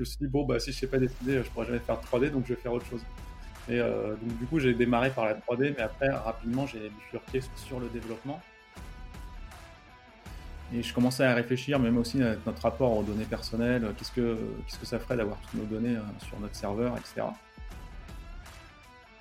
je 0.00 0.04
me 0.04 0.16
suis 0.16 0.18
dit, 0.18 0.26
bon, 0.28 0.46
bah, 0.46 0.58
si 0.58 0.72
je 0.72 0.78
sais 0.78 0.86
pas 0.86 0.98
dessiner, 0.98 1.42
je 1.42 1.50
pourrais 1.50 1.66
jamais 1.66 1.78
faire 1.78 2.00
de 2.00 2.06
3D, 2.06 2.30
donc 2.30 2.44
je 2.46 2.54
vais 2.54 2.60
faire 2.60 2.72
autre 2.72 2.86
chose. 2.86 3.02
Et 3.68 3.78
euh, 3.78 4.14
donc, 4.16 4.38
du 4.38 4.46
coup, 4.46 4.58
j'ai 4.58 4.72
démarré 4.72 5.10
par 5.10 5.26
la 5.26 5.34
3D, 5.34 5.74
mais 5.76 5.82
après, 5.82 6.08
rapidement, 6.08 6.66
j'ai 6.66 6.88
bifurqué 6.88 7.40
sur 7.56 7.80
le 7.80 7.88
développement. 7.88 8.40
Et 10.72 10.82
je 10.82 10.94
commençais 10.94 11.24
à 11.24 11.34
réfléchir, 11.34 11.78
même 11.78 11.98
aussi 11.98 12.22
à 12.22 12.36
notre 12.46 12.62
rapport 12.62 12.96
aux 12.96 13.02
données 13.02 13.24
personnelles, 13.24 13.92
qu'est-ce 13.98 14.12
que, 14.12 14.38
que 14.80 14.86
ça 14.86 14.98
ferait 14.98 15.16
d'avoir 15.16 15.38
toutes 15.40 15.54
nos 15.60 15.66
données 15.66 15.96
euh, 15.96 16.24
sur 16.26 16.40
notre 16.40 16.54
serveur, 16.54 16.96
etc. 16.96 17.26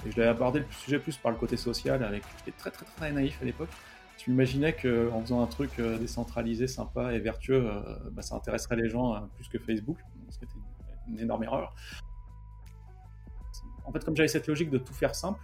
Et 0.05 0.11
je 0.11 0.17
l'avais 0.17 0.29
abordé 0.29 0.59
le 0.59 0.65
sujet 0.71 0.99
plus 0.99 1.17
par 1.17 1.31
le 1.31 1.37
côté 1.37 1.57
social, 1.57 2.01
avec 2.03 2.23
j'étais 2.37 2.57
très 2.57 2.71
très 2.71 2.85
très 2.85 3.11
naïf 3.11 3.37
à 3.41 3.45
l'époque. 3.45 3.69
Tu 4.17 4.31
imaginais 4.31 4.73
qu'en 4.73 5.21
faisant 5.21 5.41
un 5.41 5.47
truc 5.47 5.71
euh, 5.79 5.97
décentralisé, 5.97 6.67
sympa 6.67 7.13
et 7.13 7.19
vertueux, 7.19 7.69
bah, 8.11 8.21
ça 8.21 8.35
intéresserait 8.35 8.77
les 8.77 8.89
gens 8.89 9.27
plus 9.35 9.49
que 9.49 9.57
Facebook, 9.57 9.97
une 11.09 11.19
énorme 11.19 11.43
erreur 11.43 11.73
en 13.89 13.91
fait, 13.91 14.05
comme 14.05 14.15
j'avais 14.15 14.27
cette 14.27 14.47
logique 14.47 14.69
de 14.69 14.77
tout 14.77 14.93
faire 14.93 15.15
simple, 15.15 15.39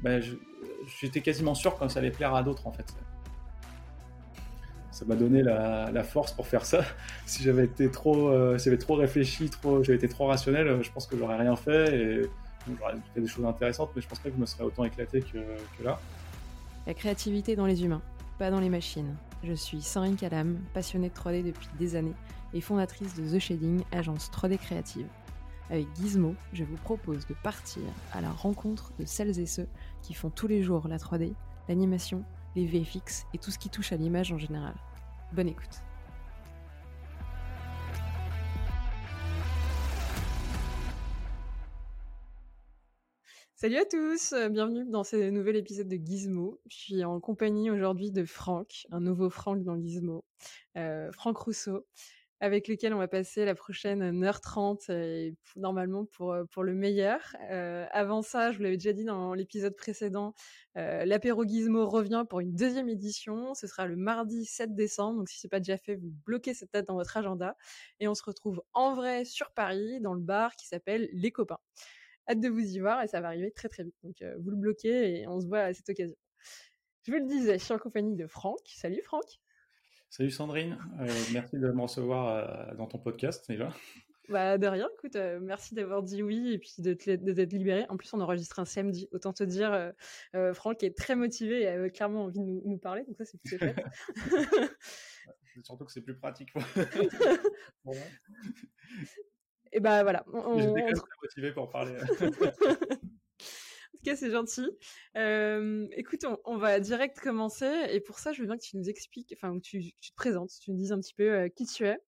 ben, 0.00 0.22
j'étais 1.00 1.22
quasiment 1.22 1.54
sûr 1.54 1.78
que 1.78 1.88
ça 1.88 1.98
allait 1.98 2.10
plaire 2.10 2.34
à 2.34 2.42
d'autres, 2.42 2.66
en 2.66 2.72
fait. 2.72 2.94
Ça 4.90 5.06
m'a 5.06 5.16
donné 5.16 5.42
la, 5.42 6.04
force 6.04 6.32
pour 6.32 6.46
faire 6.46 6.66
ça. 6.66 6.84
Si 7.26 7.42
j'avais 7.42 7.64
été 7.64 7.90
trop, 7.90 8.28
euh, 8.28 8.58
si 8.58 8.66
j'avais 8.66 8.76
trop 8.76 8.96
réfléchi, 8.96 9.48
trop, 9.48 9.82
j'avais 9.82 9.96
été 9.96 10.08
trop 10.08 10.26
rationnel, 10.26 10.68
euh, 10.68 10.82
je 10.82 10.92
pense 10.92 11.06
que 11.06 11.16
j'aurais 11.16 11.36
rien 11.36 11.56
fait 11.56 11.96
et 11.96 12.30
j'aurais 12.78 12.94
fait 13.14 13.20
des 13.20 13.26
choses 13.26 13.46
intéressantes, 13.46 13.90
mais 13.96 14.02
je 14.02 14.08
pense 14.08 14.18
pas 14.18 14.28
que 14.28 14.34
je 14.34 14.40
me 14.40 14.46
serais 14.46 14.64
autant 14.64 14.84
éclaté 14.84 15.22
que, 15.22 15.38
là. 15.82 15.98
La 16.86 16.92
créativité 16.92 17.56
dans 17.56 17.66
les 17.66 17.84
humains, 17.84 18.02
pas 18.38 18.50
dans 18.50 18.60
les 18.60 18.68
machines. 18.68 19.14
Je 19.44 19.54
suis 19.54 19.80
Sandrine 19.80 20.16
Calam, 20.16 20.58
passionnée 20.74 21.08
de 21.08 21.14
3D 21.14 21.44
depuis 21.44 21.68
des 21.78 21.96
années 21.96 22.16
et 22.52 22.60
fondatrice 22.60 23.14
de 23.14 23.28
The 23.28 23.38
Shading, 23.38 23.82
agence 23.92 24.30
3D 24.30 24.58
créative. 24.58 25.06
Avec 25.70 25.86
Gizmo, 25.94 26.34
je 26.52 26.64
vous 26.64 26.76
propose 26.76 27.26
de 27.26 27.34
partir 27.44 27.82
à 28.12 28.20
la 28.20 28.30
rencontre 28.30 28.92
de 28.98 29.04
celles 29.04 29.38
et 29.38 29.46
ceux 29.46 29.68
qui 30.02 30.14
font 30.14 30.30
tous 30.30 30.48
les 30.48 30.62
jours 30.62 30.88
la 30.88 30.98
3D, 30.98 31.32
l'animation, 31.68 32.24
les 32.56 32.66
VFX 32.66 33.26
et 33.34 33.38
tout 33.38 33.52
ce 33.52 33.58
qui 33.58 33.70
touche 33.70 33.92
à 33.92 33.96
l'image 33.96 34.32
en 34.32 34.38
général. 34.38 34.74
Bonne 35.32 35.48
écoute. 35.48 35.82
Salut 43.54 43.76
à 43.76 43.84
tous, 43.84 44.34
bienvenue 44.50 44.86
dans 44.90 45.04
ce 45.04 45.28
nouvel 45.28 45.54
épisode 45.54 45.86
de 45.86 45.96
Gizmo. 45.96 46.58
Je 46.70 46.76
suis 46.76 47.04
en 47.04 47.20
compagnie 47.20 47.70
aujourd'hui 47.70 48.10
de 48.10 48.24
Franck, 48.24 48.86
un 48.90 49.00
nouveau 49.00 49.28
Franck 49.28 49.62
dans 49.64 49.78
Gizmo, 49.78 50.24
euh, 50.78 51.12
Franck 51.12 51.36
Rousseau 51.36 51.86
avec 52.40 52.68
lequel 52.68 52.94
on 52.94 52.98
va 52.98 53.08
passer 53.08 53.44
la 53.44 53.54
prochaine 53.54 54.24
heure 54.24 54.40
30 54.40 54.88
et 54.88 55.36
normalement 55.56 56.06
pour 56.06 56.34
pour 56.50 56.62
le 56.62 56.74
meilleur. 56.74 57.20
Euh, 57.50 57.86
avant 57.92 58.22
ça, 58.22 58.50
je 58.50 58.56
vous 58.56 58.62
l'avais 58.62 58.78
déjà 58.78 58.94
dit 58.94 59.04
dans 59.04 59.34
l'épisode 59.34 59.76
précédent, 59.76 60.34
euh, 60.76 61.04
l'apéro 61.04 61.44
Gizmo 61.44 61.86
revient 61.88 62.24
pour 62.28 62.40
une 62.40 62.54
deuxième 62.54 62.88
édition. 62.88 63.54
Ce 63.54 63.66
sera 63.66 63.86
le 63.86 63.96
mardi 63.96 64.46
7 64.46 64.74
décembre. 64.74 65.18
Donc 65.18 65.28
si 65.28 65.38
c'est 65.38 65.48
pas 65.48 65.60
déjà 65.60 65.76
fait, 65.76 65.96
vous 65.96 66.12
bloquez 66.24 66.54
cette 66.54 66.72
date 66.72 66.88
dans 66.88 66.94
votre 66.94 67.16
agenda 67.16 67.56
et 68.00 68.08
on 68.08 68.14
se 68.14 68.24
retrouve 68.24 68.62
en 68.72 68.94
vrai 68.94 69.24
sur 69.26 69.50
Paris 69.50 70.00
dans 70.00 70.14
le 70.14 70.20
bar 70.20 70.56
qui 70.56 70.66
s'appelle 70.66 71.10
Les 71.12 71.30
Copains. 71.30 71.60
Hâte 72.28 72.40
de 72.40 72.48
vous 72.48 72.60
y 72.60 72.78
voir 72.78 73.02
et 73.02 73.08
ça 73.08 73.20
va 73.20 73.28
arriver 73.28 73.50
très 73.50 73.68
très 73.68 73.84
vite. 73.84 73.96
Donc 74.02 74.22
euh, 74.22 74.34
vous 74.40 74.50
le 74.50 74.56
bloquez 74.56 75.20
et 75.20 75.28
on 75.28 75.40
se 75.40 75.46
voit 75.46 75.60
à 75.60 75.74
cette 75.74 75.88
occasion. 75.90 76.16
Je 77.06 77.12
vous 77.12 77.18
le 77.18 77.26
disais, 77.26 77.58
je 77.58 77.64
suis 77.64 77.74
en 77.74 77.78
compagnie 77.78 78.16
de 78.16 78.26
Franck. 78.26 78.60
Salut 78.66 79.02
Franck. 79.02 79.40
Salut 80.12 80.32
Sandrine, 80.32 80.76
euh, 80.98 81.06
merci 81.32 81.56
de 81.56 81.70
me 81.70 81.82
recevoir 81.82 82.34
euh, 82.34 82.74
dans 82.74 82.88
ton 82.88 82.98
podcast 82.98 83.48
déjà. 83.48 83.72
Bah 84.28 84.58
de 84.58 84.66
rien, 84.66 84.88
écoute, 84.98 85.14
euh, 85.14 85.38
merci 85.40 85.76
d'avoir 85.76 86.02
dit 86.02 86.24
oui 86.24 86.52
et 86.52 86.58
puis 86.58 86.74
de 86.78 86.94
t'être 86.94 87.52
libéré. 87.52 87.86
En 87.88 87.96
plus, 87.96 88.12
on 88.12 88.20
enregistre 88.20 88.58
un 88.58 88.64
samedi. 88.64 89.08
Autant 89.12 89.32
te 89.32 89.44
dire, 89.44 89.92
Franck 90.52 90.82
est 90.82 90.98
très 90.98 91.14
motivé 91.14 91.60
et 91.60 91.68
a 91.68 91.88
clairement 91.90 92.24
envie 92.24 92.40
de 92.40 92.44
nous, 92.44 92.76
parler, 92.76 93.04
donc 93.04 93.18
ça 93.18 93.24
c'est 93.24 93.40
plutôt. 93.40 93.66
Surtout 95.62 95.84
que 95.84 95.92
c'est 95.92 96.02
plus 96.02 96.18
pratique. 96.18 96.52
et 99.72 99.78
bah 99.78 100.02
voilà. 100.02 100.24
On, 100.32 100.58
J'étais 100.58 100.92
très 100.92 101.06
motivé 101.22 101.52
pour 101.52 101.70
parler 101.70 101.94
tout 104.00 104.10
cas, 104.10 104.16
c'est 104.16 104.30
gentil. 104.30 104.66
Euh, 105.16 105.86
écoute, 105.92 106.24
on, 106.44 106.56
va 106.56 106.80
direct 106.80 107.20
commencer. 107.20 107.70
Et 107.90 108.00
pour 108.00 108.18
ça, 108.18 108.32
je 108.32 108.40
veux 108.40 108.46
bien 108.46 108.56
que 108.56 108.62
tu 108.62 108.76
nous 108.76 108.88
expliques, 108.88 109.34
enfin, 109.36 109.54
que 109.58 109.62
tu, 109.62 109.92
te 109.92 110.14
présentes, 110.16 110.50
tu 110.62 110.70
nous 110.70 110.76
dises 110.76 110.92
un 110.92 111.00
petit 111.00 111.14
peu 111.14 111.30
euh, 111.30 111.48
qui 111.48 111.66
tu 111.66 111.86
es. 111.86 111.98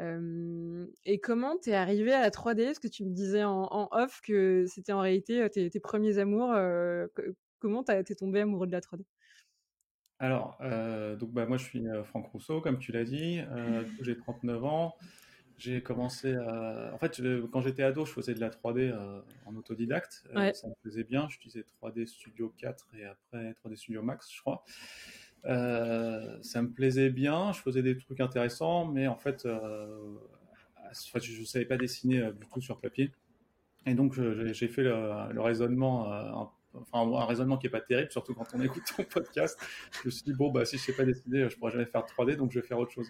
Euh, 0.00 0.86
et 1.04 1.18
comment 1.18 1.56
t'es 1.58 1.74
arrivé 1.74 2.12
à 2.12 2.20
la 2.20 2.30
3D 2.30 2.60
Est-ce 2.60 2.80
que 2.80 2.88
tu 2.88 3.04
me 3.04 3.10
disais 3.10 3.44
en, 3.44 3.88
off 3.90 4.20
que 4.22 4.64
c'était 4.66 4.92
en 4.92 5.00
réalité 5.00 5.48
tes, 5.50 5.80
premiers 5.80 6.18
amours 6.18 6.54
Comment 7.58 7.84
t'es 7.84 8.14
tombé 8.14 8.40
amoureux 8.40 8.66
de 8.66 8.72
la 8.72 8.80
3D 8.80 9.02
alors, 10.18 10.56
donc 11.18 11.32
bah, 11.32 11.46
moi 11.46 11.56
je 11.56 11.64
suis 11.64 11.84
Franck 12.04 12.28
Rousseau, 12.28 12.60
comme 12.60 12.78
tu 12.78 12.92
l'as 12.92 13.02
dit, 13.02 13.40
j'ai 14.02 14.16
39 14.16 14.64
ans, 14.64 14.94
j'ai 15.58 15.82
commencé 15.82 16.34
à... 16.34 16.90
En 16.92 16.98
fait, 16.98 17.20
quand 17.52 17.60
j'étais 17.60 17.82
ado, 17.82 18.04
je 18.04 18.12
faisais 18.12 18.34
de 18.34 18.40
la 18.40 18.50
3D 18.50 18.90
euh, 18.90 19.20
en 19.46 19.54
autodidacte. 19.56 20.24
Euh, 20.34 20.52
ça 20.52 20.68
me 20.68 20.74
plaisait 20.82 21.04
bien. 21.04 21.28
J'utilisais 21.28 21.64
3D 21.82 22.06
Studio 22.06 22.52
4 22.58 22.88
et 22.98 23.04
après 23.04 23.52
3D 23.52 23.76
Studio 23.76 24.02
Max, 24.02 24.32
je 24.32 24.40
crois. 24.40 24.64
Euh, 25.44 26.38
ça 26.42 26.62
me 26.62 26.70
plaisait 26.70 27.10
bien. 27.10 27.52
Je 27.52 27.60
faisais 27.60 27.82
des 27.82 27.96
trucs 27.96 28.20
intéressants, 28.20 28.86
mais 28.86 29.06
en 29.06 29.16
fait, 29.16 29.42
je 29.44 31.40
ne 31.40 31.44
savais 31.44 31.66
pas 31.66 31.76
dessiner 31.76 32.30
du 32.32 32.46
tout 32.52 32.60
sur 32.60 32.80
papier. 32.80 33.10
Et 33.86 33.94
donc, 33.94 34.14
j'ai 34.52 34.68
fait 34.68 34.82
le, 34.82 35.32
le 35.32 35.40
raisonnement 35.40 36.12
un 36.12 36.50
enfin 36.74 37.00
un 37.00 37.24
raisonnement 37.24 37.58
qui 37.58 37.66
est 37.66 37.70
pas 37.70 37.80
terrible, 37.80 38.10
surtout 38.10 38.34
quand 38.34 38.46
on 38.54 38.60
écoute 38.62 38.82
ton 38.96 39.04
podcast. 39.04 39.58
Je 39.92 40.06
me 40.06 40.10
suis 40.10 40.24
dit 40.24 40.32
bon 40.32 40.50
bah 40.50 40.64
si 40.64 40.78
je 40.78 40.82
sais 40.82 40.92
pas 40.92 41.04
dessiner, 41.04 41.48
je 41.48 41.56
pourrais 41.56 41.72
jamais 41.72 41.86
faire 41.86 42.04
de 42.04 42.08
3D, 42.08 42.36
donc 42.36 42.52
je 42.52 42.60
vais 42.60 42.66
faire 42.66 42.78
autre 42.78 42.92
chose. 42.92 43.08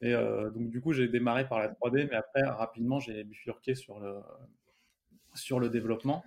Et 0.00 0.14
euh, 0.14 0.50
donc 0.50 0.70
du 0.70 0.80
coup 0.80 0.92
j'ai 0.92 1.08
démarré 1.08 1.48
par 1.48 1.58
la 1.58 1.68
3D, 1.68 2.08
mais 2.10 2.16
après 2.16 2.42
rapidement 2.42 3.00
j'ai 3.00 3.24
bifurqué 3.24 3.74
sur 3.74 4.00
le 4.00 4.20
sur 5.34 5.60
le 5.60 5.68
développement. 5.68 6.24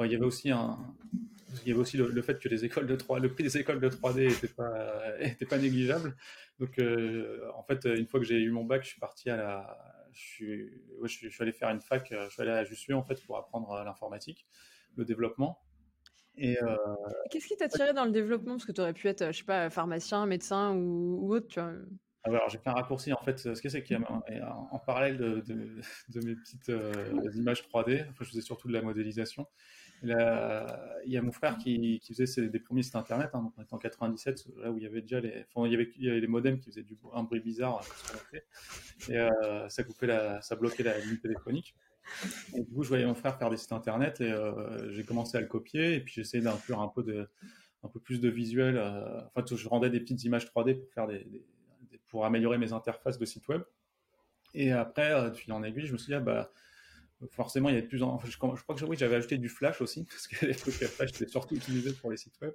il 0.00 0.10
y 0.10 0.14
avait 0.14 0.24
aussi 0.24 0.50
un 0.50 0.78
il 1.62 1.68
y 1.68 1.70
avait 1.70 1.80
aussi 1.80 1.96
le, 1.96 2.22
fait 2.22 2.40
que 2.40 2.48
les 2.48 2.64
écoles 2.64 2.88
de 2.88 2.96
3 2.96 3.20
le 3.20 3.32
prix 3.32 3.44
des 3.44 3.58
écoles 3.58 3.78
de 3.80 3.88
3D 3.88 4.32
était 4.32 4.48
pas 4.48 4.72
était 5.20 5.46
pas 5.46 5.58
négligeable. 5.58 6.16
Donc 6.58 6.78
euh, 6.78 7.48
en 7.54 7.62
fait 7.62 7.84
une 7.84 8.06
fois 8.06 8.20
que 8.20 8.26
j'ai 8.26 8.40
eu 8.40 8.50
mon 8.50 8.64
bac, 8.64 8.82
je 8.82 8.88
suis 8.88 9.00
parti 9.00 9.30
à 9.30 9.36
la 9.36 9.94
je 10.14 10.20
suis, 10.20 10.70
je, 11.02 11.08
suis, 11.08 11.28
je 11.28 11.34
suis 11.34 11.42
allé 11.42 11.52
faire 11.52 11.70
une 11.70 11.80
fac, 11.80 12.08
je 12.08 12.30
suis 12.30 12.42
allé 12.42 12.52
à 12.52 12.64
Jussieu 12.64 12.94
en 12.94 13.02
fait 13.02 13.20
pour 13.24 13.36
apprendre 13.36 13.82
l'informatique, 13.84 14.46
le 14.96 15.04
développement. 15.04 15.63
Euh, 16.42 16.76
Qu'est-ce 17.30 17.46
qui 17.46 17.56
t'a 17.56 17.68
tiré 17.68 17.92
dans 17.92 18.04
le 18.04 18.10
développement? 18.10 18.52
Parce 18.52 18.64
que 18.64 18.72
tu 18.72 18.80
aurais 18.80 18.92
pu 18.92 19.08
être, 19.08 19.26
je 19.32 19.38
sais 19.38 19.44
pas, 19.44 19.70
pharmacien, 19.70 20.26
médecin 20.26 20.74
ou, 20.74 21.32
autre, 21.32 21.48
tu 21.48 21.60
vois? 21.60 21.72
Ah 22.26 22.30
alors 22.30 22.48
j'ai 22.48 22.56
fait 22.56 22.70
un 22.70 22.74
raccourci 22.74 23.12
en 23.12 23.22
fait. 23.22 23.38
Ce 23.38 23.60
que 23.60 23.68
c'est 23.68 23.82
qu'il 23.82 23.98
y 23.98 24.40
a 24.40 24.56
en, 24.70 24.78
parallèle 24.78 25.18
de, 25.18 25.42
de, 25.46 26.20
mes 26.24 26.34
petites 26.34 26.70
euh, 26.70 27.30
images 27.34 27.62
3D, 27.68 28.02
enfin, 28.08 28.24
je 28.24 28.30
faisais 28.30 28.40
surtout 28.40 28.66
de 28.66 28.72
la 28.72 28.80
modélisation. 28.80 29.46
il 30.02 30.08
y 30.08 31.16
a 31.18 31.22
mon 31.22 31.32
frère 31.32 31.58
qui, 31.58 32.00
qui 32.00 32.14
faisait 32.14 32.48
des 32.48 32.58
premiers 32.60 32.82
sites 32.82 32.96
internet, 32.96 33.28
hein, 33.34 33.42
donc 33.42 33.52
on 33.58 33.62
était 33.62 33.74
en 33.74 33.78
97, 33.78 34.46
là 34.56 34.70
où 34.70 34.78
il 34.78 34.84
y 34.84 34.86
avait 34.86 35.02
déjà 35.02 35.20
les, 35.20 35.44
enfin, 35.54 35.66
il 35.66 35.72
y 35.72 35.74
avait, 35.74 35.92
il 35.98 36.04
y 36.04 36.08
avait 36.08 36.20
les 36.20 36.26
modems 36.26 36.58
qui 36.58 36.70
faisaient 36.70 36.82
du, 36.82 36.96
un 37.12 37.24
bruit 37.24 37.40
bizarre, 37.40 37.84
et 39.10 39.18
euh, 39.18 39.68
ça 39.68 39.84
coupait 39.84 40.06
la, 40.06 40.40
ça 40.40 40.56
bloquait 40.56 40.82
la 40.82 40.98
ligne 40.98 41.18
téléphonique. 41.18 41.74
Du 42.52 42.64
coup, 42.74 42.82
je 42.82 42.88
voyais 42.88 43.06
mon 43.06 43.14
frère 43.14 43.38
faire 43.38 43.50
des 43.50 43.56
sites 43.56 43.72
internet 43.72 44.20
et 44.20 44.30
euh, 44.30 44.90
j'ai 44.92 45.04
commencé 45.04 45.36
à 45.36 45.40
le 45.40 45.46
copier 45.46 45.94
et 45.94 46.00
puis 46.00 46.14
j'essayais 46.14 46.42
d'inclure 46.42 46.80
un 46.80 46.88
peu 46.88 47.02
de, 47.02 47.28
un 47.82 47.88
peu 47.88 48.00
plus 48.00 48.20
de 48.20 48.28
visuel. 48.28 48.76
Euh, 48.76 49.20
enfin, 49.34 49.44
je 49.54 49.68
rendais 49.68 49.90
des 49.90 50.00
petites 50.00 50.24
images 50.24 50.46
3D 50.46 50.78
pour 50.78 50.92
faire 50.92 51.06
des, 51.06 51.26
pour 52.08 52.24
améliorer 52.24 52.58
mes 52.58 52.72
interfaces 52.72 53.18
de 53.18 53.24
site 53.24 53.46
web. 53.48 53.62
Et 54.54 54.72
après, 54.72 55.12
euh, 55.12 55.32
fil 55.32 55.52
en 55.52 55.62
aiguille, 55.62 55.86
je 55.86 55.92
me 55.92 55.98
suis 55.98 56.08
dit, 56.08 56.14
ah, 56.14 56.20
bah, 56.20 56.52
forcément, 57.30 57.68
il 57.70 57.74
y 57.74 57.78
avait 57.78 57.86
plus 57.86 58.02
en... 58.02 58.20
je, 58.24 58.36
crois 58.36 58.54
que 58.54 58.84
oui, 58.84 58.96
j'avais 58.96 59.16
ajouté 59.16 59.36
du 59.38 59.48
Flash 59.48 59.80
aussi, 59.80 60.04
parce 60.10 60.28
que 60.28 60.46
les 60.46 60.54
trucs 60.54 60.74
Flash 60.74 61.10
étaient 61.10 61.28
surtout 61.28 61.56
utilisés 61.56 61.92
pour 61.94 62.10
les 62.10 62.16
sites 62.16 62.38
web. 62.40 62.52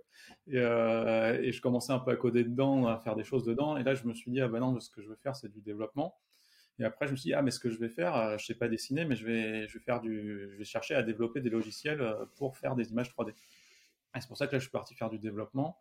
Et, 0.48 0.58
et, 0.58 1.52
je 1.52 1.62
commençais 1.62 1.92
un 1.92 2.00
peu 2.00 2.12
à 2.12 2.16
coder 2.16 2.46
dedans, 2.46 2.88
à 2.88 3.00
faire 3.00 3.16
des 3.16 3.26
choses 3.26 3.44
dedans. 3.44 3.76
Et 3.76 3.84
là, 3.84 3.96
je 3.96 4.06
me 4.06 4.14
suis 4.14 4.32
dit, 4.32 4.40
ah 4.40 4.48
bah 4.48 4.60
non, 4.60 4.80
ce 4.80 4.90
que 4.90 5.02
je 5.02 5.10
veux 5.10 5.18
faire, 5.18 5.36
c'est 5.36 5.52
du 5.52 5.62
développement. 5.62 6.18
Et 6.80 6.86
après, 6.86 7.08
je 7.08 7.12
me 7.12 7.18
suis 7.18 7.30
dit, 7.30 7.34
ah, 7.34 7.42
mais 7.42 7.52
ce 7.52 7.60
que 7.60 7.70
je 7.70 7.78
vais 7.78 7.90
faire, 7.90 8.16
euh, 8.16 8.38
je 8.38 8.46
sais 8.46 8.56
pas 8.56 8.70
dessiner, 8.70 9.04
mais 9.04 9.16
je 9.16 9.26
vais, 9.26 9.68
je 9.68 9.78
vais 9.78 10.64
chercher 10.64 10.96
à 10.96 11.04
développer 11.04 11.42
des 11.42 11.50
logiciels 11.50 12.02
euh, 12.02 12.26
pour 12.36 12.58
faire 12.58 12.76
des 12.76 12.92
images 12.92 13.10
3D. 13.10 13.32
Et 13.32 14.22
c'est 14.22 14.28
pour 14.28 14.38
ça 14.38 14.48
que 14.48 14.54
là, 14.54 14.60
je 14.60 14.64
suis 14.64 14.72
parti 14.72 14.96
faire 14.96 15.10
du 15.10 15.20
développement 15.20 15.78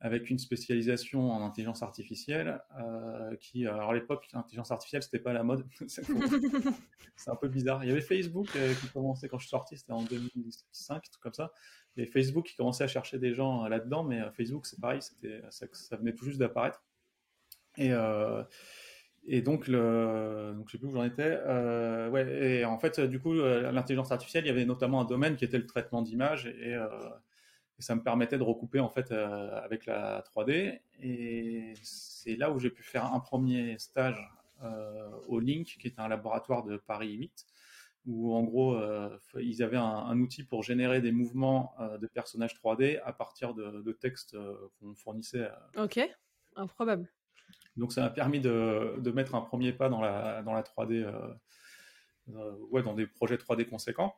avec 0.00 0.30
une 0.30 0.38
spécialisation 0.38 1.32
en 1.32 1.44
intelligence 1.44 1.82
artificielle 1.82 2.62
euh, 2.78 3.34
qui, 3.36 3.66
alors 3.66 3.90
à 3.90 3.94
l'époque, 3.94 4.28
l'intelligence 4.32 4.70
artificielle, 4.70 5.02
c'était 5.02 5.18
pas 5.18 5.32
la 5.32 5.42
mode. 5.42 5.66
c'est 5.88 7.30
un 7.30 7.34
peu 7.34 7.48
bizarre. 7.48 7.82
Il 7.82 7.88
y 7.88 7.90
avait 7.90 8.00
Facebook 8.00 8.46
qui 8.46 8.88
commençait 8.90 9.28
quand 9.28 9.38
je 9.38 9.46
suis 9.46 9.50
sorti, 9.50 9.76
c'était 9.76 9.92
en 9.92 10.04
2005, 10.04 11.02
tout 11.02 11.18
comme 11.20 11.32
ça. 11.32 11.52
Et 11.96 12.06
Facebook 12.06 12.46
qui 12.46 12.54
commençait 12.54 12.84
à 12.84 12.86
chercher 12.86 13.18
des 13.18 13.34
gens 13.34 13.66
là-dedans, 13.66 14.04
mais 14.04 14.22
Facebook, 14.36 14.66
c'est 14.66 14.80
pareil, 14.80 15.00
ça, 15.02 15.96
venait 15.96 16.14
tout 16.14 16.26
juste 16.26 16.38
d'apparaître. 16.38 16.80
Et, 17.76 17.92
Et 19.30 19.42
donc, 19.42 19.68
le, 19.68 20.54
donc 20.56 20.68
je 20.68 20.72
sais 20.72 20.78
plus 20.78 20.88
où 20.88 20.92
j'en 20.92 21.04
étais. 21.04 21.38
Euh, 21.46 22.08
ouais, 22.08 22.60
et 22.60 22.64
en 22.64 22.78
fait, 22.78 22.98
du 22.98 23.20
coup, 23.20 23.34
euh, 23.34 23.70
l'intelligence 23.70 24.10
artificielle, 24.10 24.44
il 24.44 24.48
y 24.48 24.50
avait 24.50 24.64
notamment 24.64 25.02
un 25.02 25.04
domaine 25.04 25.36
qui 25.36 25.44
était 25.44 25.58
le 25.58 25.66
traitement 25.66 26.00
d'images 26.00 26.46
et, 26.46 26.74
euh, 26.74 26.88
ça 27.78 27.94
me 27.94 28.02
permettait 28.02 28.38
de 28.38 28.42
recouper 28.42 28.80
en 28.80 28.88
fait 28.88 29.12
euh, 29.12 29.60
avec 29.62 29.86
la 29.86 30.22
3D. 30.22 30.80
Et 31.00 31.74
c'est 31.82 32.36
là 32.36 32.50
où 32.50 32.58
j'ai 32.58 32.70
pu 32.70 32.82
faire 32.82 33.12
un 33.12 33.20
premier 33.20 33.78
stage 33.78 34.18
euh, 34.62 35.10
au 35.28 35.38
Link, 35.38 35.76
qui 35.80 35.86
est 35.86 35.98
un 35.98 36.08
laboratoire 36.08 36.64
de 36.64 36.76
Paris 36.76 37.12
8, 37.12 37.46
où 38.06 38.34
en 38.34 38.42
gros, 38.42 38.74
euh, 38.74 39.16
ils 39.38 39.62
avaient 39.62 39.76
un, 39.76 40.18
outil 40.18 40.42
pour 40.42 40.62
générer 40.62 41.00
des 41.00 41.12
mouvements 41.12 41.74
de 42.00 42.06
personnages 42.06 42.54
3D 42.54 43.00
à 43.04 43.12
partir 43.12 43.54
de 43.54 43.92
textes 43.92 44.36
qu'on 44.80 44.94
fournissait. 44.94 45.48
Ok, 45.76 46.00
improbable. 46.56 47.08
Donc 47.78 47.92
ça 47.92 48.02
m'a 48.02 48.10
permis 48.10 48.40
de, 48.40 49.10
mettre 49.14 49.34
un 49.34 49.40
premier 49.40 49.72
pas 49.72 49.88
dans 49.88 50.00
la, 50.00 50.42
dans 50.42 50.52
la 50.52 50.62
3D, 50.62 51.04
euh, 51.04 51.12
euh, 52.34 52.52
ouais, 52.70 52.82
dans 52.82 52.94
des 52.94 53.06
projets 53.06 53.36
3D 53.36 53.66
conséquents. 53.66 54.14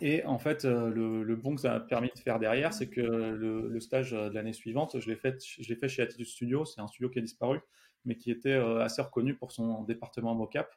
Et 0.00 0.24
en 0.24 0.38
fait, 0.38 0.64
euh, 0.64 0.90
le, 0.90 1.36
bon 1.36 1.56
que 1.56 1.62
ça 1.62 1.70
m'a 1.70 1.80
permis 1.80 2.10
de 2.14 2.18
faire 2.20 2.38
derrière, 2.38 2.72
c'est 2.72 2.88
que 2.88 3.00
le, 3.00 3.80
stage 3.80 4.12
de 4.12 4.32
l'année 4.32 4.52
suivante, 4.52 5.00
je 5.00 5.10
l'ai 5.10 5.16
fait, 5.16 5.42
je 5.44 5.68
l'ai 5.68 5.74
fait 5.74 5.88
chez 5.88 6.02
Attitude 6.02 6.26
Studio. 6.26 6.64
C'est 6.64 6.80
un 6.80 6.86
studio 6.86 7.10
qui 7.10 7.18
a 7.18 7.22
disparu, 7.22 7.60
mais 8.04 8.16
qui 8.16 8.30
était 8.30 8.54
assez 8.54 9.02
reconnu 9.02 9.34
pour 9.34 9.50
son 9.50 9.82
département 9.82 10.36
mocap. 10.36 10.72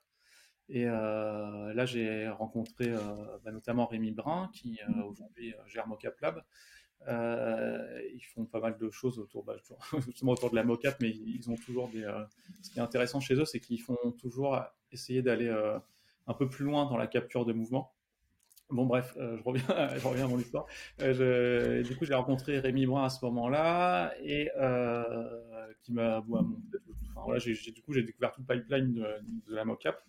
Et 0.69 0.85
là, 0.85 1.85
j'ai 1.85 2.29
rencontré 2.29 2.91
bah, 3.43 3.51
notamment 3.51 3.85
Rémi 3.85 4.11
Brun, 4.11 4.49
qui 4.53 4.79
aujourd'hui 5.05 5.53
gère 5.67 5.87
Mocap 5.87 6.19
Lab, 6.21 6.43
ils 7.07 8.25
font 8.33 8.45
pas 8.45 8.59
mal 8.59 8.77
de 8.77 8.89
choses 8.89 9.19
autour, 9.19 9.43
bah, 9.43 9.55
justement 10.05 10.33
autour 10.33 10.51
de 10.51 10.55
la 10.55 10.63
mocap, 10.63 10.97
mais 11.01 11.09
ils 11.09 11.49
ont 11.49 11.55
toujours 11.55 11.89
des. 11.89 12.03
Euh, 12.03 12.23
ce 12.61 12.69
qui 12.69 12.79
est 12.79 12.81
intéressant 12.81 13.19
chez 13.19 13.35
eux, 13.35 13.45
c'est 13.45 13.59
qu'ils 13.59 13.81
font 13.81 13.97
toujours 14.19 14.59
essayer 14.91 15.21
d'aller 15.21 15.47
euh, 15.47 15.79
un 16.27 16.33
peu 16.33 16.47
plus 16.47 16.65
loin 16.65 16.85
dans 16.85 16.97
la 16.97 17.07
capture 17.07 17.45
de 17.45 17.53
mouvement. 17.53 17.93
Bon, 18.69 18.85
bref, 18.85 19.13
euh, 19.17 19.37
je, 19.37 19.43
reviens, 19.43 19.65
je 19.97 20.07
reviens 20.07 20.25
à 20.25 20.27
mon 20.27 20.39
histoire. 20.39 20.65
Euh, 21.01 21.83
du 21.83 21.95
coup, 21.97 22.05
j'ai 22.05 22.13
rencontré 22.13 22.59
Rémi 22.59 22.85
Brun 22.85 23.03
à 23.03 23.09
ce 23.09 23.23
moment-là 23.25 24.13
et 24.21 24.49
qui 25.83 25.93
m'a. 25.93 26.21
Bon, 26.21 26.39
enfin, 27.09 27.21
voilà, 27.25 27.39
du 27.39 27.81
coup, 27.81 27.93
j'ai 27.93 28.03
découvert 28.03 28.31
tout 28.31 28.43
le 28.47 28.55
pipeline 28.55 28.93
de, 28.93 29.05
de 29.47 29.55
la 29.55 29.65
mocap. 29.65 30.01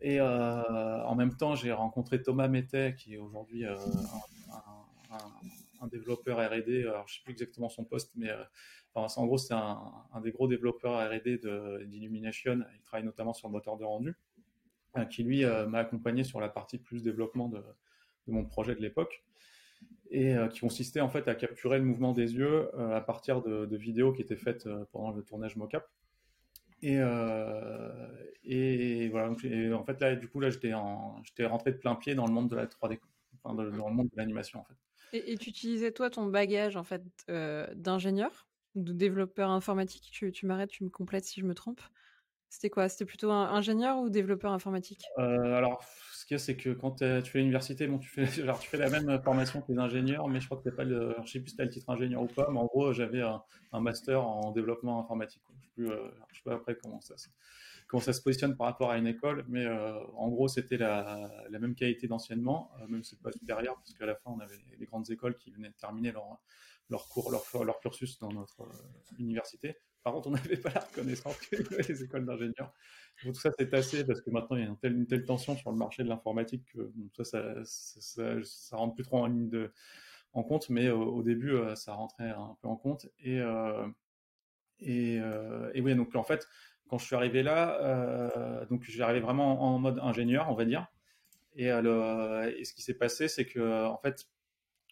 Et 0.00 0.20
en 0.20 1.14
même 1.14 1.36
temps, 1.36 1.54
j'ai 1.54 1.72
rencontré 1.72 2.22
Thomas 2.22 2.48
Mettet, 2.48 2.94
qui 2.94 3.14
est 3.14 3.18
aujourd'hui 3.18 3.64
un 3.64 3.76
développeur 5.86 6.38
R&D, 6.38 6.82
alors 6.82 7.06
je 7.08 7.16
sais 7.16 7.20
plus 7.24 7.32
exactement 7.32 7.68
son 7.68 7.84
poste, 7.84 8.12
mais 8.16 8.30
euh, 8.30 8.42
en 8.94 9.26
gros 9.26 9.38
c'est 9.38 9.54
un, 9.54 9.92
des 10.22 10.32
gros 10.32 10.48
développeurs 10.48 11.08
R&D 11.10 11.40
d'Illumination. 11.86 12.60
Il 12.74 12.82
travaille 12.82 13.04
notamment 13.04 13.34
sur 13.34 13.48
le 13.48 13.52
moteur 13.52 13.76
de 13.76 13.84
rendu, 13.84 14.14
euh, 14.96 15.04
qui 15.04 15.22
lui 15.22 15.44
euh, 15.44 15.66
m'a 15.66 15.80
accompagné 15.80 16.24
sur 16.24 16.40
la 16.40 16.48
partie 16.48 16.78
plus 16.78 17.02
développement 17.02 17.48
de, 17.48 17.62
mon 18.28 18.44
projet 18.44 18.74
de 18.74 18.80
l'époque 18.80 19.24
et 20.10 20.34
euh, 20.34 20.48
qui 20.48 20.60
consistait 20.60 21.00
en 21.00 21.08
fait 21.08 21.28
à 21.28 21.34
capturer 21.34 21.78
le 21.78 21.84
mouvement 21.84 22.12
des 22.12 22.34
yeux 22.34 22.70
euh, 22.74 22.96
à 22.96 23.00
partir 23.00 23.42
de, 23.42 23.76
vidéos 23.76 24.12
qui 24.12 24.22
étaient 24.22 24.36
faites 24.36 24.68
pendant 24.92 25.12
le 25.12 25.22
tournage 25.22 25.56
mocap. 25.56 25.88
Et, 26.82 26.98
et 28.44 29.08
voilà, 29.08 29.34
et 29.44 29.72
en 29.72 29.84
fait 29.84 30.00
là, 30.00 30.14
du 30.14 30.28
coup 30.28 30.40
là, 30.40 30.50
j'étais 30.50 30.72
rentré 30.72 31.72
de 31.72 31.78
plein 31.78 31.94
pied 31.94 32.14
dans 32.14 32.26
le 32.26 32.32
monde 32.32 32.48
de 32.48 32.56
la 32.56 32.66
3D, 32.66 33.00
enfin, 33.42 33.54
dans 33.54 33.62
le 33.62 33.70
monde 33.72 34.08
de 34.08 34.16
l'animation 34.16 34.60
en 34.60 34.64
fait. 34.64 34.85
Et, 35.12 35.36
tu 35.38 35.50
utilisais 35.50 35.92
toi 35.92 36.10
ton 36.10 36.26
bagage 36.26 36.76
en 36.76 36.84
fait 36.84 37.02
euh, 37.30 37.66
d'ingénieur 37.74 38.46
ou 38.74 38.82
de 38.82 38.92
développeur 38.92 39.50
informatique? 39.50 40.08
Tu, 40.12 40.32
tu 40.32 40.46
m'arrêtes, 40.46 40.70
tu 40.70 40.84
me 40.84 40.90
complètes 40.90 41.24
si 41.24 41.40
je 41.40 41.46
me 41.46 41.54
trompe. 41.54 41.80
C'était 42.48 42.70
quoi? 42.70 42.88
C'était 42.88 43.04
plutôt 43.04 43.30
un 43.30 43.48
ingénieur 43.54 43.98
ou 43.98 44.08
développeur 44.08 44.52
informatique? 44.52 45.04
Euh, 45.18 45.54
Alors, 45.54 45.82
ce 46.12 46.24
qu'il 46.24 46.36
y 46.36 46.36
a, 46.36 46.38
c'est 46.38 46.56
que 46.56 46.70
quand 46.70 46.92
tu 46.92 47.30
fais 47.30 47.38
l'université, 47.38 47.86
bon, 47.86 47.98
tu 47.98 48.08
fais, 48.08 48.26
genre, 48.44 48.58
tu 48.58 48.68
fais 48.68 48.78
la 48.78 48.88
même 48.88 49.20
formation 49.22 49.60
que 49.62 49.72
les 49.72 49.78
ingénieurs, 49.78 50.28
mais 50.28 50.40
je 50.40 50.46
crois 50.46 50.58
que 50.58 50.68
t'as 50.68 50.76
pas 50.76 50.84
le, 50.84 51.14
je 51.24 51.30
sais 51.30 51.40
plus 51.40 51.50
si 51.50 51.56
t'as 51.56 51.64
le 51.64 51.70
titre 51.70 51.90
ingénieur 51.90 52.22
ou 52.22 52.26
pas, 52.26 52.48
mais 52.50 52.58
en 52.58 52.66
gros, 52.66 52.92
j'avais 52.92 53.20
un, 53.20 53.42
master 53.80 54.26
en 54.26 54.52
développement 54.52 55.00
informatique. 55.00 55.42
Je 55.48 55.66
sais 55.66 55.70
plus, 55.74 55.90
euh, 55.90 56.08
sais 56.32 56.42
pas 56.44 56.54
après 56.54 56.76
comment 56.76 57.00
ça. 57.00 57.14
Comment 57.86 58.00
ça 58.00 58.12
se 58.12 58.20
positionne 58.20 58.56
par 58.56 58.66
rapport 58.66 58.90
à 58.90 58.98
une 58.98 59.06
école, 59.06 59.44
mais 59.48 59.64
euh, 59.64 59.98
en 60.14 60.28
gros 60.28 60.48
c'était 60.48 60.76
la, 60.76 61.30
même 61.50 61.74
qualité 61.74 62.08
d'anciennement, 62.08 62.70
euh, 62.80 62.86
même 62.88 63.04
si 63.04 63.10
c'est 63.10 63.22
pas 63.22 63.32
supérieur, 63.32 63.76
parce 63.76 63.94
qu'à 63.94 64.06
la 64.06 64.16
fin 64.16 64.32
on 64.32 64.40
avait 64.40 64.58
les 64.78 64.86
grandes 64.86 65.08
écoles 65.10 65.36
qui 65.36 65.50
venaient 65.52 65.72
terminer 65.78 66.10
leur, 66.10 66.38
leur 66.90 67.08
cours, 67.08 67.30
leur, 67.30 67.44
leur 67.64 67.78
cursus 67.78 68.18
dans 68.18 68.32
notre 68.32 68.62
euh, 68.62 69.18
université. 69.18 69.76
Par 70.02 70.14
contre, 70.14 70.28
on 70.28 70.32
n'avait 70.32 70.56
pas 70.56 70.70
la 70.70 70.80
reconnaissance 70.80 71.36
que 71.38 71.56
les 71.88 72.02
écoles 72.02 72.26
d'ingénieurs. 72.26 72.72
Tout 73.22 73.34
ça 73.34 73.50
s'est 73.52 73.68
tassé 73.68 74.04
parce 74.04 74.20
que 74.20 74.30
maintenant 74.30 74.56
il 74.56 74.62
y 74.62 74.66
a 74.66 74.88
une 74.88 75.06
telle, 75.06 75.24
tension 75.24 75.56
sur 75.56 75.70
le 75.70 75.76
marché 75.76 76.04
de 76.04 76.08
l'informatique 76.08 76.64
que 76.72 76.92
bon, 76.94 77.08
ça, 77.12 77.24
ça, 77.24 77.64
ça, 77.64 78.44
ça, 78.44 78.76
rentre 78.76 78.94
plus 78.94 79.04
trop 79.04 79.18
en 79.18 79.26
ligne 79.26 79.48
de, 79.48 79.72
en 80.36 80.42
compte, 80.42 80.68
mais 80.70 80.90
au, 80.90 81.02
au 81.02 81.22
début 81.22 81.52
euh, 81.52 81.74
ça 81.74 81.94
rentrait 81.94 82.30
un 82.30 82.56
peu 82.60 82.68
en 82.68 82.76
compte. 82.76 83.08
Et, 83.20 83.40
euh, 83.40 83.86
et, 84.80 85.18
euh, 85.20 85.70
et 85.74 85.80
oui, 85.80 85.94
donc 85.94 86.14
en 86.14 86.22
fait, 86.22 86.46
quand 86.88 86.98
je 86.98 87.04
suis 87.06 87.16
arrivé 87.16 87.42
là, 87.42 87.80
euh, 87.80 88.64
donc 88.66 88.88
arrivé 89.00 89.20
vraiment 89.20 89.62
en 89.62 89.78
mode 89.78 89.98
ingénieur, 90.02 90.46
on 90.50 90.54
va 90.54 90.64
dire. 90.64 90.86
Et, 91.56 91.70
euh, 91.70 91.82
le, 91.82 92.58
et 92.58 92.64
ce 92.64 92.74
qui 92.74 92.82
s'est 92.82 92.94
passé, 92.94 93.28
c'est 93.28 93.46
que 93.46 93.86
en 93.86 93.98
fait, 93.98 94.26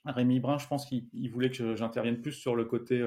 Rémi 0.04 0.40
Brun, 0.40 0.58
je 0.58 0.66
pense 0.66 0.86
qu'il 0.86 1.30
voulait 1.30 1.50
que 1.50 1.76
j'intervienne 1.76 2.20
plus 2.20 2.32
sur 2.32 2.56
le 2.56 2.64
côté 2.64 3.00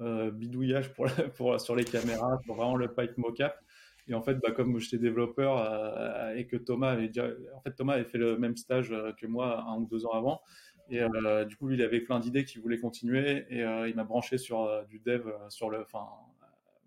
euh, 0.00 0.30
bidouillage 0.30 0.92
pour, 0.94 1.06
pour, 1.36 1.60
sur 1.60 1.76
les 1.76 1.84
caméras, 1.84 2.38
pour 2.46 2.56
vraiment 2.56 2.76
le 2.76 2.92
pipe 2.92 3.16
mocap. 3.18 3.58
Et 4.06 4.14
en 4.14 4.22
fait, 4.22 4.34
bah, 4.34 4.50
comme 4.50 4.78
j'étais 4.78 4.98
développeur 4.98 6.36
et 6.36 6.46
que 6.46 6.56
Thomas 6.56 6.90
avait 6.90 7.08
déjà, 7.08 7.26
en 7.54 7.60
fait, 7.62 7.72
Thomas 7.74 7.94
avait 7.94 8.04
fait 8.04 8.18
le 8.18 8.36
même 8.36 8.54
stage 8.56 8.94
que 9.18 9.26
moi 9.26 9.64
un 9.66 9.78
ou 9.78 9.86
deux 9.86 10.04
ans 10.04 10.12
avant. 10.12 10.42
Et 10.90 11.00
du 11.48 11.56
coup, 11.56 11.68
lui, 11.68 11.76
il 11.76 11.82
avait 11.82 12.00
plein 12.00 12.20
d'idées 12.20 12.44
qu'il 12.44 12.60
voulait 12.60 12.78
continuer 12.78 13.46
et 13.48 13.60
il 13.60 13.94
m'a 13.96 14.04
branché 14.04 14.36
sur 14.36 14.84
du 14.88 14.98
dev, 14.98 15.26
sur 15.48 15.70
le, 15.70 15.80
enfin, 15.80 16.06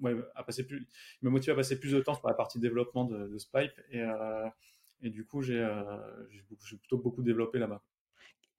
ouais, 0.01 0.15
à 0.35 0.43
passer 0.43 0.65
plus, 0.65 0.87
il 1.21 1.25
me 1.25 1.29
motive 1.29 1.53
à 1.53 1.55
passer 1.55 1.79
plus 1.79 1.91
de 1.91 1.99
temps 1.99 2.15
sur 2.15 2.27
la 2.27 2.33
partie 2.33 2.59
développement 2.59 3.05
de, 3.05 3.27
de 3.27 3.37
Spipe 3.37 3.73
et, 3.91 4.01
euh, 4.01 4.47
et 5.01 5.09
du 5.09 5.25
coup 5.25 5.41
j'ai 5.41 5.59
euh, 5.59 5.97
plutôt 6.79 6.97
beaucoup 6.97 7.23
développé 7.23 7.59
là-bas. 7.59 7.83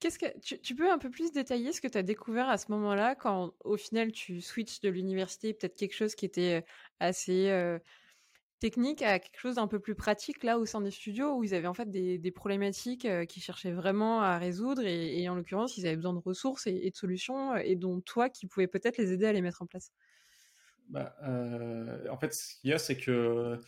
Qu'est-ce 0.00 0.19
que 0.20 0.26
tu, 0.38 0.76
peux 0.76 0.93
un 0.93 0.99
peu 0.99 1.11
plus 1.11 1.32
détailler 1.32 1.73
ce 1.73 1.80
que 1.80 1.88
tu 1.88 1.99
as 1.99 2.04
découvert 2.04 2.49
à 2.49 2.57
ce 2.57 2.71
moment-là 2.71 3.16
quand 3.16 3.54
au 3.64 3.76
final 3.76 4.12
tu 4.12 4.40
switches 4.40 4.80
de 4.80 4.88
l'université 4.88 5.52
peut-être 5.52 5.75
quelque 5.75 5.95
chose 5.95 6.14
qui 6.14 6.25
était 6.25 6.64
assez 7.00 7.50
euh, 7.50 7.80
technique 8.61 9.02
à 9.02 9.18
quelque 9.18 9.40
chose 9.40 9.57
d'un 9.57 9.66
peu 9.66 9.80
plus 9.80 9.97
pratique 9.97 10.45
là 10.45 10.61
au 10.61 10.66
sein 10.66 10.80
des 10.80 10.92
studios 10.92 11.35
où 11.35 11.42
ils 11.42 11.52
avaient 11.52 11.66
en 11.66 11.75
fait 11.75 11.90
des, 11.90 12.30
problématiques 12.30 13.09
qu'ils 13.26 13.42
cherchaient 13.42 13.73
vraiment 13.73 14.23
à 14.23 14.38
résoudre 14.38 14.83
et, 14.85 15.28
en 15.28 15.35
l'occurrence 15.35 15.76
ils 15.76 15.87
avaient 15.87 15.97
besoin 15.97 16.14
de 16.14 16.21
ressources 16.21 16.68
et 16.68 16.90
de 16.90 16.97
solutions 16.97 17.57
et 17.57 17.75
dont 17.75 18.00
toi 18.00 18.30
qui 18.30 18.47
pouvais 18.47 18.68
peut-être 18.68 18.99
les 18.99 19.12
aider 19.12 19.26
à 19.26 19.33
les 19.33 19.42
mettre 19.42 19.62
en 19.62 19.66
place? 19.66 19.90
Bah, 20.88 21.14
euh, 21.23 22.09
en 22.11 22.16
fait, 22.16 22.33
ce 22.35 22.54
qu'il 22.61 22.71
y 22.71 22.73
a, 22.73 22.78
c'est 22.78 22.97
que 22.97 23.59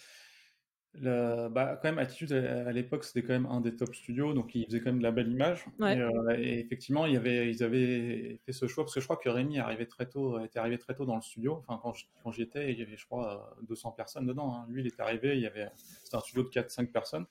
le, 0.95 1.49
bah, 1.49 1.79
quand 1.81 1.89
même, 1.89 1.99
Attitude 1.99 2.33
à, 2.33 2.73
l'époque, 2.73 3.05
c'était 3.05 3.23
quand 3.23 3.33
même 3.33 3.47
un 3.47 3.61
des 3.61 3.77
top 3.77 3.95
studios, 3.95 4.35
donc 4.35 4.55
ils 4.55 4.67
faisaient 4.67 4.81
quand 4.81 4.91
même 4.91 4.99
de 4.99 5.05
la 5.05 5.13
belle 5.13 5.31
image. 5.31 5.65
Ouais. 5.79 5.97
Et, 5.97 6.01
euh, 6.01 6.37
et, 6.37 6.59
effectivement, 6.59 7.07
il 7.07 7.15
y 7.15 7.17
avait, 7.17 7.51
ils 7.51 7.63
avaient 7.63 8.41
fait 8.45 8.53
ce 8.53 8.67
choix 8.67 8.85
parce 8.85 8.95
que 8.95 9.01
je 9.01 9.07
crois 9.07 9.17
que 9.17 9.29
Rémi 9.29 9.59
arrivait 9.59 9.87
très 9.87 10.07
tôt, 10.07 10.41
était 10.41 10.59
arrivé 10.59 10.79
très 10.79 10.95
tôt 10.95 11.05
dans 11.05 11.17
le 11.17 11.23
studio. 11.23 11.63
Enfin, 11.67 11.79
quand, 11.83 11.95
quand 12.23 12.33
j'y 12.33 12.43
étais, 12.43 12.73
il 12.73 12.79
y 12.79 12.83
avait, 12.83 12.97
je 12.97 13.07
crois, 13.07 13.57
200 13.69 13.93
personnes 13.93 14.27
dedans. 14.27 14.55
Hein. 14.55 14.67
Lui, 14.69 14.83
il 14.83 14.87
est 14.87 15.01
arrivé, 15.01 15.37
il 15.37 15.43
y 15.43 15.47
avait, 15.47 15.69
c'était 15.77 16.17
un 16.17 16.21
studio 16.21 16.43
de 16.43 16.49
4-5 16.49 16.91
personnes. 16.91 17.27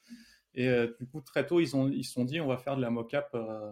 Et 0.55 0.67
euh, 0.67 0.87
du 0.99 1.05
coup, 1.07 1.21
très 1.21 1.45
tôt, 1.45 1.59
ils 1.59 1.75
ont, 1.75 1.89
ils 1.89 2.03
se 2.03 2.13
sont 2.13 2.25
dit, 2.25 2.41
on 2.41 2.47
va 2.47 2.57
faire 2.57 2.75
de 2.75 2.81
la 2.81 2.89
mocap, 2.89 3.29
euh, 3.33 3.71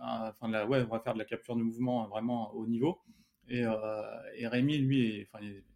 enfin, 0.00 0.48
de 0.48 0.52
la, 0.52 0.66
ouais, 0.66 0.82
on 0.88 0.92
va 0.92 1.00
faire 1.00 1.14
de 1.14 1.18
la 1.18 1.24
capture 1.24 1.56
de 1.56 1.62
mouvement 1.62 2.06
vraiment 2.06 2.54
haut 2.54 2.66
niveau. 2.66 3.00
Et, 3.50 3.64
euh, 3.64 3.72
et 4.36 4.46
Rémi, 4.46 4.78
lui, 4.78 5.28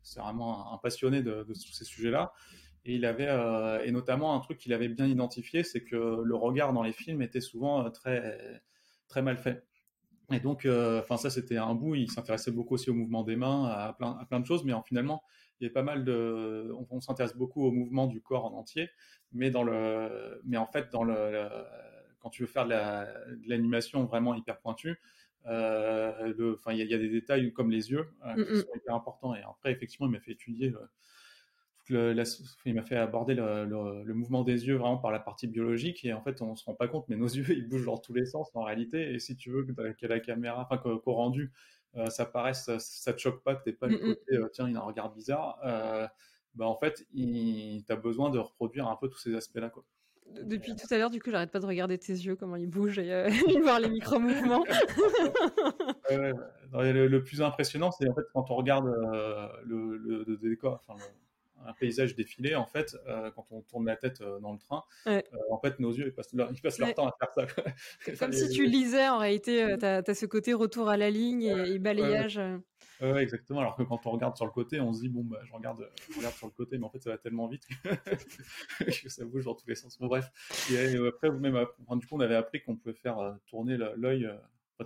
c'est 0.03 0.21
vraiment 0.21 0.73
un 0.73 0.79
passionné 0.79 1.23
de, 1.23 1.43
tous 1.43 1.73
ces 1.73 1.85
sujets-là. 1.85 2.33
Et 2.85 2.95
il 2.95 3.05
avait, 3.05 3.29
euh, 3.29 3.83
et 3.85 3.91
notamment 3.91 4.35
un 4.37 4.41
truc 4.41 4.59
qu'il 4.59 4.73
avait 4.73 4.89
bien 4.89 5.07
identifié, 5.07 5.65
c'est 5.65 5.83
que 5.83 6.23
le 6.23 6.37
regard 6.37 6.73
dans 6.73 6.83
les 6.83 6.93
films 6.93 7.21
était 7.21 7.41
souvent 7.41 7.85
euh, 7.85 7.91
très, 7.91 8.63
très 9.09 9.23
mal 9.23 9.37
fait. 9.37 9.65
Et 10.33 10.41
donc, 10.41 10.67
enfin, 10.67 11.19
ça, 11.19 11.29
c'était 11.29 11.59
un 11.59 11.75
bout. 11.75 11.97
Il 11.97 12.11
s'intéressait 12.11 12.51
beaucoup 12.51 12.75
aussi 12.75 12.89
au 12.89 12.95
mouvement 12.95 13.25
des 13.25 13.37
mains, 13.37 13.67
à 13.67 13.93
plein, 13.93 14.17
à 14.19 14.25
plein 14.25 14.41
de 14.41 14.47
choses. 14.47 14.65
Mais 14.65 14.73
en, 14.73 14.83
finalement, 14.83 15.23
il 15.61 15.65
y 15.65 15.67
a 15.67 15.73
pas 15.73 15.83
mal 15.83 16.05
de, 16.05 16.73
on, 16.91 17.01
s'intéresse 17.01 17.37
beaucoup 17.37 17.65
au 17.67 17.71
mouvement 17.71 18.07
du 18.07 18.23
corps 18.23 18.47
en 18.47 18.57
entier. 18.57 18.89
Mais 19.33 19.51
dans 19.51 19.65
le, 19.65 20.41
mais 20.45 20.57
en 20.57 20.67
fait, 20.67 20.91
dans 20.93 21.05
le, 21.05 21.49
quand 22.21 22.31
tu 22.31 22.43
veux 22.43 22.49
faire 22.49 22.67
de 22.67 23.49
l'animation 23.49 24.05
vraiment 24.07 24.35
hyper 24.35 24.61
pointue, 24.61 24.99
le, 25.45 26.55
enfin, 26.55 26.73
il 26.73 26.81
y, 26.81 26.85
y, 26.91 26.95
a 26.95 26.99
des 26.99 27.09
détails 27.09 27.53
comme 27.53 27.71
les 27.71 27.91
yeux 27.91 28.07
euh, 28.25 28.35
qui 28.35 28.41
mm 28.41 28.45
-hmm. 28.45 28.61
sont 28.63 28.75
hyper 28.77 28.95
importants. 28.95 29.35
Et 29.35 29.43
après, 29.43 29.73
effectivement, 29.73 30.07
il 30.09 30.13
m'a 30.13 30.21
fait 30.21 30.33
étudier 30.33 30.71
le, 30.71 30.81
le, 31.89 32.13
la, 32.13 32.25
il 32.65 32.75
m'a 32.75 32.83
fait 32.83 32.97
aborder 32.97 33.35
le, 33.35 33.65
le, 33.67 34.03
le, 34.05 34.15
mouvement 34.15 34.43
des 34.43 34.67
yeux 34.67 34.77
vraiment 34.77 34.99
par 34.99 35.13
la 35.13 35.21
partie 35.21 35.47
biologique 35.49 36.05
et 36.05 36.15
en 36.15 36.23
fait 36.23 36.41
on 36.41 36.57
se 36.57 36.65
rend 36.65 36.75
pas 36.75 36.89
compte 36.89 37.07
mais 37.09 37.17
nos 37.17 37.27
yeux 37.39 37.51
ils 37.51 37.69
bougent 37.69 37.85
dans 37.85 37.99
tous 37.99 38.15
les 38.15 38.25
sens 38.25 38.51
en 38.55 38.63
réalité 38.63 39.13
et 39.13 39.19
si 39.19 39.37
tu 39.37 39.51
veux 39.51 39.65
que, 39.67 39.93
que 39.93 40.07
la 40.07 40.19
caméra 40.21 40.63
enfin 40.65 40.79
qu'au 40.79 40.99
qu 40.99 41.11
rendu 41.11 41.53
euh, 41.97 42.07
ça 42.07 42.25
paraisse 42.25 42.65
ça, 42.65 42.79
ça, 42.79 43.13
te 43.13 43.21
choque 43.21 43.43
pas 43.43 43.55
que 43.55 43.65
t'es 43.65 43.75
pas 43.75 43.89
le 43.89 43.99
côté 43.99 44.33
euh, 44.33 44.49
tiens 44.55 44.67
il 44.71 44.77
a 44.77 44.81
un 44.81 44.89
regard 44.93 45.13
bizarre 45.13 45.59
euh, 45.65 46.07
bah, 46.55 46.67
en 46.67 46.77
fait, 46.77 47.07
tu 47.13 47.85
as 47.89 47.97
besoin 47.97 48.31
de 48.31 48.39
reproduire 48.39 48.87
un 48.89 48.97
peu 48.97 49.09
tous 49.09 49.19
ces 49.19 49.35
aspects-là. 49.35 49.71
Quoi. 49.71 49.85
Depuis 50.33 50.75
tout 50.75 50.87
à 50.91 50.99
l'heure, 50.99 51.11
du 51.11 51.21
coup, 51.21 51.31
j'arrête 51.31 51.51
pas 51.51 51.61
de 51.61 51.67
regarder 51.67 51.99
tes 51.99 52.13
yeux, 52.13 52.35
comment 52.37 52.57
ils 52.57 52.69
bougent 52.69 52.99
et 52.99 53.13
euh, 53.13 53.29
voir 53.63 53.79
les 53.81 53.89
micro-mouvements. 53.89 54.65
le, 56.11 57.19
plus 57.19 57.43
impressionnant, 57.43 57.91
c'est 57.91 58.09
en 58.09 58.15
fait 58.15 58.25
quand 58.33 58.51
on 58.51 58.57
regarde 58.57 58.87
euh, 58.87 59.49
le, 59.65 60.37
décor, 60.43 60.81
enfin, 60.87 60.99
un 61.67 61.73
paysage 61.75 62.17
défilé, 62.17 62.55
en 62.55 62.67
fait, 62.67 62.97
euh, 63.07 63.31
quand 63.35 63.47
on 63.51 63.63
tourne 63.63 63.87
la 63.87 63.97
tête 63.97 64.23
dans 64.43 64.53
le 64.53 64.59
train, 64.59 64.83
en 65.51 65.59
fait, 65.59 65.79
nos 65.79 65.93
yeux, 65.93 66.09
ils 66.09 66.13
passent 66.13 66.33
leur, 66.33 66.51
ils 66.53 66.61
passent 66.61 66.79
leur 66.79 66.95
temps 66.95 67.09
à 67.09 67.15
faire 67.19 67.47
ça. 67.47 67.47
Comme 68.19 68.33
si 68.33 68.49
tu 68.49 68.67
lisais, 68.67 69.09
en 69.09 69.19
réalité, 69.19 69.77
tu 69.79 69.87
as, 69.87 70.15
ce 70.15 70.27
côté 70.27 70.53
retour 70.53 70.89
à 70.89 70.97
la 70.97 71.11
ligne 71.11 71.43
et, 71.43 71.79
balayage. 71.79 72.41
Ouais, 73.13 73.23
exactement. 73.23 73.61
Alors 73.61 73.77
que 73.77 73.83
quand 73.83 74.07
on 74.07 74.11
regarde 74.11 74.35
sur 74.37 74.47
le 74.47 74.51
côté, 74.51 74.81
on 74.81 74.93
se 74.93 75.01
dit, 75.01 75.09
bon, 75.09 75.23
bah, 75.25 75.41
je 75.45 75.53
regarde, 75.53 75.89
je 76.11 76.17
regarde 76.17 76.35
sur 76.35 76.47
le 76.47 76.53
côté, 76.53 76.79
mais 76.79 76.85
en 76.85 76.91
fait, 76.91 77.03
ça 77.03 77.11
va 77.11 77.19
tellement 77.19 77.49
vite 77.49 77.67
que 78.79 79.09
ça 79.09 79.25
bouge 79.25 79.45
dans 79.45 79.55
tous 79.55 79.67
les 79.67 79.75
sens. 79.75 79.99
Bon, 79.99 80.07
bref. 80.07 80.31
Et 80.71 80.95
euh, 80.97 81.09
après, 81.09 81.31
même, 81.31 81.67
du 81.97 82.07
coup, 82.07 82.15
on 82.17 82.21
avait 82.21 82.37
appris 82.37 82.63
qu'on 82.63 82.77
pouvait 82.77 82.95
faire 82.95 83.19
euh, 83.19 83.33
tourner 83.47 83.77
l'œil, 83.97 84.27
euh, 84.27 84.37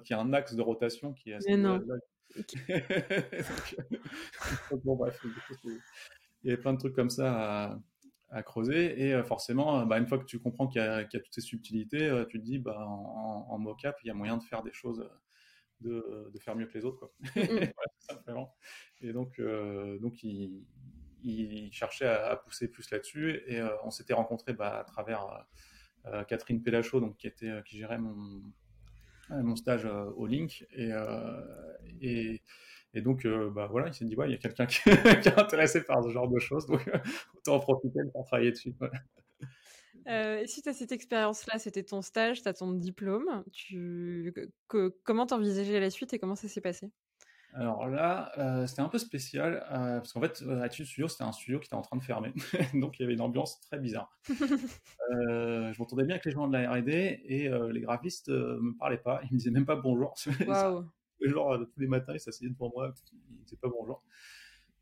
qu'il 0.05 0.17
y 0.17 0.19
a 0.19 0.23
un 0.23 0.33
axe 0.33 0.55
de 0.55 0.63
rotation 0.63 1.13
qui 1.13 1.31
est 1.31 1.35
assez. 1.35 1.51
Mais 1.51 1.59
non. 1.59 1.81
bon, 4.85 4.97
bref. 4.97 5.25
il 5.65 5.81
y 6.45 6.51
avait 6.51 6.61
plein 6.61 6.73
de 6.73 6.79
trucs 6.79 6.95
comme 6.95 7.11
ça 7.11 7.79
à, 8.31 8.43
creuser. 8.43 9.01
Et 9.01 9.23
forcément, 9.23 9.87
bah, 9.87 9.99
une 9.99 10.09
fois 10.09 10.19
que 10.19 10.25
tu 10.25 10.41
comprends 10.41 10.67
qu'il 10.67 10.83
y, 10.83 10.85
a 10.85 11.05
toutes 11.05 11.33
ces 11.33 11.41
subtilités, 11.41 12.25
tu 12.29 12.41
te 12.41 12.45
dis, 12.45 12.59
bah, 12.59 12.85
en, 12.87 13.47
en 13.49 13.59
mocap, 13.59 13.97
il 14.03 14.09
y 14.09 14.11
a 14.11 14.15
moyen 14.15 14.37
de 14.37 14.43
faire 14.43 14.63
des 14.63 14.73
choses 14.73 15.09
de, 15.81 16.31
de, 16.33 16.39
faire 16.39 16.57
mieux 16.57 16.67
que 16.67 16.77
les 16.77 16.85
autres. 16.85 16.99
Quoi. 16.99 17.13
Et 19.01 19.13
donc, 19.13 19.39
euh, 19.39 19.99
donc 19.99 20.23
il, 20.23 20.65
il, 21.23 21.73
cherchait 21.73 22.09
à, 22.09 22.37
pousser 22.37 22.69
plus 22.69 22.91
là-dessus. 22.91 23.43
Et 23.47 23.61
euh, 23.61 23.71
on 23.85 23.91
s'était 23.91 24.15
rencontrés 24.15 24.53
bah, 24.53 24.81
à 24.81 24.85
travers 24.85 25.47
euh, 26.07 26.25
Catherine 26.25 26.63
Pélachaud, 26.63 27.01
donc, 27.01 27.17
qui, 27.17 27.27
était, 27.27 27.63
qui 27.65 27.79
gérait 27.79 27.99
mon, 27.99 28.43
mon 29.31 29.57
stage 29.57 29.85
au 29.85 30.27
Link. 30.27 30.67
Et, 30.73 30.91
et, 32.01 32.43
et 32.95 33.01
donc, 33.03 33.27
bah, 33.27 33.69
voilà, 33.71 33.89
il 33.89 33.95
s'est 33.95 34.05
dit, 34.05 34.17
ouais, 34.17 34.29
il 34.29 34.33
y 34.33 34.35
a 34.35 34.39
quelqu'un 34.39 34.67
qui, 34.67 34.81
qui, 35.23 35.29
est 35.29 35.39
intéressé 35.39 35.85
par 35.85 36.03
ce 36.03 36.11
genre 36.11 36.29
de 36.29 36.39
choses, 36.39 36.67
donc 36.67 36.89
autant 37.37 37.57
en 37.57 37.61
profiter 37.61 38.01
pour 38.13 38.25
travailler 38.27 38.51
dessus. 38.51 38.75
Euh, 40.09 40.47
suite 40.47 40.67
à 40.67 40.73
cette 40.73 40.93
expérience-là, 40.93 41.59
c'était 41.59 41.83
ton 41.83 42.01
stage, 42.01 42.43
tu 42.43 42.49
as 42.49 42.55
ton 42.55 42.73
diplôme. 42.73 43.45
Tu... 43.53 44.33
Que, 44.69 44.95
comment 45.05 45.27
t'envisageais 45.27 45.81
la 45.81 45.91
suite 45.91 46.15
et 46.15 46.19
comment 46.19 46.35
ça 46.35 46.49
s'est 46.49 46.61
passé? 46.61 46.91
Alors 47.55 47.89
là, 47.89 48.31
euh, 48.39 48.67
c'était 48.67 48.83
un 48.83 48.89
peu 48.89 48.99
spécial, 48.99 49.67
euh, 49.71 49.99
parce 49.99 50.13
qu'en 50.13 50.21
fait, 50.21 50.43
Attitude 50.63 50.87
Studio, 50.87 51.09
c'était 51.09 51.25
un 51.25 51.33
studio 51.33 51.59
qui 51.59 51.67
était 51.67 51.75
en 51.75 51.83
train 51.83 51.97
de 51.97 52.03
fermer, 52.03 52.33
donc 52.75 52.99
il 52.99 53.03
y 53.03 53.05
avait 53.05 53.15
une 53.15 53.23
ambiance 53.23 53.59
très 53.61 53.79
bizarre. 53.79 54.19
je 54.29 55.79
m'entendais 55.79 56.05
bien 56.05 56.15
avec 56.15 56.27
les 56.27 56.31
gens 56.31 56.47
de 56.47 56.53
la 56.53 56.71
R&D, 56.71 57.23
et 57.25 57.49
les 57.49 57.81
graphistes 57.81 58.29
me 58.29 58.77
parlaient 58.77 58.99
pas, 58.99 59.21
ils 59.25 59.33
me 59.33 59.39
disaient 59.39 59.51
même 59.51 59.67
pas 59.67 59.77
bonjour. 59.77 60.15
Wow. 60.47 60.85
Genre, 61.21 61.59
tous 61.59 61.81
les 61.81 61.89
matins, 61.89 62.13
ils 62.15 62.21
s'asseyaient 62.21 62.51
devant 62.51 62.71
moi, 62.73 62.95
ils 63.31 63.45
disaient 63.45 63.57
pas 63.57 63.69
bonjour. 63.69 64.05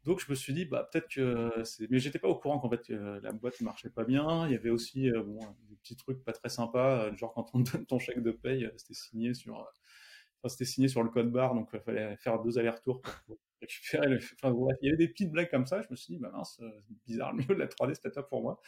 Donc 0.07 0.21
je 0.21 0.31
me 0.31 0.37
suis 0.37 0.53
dit, 0.53 0.65
bah, 0.65 0.89
peut-être 0.91 1.09
que. 1.09 1.53
Mais 1.91 1.99
j'étais 1.99 2.21
pas 2.21 2.29
au 2.29 2.37
courant 2.37 2.61
qu'en 2.61 2.71
fait 2.71 2.89
la 2.89 3.33
boîte 3.33 3.61
marchait 3.61 3.91
pas 3.91 4.05
bien. 4.05 4.47
Il 4.47 4.53
y 4.53 4.55
avait 4.55 4.71
aussi 4.71 5.11
euh, 5.11 5.23
bon, 5.23 5.41
des 5.69 5.77
petits 5.77 5.97
trucs 5.97 6.23
pas 6.25 6.33
très 6.33 6.49
sympas, 6.49 7.07
euh, 7.07 7.17
genre 7.17 7.35
quand 7.35 7.51
on 7.55 7.61
donne 7.61 7.87
ton 7.87 7.99
chèque 7.99 8.23
de 8.23 8.31
paye, 8.31 8.65
euh, 8.65 8.71
c'était 8.77 8.95
signé 8.95 9.35
sur. 9.35 9.55
Enfin, 9.57 10.49
c'était 10.49 10.65
signé 10.65 10.87
sur 10.87 11.03
le 11.03 11.11
code 11.11 11.33
barre, 11.33 11.55
donc 11.55 11.71
il 11.75 11.81
fallait 11.81 12.17
faire 12.19 12.41
deux 12.41 12.59
allers-retours 12.59 13.03
pour 13.03 13.13
récupérer 13.61 14.09
le. 14.09 14.19
Enfin, 14.19 14.55
il 14.81 14.87
y 14.87 14.89
avait 14.89 14.97
des 14.97 15.09
petites 15.09 15.33
blagues 15.33 15.51
comme 15.51 15.67
ça. 15.67 15.83
Je 15.83 15.89
me 15.91 15.97
suis 15.97 16.15
dit, 16.15 16.21
bah 16.21 16.31
mince, 16.33 16.57
c'est 16.61 16.95
bizarre, 17.07 17.33
le 17.33 17.41
niveau 17.41 17.55
de 17.55 17.59
la 17.59 17.67
3D, 17.67 17.95
c'était 17.95 18.11
pas 18.11 18.23
pour 18.23 18.43
moi. 18.43 18.61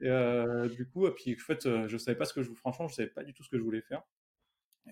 Et 0.00 0.68
du 0.68 0.88
coup, 0.88 1.10
puis 1.10 1.34
en 1.34 1.44
fait, 1.44 1.88
je 1.88 1.98
savais 1.98 2.16
pas 2.16 2.24
ce 2.24 2.34
que 2.34 2.42
je. 2.44 2.52
Franchement, 2.54 2.86
je 2.86 2.94
savais 2.94 3.08
pas 3.08 3.24
du 3.24 3.34
tout 3.34 3.42
ce 3.42 3.48
que 3.48 3.58
je 3.58 3.62
voulais 3.62 3.82
faire. 3.82 4.02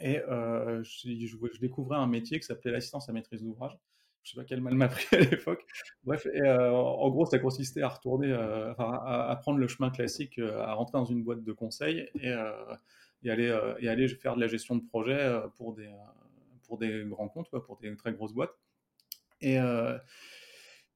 Et 0.01 0.21
je, 0.27 0.83
je, 0.83 1.61
découvrais 1.61 1.99
un 1.99 2.09
métier 2.09 2.41
qui 2.41 2.47
s'appelait 2.47 2.73
l'assistance 2.73 3.09
à 3.09 3.13
maîtrise 3.13 3.43
d'ouvrage 3.43 3.79
je 4.23 4.31
sais 4.31 4.37
pas 4.37 4.45
quel 4.45 4.61
mal 4.61 4.75
m'a 4.75 4.89
pris 4.89 5.07
à 5.17 5.21
l'époque. 5.21 5.65
Bref, 6.05 6.27
euh, 6.27 6.71
en 6.71 7.11
gros, 7.11 7.27
ça 7.27 7.39
consistait 7.39 7.83
à 7.83 7.89
retourner, 7.89 8.33
euh, 8.33 8.73
à, 8.79 9.37
prendre 9.41 9.59
le 9.59 9.69
chemin 9.69 9.91
classique, 9.91 10.39
euh, 10.39 10.61
à 10.63 10.75
rentrer 10.75 10.99
dans 10.99 11.05
une 11.05 11.23
boîte 11.23 11.43
de 11.43 11.53
conseil 11.53 12.09
et, 12.21 12.35
et 13.25 13.31
aller 13.31 13.59
et 13.81 13.89
aller 13.89 14.09
faire 14.09 14.37
de 14.37 14.41
la 14.41 14.47
gestion 14.47 14.77
de 14.77 14.85
projet 14.85 15.41
pour 15.57 15.75
des 15.75 15.91
pour 16.67 16.79
des 16.79 17.05
grands 17.05 17.29
comptes, 17.29 17.51
quoi, 17.51 17.65
pour 17.65 17.79
des 17.79 17.95
très 17.97 18.13
grosses 18.13 18.33
boîtes. 18.33 18.55
Et, 19.41 19.59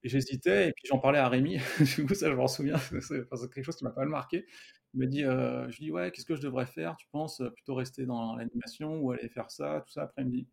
j'hésitais, 0.05 0.69
et 0.69 0.73
puis 0.73 0.85
j'en 0.89 0.99
parlais 0.99 1.19
à 1.19 1.29
Rémi. 1.29 1.59
du 1.97 2.07
coup, 2.07 2.15
ça, 2.15 2.31
je 2.31 2.37
m'en 2.37 2.47
souviens. 2.47 2.79
C'est 2.79 3.29
quelque 3.29 3.65
chose 3.65 3.77
qui 3.77 3.85
m'a 3.85 3.91
pas 3.91 4.03
mal 4.03 4.11
marqué. 4.11 4.47
Il 4.95 5.01
m'a 5.01 5.07
dit, 5.07 5.23
je 5.23 5.77
dis 5.79 5.91
ouais, 5.91 6.13
qu'est-ce 6.13 6.27
que 6.27 6.37
je 6.37 6.43
devrais 6.43 6.67
faire 6.67 6.97
Tu 6.97 7.09
penses 7.11 7.43
plutôt 7.55 7.75
rester 7.75 8.07
dans 8.07 8.37
l'animation 8.37 9.01
ou 9.01 9.11
aller 9.11 9.29
faire 9.29 9.51
ça, 9.51 9.83
tout 9.85 9.93
ça? 9.93 10.03
Après, 10.03 10.23
il 10.23 10.27
me 10.29 10.31
dit, 10.31 10.47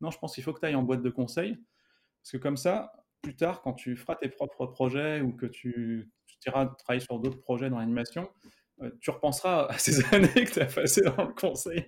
non, 0.00 0.10
je 0.10 0.18
pense 0.18 0.34
qu'il 0.34 0.44
faut 0.44 0.52
que 0.52 0.60
tu 0.60 0.66
ailles 0.66 0.74
en 0.74 0.82
boîte 0.82 1.02
de 1.02 1.10
conseil. 1.10 1.58
Parce 2.28 2.42
que 2.42 2.42
comme 2.42 2.58
ça, 2.58 2.92
plus 3.22 3.36
tard, 3.36 3.62
quand 3.62 3.72
tu 3.72 3.96
feras 3.96 4.14
tes 4.16 4.28
propres 4.28 4.66
projets 4.66 5.22
ou 5.22 5.32
que 5.32 5.46
tu, 5.46 6.10
tu 6.26 6.36
iras 6.50 6.66
travailler 6.66 7.00
sur 7.00 7.18
d'autres 7.20 7.40
projets 7.40 7.70
dans 7.70 7.78
l'animation, 7.78 8.28
euh, 8.82 8.90
tu 9.00 9.08
repenseras 9.08 9.64
à 9.64 9.78
ces 9.78 10.04
années 10.14 10.44
que 10.44 10.52
tu 10.52 10.60
as 10.60 10.66
passées 10.66 11.00
dans 11.00 11.24
le 11.24 11.32
conseil. 11.32 11.86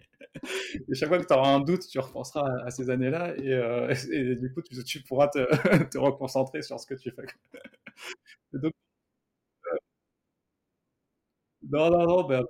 Et 0.88 0.94
chaque 0.94 1.10
fois 1.10 1.18
que 1.18 1.26
tu 1.26 1.34
auras 1.34 1.50
un 1.50 1.60
doute, 1.60 1.86
tu 1.86 1.98
repenseras 1.98 2.48
à, 2.64 2.70
ces 2.70 2.88
années-là 2.88 3.36
et, 3.36 3.52
euh, 3.52 3.92
du 4.40 4.50
coup, 4.54 4.62
tu, 4.62 5.02
pourras 5.02 5.28
te, 5.28 5.98
reconcentrer 5.98 6.62
sur 6.62 6.80
ce 6.80 6.86
que 6.86 6.94
tu 6.94 7.10
fais. 7.10 7.26
Non, 11.68 11.90
non, 11.90 12.06
non, 12.06 12.24
ben, 12.24 12.44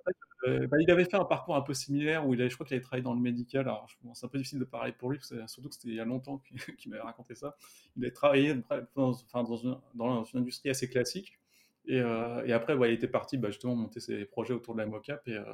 euh, 0.46 0.66
bah, 0.68 0.76
il 0.80 0.90
avait 0.90 1.04
fait 1.04 1.16
un 1.16 1.24
parcours 1.24 1.56
un 1.56 1.62
peu 1.62 1.74
similaire 1.74 2.26
où 2.26 2.34
il 2.34 2.40
avait, 2.40 2.48
je 2.48 2.54
crois 2.54 2.66
qu'il 2.66 2.74
avait 2.76 2.82
travaillé 2.82 3.02
dans 3.02 3.14
le 3.14 3.20
médical. 3.20 3.62
Alors, 3.62 3.86
c'est 4.14 4.24
un 4.24 4.28
peu 4.28 4.38
difficile 4.38 4.58
de 4.58 4.64
parler 4.64 4.92
pour 4.92 5.10
lui, 5.10 5.18
surtout 5.46 5.68
que 5.68 5.74
c'était 5.74 5.88
il 5.88 5.94
y 5.94 6.00
a 6.00 6.04
longtemps 6.04 6.42
qu'il 6.78 6.90
m'avait 6.90 7.02
raconté 7.02 7.34
ça. 7.34 7.56
Il 7.96 8.04
avait 8.04 8.12
travaillé 8.12 8.54
dans, 8.94 9.10
enfin, 9.10 9.42
dans, 9.42 9.56
une, 9.56 9.76
dans 9.94 10.24
une 10.24 10.40
industrie 10.40 10.70
assez 10.70 10.88
classique. 10.88 11.38
Et, 11.86 12.00
euh, 12.00 12.44
et 12.46 12.52
après, 12.52 12.76
il 12.76 12.94
était 12.94 13.08
parti 13.08 13.36
bah, 13.36 13.50
justement 13.50 13.74
monter 13.74 14.00
ses 14.00 14.24
projets 14.24 14.54
autour 14.54 14.74
de 14.74 14.80
la 14.80 14.86
mocap. 14.86 15.26
Et, 15.26 15.36
euh, 15.36 15.44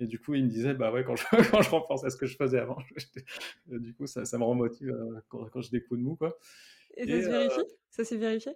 et 0.00 0.06
du 0.06 0.18
coup, 0.18 0.34
il 0.34 0.44
me 0.44 0.50
disait, 0.50 0.74
bah 0.74 0.92
ouais, 0.92 1.04
quand 1.04 1.16
je, 1.16 1.24
quand 1.50 1.62
je 1.62 1.70
repense 1.70 2.04
à 2.04 2.10
ce 2.10 2.16
que 2.16 2.26
je 2.26 2.36
faisais 2.36 2.58
avant, 2.58 2.78
du 3.66 3.94
coup, 3.94 4.06
ça, 4.06 4.24
ça 4.24 4.36
me 4.36 4.44
remotive 4.44 4.92
quand, 5.28 5.48
quand 5.48 5.60
j'ai 5.62 5.70
des 5.70 5.82
coups 5.82 6.00
de 6.00 6.04
mou. 6.04 6.16
Quoi. 6.16 6.36
Et, 6.96 7.06
ça 7.06 7.22
se 7.22 7.30
vérifie? 7.30 7.72
Ça 7.90 8.04
s'est 8.04 8.16
vérifié? 8.16 8.52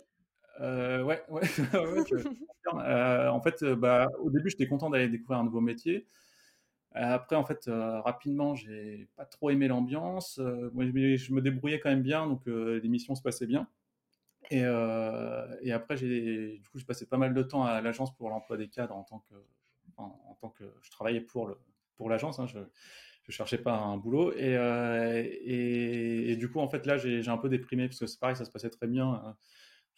Euh, 0.61 1.03
ouais, 1.03 1.23
ouais, 1.29 1.41
euh, 2.75 3.29
en 3.29 3.41
fait, 3.41 3.63
euh, 3.63 3.77
bah, 3.77 4.09
au 4.19 4.31
début, 4.31 4.51
j'étais 4.51 4.67
content 4.67 4.91
d'aller 4.91 5.09
découvrir 5.09 5.39
un 5.39 5.45
nouveau 5.45 5.61
métier. 5.61 6.07
Après, 6.93 7.37
en 7.37 7.45
fait, 7.45 7.67
rapidement, 7.69 8.57
j'ai 8.57 9.09
pas 9.17 9.25
trop 9.25 9.51
aimé 9.51 9.69
l'ambiance. 9.69 10.41
je 10.41 11.33
me 11.33 11.41
débrouillais 11.41 11.79
quand 11.79 11.89
même 11.89 12.03
bien, 12.03 12.27
donc 12.27 12.43
l'émission 12.47 13.15
se 13.15 13.23
passait 13.23 13.47
bien. 13.47 13.69
Et, 14.51 14.65
après, 14.65 15.97
j'ai, 15.97 16.59
du 16.59 16.69
coup, 16.69 16.79
j'ai 16.79 16.85
passé 16.85 17.07
pas 17.07 17.17
mal 17.17 17.33
de 17.33 17.43
temps 17.45 17.65
à 17.65 17.81
l'agence 17.81 18.13
pour 18.17 18.29
l'emploi 18.29 18.57
des 18.57 18.69
cadres 18.69 18.97
en 18.97 19.05
tant 19.05 19.21
que, 19.31 19.35
en, 19.99 20.37
tant 20.41 20.49
que 20.49 20.65
je 20.83 20.91
travaillais 20.91 21.21
pour 21.21 21.47
le, 21.47 21.57
pour 21.95 22.11
l'agence. 22.11 22.41
Hein, 22.41 22.49
je, 22.49 22.59
je 23.23 23.31
cherchais 23.31 23.59
pas 23.59 23.79
un 23.79 23.97
boulot 23.97 24.33
et, 24.37 24.57
et, 25.45 26.35
du 26.35 26.51
coup, 26.51 26.59
en 26.59 26.69
fait, 26.69 26.87
là, 26.87 26.97
j'ai, 26.97 27.23
j'ai 27.23 27.31
un 27.31 27.39
peu 27.39 27.49
déprimé 27.49 27.87
parce 27.87 28.01
que 28.01 28.09
c'est 28.09 28.19
pareil, 28.19 28.35
ça 28.35 28.45
se 28.45 28.51
passait 28.51 28.71
très 28.71 28.89
bien 28.89 29.37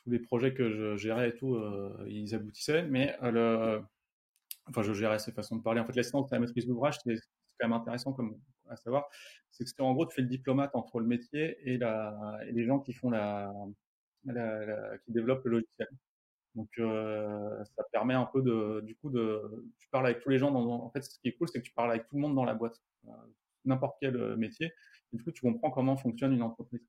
tous 0.03 0.11
les 0.11 0.19
projets 0.19 0.55
que 0.55 0.71
je 0.71 0.97
gérais 0.97 1.31
et 1.31 1.35
tout, 1.35 1.55
euh, 1.55 2.05
ils 2.09 2.35
aboutissaient. 2.35 2.83
Mais 2.85 3.17
euh, 3.23 3.81
enfin, 4.67 4.83
je 4.83 4.93
gérais 4.93 5.19
ces 5.19 5.33
façons 5.33 5.57
de 5.57 5.63
parler. 5.63 5.81
En 5.81 5.87
fait, 5.87 5.97
l'assistance 5.97 6.33
à 6.33 6.37
la 6.37 6.41
maîtrise 6.41 6.67
d'ouvrage, 6.67 6.99
c'est 7.05 7.15
quand 7.61 7.69
même 7.69 7.73
intéressant 7.73 8.13
comme 8.13 8.39
à 8.69 8.77
savoir. 8.77 9.09
C'est 9.51 9.65
que 9.65 9.83
en 9.83 9.93
gros, 9.95 10.07
tu 10.07 10.15
fais 10.15 10.23
le 10.23 10.29
diplomate 10.29 10.75
entre 10.75 11.01
le 11.01 11.07
métier 11.07 11.59
et, 11.65 11.79
les 12.53 12.65
gens 12.65 12.81
qui 12.81 12.93
font 12.93 13.11
la, 13.11 13.53
qui 14.25 15.13
développent 15.13 15.45
le 15.45 15.53
logiciel. 15.53 15.89
Donc, 16.55 16.69
euh, 16.79 17.65
ça 17.77 17.85
permet 17.93 18.15
un 18.15 18.27
peu 18.27 18.43
de, 18.43 18.83
du 18.85 18.95
coup, 18.97 19.11
de, 19.11 19.67
tu 19.79 19.89
parles 19.89 20.07
avec 20.07 20.21
tous 20.21 20.29
les 20.29 20.39
gens. 20.39 20.55
En 20.55 20.91
fait, 20.91 21.03
ce 21.03 21.19
qui 21.19 21.29
est 21.29 21.33
cool, 21.33 21.49
c'est 21.49 21.61
que 21.61 21.67
tu 21.67 21.73
parles 21.73 21.91
avec 21.91 22.07
tout 22.09 22.17
le 22.17 22.21
monde 22.23 22.35
dans 22.35 22.45
la 22.45 22.55
boîte, 22.55 22.81
n'importe 23.65 23.97
quel 24.01 24.37
métier. 24.37 24.73
Du 25.13 25.23
coup, 25.23 25.31
tu 25.33 25.43
comprends 25.43 25.71
comment 25.71 25.97
fonctionne 25.97 26.33
une 26.33 26.43
entreprise. 26.43 26.83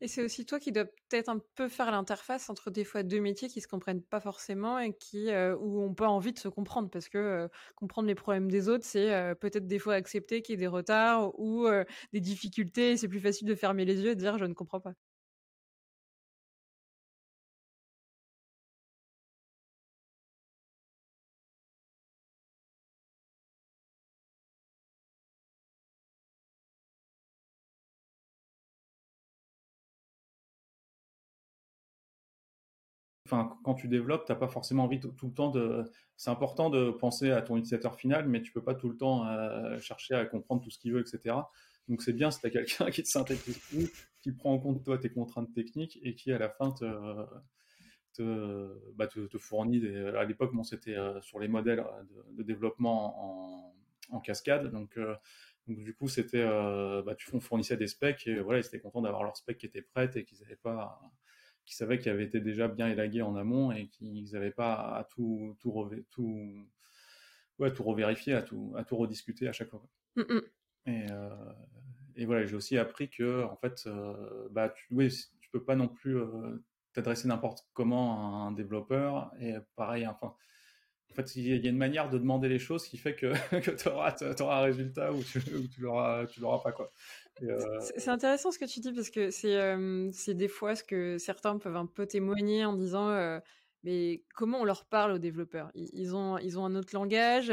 Et 0.00 0.08
c'est 0.08 0.22
aussi 0.22 0.44
toi 0.44 0.60
qui 0.60 0.72
dois 0.72 0.84
peut-être 0.84 1.28
un 1.30 1.40
peu 1.54 1.68
faire 1.68 1.90
l'interface 1.90 2.50
entre 2.50 2.70
des 2.70 2.84
fois 2.84 3.02
deux 3.02 3.20
métiers 3.20 3.48
qui 3.48 3.60
se 3.62 3.68
comprennent 3.68 4.02
pas 4.02 4.20
forcément 4.20 4.78
et 4.78 4.94
qui 4.94 5.30
euh, 5.30 5.56
où 5.56 5.80
on 5.80 5.94
pas 5.94 6.08
envie 6.08 6.32
de 6.32 6.38
se 6.38 6.48
comprendre 6.48 6.90
parce 6.90 7.08
que 7.08 7.16
euh, 7.18 7.48
comprendre 7.76 8.06
les 8.08 8.14
problèmes 8.14 8.50
des 8.50 8.68
autres, 8.68 8.84
c'est 8.84 9.14
euh, 9.14 9.34
peut-être 9.34 9.66
des 9.66 9.78
fois 9.78 9.94
accepter 9.94 10.42
qu'il 10.42 10.52
y 10.54 10.54
ait 10.54 10.58
des 10.58 10.66
retards 10.66 11.38
ou 11.38 11.66
des 12.12 12.20
difficultés. 12.20 12.96
C'est 12.96 13.08
plus 13.08 13.20
facile 13.20 13.48
de 13.48 13.54
fermer 13.54 13.84
les 13.84 14.00
yeux 14.00 14.10
et 14.10 14.14
de 14.14 14.20
dire 14.20 14.38
je 14.38 14.44
ne 14.44 14.54
comprends 14.54 14.80
pas. 14.80 14.92
Enfin, 33.26 33.58
quand 33.64 33.74
tu 33.74 33.88
développes, 33.88 34.24
tu 34.26 34.32
n'as 34.32 34.38
pas 34.38 34.48
forcément 34.48 34.84
envie 34.84 35.00
tout, 35.00 35.12
le 35.22 35.32
temps 35.32 35.50
de. 35.50 35.84
C'est 36.16 36.30
important 36.30 36.70
de 36.70 36.90
penser 36.90 37.30
à 37.30 37.42
ton 37.42 37.56
utilisateur 37.56 37.96
final, 37.96 38.28
mais 38.28 38.40
tu 38.40 38.52
peux 38.52 38.62
pas 38.62 38.74
tout 38.74 38.88
le 38.88 38.96
temps 38.96 39.26
euh, 39.26 39.78
chercher 39.80 40.14
à 40.14 40.24
comprendre 40.24 40.62
tout 40.62 40.70
ce 40.70 40.78
qu'il 40.78 40.92
veut, 40.92 41.00
etc. 41.00 41.36
Donc 41.88 42.02
c'est 42.02 42.12
bien 42.12 42.30
si 42.30 42.40
tu 42.40 42.46
as 42.46 42.50
quelqu'un 42.50 42.90
qui 42.90 43.02
te 43.02 43.08
synthétise 43.08 43.60
tout, 43.68 43.88
qui 44.20 44.32
prend 44.32 44.52
en 44.52 44.58
compte 44.58 44.82
toi 44.84 44.98
tes 44.98 45.10
contraintes 45.10 45.52
techniques 45.52 45.98
et 46.02 46.14
qui 46.14 46.32
à 46.32 46.38
la 46.38 46.48
fin 46.48 46.70
te, 46.70 46.84
bah, 48.94 49.08
fournit. 49.38 49.84
À 50.16 50.24
l'époque, 50.24 50.54
bon, 50.54 50.62
c'était 50.62 50.96
euh, 50.96 51.20
sur 51.20 51.38
les 51.38 51.48
modèles 51.48 51.84
de, 52.32 52.42
développement 52.42 53.74
en, 54.10 54.20
cascade, 54.20 54.70
donc. 54.70 54.98
du 55.66 55.94
coup, 55.94 56.08
c'était, 56.08 56.44
bah, 56.44 57.14
tu 57.16 57.28
fournissais 57.40 57.76
des 57.76 57.88
specs 57.88 58.26
et 58.28 58.38
voilà, 58.40 58.60
ils 58.60 58.66
étaient 58.66 58.78
contents 58.78 59.02
d'avoir 59.02 59.24
leurs 59.24 59.36
specs 59.36 59.58
qui 59.58 59.66
étaient 59.66 59.82
prêtes 59.82 60.16
et 60.16 60.24
qu'ils 60.24 60.40
n'avaient 60.40 60.56
pas 60.56 61.00
qui 61.66 61.74
savaient 61.74 61.98
qu'ils 61.98 62.12
avaient 62.12 62.24
été 62.24 62.40
déjà 62.40 62.68
bien 62.68 62.88
élagués 62.88 63.22
en 63.22 63.36
amont 63.36 63.72
et 63.72 63.88
qu'ils 63.88 64.30
n'avaient 64.32 64.52
pas 64.52 64.74
à 64.96 65.04
tout, 65.04 65.56
tout, 65.60 65.90
tout, 66.10 66.66
ouais, 67.58 67.72
tout 67.72 67.82
revérifier, 67.82 68.34
à 68.34 68.42
tout, 68.42 68.72
à 68.76 68.84
tout 68.84 68.96
rediscuter 68.96 69.48
à 69.48 69.52
chaque 69.52 69.70
fois. 69.70 69.82
Mm, 70.14 70.22
mm. 70.22 70.42
Et, 70.86 71.06
euh, 71.10 71.52
et, 72.14 72.24
voilà, 72.24 72.46
j'ai 72.46 72.54
aussi 72.54 72.78
appris 72.78 73.10
que, 73.10 73.42
en 73.44 73.56
fait, 73.56 73.82
euh, 73.86 74.48
bah, 74.52 74.68
tu, 74.68 74.86
oui, 74.92 75.12
tu 75.40 75.50
peux 75.50 75.62
pas 75.62 75.74
non 75.74 75.88
plus 75.88 76.16
euh, 76.16 76.64
t'adresser 76.92 77.26
n'importe 77.26 77.66
comment 77.74 78.44
à 78.44 78.46
un 78.46 78.52
développeur. 78.52 79.32
Et 79.40 79.54
pareil, 79.74 80.06
enfin, 80.06 80.34
en 81.10 81.14
fait, 81.14 81.34
il 81.34 81.64
y 81.64 81.66
a 81.66 81.70
une 81.70 81.76
manière 81.76 82.08
de 82.08 82.18
demander 82.18 82.48
les 82.48 82.60
choses 82.60 82.86
qui 82.86 82.96
fait 82.96 83.16
que, 83.16 83.32
que 83.60 83.72
tu 83.72 83.88
auras, 83.88 84.14
auras, 84.38 84.60
un 84.60 84.62
résultat 84.62 85.12
ou 85.12 85.24
tu, 85.24 85.40
tu 85.68 85.80
l'auras 85.80 86.26
pas. 86.62 86.70
Quoi. 86.70 86.92
Euh, 87.42 87.80
c'est 87.80 88.08
intéressant 88.08 88.50
ce 88.50 88.58
que 88.58 88.64
tu 88.64 88.80
dis 88.80 88.92
parce 88.92 89.10
que 89.10 89.30
c'est 89.30 90.34
des 90.34 90.48
fois 90.48 90.74
ce 90.74 90.84
que 90.84 91.18
certains 91.18 91.58
peuvent 91.58 91.76
un 91.76 91.86
peu 91.86 92.06
témoigner 92.06 92.64
en 92.64 92.74
disant 92.74 93.40
mais 93.82 94.22
comment 94.34 94.60
on 94.60 94.64
leur 94.64 94.84
parle 94.86 95.12
aux 95.12 95.18
développeurs? 95.18 95.70
Ils, 95.74 96.16
ont, 96.16 96.38
ils 96.38 96.58
ont 96.58 96.64
un 96.64 96.74
autre 96.74 96.94
langage 96.94 97.52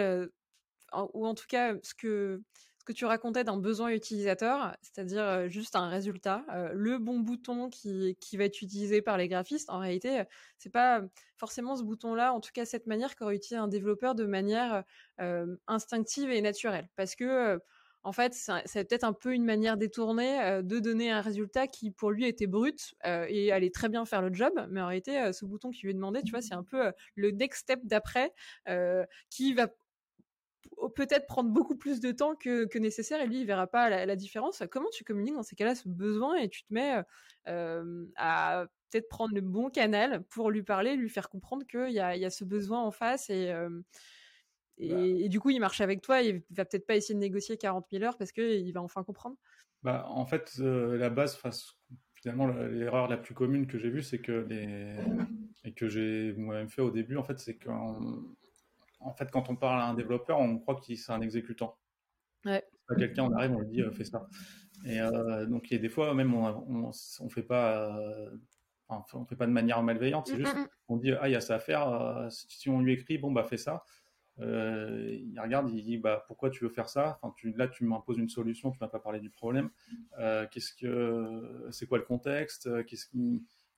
ou 0.93 1.27
en 1.27 1.33
tout 1.35 1.45
cas 1.47 1.75
ce 1.83 1.93
que, 1.93 2.41
ce 2.79 2.85
que 2.85 2.93
tu 2.93 3.05
racontais 3.05 3.43
d'un 3.43 3.57
besoin 3.57 3.89
utilisateur, 3.89 4.75
c'est-à-dire 4.81 5.47
juste 5.49 5.75
un 5.75 5.89
résultat, 5.89 6.45
le 6.73 6.97
bon 6.97 7.19
bouton 7.19 7.69
qui, 7.69 8.17
qui, 8.19 8.37
va 8.37 8.45
être 8.45 8.61
utilisé 8.61 9.01
par 9.01 9.17
les 9.17 9.27
graphistes, 9.27 9.69
en 9.69 9.79
réalité, 9.79 10.23
c'est 10.57 10.71
pas 10.71 11.01
forcément 11.37 11.75
ce 11.75 11.83
bouton-là, 11.83 12.33
en 12.33 12.39
tout 12.39 12.51
cas 12.53 12.65
cette 12.65 12.87
manière 12.87 13.15
qu'aurait 13.15 13.35
utilisé 13.35 13.57
un 13.57 13.67
développeur 13.67 14.15
de 14.15 14.25
manière 14.25 14.83
instinctive 15.67 16.31
et 16.31 16.41
naturelle. 16.41 16.89
Parce 16.95 17.15
que 17.15 17.59
en 18.03 18.12
fait, 18.12 18.33
c'est 18.33 18.88
peut-être 18.88 19.05
un 19.05 19.13
peu 19.13 19.33
une 19.33 19.45
manière 19.45 19.77
détournée 19.77 20.41
euh, 20.41 20.62
de 20.62 20.79
donner 20.79 21.10
un 21.10 21.22
résultat 21.22 21.67
qui, 21.67 21.89
pour 21.89 22.12
lui, 22.12 22.25
était 22.25 22.48
brut 22.48 22.95
euh, 23.05 23.25
et 23.29 23.51
allait 23.51 23.69
très 23.69 23.88
bien 23.88 24.05
faire 24.05 24.22
le 24.22 24.33
job. 24.33 24.53
Mais 24.69 24.81
en 24.81 24.88
réalité, 24.88 25.19
euh, 25.19 25.31
ce 25.31 25.45
bouton 25.45 25.72
qui 25.72 25.83
lui 25.83 25.91
est 25.91 25.95
demandé, 25.95 26.22
tu 26.22 26.31
vois, 26.31 26.41
c'est 26.41 26.53
un 26.53 26.63
peu 26.63 26.91
le 27.15 27.31
next 27.31 27.62
step 27.62 27.79
d'après 27.83 28.33
qui 29.29 29.53
va 29.53 29.67
peut-être 30.95 31.27
prendre 31.27 31.50
beaucoup 31.50 31.75
plus 31.75 32.00
de 32.00 32.12
temps 32.12 32.36
que, 32.36 32.77
nécessaire 32.77 33.22
et 33.22 33.27
lui, 33.27 33.41
il 33.41 33.45
verra 33.45 33.67
pas 33.67 33.89
la, 33.89 34.15
différence. 34.15 34.63
Comment 34.69 34.89
tu 34.91 35.03
communiques 35.03 35.36
dans 35.36 35.43
ces 35.43 35.55
cas-là 35.55 35.75
ce 35.75 35.88
besoin 35.88 36.36
et 36.36 36.50
tu 36.50 36.63
te 36.63 36.74
mets 36.74 37.01
à 37.45 38.65
peut-être 38.89 39.07
prendre 39.07 39.33
le 39.33 39.41
bon 39.41 39.69
canal 39.69 40.24
pour 40.29 40.51
lui 40.51 40.63
parler, 40.63 40.95
lui 40.95 41.10
faire 41.10 41.29
comprendre 41.29 41.65
qu'il 41.65 41.93
y 41.93 42.00
a, 42.00 42.10
a 42.10 42.29
ce 42.29 42.43
besoin 42.43 42.81
en 42.81 42.91
face 42.91 43.29
et 43.29 43.53
bah. 44.89 44.99
Et, 44.99 45.29
du 45.29 45.39
coup, 45.39 45.49
il 45.49 45.59
marche 45.59 45.81
avec 45.81 46.01
toi, 46.01 46.21
il 46.21 46.41
va 46.51 46.65
peut-être 46.65 46.85
pas 46.85 46.95
essayer 46.95 47.15
de 47.15 47.19
négocier 47.19 47.57
40 47.57 47.87
000 47.91 48.03
heures 48.03 48.17
parce 48.17 48.31
qu'il 48.31 48.71
va 48.73 48.81
enfin 48.81 49.03
comprendre. 49.03 49.35
Bah, 49.83 50.05
en 50.07 50.25
fait, 50.25 50.55
euh, 50.59 50.97
la 50.97 51.09
base, 51.09 51.37
finalement, 52.13 52.47
l'erreur 52.47 53.08
la 53.08 53.17
plus 53.17 53.34
commune 53.34 53.67
que 53.67 53.77
j'ai 53.77 53.89
vue, 53.89 54.01
c'est 54.01 54.19
que 54.19 54.31
les... 54.31 54.95
et 55.65 55.73
que 55.73 55.89
j'ai 55.89 56.34
moi-même 56.34 56.69
fait 56.69 56.81
au 56.81 56.91
début, 56.91 57.17
en 57.17 57.23
fait, 57.23 57.39
c'est 57.39 57.58
qu'en 57.58 57.99
en 58.99 59.13
fait, 59.13 59.29
quand 59.31 59.49
on 59.49 59.58
parle 59.58 59.81
à 59.81 59.88
un 59.88 59.93
développeur, 59.93 60.39
on 60.39 60.58
croit 60.58 60.79
qu'il 60.79 60.97
c'est 60.97 61.12
un 61.12 61.21
exécutant. 61.21 61.77
Ouais. 62.45 62.63
quelqu'un, 62.97 63.25
on 63.25 63.34
arrive, 63.34 63.51
on 63.51 63.60
lui 63.60 63.67
dit, 63.67 63.81
euh, 63.81 63.91
fais 63.91 64.05
ça. 64.05 64.27
Et 64.86 65.01
euh, 65.01 65.45
donc, 65.45 65.69
il 65.69 65.75
y 65.75 65.77
a 65.77 65.81
des 65.81 65.89
fois, 65.89 66.13
même, 66.13 66.34
on, 66.34 66.47
on, 66.47 66.91
on 67.19 67.29
fait 67.29 67.43
pas. 67.43 67.93
Enfin, 68.88 69.19
on 69.19 69.25
fait 69.25 69.36
pas 69.36 69.47
de 69.47 69.51
manière 69.51 69.81
malveillante, 69.81 70.27
c'est 70.27 70.36
mmh, 70.36 70.45
juste, 70.45 70.55
mmh, 70.55 70.60
mmh. 70.60 70.67
on 70.89 70.97
dit, 70.97 71.12
ah, 71.19 71.27
il 71.27 71.31
y 71.31 71.36
a 71.36 71.41
ça 71.41 71.55
à 71.55 71.60
faire, 71.60 72.27
si 72.29 72.69
on 72.69 72.79
lui 72.79 72.93
écrit, 72.93 73.17
bon, 73.17 73.31
bah, 73.31 73.43
fais 73.43 73.58
ça. 73.58 73.84
Euh, 74.39 75.10
il 75.12 75.39
regarde, 75.39 75.69
il 75.69 75.84
dit 75.84 75.98
bah 75.98 76.24
pourquoi 76.28 76.50
tu 76.50 76.63
veux 76.63 76.69
faire 76.69 76.89
ça? 76.89 77.19
Enfin, 77.22 77.34
tu, 77.38 77.54
là 77.54 77.67
tu 77.67 77.86
m'imposes 77.86 78.17
une 78.17 78.30
solution, 78.30 78.72
tu 78.72 78.78
m'as 78.82 78.88
pas 78.88 79.00
parlé 79.00 79.19
du 79.19 79.30
problème. 79.30 79.69
Euh, 80.19 80.48
qu'est-ce 80.50 80.74
que 80.74 81.67
c'est 81.72 81.86
quoi 81.86 81.98
le 82.00 82.04
contexte? 82.04 82.69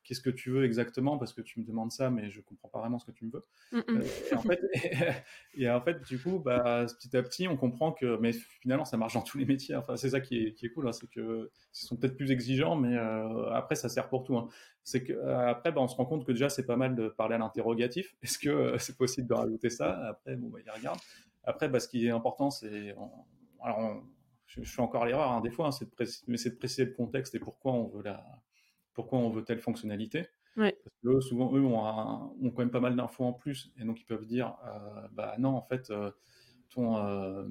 Qu'est-ce 0.05 0.21
que 0.21 0.29
tu 0.29 0.51
veux 0.51 0.63
exactement 0.63 1.17
Parce 1.17 1.33
que 1.33 1.41
tu 1.41 1.59
me 1.59 1.65
demandes 1.65 1.91
ça, 1.91 2.09
mais 2.09 2.29
je 2.29 2.39
comprends 2.39 2.69
pas 2.69 2.79
vraiment 2.79 2.99
ce 2.99 3.05
que 3.05 3.11
tu 3.11 3.25
me 3.25 3.31
veux. 3.31 3.43
Mm, 3.71 3.77
mm. 3.77 3.97
Euh, 3.97 4.03
et, 4.31 4.35
en 4.35 4.41
fait, 4.41 4.61
et, 5.57 5.69
en 5.69 5.81
fait, 5.81 6.01
du 6.03 6.19
coup, 6.19 6.39
bah, 6.39 6.85
petit 6.85 7.17
à 7.17 7.23
petit, 7.23 7.47
on 7.47 7.57
comprend 7.57 7.91
que, 7.91 8.17
mais 8.17 8.31
finalement, 8.31 8.85
ça 8.85 8.97
marche 8.97 9.15
dans 9.15 9.23
tous 9.23 9.37
les 9.37 9.45
métiers. 9.45 9.75
Enfin, 9.75 9.97
c'est 9.97 10.11
ça 10.11 10.21
qui 10.21 10.37
est, 10.37 10.53
qui 10.53 10.67
est 10.67 10.69
cool, 10.69 10.87
hein, 10.87 10.91
c'est 10.93 11.09
que 11.09 11.51
ils 11.73 11.85
sont 11.85 11.97
peut-être 11.97 12.15
plus 12.15 12.31
exigeants, 12.31 12.75
mais 12.75 12.95
euh, 12.95 13.49
après, 13.51 13.75
ça 13.75 13.89
sert 13.89 14.07
pour 14.07 14.23
tout. 14.23 14.37
Hein. 14.37 14.47
C'est 14.83 15.03
que 15.03 15.13
euh, 15.13 15.49
après, 15.49 15.71
bah, 15.71 15.81
on 15.81 15.87
se 15.87 15.95
rend 15.95 16.05
compte 16.05 16.25
que 16.25 16.31
déjà, 16.31 16.49
c'est 16.49 16.65
pas 16.65 16.77
mal 16.77 16.95
de 16.95 17.09
parler 17.09 17.35
à 17.35 17.39
l'interrogatif. 17.39 18.15
Est-ce 18.23 18.37
que 18.37 18.77
c'est 18.77 18.97
possible 18.97 19.27
de 19.27 19.33
rajouter 19.33 19.69
ça? 19.69 20.07
Après, 20.07 20.35
bon, 20.35 20.49
bah, 20.49 20.59
il 20.63 20.71
regarde. 20.71 20.99
Après, 21.43 21.67
bah, 21.67 21.79
ce 21.79 21.87
qui 21.87 22.05
est 22.05 22.11
important, 22.11 22.51
c'est, 22.51 22.95
alors, 23.61 24.03
je, 24.45 24.61
fais 24.61 24.81
encore 24.81 25.05
l'erreur 25.05 25.31
hein, 25.31 25.41
des 25.41 25.49
fois, 25.49 25.71
c'est 25.71 25.85
de, 25.85 26.05
mais 26.27 26.37
c'est 26.37 26.51
de 26.51 26.55
préciser 26.55 26.85
le 26.85 26.93
contexte 26.93 27.33
et 27.35 27.39
pourquoi 27.39 27.73
on 27.73 27.87
veut 27.87 28.03
la 28.03 28.23
pourquoi 28.95 29.19
on 29.19 29.29
veut 29.29 29.43
telle 29.43 29.59
fonctionnalité. 29.59 30.27
Parce 30.55 30.95
que 31.03 31.21
souvent, 31.21 31.53
eux 31.53 31.61
ont, 31.61 31.77
ont, 31.77 32.49
quand 32.51 32.59
même 32.59 32.71
pas 32.71 32.79
mal 32.79 32.95
d'infos 32.95 33.25
en 33.25 33.33
plus, 33.33 33.71
et 33.77 33.83
donc 33.83 33.99
ils 33.99 34.05
peuvent 34.05 34.25
dire, 34.25 34.55
euh, 34.65 35.07
bah 35.11 35.35
non, 35.37 35.49
en 35.49 35.61
fait, 35.61 35.89
euh, 35.89 36.11
ton, 36.69 36.97
euh, 36.97 37.45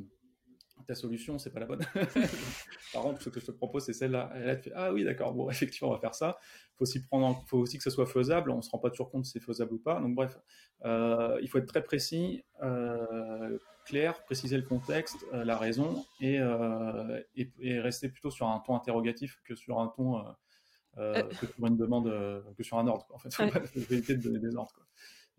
ta 0.87 0.94
solution, 0.94 1.38
c'est 1.38 1.50
pas 1.50 1.61
la 1.61 1.66
bonne. 1.66 1.85
Par 2.94 3.02
contre, 3.02 3.20
ce 3.20 3.28
que 3.28 3.40
je 3.40 3.46
te 3.46 3.50
propose, 3.52 3.85
c'est 3.85 3.92
celle-là. 3.92 4.33
Et 4.37 4.46
là, 4.46 4.57
tu 4.57 4.62
fais, 4.64 4.72
ah 4.74 4.92
oui, 4.92 5.04
d'accord, 5.04 5.35
bon, 5.35 5.50
effectivement, 5.50 5.90
on 5.90 5.92
va 5.92 6.00
faire 6.00 6.14
ça. 6.14 6.38
Il 6.40 6.76
faut 6.78 6.83
aussi 6.85 7.04
prendre, 7.04 7.44
faut 7.46 7.59
aussi 7.59 7.76
que 7.76 7.85
ce 7.85 7.90
soit 7.90 8.07
faisable. 8.07 8.50
On 8.50 8.62
se 8.62 8.70
rend 8.70 8.78
pas 8.78 8.88
toujours 8.88 9.11
compte 9.11 9.26
si 9.26 9.33
c'est 9.33 9.40
faisable 9.40 9.74
ou 9.74 9.78
pas. 9.78 10.00
Donc 10.00 10.14
bref, 10.14 10.38
il 10.85 11.48
faut 11.48 11.59
être 11.59 11.66
très 11.66 11.85
précis, 11.85 12.42
clair, 13.85 14.24
préciser 14.24 14.57
le 14.57 14.62
contexte, 14.62 15.26
la 15.33 15.59
raison, 15.59 16.04
et, 16.20 16.38
et, 17.37 17.52
et, 17.61 17.80
rester 17.80 18.09
plutôt 18.09 18.30
sur 18.30 18.48
un 18.48 18.61
ton 18.61 18.74
interrogatif 18.74 19.40
que 19.44 19.54
sur 19.54 19.78
un 19.78 19.88
ton. 19.88 20.24
Que 20.96 21.46
sur 21.46 21.66
une 21.66 21.76
demande, 21.76 22.07
euh, 22.09 22.40
que 22.57 22.62
sur 22.62 22.78
un 22.78 22.87
ordre. 22.87 23.07
En 23.12 23.18
fait, 23.18 23.33
faut 23.33 23.48
pas 23.48 23.61
éviter 23.90 24.16
de 24.16 24.22
donner 24.22 24.38
des 24.38 24.57
ordres. 24.57 24.72
Quoi. 24.74 24.85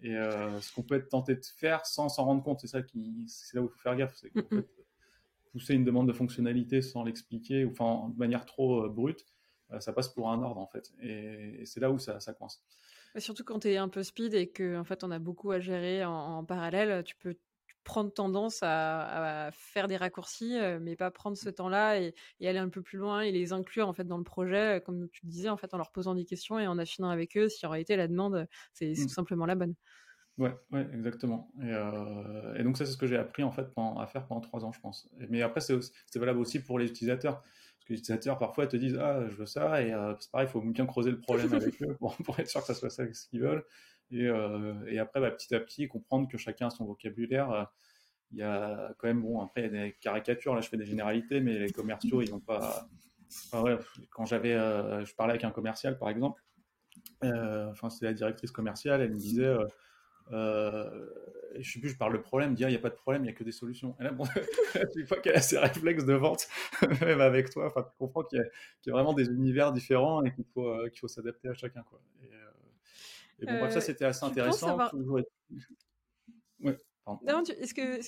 Et 0.02 0.12
ce 0.12 0.74
qu'on 0.74 0.84
peut 0.84 0.96
être 0.96 1.10
tenté 1.10 1.36
de 1.36 1.46
faire 1.46 1.86
sans 1.86 2.10
s'en 2.10 2.26
rendre 2.26 2.44
compte, 2.44 2.60
c'est 2.60 2.68
ça 2.68 2.82
qui, 2.82 3.24
c'est 3.28 3.56
là 3.56 3.64
où 3.64 3.66
il 3.66 3.70
faut 3.70 3.80
faire 3.80 3.96
gaffe, 3.96 4.14
c'est 4.16 4.30
qu'en 4.30 4.48
fait, 4.48 4.68
pousser 5.52 5.74
une 5.74 5.86
demande 5.86 6.08
de 6.08 6.14
fonctionnalité 6.14 6.82
sans 6.82 7.04
l'expliquer, 7.04 7.64
ou 7.64 7.72
enfin 7.72 8.10
de 8.10 8.18
manière 8.18 8.46
trop 8.46 8.90
brute, 8.90 9.26
ça 9.80 9.94
passe 9.94 10.10
pour 10.10 10.30
un 10.30 10.44
ordre 10.44 10.60
en 10.60 10.68
fait. 10.68 10.92
Et, 11.02 11.66
c'est 11.66 11.80
là 11.80 11.90
où 11.92 11.98
ça, 11.98 12.20
ça 12.20 12.34
coince. 12.34 12.62
Surtout 13.18 13.46
quand 13.46 13.60
tu 13.60 13.70
es 13.70 13.78
un 13.78 13.88
peu 13.88 14.04
speed 14.04 14.34
et 14.34 14.52
qu'en 14.52 14.82
en 14.82 14.84
fait 14.84 15.06
on 15.06 15.12
a 15.12 15.18
beaucoup 15.18 15.52
à 15.52 15.62
gérer 15.62 16.04
en, 16.04 16.12
en 16.12 16.44
parallèle, 16.44 17.04
tu 17.06 17.16
peux 17.16 17.38
prendre 17.86 18.12
tendance 18.12 18.60
à, 18.64 19.50
faire 19.54 19.88
des 19.88 19.96
raccourcis, 19.96 20.58
euh, 20.58 20.80
mais 20.82 20.98
pas 20.98 21.12
prendre 21.12 21.38
ce 21.38 21.50
temps-là 21.50 22.02
et, 22.02 22.14
aller 22.42 22.60
un 22.60 22.68
peu 22.68 22.82
plus 22.82 22.98
loin 22.98 23.22
et 23.22 23.32
les 23.32 23.54
inclure 23.54 23.88
en 23.88 23.94
fait 23.94 24.04
dans 24.04 24.18
le 24.18 24.24
projet, 24.24 24.78
euh, 24.78 24.80
comme 24.82 25.08
tu 25.10 25.22
le 25.26 25.30
disais, 25.30 25.50
en 25.50 25.56
fait, 25.56 25.74
en 25.74 25.78
leur 25.78 25.92
posant 25.92 26.16
des 26.16 26.26
questions 26.26 26.60
et 26.60 26.68
en 26.68 26.78
affinant 26.78 27.10
avec 27.10 27.38
eux 27.38 27.48
si 27.48 27.66
en 27.66 27.70
réalité 27.70 27.96
la 27.96 28.10
demande, 28.10 28.48
c'est 28.74 28.92
mmh. 28.92 29.04
tout 29.04 29.10
simplement 29.10 29.46
la 29.46 29.56
bonne. 29.56 29.76
Ouais, 30.38 30.54
ouais, 30.72 30.86
exactement. 30.94 31.50
Euh, 31.64 32.56
et, 32.56 32.64
donc 32.64 32.78
ça, 32.78 32.86
c'est 32.86 32.92
ce 32.92 32.98
que 32.98 33.08
j'ai 33.08 33.16
appris 33.16 33.44
en 33.44 33.52
fait 33.52 33.68
à 33.78 34.08
faire 34.08 34.28
pendant 34.28 34.42
trois 34.42 34.66
ans, 34.66 34.74
je 34.74 34.82
pense. 34.82 35.08
Mais 35.30 35.42
après, 35.42 35.62
c'est 35.62 36.20
valable 36.20 36.40
aussi 36.40 36.60
pour 36.60 36.78
les 36.78 36.88
utilisateurs. 36.88 37.42
Parce 37.42 37.86
que 37.88 37.94
les 37.94 38.00
utilisateurs, 38.00 38.38
parfois, 38.38 38.68
te 38.68 38.76
disent 38.76 38.98
Ah, 39.00 39.26
je 39.30 39.36
veux 39.36 39.46
ça. 39.46 39.82
Et 39.82 39.94
c'est 40.20 40.32
pareil, 40.32 40.48
il 40.50 40.52
faut 40.52 40.62
bien 40.62 40.86
creuser 40.86 41.12
le 41.12 41.22
problème 41.22 41.54
avec 41.54 41.82
eux 41.84 41.96
pour, 42.00 42.18
pour, 42.18 42.38
être 42.40 42.50
sûr 42.50 42.60
que 42.60 42.68
ça 42.68 42.74
soit 42.74 42.90
ça 42.90 43.06
ce 43.14 43.30
qu'ils 43.30 43.42
veulent. 43.42 43.64
Euh, 44.14 44.86
et, 44.88 45.00
après, 45.00 45.20
bah, 45.20 45.32
petit 45.32 45.54
à 45.56 45.60
petit, 45.60 45.88
comprendre 45.88 46.28
que 46.30 46.38
chacun 46.38 46.68
a 46.68 46.70
son 46.70 46.86
vocabulaire. 46.86 47.52
Euh, 47.52 47.64
il 48.32 48.40
y 48.40 48.44
a 48.44 48.94
quand 48.98 49.08
même, 49.08 49.22
bon, 49.22 49.42
après, 49.42 49.62
il 49.62 49.74
y 49.74 49.78
a 49.78 49.84
des 49.86 49.94
caricatures, 50.02 50.56
là, 50.56 50.62
je 50.62 50.70
fais 50.70 50.78
des 50.78 50.86
généralités, 50.86 51.40
mais 51.40 51.60
les 51.60 51.72
commerciaux, 51.72 52.22
ils 52.22 52.32
n'ont 52.32 52.40
pas. 52.40 52.88
quand 54.12 54.26
j'avais, 54.26 54.54
euh, 54.54 55.06
je 55.06 55.16
parlais 55.16 55.32
avec 55.32 55.44
un 55.44 55.52
commercial, 55.52 55.98
par 55.98 56.10
exemple, 56.10 56.42
enfin, 57.22 57.90
c'était 57.90 58.08
la 58.08 58.14
directrice 58.14 58.52
commerciale, 58.52 59.02
elle 59.02 59.12
me 59.12 59.18
disait. 59.18 59.56
Euh, 60.32 61.08
je 61.60 61.72
sais 61.72 61.80
plus, 61.80 61.90
je 61.90 61.98
parle 61.98 62.14
le 62.14 62.22
problème, 62.22 62.56
dire 62.56 62.68
il 62.68 62.72
n'y 62.72 62.78
a 62.78 62.82
pas 62.82 62.90
de 62.90 62.96
problème, 62.96 63.24
il 63.24 63.28
n'y 63.28 63.32
a 63.32 63.34
que 63.34 63.44
des 63.44 63.52
solutions. 63.52 63.96
Et 64.00 64.04
là, 64.04 64.12
bon, 64.12 64.26
une 64.96 65.08
fois 65.08 65.18
qu'elle 65.20 65.36
a 65.36 65.42
ses 65.42 65.58
réflexes 65.58 66.06
de 66.06 66.14
vente, 66.14 66.48
même 67.02 67.22
avec 67.22 67.50
toi, 67.50 67.68
enfin, 67.68 67.84
tu 67.84 67.98
comprends 67.98 68.24
qu'il 68.24 68.40
y, 68.40 68.90
a 68.90 68.94
vraiment 68.94 69.14
des 69.14 69.28
univers 69.28 69.72
différents 69.72 70.24
et 70.24 70.34
qu'il 70.34 70.46
faut, 70.46 71.08
s'adapter 71.08 71.50
à 71.50 71.54
chacun. 71.54 71.84
Quoi. 71.84 72.02
Bon, 73.46 73.70
ça, 73.70 73.78
euh, 73.78 73.82
c'était 73.82 74.06
assez 74.06 74.26
intéressant. 74.26 74.78
est-ce 77.60 77.74
que 77.74 78.02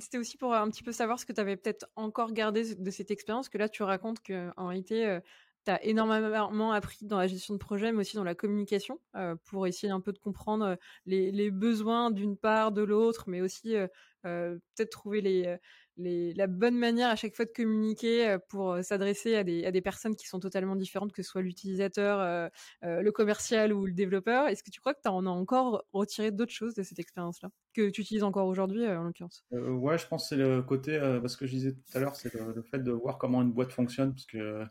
c'était 0.00 0.18
aussi 0.18 0.36
pour 0.36 0.54
un 0.54 0.68
petit 0.70 0.82
peu 0.82 0.92
savoir 0.92 1.18
ce 1.18 1.26
que 1.26 1.32
tu 1.32 1.40
avais 1.40 1.56
peut-être 1.56 1.86
encore 1.96 2.32
gardé 2.32 2.74
de 2.74 2.90
cette 2.90 3.10
expérience 3.10 3.48
que 3.48 3.58
là 3.58 3.68
tu 3.68 3.82
racontes 3.82 4.18
qu'en 4.22 4.68
réalité 4.68 5.06
euh, 5.06 5.20
tu 5.64 5.72
as 5.72 5.82
énormément 5.84 6.72
appris 6.72 6.98
dans 7.02 7.18
la 7.18 7.26
gestion 7.26 7.54
de 7.54 7.58
projet, 7.58 7.90
mais 7.92 8.00
aussi 8.00 8.14
dans 8.14 8.22
la 8.22 8.36
communication, 8.36 9.00
pour 9.46 9.66
essayer 9.66 9.92
un 9.92 10.00
peu 10.00 10.12
de 10.12 10.18
comprendre 10.18 10.78
les, 11.06 11.32
les 11.32 11.50
besoins 11.50 12.12
d'une 12.12 12.36
part, 12.36 12.70
de 12.70 12.82
l'autre, 12.82 13.24
mais 13.26 13.40
aussi 13.40 13.74
peut-être 14.22 14.90
trouver 14.90 15.20
les, 15.22 15.58
la 15.98 16.46
bonne 16.46 16.76
manière 16.76 17.08
à 17.08 17.16
chaque 17.16 17.34
fois 17.34 17.44
de 17.44 17.50
communiquer 17.50 18.28
euh, 18.28 18.38
pour 18.48 18.72
euh, 18.72 18.82
s'adresser 18.82 19.36
à 19.36 19.44
des, 19.44 19.64
à 19.64 19.70
des, 19.70 19.80
personnes 19.80 20.16
qui 20.16 20.26
sont 20.26 20.40
totalement 20.40 20.76
différentes, 20.76 21.12
que 21.12 21.22
ce 21.22 21.30
soit 21.30 21.42
l'utilisateur, 21.42 22.20
euh, 22.20 23.02
le 23.02 23.12
commercial 23.12 23.72
ou 23.72 23.86
le 23.86 23.92
développeur. 23.92 24.48
Est-ce 24.48 24.62
que 24.62 24.70
tu 24.70 24.80
crois 24.80 24.94
que 24.94 25.00
tu 25.02 25.08
en 25.08 25.26
as 25.26 25.30
encore 25.30 25.84
retiré 25.92 26.30
d'autres 26.30 26.52
choses 26.52 26.74
de 26.74 26.82
cette 26.82 26.98
expérience-là, 26.98 27.50
que 27.74 27.88
tu 27.88 28.00
utilises 28.02 28.24
encore 28.24 28.46
aujourd'hui 28.46 28.86
en 28.86 29.04
l'occurrence? 29.04 29.44
Ouais, 29.50 29.98
je 29.98 30.06
pense 30.06 30.24
que 30.24 30.28
c'est 30.30 30.36
le 30.36 30.62
côté, 30.62 30.98
parce 31.20 31.36
que 31.36 31.46
je 31.46 31.52
disais 31.52 31.72
tout 31.72 31.98
à 31.98 32.00
l'heure, 32.00 32.16
c'est 32.16 32.32
le, 32.34 32.62
fait 32.62 32.78
de 32.78 32.92
voir 32.92 33.18
comment 33.18 33.42
une 33.42 33.52
boîte 33.52 33.72
fonctionne, 33.72 34.12
parce 34.12 34.26
que 34.26 34.64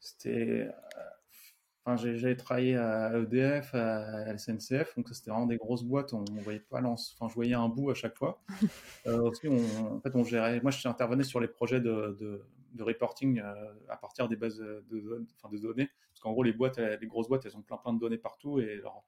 c'était 0.00 0.68
Enfin, 1.86 1.96
j'ai 1.96 2.36
travaillé 2.36 2.76
à 2.76 3.12
EDF, 3.18 3.74
à 3.74 4.36
SNCF, 4.38 4.96
donc 4.96 5.08
c'était 5.12 5.30
vraiment 5.30 5.46
des 5.46 5.58
grosses 5.58 5.84
boîtes. 5.84 6.14
On, 6.14 6.24
on 6.32 6.40
voyait 6.40 6.60
pas 6.60 6.80
Enfin, 6.82 7.28
je 7.28 7.34
voyais 7.34 7.54
un 7.54 7.68
bout 7.68 7.90
à 7.90 7.94
chaque 7.94 8.16
fois. 8.16 8.40
Euh, 9.06 9.20
aussi, 9.20 9.48
on, 9.48 9.96
en 9.96 10.00
fait, 10.00 10.16
on 10.16 10.24
gérait. 10.24 10.60
Moi, 10.62 10.70
je 10.70 10.88
intervenais 10.88 11.24
sur 11.24 11.38
les 11.38 11.48
projets 11.48 11.78
de, 11.80 12.16
de, 12.18 12.42
de 12.72 12.82
reporting 12.82 13.38
euh, 13.38 13.54
à 13.90 13.98
partir 13.98 14.28
des 14.30 14.36
bases 14.36 14.56
de, 14.58 15.26
enfin, 15.36 15.54
de 15.54 15.58
données, 15.60 15.90
parce 16.10 16.20
qu'en 16.20 16.32
gros, 16.32 16.42
les 16.42 16.54
boîtes, 16.54 16.78
les 16.78 17.06
grosses 17.06 17.28
boîtes, 17.28 17.44
elles 17.44 17.56
ont 17.56 17.60
plein 17.60 17.76
plein 17.76 17.92
de 17.92 17.98
données 18.00 18.16
partout, 18.16 18.60
et 18.60 18.76
leur, 18.76 19.04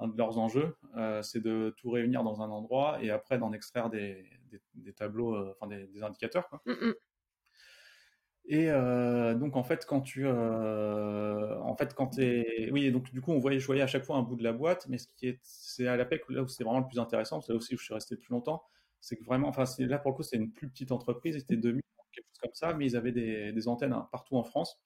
un 0.00 0.08
de 0.08 0.16
leurs 0.16 0.38
enjeux, 0.38 0.76
euh, 0.96 1.22
c'est 1.22 1.40
de 1.40 1.74
tout 1.76 1.90
réunir 1.90 2.24
dans 2.24 2.42
un 2.42 2.50
endroit 2.50 2.98
et 3.02 3.10
après 3.10 3.38
d'en 3.38 3.52
extraire 3.52 3.90
des, 3.90 4.24
des, 4.50 4.60
des 4.74 4.92
tableaux, 4.92 5.34
euh, 5.34 5.54
enfin 5.54 5.68
des, 5.68 5.86
des, 5.88 6.02
indicateurs. 6.02 6.48
Quoi. 6.48 6.60
Mm 6.66 6.72
-mm. 6.72 6.94
Et 8.52 8.68
euh, 8.68 9.34
donc 9.34 9.54
en 9.54 9.62
fait 9.62 9.86
quand 9.86 10.00
tu 10.00 10.26
euh, 10.26 11.56
en 11.60 11.76
fait 11.76 11.94
quand 11.94 12.18
es 12.18 12.68
oui 12.72 12.90
donc 12.90 13.12
du 13.12 13.20
coup 13.20 13.30
on 13.30 13.38
voyait 13.38 13.60
je 13.60 13.66
voyais 13.66 13.80
à 13.82 13.86
chaque 13.86 14.04
fois 14.04 14.16
un 14.16 14.22
bout 14.22 14.34
de 14.34 14.42
la 14.42 14.52
boîte 14.52 14.88
mais 14.88 14.98
ce 14.98 15.06
qui 15.16 15.28
est 15.28 15.38
c'est 15.44 15.86
à 15.86 15.96
l'APEC 15.96 16.22
là 16.30 16.42
où 16.42 16.48
c'est 16.48 16.64
vraiment 16.64 16.80
le 16.80 16.86
plus 16.88 16.98
intéressant 16.98 17.40
c'est 17.40 17.52
là 17.52 17.56
aussi 17.56 17.76
où 17.76 17.78
je 17.78 17.84
suis 17.84 17.94
resté 17.94 18.16
le 18.16 18.20
plus 18.20 18.32
longtemps 18.32 18.64
c'est 19.00 19.14
que 19.14 19.22
vraiment 19.22 19.46
enfin 19.46 19.62
là 19.78 20.00
pour 20.00 20.10
le 20.10 20.16
coup 20.16 20.24
c'est 20.24 20.34
une 20.34 20.50
plus 20.50 20.68
petite 20.68 20.90
entreprise 20.90 21.38
c'était 21.38 21.56
2000 21.56 21.80
quelque 22.12 22.26
chose 22.26 22.38
comme 22.42 22.54
ça 22.54 22.74
mais 22.74 22.86
ils 22.86 22.96
avaient 22.96 23.12
des, 23.12 23.52
des 23.52 23.68
antennes 23.68 23.92
hein, 23.92 24.08
partout 24.10 24.36
en 24.36 24.44
France. 24.44 24.80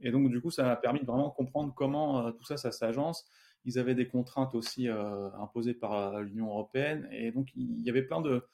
Et 0.00 0.10
donc 0.10 0.28
du 0.28 0.40
coup 0.42 0.50
ça 0.50 0.64
m'a 0.64 0.76
permis 0.76 1.00
de 1.00 1.06
vraiment 1.06 1.30
comprendre 1.30 1.72
comment 1.74 2.26
euh, 2.26 2.32
tout 2.32 2.44
ça 2.44 2.58
ça 2.58 2.70
s'agence. 2.70 3.24
Ils 3.64 3.78
avaient 3.78 3.94
des 3.94 4.08
contraintes 4.08 4.54
aussi 4.54 4.88
euh, 4.88 5.30
imposées 5.40 5.74
par 5.74 6.20
l'Union 6.20 6.48
européenne. 6.48 7.08
Et 7.12 7.32
donc 7.32 7.48
il 7.54 7.80
y 7.80 7.90
avait 7.90 8.02
plein 8.02 8.20
de 8.20 8.44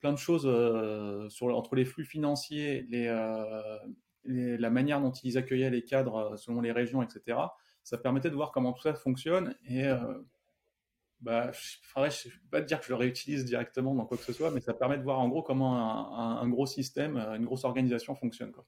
plein 0.00 0.12
de 0.12 0.18
choses 0.18 0.48
sur, 1.30 1.56
entre 1.56 1.76
les 1.76 1.84
flux 1.84 2.04
financiers, 2.04 2.84
les, 2.90 3.08
la 4.24 4.70
manière 4.70 5.00
dont 5.00 5.12
ils 5.12 5.38
accueillaient 5.38 5.70
les 5.70 5.84
cadres 5.84 6.32
euh, 6.32 6.36
selon 6.36 6.60
les 6.60 6.72
régions, 6.72 7.02
etc. 7.02 7.38
Ça 7.82 7.98
permettait 7.98 8.30
de 8.30 8.34
voir 8.34 8.52
comment 8.52 8.72
tout 8.72 8.82
ça 8.82 8.94
fonctionne 8.94 9.56
et 9.66 9.84
bah, 11.20 11.50
je 11.52 12.00
ne 12.00 12.04
vais 12.04 12.40
pas 12.50 12.60
te 12.60 12.66
dire 12.66 12.78
que 12.78 12.86
je 12.86 12.90
le 12.90 12.96
réutilise 12.96 13.44
directement 13.44 13.94
dans 13.94 14.04
quoi 14.04 14.16
que 14.16 14.22
ce 14.22 14.32
soit, 14.32 14.52
mais 14.52 14.60
ça 14.60 14.72
permet 14.72 14.98
de 14.98 15.02
voir 15.02 15.18
en 15.18 15.28
gros 15.28 15.42
comment 15.42 16.40
un, 16.40 16.48
gros 16.48 16.66
système, 16.66 17.16
une 17.16 17.44
grosse 17.44 17.64
organisation 17.64 18.14
fonctionne. 18.14 18.52
Quoi. 18.52 18.64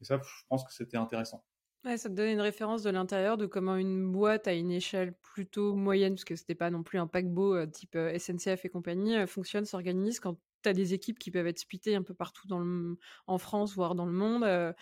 Et 0.00 0.04
ça, 0.04 0.20
je 0.20 0.44
pense 0.48 0.64
que 0.64 0.72
c'était 0.72 0.96
intéressant. 0.96 1.44
Ouais, 1.84 1.96
ça 1.96 2.08
te 2.08 2.14
donne 2.14 2.30
une 2.30 2.40
référence 2.40 2.82
de 2.82 2.90
l'intérieur 2.90 3.36
de 3.36 3.46
comment 3.46 3.76
une 3.76 4.10
boîte 4.10 4.48
à 4.48 4.52
une 4.52 4.72
échelle 4.72 5.14
plutôt 5.22 5.76
moyenne, 5.76 6.14
parce 6.14 6.24
que 6.24 6.34
c'était 6.34 6.56
pas 6.56 6.70
non 6.70 6.82
plus 6.82 6.98
un 6.98 7.06
paquebot 7.06 7.66
type 7.66 7.96
SNCF 8.18 8.64
et 8.64 8.68
compagnie, 8.68 9.24
fonctionne, 9.28 9.64
s'organise 9.64 10.18
quand 10.18 10.38
tu 10.66 10.70
as 10.70 10.74
des 10.74 10.94
équipes 10.94 11.18
qui 11.18 11.30
peuvent 11.30 11.46
être 11.46 11.58
splittées 11.58 11.94
un 11.94 12.02
peu 12.02 12.14
partout 12.14 12.46
dans 12.48 12.58
le, 12.58 12.98
en 13.26 13.38
France, 13.38 13.74
voire 13.74 13.94
dans 13.94 14.06
le 14.06 14.12
monde. 14.12 14.44
Euh, 14.44 14.72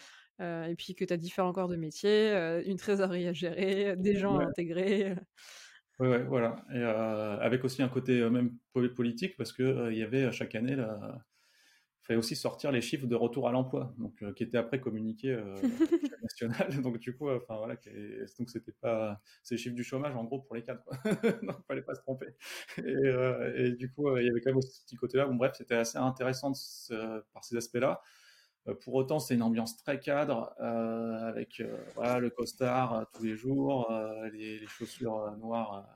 euh, 0.41 0.65
et 0.65 0.75
puis 0.75 0.95
que 0.95 1.05
tu 1.05 1.13
as 1.13 1.17
différents 1.17 1.53
corps 1.53 1.69
de 1.69 1.77
métier, 1.77 2.33
euh, 2.33 2.63
une 2.67 2.77
trésorerie 2.77 3.29
à 3.29 3.33
gérer, 3.33 3.95
des 3.97 4.17
gens 4.17 4.39
ouais. 4.39 4.45
à 4.45 4.49
intégrer. 4.49 5.15
Oui, 6.01 6.09
ouais, 6.09 6.25
voilà. 6.25 6.57
Et 6.75 6.83
avec 6.83 7.65
aussi 7.65 7.83
un 7.83 7.89
côté 7.89 8.29
même 8.29 8.51
politique, 8.97 9.37
parce 9.37 9.53
qu'il 9.53 9.89
il 9.93 9.99
y 9.99 10.03
avait 10.03 10.33
chaque 10.33 10.57
année 10.57 10.75
la, 10.75 11.25
fallait 12.05 12.19
aussi 12.19 12.37
sortir 12.37 12.71
les 12.71 12.81
chiffres 12.81 13.07
de 13.07 13.15
retour 13.15 13.49
à 13.49 13.53
l'emploi, 13.53 13.95
donc 13.99 14.23
euh, 14.23 14.33
qui 14.33 14.43
étaient 14.43 14.59
après 14.59 14.81
communiqués 14.81 15.33
euh, 15.33 15.55
national. 16.23 16.69
Donc 16.83 16.99
du 16.99 17.17
coup, 17.17 17.31
enfin 17.31 17.57
voilà, 17.57 17.77
donc 18.39 18.51
c'était 18.51 18.73
pas 18.73 19.21
ces 19.43 19.57
chiffres 19.57 19.75
du 19.75 19.85
chômage 19.85 20.15
en 20.15 20.25
gros 20.25 20.41
pour 20.41 20.55
les 20.55 20.63
cadres. 20.63 20.85
donc 21.43 21.57
fallait 21.67 21.83
pas 21.83 21.95
se 21.95 22.01
tromper. 22.01 22.29
Et, 22.79 22.83
euh, 22.83 23.53
et 23.57 23.73
du 23.73 23.91
coup, 23.91 24.17
il 24.17 24.27
y 24.27 24.31
avait 24.31 24.41
quand 24.41 24.51
même 24.51 24.59
aussi 24.59 24.73
ce 24.73 24.85
petit 24.85 24.97
côté-là. 24.97 25.27
Bon 25.27 25.35
bref, 25.35 25.55
c'était 25.57 25.77
assez 25.77 25.99
intéressant 25.99 26.51
de, 26.51 27.25
par 27.33 27.45
ces 27.45 27.57
aspects-là. 27.57 28.01
Pour 28.83 28.95
autant, 28.95 29.19
c'est 29.19 29.35
une 29.35 29.43
ambiance 29.43 29.77
très 29.77 30.01
cadre, 30.01 30.55
euh, 30.59 31.29
avec 31.29 31.61
euh, 31.61 31.77
voilà, 31.97 32.19
le 32.19 32.31
costard 32.31 32.95
euh, 32.95 33.05
tous 33.13 33.25
les 33.25 33.37
jours, 33.37 33.93
les, 34.33 34.59
les, 34.59 34.67
chaussures 34.67 35.37
noires 35.37 35.87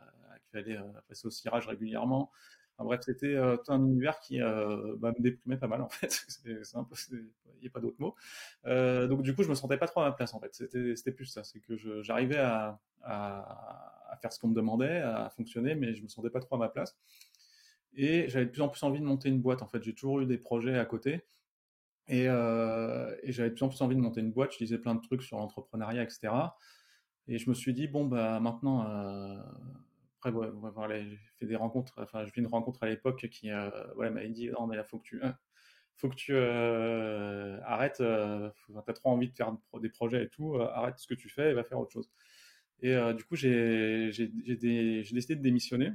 qu'il 0.41 0.51
fallait 0.51 0.79
passer 1.09 1.27
au 1.27 1.31
cirage 1.31 1.67
régulièrement. 1.67 2.31
Bref, 2.85 3.01
c'était 3.03 3.35
euh, 3.35 3.57
un 3.69 3.85
univers 3.85 4.21
qui 4.21 4.41
euh, 4.41 4.95
bah, 4.99 5.13
me 5.17 5.23
déprimait 5.23 5.57
pas 5.57 5.67
mal 5.67 5.83
en 5.83 5.89
fait. 5.89 6.25
il 6.45 6.61
n'y 7.61 7.67
a 7.67 7.71
pas 7.71 7.81
d'autre 7.81 7.97
mot. 7.99 8.15
Euh, 8.67 9.09
donc 9.09 9.23
du 9.23 9.35
coup, 9.35 9.43
je 9.43 9.49
me 9.49 9.55
sentais 9.55 9.77
pas 9.77 9.89
trop 9.89 10.01
à 10.01 10.05
ma 10.05 10.13
place 10.13 10.33
en 10.33 10.41
fait. 10.41 10.55
C'était 10.55 11.13
plus 11.13 11.27
ça, 11.27 11.43
c'est 11.43 11.61
que 11.61 11.77
j'arrivais 12.03 12.39
à, 12.39 12.79
faire 14.23 14.33
ce 14.33 14.39
qu'on 14.39 14.49
me 14.49 14.55
demandait, 14.55 14.99
à 14.99 15.31
fonctionner, 15.31 15.75
mais 15.75 15.95
je 15.95 16.03
me 16.03 16.09
sentais 16.09 16.31
pas 16.31 16.41
trop 16.41 16.55
à 16.57 16.59
ma 16.59 16.69
place. 16.69 16.97
Et 17.95 18.29
j'avais 18.29 18.47
de 18.47 18.51
plus 18.51 18.63
en 18.63 18.69
plus 18.69 18.83
envie 18.85 19.01
de 19.01 19.05
monter 19.05 19.29
une 19.29 19.41
boîte. 19.41 19.63
En 19.63 19.67
fait, 19.67 19.83
j'ai 19.83 19.95
toujours 19.95 20.21
eu 20.21 20.27
des 20.27 20.39
projets 20.39 20.79
à 20.79 20.85
côté. 20.85 21.25
Et, 22.07 22.25
et 22.25 23.33
j'avais 23.33 23.51
de 23.51 23.55
plus 23.55 23.65
en 23.65 23.69
plus 23.69 23.81
envie 23.83 23.97
de 23.97 24.01
monter 24.01 24.21
une 24.21 24.31
boîte. 24.31 24.53
Je 24.53 24.59
lisais 24.61 24.79
plein 24.79 24.95
de 24.95 25.01
trucs 25.01 25.23
sur 25.23 25.39
l'entrepreneuriat, 25.39 26.03
etc. 26.05 26.29
Et 27.27 27.39
je 27.39 27.51
me 27.51 27.55
suis 27.55 27.75
dit, 27.75 27.89
bon, 27.89 28.07
bah 28.07 28.39
maintenant, 28.41 28.85
après, 30.21 30.33
j'ai 30.91 31.19
fait 31.39 31.47
des 31.47 31.57
rencontres, 31.57 31.95
enfin, 31.99 32.25
j'ai 32.25 32.31
fait 32.31 32.41
une 32.41 32.49
rencontre 32.49 32.83
à 32.83 32.89
l'époque 32.89 33.29
qui 33.31 33.51
euh, 33.51 33.71
voilà, 33.95 34.11
m'avait 34.11 34.29
dit 34.29 34.51
Non, 34.51 34.67
mais 34.67 34.77
là, 34.77 34.85
faut 34.85 34.99
que 34.99 35.05
tu, 35.05 35.21
faut 35.97 36.09
que 36.09 36.17
tu 36.17 36.33
euh, 36.35 37.61
arrêtes, 37.63 38.01
euh, 38.01 38.51
t'as 38.85 38.93
trop 38.95 39.11
envie 39.11 39.29
de 39.29 39.37
faire 39.37 39.57
des 39.81 39.89
projets 39.89 40.25
et 40.25 40.29
tout, 40.29 40.57
arrête 40.61 40.99
ce 40.99 41.07
que 41.07 41.15
tu 41.15 41.29
fais 41.29 41.51
et 41.51 41.55
va 41.55 41.65
faire 41.65 41.79
autre 41.79 41.93
chose. 41.93 42.11
Et 42.81 42.97
du 43.15 43.25
coup, 43.25 43.37
j'ai 43.37 44.11
décidé 44.11 45.37
de 45.37 45.43
démissionner. 45.43 45.93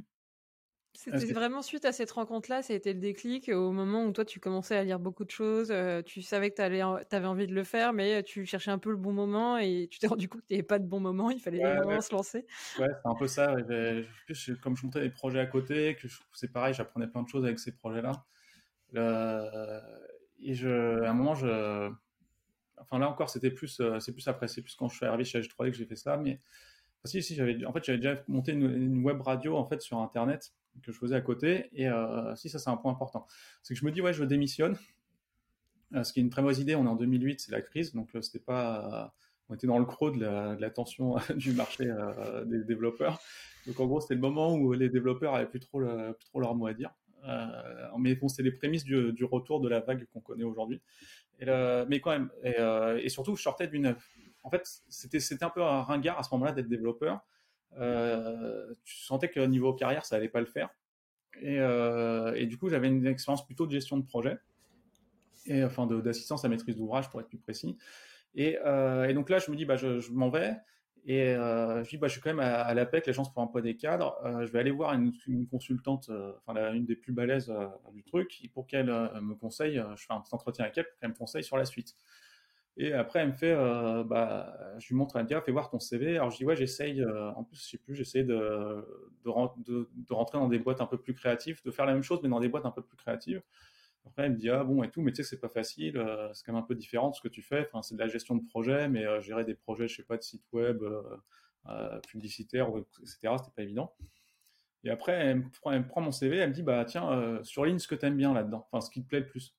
C'était 0.95 1.33
vraiment 1.33 1.63
suite 1.63 1.85
à 1.85 1.91
cette 1.91 2.11
rencontre-là, 2.11 2.61
ça 2.61 2.73
a 2.73 2.75
été 2.75 2.93
le 2.93 2.99
déclic 2.99 3.49
au 3.49 3.71
moment 3.71 4.05
où 4.05 4.11
toi 4.11 4.25
tu 4.25 4.39
commençais 4.39 4.77
à 4.77 4.83
lire 4.83 4.99
beaucoup 4.99 5.25
de 5.25 5.31
choses, 5.31 5.71
euh, 5.71 6.03
tu 6.03 6.21
savais 6.21 6.51
que 6.51 6.55
tu 6.55 6.61
avais 6.61 7.27
envie 7.27 7.47
de 7.47 7.53
le 7.53 7.63
faire, 7.63 7.93
mais 7.93 8.21
tu 8.21 8.45
cherchais 8.45 8.69
un 8.69 8.77
peu 8.77 8.91
le 8.91 8.97
bon 8.97 9.11
moment 9.11 9.57
et 9.57 9.87
tu 9.89 9.97
t'es 9.97 10.07
rendu 10.07 10.29
compte 10.29 10.41
que 10.41 10.47
tu 10.47 10.53
n'avais 10.53 10.63
pas 10.63 10.77
de 10.77 10.85
bon 10.85 10.99
moment, 10.99 11.31
il 11.31 11.39
fallait 11.39 11.63
ouais, 11.63 11.75
vraiment 11.77 11.95
ouais. 11.95 12.01
se 12.01 12.13
lancer. 12.13 12.45
Ouais, 12.79 12.87
c'est 12.89 13.09
un 13.09 13.15
peu 13.15 13.27
ça. 13.27 13.55
Comme 14.61 14.77
je 14.77 14.85
montais 14.85 15.01
des 15.01 15.09
projets 15.09 15.39
à 15.39 15.47
côté, 15.47 15.95
que 15.95 16.07
c'est 16.31 16.51
pareil, 16.51 16.75
j'apprenais 16.75 17.07
plein 17.07 17.23
de 17.23 17.27
choses 17.27 17.43
avec 17.43 17.59
ces 17.59 17.71
projets-là. 17.71 18.25
Euh, 18.95 19.81
et 20.41 20.53
je, 20.53 21.01
à 21.03 21.09
un 21.09 21.13
moment, 21.13 21.33
je, 21.33 21.91
enfin 22.77 22.99
là 22.99 23.09
encore, 23.09 23.31
c'était 23.31 23.51
plus, 23.51 23.79
euh, 23.79 23.99
c'est 23.99 24.13
plus 24.13 24.27
après, 24.27 24.47
c'est 24.47 24.61
plus 24.61 24.75
quand 24.75 24.89
je 24.89 24.97
suis 24.97 25.05
arrivé 25.07 25.23
chez 25.23 25.39
H3D 25.39 25.71
que 25.71 25.77
j'ai 25.77 25.85
fait 25.85 25.95
ça, 25.95 26.17
mais 26.17 26.39
enfin, 26.99 27.07
si, 27.07 27.23
si, 27.23 27.33
j'avais, 27.33 27.65
en 27.65 27.73
fait, 27.73 27.83
j'avais 27.83 27.97
déjà 27.97 28.21
monté 28.27 28.51
une, 28.51 28.69
une 28.69 29.03
web 29.03 29.19
radio 29.21 29.57
en 29.57 29.65
fait 29.65 29.81
sur 29.81 29.97
Internet 29.97 30.53
que 30.81 30.91
je 30.91 30.97
faisais 30.97 31.15
à 31.15 31.21
côté. 31.21 31.69
Et 31.73 31.87
euh, 31.87 32.35
si, 32.35 32.49
ça, 32.49 32.59
c'est 32.59 32.69
un 32.69 32.77
point 32.77 32.91
important. 32.91 33.27
C'est 33.61 33.73
que 33.73 33.79
je 33.79 33.85
me 33.85 33.91
dis, 33.91 34.01
ouais, 34.01 34.13
je 34.13 34.23
démissionne. 34.23 34.77
Euh, 35.93 36.03
ce 36.03 36.11
qui 36.11 36.19
est 36.19 36.23
une 36.23 36.29
très 36.29 36.41
mauvaise 36.41 36.59
idée. 36.59 36.75
On 36.75 36.85
est 36.85 36.89
en 36.89 36.95
2008, 36.95 37.41
c'est 37.41 37.51
la 37.51 37.61
crise. 37.61 37.93
Donc, 37.93 38.09
euh, 38.15 38.21
c'était 38.21 38.43
pas. 38.43 39.13
on 39.49 39.55
était 39.55 39.67
dans 39.67 39.79
le 39.79 39.85
creux 39.85 40.11
de 40.11 40.19
la, 40.59 40.69
tension 40.69 41.15
du 41.35 41.53
marché 41.53 41.85
des 42.45 42.63
développeurs. 42.63 43.19
Donc, 43.67 43.79
en 43.79 43.85
gros, 43.85 44.01
c'était 44.01 44.15
le 44.15 44.21
moment 44.21 44.55
où 44.55 44.73
les 44.73 44.89
développeurs 44.89 45.35
avaient 45.35 45.47
plus 45.47 45.59
trop, 45.59 45.79
leur 45.79 46.55
mot 46.55 46.67
à 46.67 46.73
dire. 46.73 46.91
mais 47.97 48.15
bon, 48.15 48.27
c'est 48.27 48.43
les 48.43 48.51
prémices 48.51 48.83
du, 48.83 49.23
retour 49.23 49.61
de 49.61 49.69
la 49.69 49.79
vague 49.79 50.05
qu'on 50.11 50.21
connaît 50.21 50.43
aujourd'hui. 50.43 50.81
mais 51.39 51.99
quand 52.01 52.11
même, 52.11 52.29
et, 52.43 53.09
surtout, 53.09 53.35
je 53.35 53.41
sortais 53.41 53.67
d'une. 53.67 53.95
En 54.45 54.49
fait, 54.49 54.67
c'était 54.89 55.43
un 55.43 55.49
peu 55.49 55.63
un 55.63 55.83
ringard 55.83 56.19
à 56.19 56.23
ce 56.23 56.33
moment-là 56.33 56.51
d'être 56.51 56.67
développeur 56.67 57.21
tu 57.75 58.97
sentais 58.97 59.29
que 59.29 59.39
niveau 59.39 59.73
carrière, 59.73 60.05
ça 60.05 60.15
allait 60.15 60.29
pas 60.29 60.39
le 60.39 60.45
faire. 60.45 60.69
Et, 61.41 61.59
euh, 61.59 62.33
et 62.35 62.45
du 62.45 62.57
coup, 62.57 62.69
j'avais 62.69 62.87
une 62.87 63.05
expérience 63.07 63.45
plutôt 63.45 63.65
de 63.65 63.71
gestion 63.71 63.97
de 63.97 64.05
projet, 64.05 64.37
et 65.45 65.63
enfin 65.63 65.87
d'assistance 65.87 66.45
à 66.45 66.49
maîtrise 66.49 66.75
d'ouvrage 66.75 67.09
pour 67.09 67.19
être 67.21 67.27
plus 67.27 67.37
précis. 67.37 67.77
Et, 68.35 68.57
euh, 68.65 69.11
donc 69.13 69.29
là, 69.29 69.39
je 69.39 69.51
me 69.51 69.55
dis, 69.55 69.65
bah, 69.65 69.75
je, 69.75 70.11
m'en 70.11 70.29
vais. 70.29 70.55
Et 71.05 71.21
euh, 71.21 71.83
je 71.83 71.89
dis, 71.89 71.97
bah, 71.97 72.07
je 72.07 72.13
suis 72.13 72.21
quand 72.21 72.29
même 72.29 72.39
à, 72.39 72.73
l'APEC, 72.73 73.05
l'agence 73.07 73.31
pour 73.31 73.41
l'emploi 73.41 73.61
des 73.61 73.75
cadres. 73.75 74.17
Euh, 74.25 74.45
je 74.45 74.51
vais 74.51 74.59
aller 74.59 74.71
voir 74.71 74.93
une, 74.93 75.11
consultante, 75.49 76.09
euh, 76.09 76.31
enfin 76.45 76.73
une 76.73 76.85
des 76.85 76.95
plus 76.95 77.11
balèzes 77.11 77.49
euh, 77.49 77.67
du 77.91 78.03
truc, 78.03 78.49
pour 78.53 78.67
qu'elle 78.67 78.89
euh, 78.89 79.21
me 79.21 79.35
conseille. 79.35 79.83
je 79.95 80.05
fais 80.05 80.13
un 80.13 80.21
petit 80.21 80.33
entretien 80.33 80.65
avec 80.65 80.77
elle 80.77 80.85
pour 80.85 80.97
qu'elle 80.99 81.09
me 81.09 81.15
conseille 81.15 81.43
sur 81.43 81.57
la 81.57 81.65
suite. 81.65 81.95
Et 82.75 82.91
après, 82.93 83.19
elle 83.19 83.27
me 83.29 83.33
fait, 83.33 83.51
euh, 83.51 84.03
bah, 84.03 84.57
je 84.79 84.87
lui 84.87 84.95
montre, 84.95 85.15
elle 85.17 85.23
me 85.23 85.27
dit, 85.27 85.35
fais 85.45 85.51
voir 85.51 85.69
ton 85.69 85.79
CV. 85.79 86.17
Alors 86.17 86.31
je 86.31 86.37
dis, 86.37 86.45
ouais, 86.45 86.55
j'essaye, 86.55 87.01
euh, 87.01 87.31
en 87.33 87.43
plus, 87.43 87.57
je 87.57 87.69
sais 87.69 87.77
plus, 87.77 87.95
j'essaye 87.95 88.25
de, 88.25 88.83
de, 89.25 89.89
de, 89.95 90.13
rentrer 90.13 90.39
dans 90.39 90.47
des 90.47 90.57
boîtes 90.57 90.81
un 90.81 90.87
peu 90.87 90.97
plus 90.97 91.13
créatives, 91.13 91.61
de 91.63 91.71
faire 91.71 91.85
la 91.85 91.93
même 91.93 92.01
chose, 92.01 92.19
mais 92.23 92.29
dans 92.29 92.39
des 92.39 92.49
boîtes 92.49 92.65
un 92.65 92.71
peu 92.71 92.81
plus 92.81 92.97
créatives. 92.97 93.43
Après, 94.05 94.23
elle 94.23 94.33
me 94.33 94.37
dit 94.37 94.49
ah 94.49 94.63
bon 94.63 94.83
et 94.83 94.89
tout, 94.91 95.01
mais 95.01 95.11
tu 95.11 95.23
sais 95.23 95.29
c'est 95.29 95.39
pas 95.39 95.49
facile, 95.49 95.93
c'est 96.33 96.45
quand 96.45 96.53
même 96.53 96.61
un 96.61 96.65
peu 96.65 96.75
différent 96.75 97.09
de 97.11 97.15
ce 97.15 97.21
que 97.21 97.29
tu 97.29 97.41
fais. 97.41 97.61
Enfin, 97.61 97.81
c'est 97.83 97.95
de 97.95 97.99
la 97.99 98.07
gestion 98.07 98.35
de 98.35 98.43
projet, 98.43 98.89
mais 98.89 99.21
gérer 99.21 99.45
des 99.45 99.55
projets, 99.55 99.87
je 99.87 99.95
sais 99.97 100.03
pas, 100.03 100.17
de 100.17 100.23
site 100.23 100.43
web, 100.51 100.83
publicitaire, 102.07 102.69
etc. 103.01 103.35
C'était 103.37 103.51
pas 103.55 103.63
évident. 103.63 103.93
Et 104.83 104.89
après, 104.89 105.13
elle 105.13 105.37
me, 105.37 105.87
prend, 105.87 106.01
mon 106.01 106.11
CV, 106.11 106.37
elle 106.37 106.49
me 106.49 106.53
dit 106.53 106.63
bah 106.63 106.83
tiens, 106.85 107.39
surligne 107.43 107.79
ce 107.79 107.87
que 107.87 107.95
tu 107.95 108.05
aimes 108.05 108.17
bien 108.17 108.33
là-dedans, 108.33 108.67
enfin 108.71 108.81
ce 108.81 108.91
qui 108.91 109.01
te 109.03 109.07
plaît 109.07 109.21
le 109.21 109.27
plus. 109.27 109.55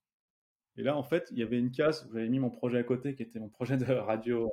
Et 0.77 0.83
là, 0.83 0.97
en 0.97 1.03
fait, 1.03 1.29
il 1.31 1.39
y 1.39 1.43
avait 1.43 1.59
une 1.59 1.71
case 1.71 2.07
où 2.09 2.15
j'avais 2.15 2.29
mis 2.29 2.39
mon 2.39 2.51
projet 2.51 2.79
à 2.79 2.83
côté, 2.83 3.15
qui 3.15 3.23
était 3.23 3.39
mon 3.39 3.49
projet 3.49 3.77
de 3.77 3.93
radio, 3.93 4.51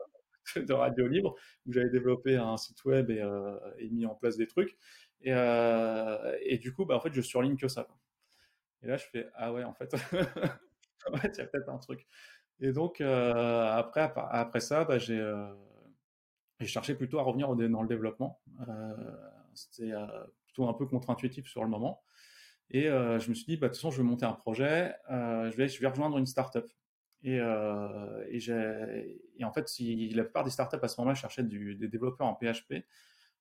de 0.55 0.73
radio 0.73 1.07
libre, 1.07 1.35
où 1.65 1.73
j'avais 1.73 1.89
développé 1.89 2.35
un 2.37 2.57
site 2.57 2.83
web 2.85 3.09
et, 3.09 3.21
euh, 3.21 3.57
mis 3.91 4.05
en 4.05 4.15
place 4.15 4.37
des 4.37 4.47
trucs. 4.47 4.77
Et, 5.21 5.33
euh, 5.33 6.37
et, 6.41 6.57
du 6.57 6.73
coup, 6.73 6.85
bah, 6.85 6.95
en 6.95 6.99
fait, 6.99 7.13
je 7.13 7.21
surligne 7.21 7.57
que 7.57 7.67
ça. 7.67 7.87
Et 8.83 8.87
là, 8.87 8.97
je 8.97 9.05
fais 9.05 9.29
ah 9.35 9.53
ouais, 9.53 9.63
en 9.63 9.73
fait, 9.73 9.93
il 11.33 11.37
y 11.37 11.41
a 11.41 11.45
peut-être 11.45 11.69
un 11.69 11.77
truc. 11.77 12.07
Et 12.59 12.71
donc 12.71 13.01
euh, 13.01 13.71
après, 13.71 14.11
après 14.15 14.59
ça, 14.59 14.85
bah, 14.85 14.99
j'ai 14.99 15.19
cherché 16.61 16.95
plutôt 16.95 17.19
à 17.19 17.23
revenir 17.23 17.55
dans 17.55 17.81
le 17.81 17.87
développement. 17.87 18.39
C'était 19.53 19.91
plutôt 20.45 20.67
un 20.67 20.73
peu 20.73 20.85
contre-intuitif 20.85 21.47
sur 21.47 21.63
le 21.63 21.69
moment. 21.69 22.03
Et 22.73 22.87
euh, 22.87 23.19
je 23.19 23.29
me 23.29 23.35
suis 23.35 23.45
dit, 23.45 23.57
bah, 23.57 23.67
de 23.67 23.73
toute 23.73 23.81
façon, 23.81 23.91
je 23.91 23.97
vais 23.97 24.07
monter 24.07 24.25
un 24.25 24.33
projet, 24.33 24.95
euh, 25.11 25.51
je, 25.51 25.57
vais, 25.57 25.87
rejoindre 25.87 26.17
une 26.17 26.25
startup. 26.25 26.65
Et, 27.21 27.37
euh, 27.39 28.23
en 29.43 29.51
fait, 29.51 29.69
la 29.79 30.23
plupart 30.23 30.45
des 30.45 30.49
startups 30.49 30.79
à 30.81 30.87
ce 30.87 30.99
moment-là 31.01 31.15
cherchaient 31.15 31.43
des 31.43 31.87
développeurs 31.87 32.27
en 32.27 32.35
PHP, 32.35 32.85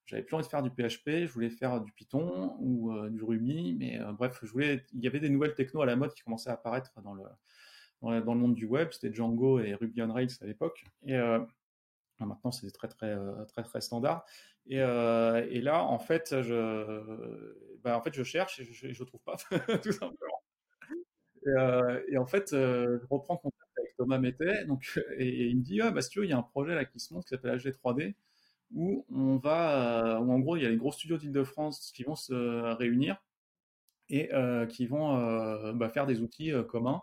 j'avais 0.05 0.23
plus 0.25 0.35
envie 0.35 0.45
de 0.45 0.51
faire 0.51 0.63
du 0.63 0.71
PHP, 0.71 1.27
je 1.27 1.33
voulais 1.33 1.51
faire 1.51 1.81
du 1.81 1.93
Python 1.93 2.57
ou 2.59 2.93
du 3.11 3.23
Ruby, 3.23 3.77
mais 3.79 4.01
bref, 4.19 4.41
je 4.43 4.51
voulais, 4.51 4.85
il 4.93 5.05
y 5.05 5.07
avait 5.07 5.21
des 5.21 5.31
nouvelles 5.31 5.55
technos 5.55 5.83
à 5.83 5.87
la 5.87 5.95
mode 5.95 6.13
qui 6.15 6.23
commençaient 6.23 6.51
à 6.51 6.55
apparaître 6.55 7.01
dans 7.01 7.15
le, 7.15 7.23
dans, 8.03 8.11
le, 8.11 8.41
monde 8.41 8.55
du 8.55 8.67
web, 8.67 8.89
c'était 8.91 9.15
Django 9.15 9.61
et 9.61 9.75
Ruby 9.75 10.03
on 10.03 10.13
Rails 10.13 10.37
à 10.41 10.47
l'époque. 10.47 10.85
Et 11.07 11.17
maintenant, 12.19 12.51
c'est 12.51 12.69
très, 12.73 12.89
très, 12.89 13.17
très, 13.47 13.63
très 13.63 13.81
standard. 13.81 14.27
Et, 14.71 14.77
et, 14.77 15.61
là, 15.61 15.85
en 15.85 15.99
fait, 15.99 16.43
je, 16.43 17.77
bah, 17.83 17.99
en 17.99 18.03
fait, 18.03 18.15
je 18.15 18.23
cherche 18.23 18.61
et 18.61 18.65
je 18.65 19.03
ne 19.03 19.07
trouve 19.07 19.21
pas, 19.23 19.37
tout 19.83 19.93
simplement. 19.93 20.43
Et, 21.47 22.13
et 22.15 22.19
en 22.19 22.27
fait, 22.27 22.51
je 22.53 23.07
reprends 23.11 23.37
contact 23.37 23.71
avec 23.79 23.97
Thomas 23.97 24.19
Mettet, 24.19 24.65
donc, 24.67 25.01
et, 25.19 25.49
il 25.49 25.59
me 25.59 25.63
dit, 25.63 25.81
ah, 25.81 25.91
bah, 25.91 26.01
tu 26.03 26.21
veux, 26.21 26.25
il 26.27 26.31
y 26.31 26.33
a 26.33 26.39
un 26.39 26.43
projet 26.43 26.75
là 26.75 26.85
qui 26.85 27.01
se 27.01 27.13
monte 27.13 27.25
qui 27.25 27.31
s'appelle 27.31 27.57
HG3D, 27.59 28.15
où 28.75 29.05
on 29.11 29.37
va, 29.37 30.21
où 30.21 30.33
en 30.33 30.39
gros, 30.39 30.57
il 30.57 30.63
y 30.63 30.67
a 30.67 30.71
les 30.71 30.77
gros 30.77 30.93
studios 30.93 31.19
d'Île-de-France 31.19 31.93
qui 31.95 32.05
vont 32.05 32.15
se 32.15 32.33
réunir 32.77 33.23
et 34.09 34.31
qui 34.69 34.87
vont 34.87 35.73
bah, 35.73 35.89
faire 35.89 36.07
des 36.07 36.21
outils 36.21 36.53
communs 36.69 37.03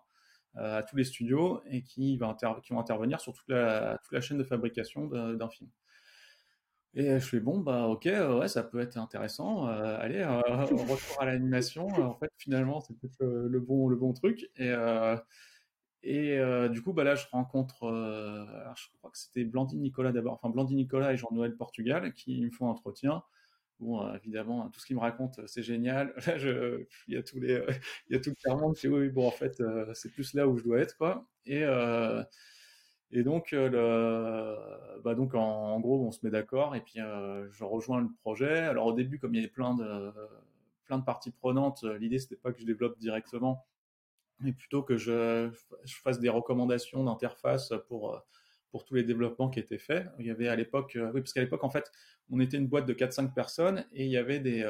à 0.55 0.83
tous 0.83 0.95
les 0.95 1.03
studios 1.03 1.61
et 1.69 1.83
qui, 1.83 2.17
va 2.17 2.35
qui 2.63 2.73
vont 2.73 2.79
intervenir 2.79 3.21
sur 3.21 3.33
toute 3.33 3.47
la, 3.47 3.97
toute 4.03 4.11
la 4.11 4.21
chaîne 4.21 4.37
de 4.37 4.43
fabrication 4.43 5.05
d'un 5.07 5.49
film. 5.49 5.69
Et 6.93 7.19
je 7.19 7.25
fais 7.25 7.39
bon 7.39 7.59
bah 7.59 7.87
ok 7.87 8.05
ouais 8.05 8.47
ça 8.47 8.63
peut 8.63 8.79
être 8.79 8.97
intéressant 8.97 9.67
euh, 9.67 9.97
allez 9.99 10.19
euh, 10.21 10.41
retour 10.65 11.21
à 11.21 11.25
l'animation. 11.25 11.87
En 11.87 12.15
fait 12.15 12.31
finalement 12.37 12.79
c'est 12.81 12.97
peut-être 12.97 13.23
le, 13.23 13.59
bon 13.59 13.87
le 13.87 13.95
bon 13.95 14.13
truc. 14.13 14.49
Et 14.57 14.73
et 16.03 16.39
du 16.69 16.81
coup 16.81 16.93
bah 16.93 17.03
là 17.03 17.15
je 17.15 17.25
rencontre 17.31 17.75
je 18.75 18.97
crois 18.97 19.11
que 19.11 19.17
c'était 19.17 19.43
Blandine 19.45 19.81
Nicolas 19.81 20.11
d'abord. 20.11 20.33
Enfin 20.33 20.49
Blandine 20.49 20.77
Nicolas 20.77 21.13
et 21.13 21.17
Jean-Noël 21.17 21.55
Portugal 21.55 22.13
qui 22.13 22.43
me 22.43 22.51
font 22.51 22.67
un 22.67 22.71
entretien. 22.71 23.23
Bon 23.79 24.11
évidemment 24.15 24.69
tout 24.69 24.79
ce 24.79 24.85
qu'ils 24.87 24.95
me 24.95 25.01
racontent 25.01 25.41
c'est 25.45 25.63
génial. 25.63 26.13
Là 26.27 26.37
je 26.37 26.85
il 27.07 27.13
y 27.13 27.17
a 27.17 27.23
tous 27.23 27.39
les 27.39 27.61
il 28.09 28.15
y 28.15 28.15
a 28.15 28.21
tout 28.21 28.33
le 28.45 28.55
monde 28.55 28.75
je 28.81 28.87
oui 28.87 29.09
bon 29.09 29.27
en 29.27 29.31
fait 29.31 29.61
c'est 29.93 30.11
plus 30.11 30.33
là 30.33 30.47
où 30.47 30.57
je 30.57 30.63
dois 30.63 30.79
être 30.79 30.97
quoi. 30.97 31.27
Et 31.45 31.63
et 33.11 33.23
donc, 33.23 33.53
euh, 33.53 34.57
bah 35.03 35.15
donc 35.15 35.33
en, 35.33 35.79
gros, 35.79 36.05
on 36.05 36.11
se 36.11 36.19
met 36.23 36.31
d'accord 36.31 36.75
et 36.75 36.81
puis 36.81 36.99
euh, 36.99 37.49
je 37.51 37.63
rejoins 37.63 38.01
le 38.01 38.09
projet. 38.21 38.57
Alors 38.59 38.87
au 38.87 38.93
début, 38.93 39.17
comme 39.17 39.33
il 39.33 39.37
y 39.37 39.39
avait 39.39 39.51
plein 39.51 39.75
de, 39.75 40.11
plein 40.85 40.97
de 40.97 41.05
parties 41.05 41.31
prenantes, 41.31 41.83
euh, 41.83 41.97
l'idée 41.97 42.19
c'était 42.19 42.35
pas 42.35 42.51
que 42.51 42.59
je 42.59 42.65
développe 42.65 42.97
directement, 42.97 43.65
mais 44.41 44.51
plutôt 44.51 44.83
que 44.83 44.97
je, 44.97 45.49
je 45.85 45.95
fasse 45.97 46.19
des 46.19 46.29
recommandations 46.29 47.03
d'interface 47.03 47.73
pour 47.87 48.21
pour 48.71 48.83
tous 48.83 48.95
les 48.95 49.03
développements 49.03 49.49
qui 49.49 49.59
étaient 49.59 49.77
faits. 49.77 50.09
Il 50.19 50.25
y 50.25 50.29
avait 50.31 50.49
à 50.49 50.55
l'époque, 50.57 50.97
oui, 51.13 51.21
parce 51.21 51.31
qu'à 51.31 51.39
l'époque, 51.39 51.63
en 51.63 51.69
fait, 51.69 51.89
on 52.29 52.41
était 52.41 52.57
une 52.57 52.67
boîte 52.67 52.85
de 52.85 52.93
4-5 52.93 53.33
personnes 53.33 53.85
et 53.93 54.05
il 54.05 54.11
y 54.11 54.17
avait 54.17 54.41
des, 54.41 54.69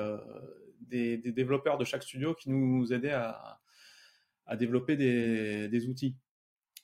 des, 0.81 1.17
des, 1.17 1.31
développeurs 1.31 1.79
de 1.79 1.83
chaque 1.83 2.03
studio 2.03 2.35
qui 2.35 2.51
nous 2.51 2.93
aidaient 2.93 3.11
à, 3.11 3.59
à 4.45 4.55
développer 4.55 4.95
des, 4.95 5.67
des 5.67 5.87
outils. 5.87 6.15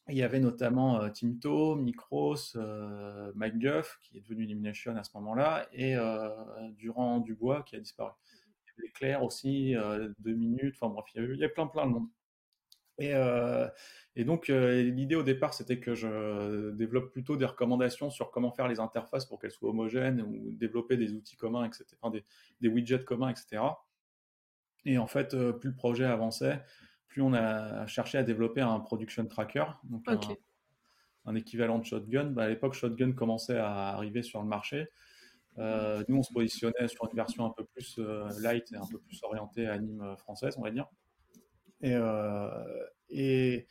Il 0.09 0.17
y 0.17 0.23
avait 0.23 0.39
notamment 0.39 1.01
euh, 1.01 1.09
Timto, 1.09 1.75
Micros, 1.75 2.57
euh, 2.57 3.31
MacGuff, 3.35 3.99
qui 4.01 4.17
est 4.17 4.21
devenu 4.21 4.43
Illumination 4.43 4.95
à 4.97 5.03
ce 5.03 5.11
moment-là, 5.15 5.67
et 5.71 5.95
euh, 5.95 6.29
Durand 6.71 7.19
Dubois, 7.19 7.63
qui 7.63 7.77
a 7.77 7.79
disparu. 7.79 8.11
Il 8.77 8.81
y 8.81 8.85
avait 8.85 8.91
Claire 8.91 9.23
aussi, 9.23 9.75
deux 10.19 10.33
minutes, 10.33 10.75
enfin 10.79 10.91
bref, 10.91 11.05
il 11.13 11.21
y, 11.21 11.23
avait, 11.23 11.35
il 11.35 11.49
plein 11.53 11.67
plein 11.67 11.85
de 11.85 11.91
monde. 11.91 12.07
Et, 12.97 13.13
et 14.15 14.23
donc 14.23 14.47
l'idée 14.47 15.15
au 15.15 15.21
départ, 15.21 15.53
c'était 15.53 15.79
que 15.79 15.93
je 15.93 16.71
développe 16.71 17.11
plutôt 17.11 17.37
des 17.37 17.45
recommandations 17.45 18.09
sur 18.09 18.31
comment 18.31 18.51
faire 18.51 18.67
les 18.67 18.79
interfaces 18.79 19.25
pour 19.25 19.39
qu'elles 19.39 19.51
soient 19.51 19.69
homogènes, 19.69 20.21
ou 20.21 20.51
développer 20.53 20.97
des 20.97 21.13
outils 21.13 21.37
communs, 21.37 21.65
etc., 21.65 21.85
enfin, 22.01 22.11
des, 22.11 22.23
des 22.61 22.67
widgets 22.67 23.05
communs, 23.05 23.29
etc. 23.29 23.61
Et 24.85 24.97
en 24.97 25.07
fait, 25.07 25.29
plus 25.59 25.69
le 25.69 25.75
projet 25.75 26.05
avançait, 26.05 26.59
plus 27.13 27.21
on 27.21 27.33
a 27.35 27.85
cherché 27.85 28.17
à 28.17 28.23
développer 28.23 28.61
un 28.61 28.79
production 28.79 29.23
tracker, 29.27 29.65
donc 29.83 30.03
un, 31.25 31.35
équivalent 31.35 31.77
de 31.77 31.85
Shotgun. 31.85 32.31
Bah, 32.31 32.45
à 32.45 32.49
l'époque, 32.49 32.73
Shotgun 32.73 33.11
commençait 33.11 33.57
à 33.57 33.89
arriver 33.89 34.23
sur 34.23 34.41
le 34.41 34.47
marché. 34.47 34.87
Euh, 35.59 36.03
nous, 36.07 36.17
on 36.17 36.23
se 36.23 36.33
positionnait 36.33 36.87
sur 36.87 37.07
une 37.07 37.15
version 37.15 37.45
un 37.45 37.51
peu 37.51 37.65
plus 37.65 37.99
euh, 37.99 38.27
light 38.41 38.71
et 38.71 38.77
un 38.77 38.87
peu 38.87 38.97
plus 38.97 39.21
orientée 39.21 39.67
à 39.67 39.73
anime 39.73 40.15
française, 40.17 40.55
on 40.57 40.63
va 40.63 40.71
dire. 40.71 40.87
Et, 41.81 41.93
euh, 41.93 42.49
et, 43.09 43.67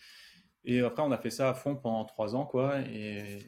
et, 0.65 0.81
après, 0.81 1.03
on 1.03 1.11
a 1.11 1.19
fait 1.19 1.31
ça 1.31 1.51
à 1.51 1.55
fond 1.55 1.75
pendant 1.75 2.05
trois 2.05 2.37
ans, 2.37 2.47
quoi. 2.47 2.81
Et, 2.83 3.41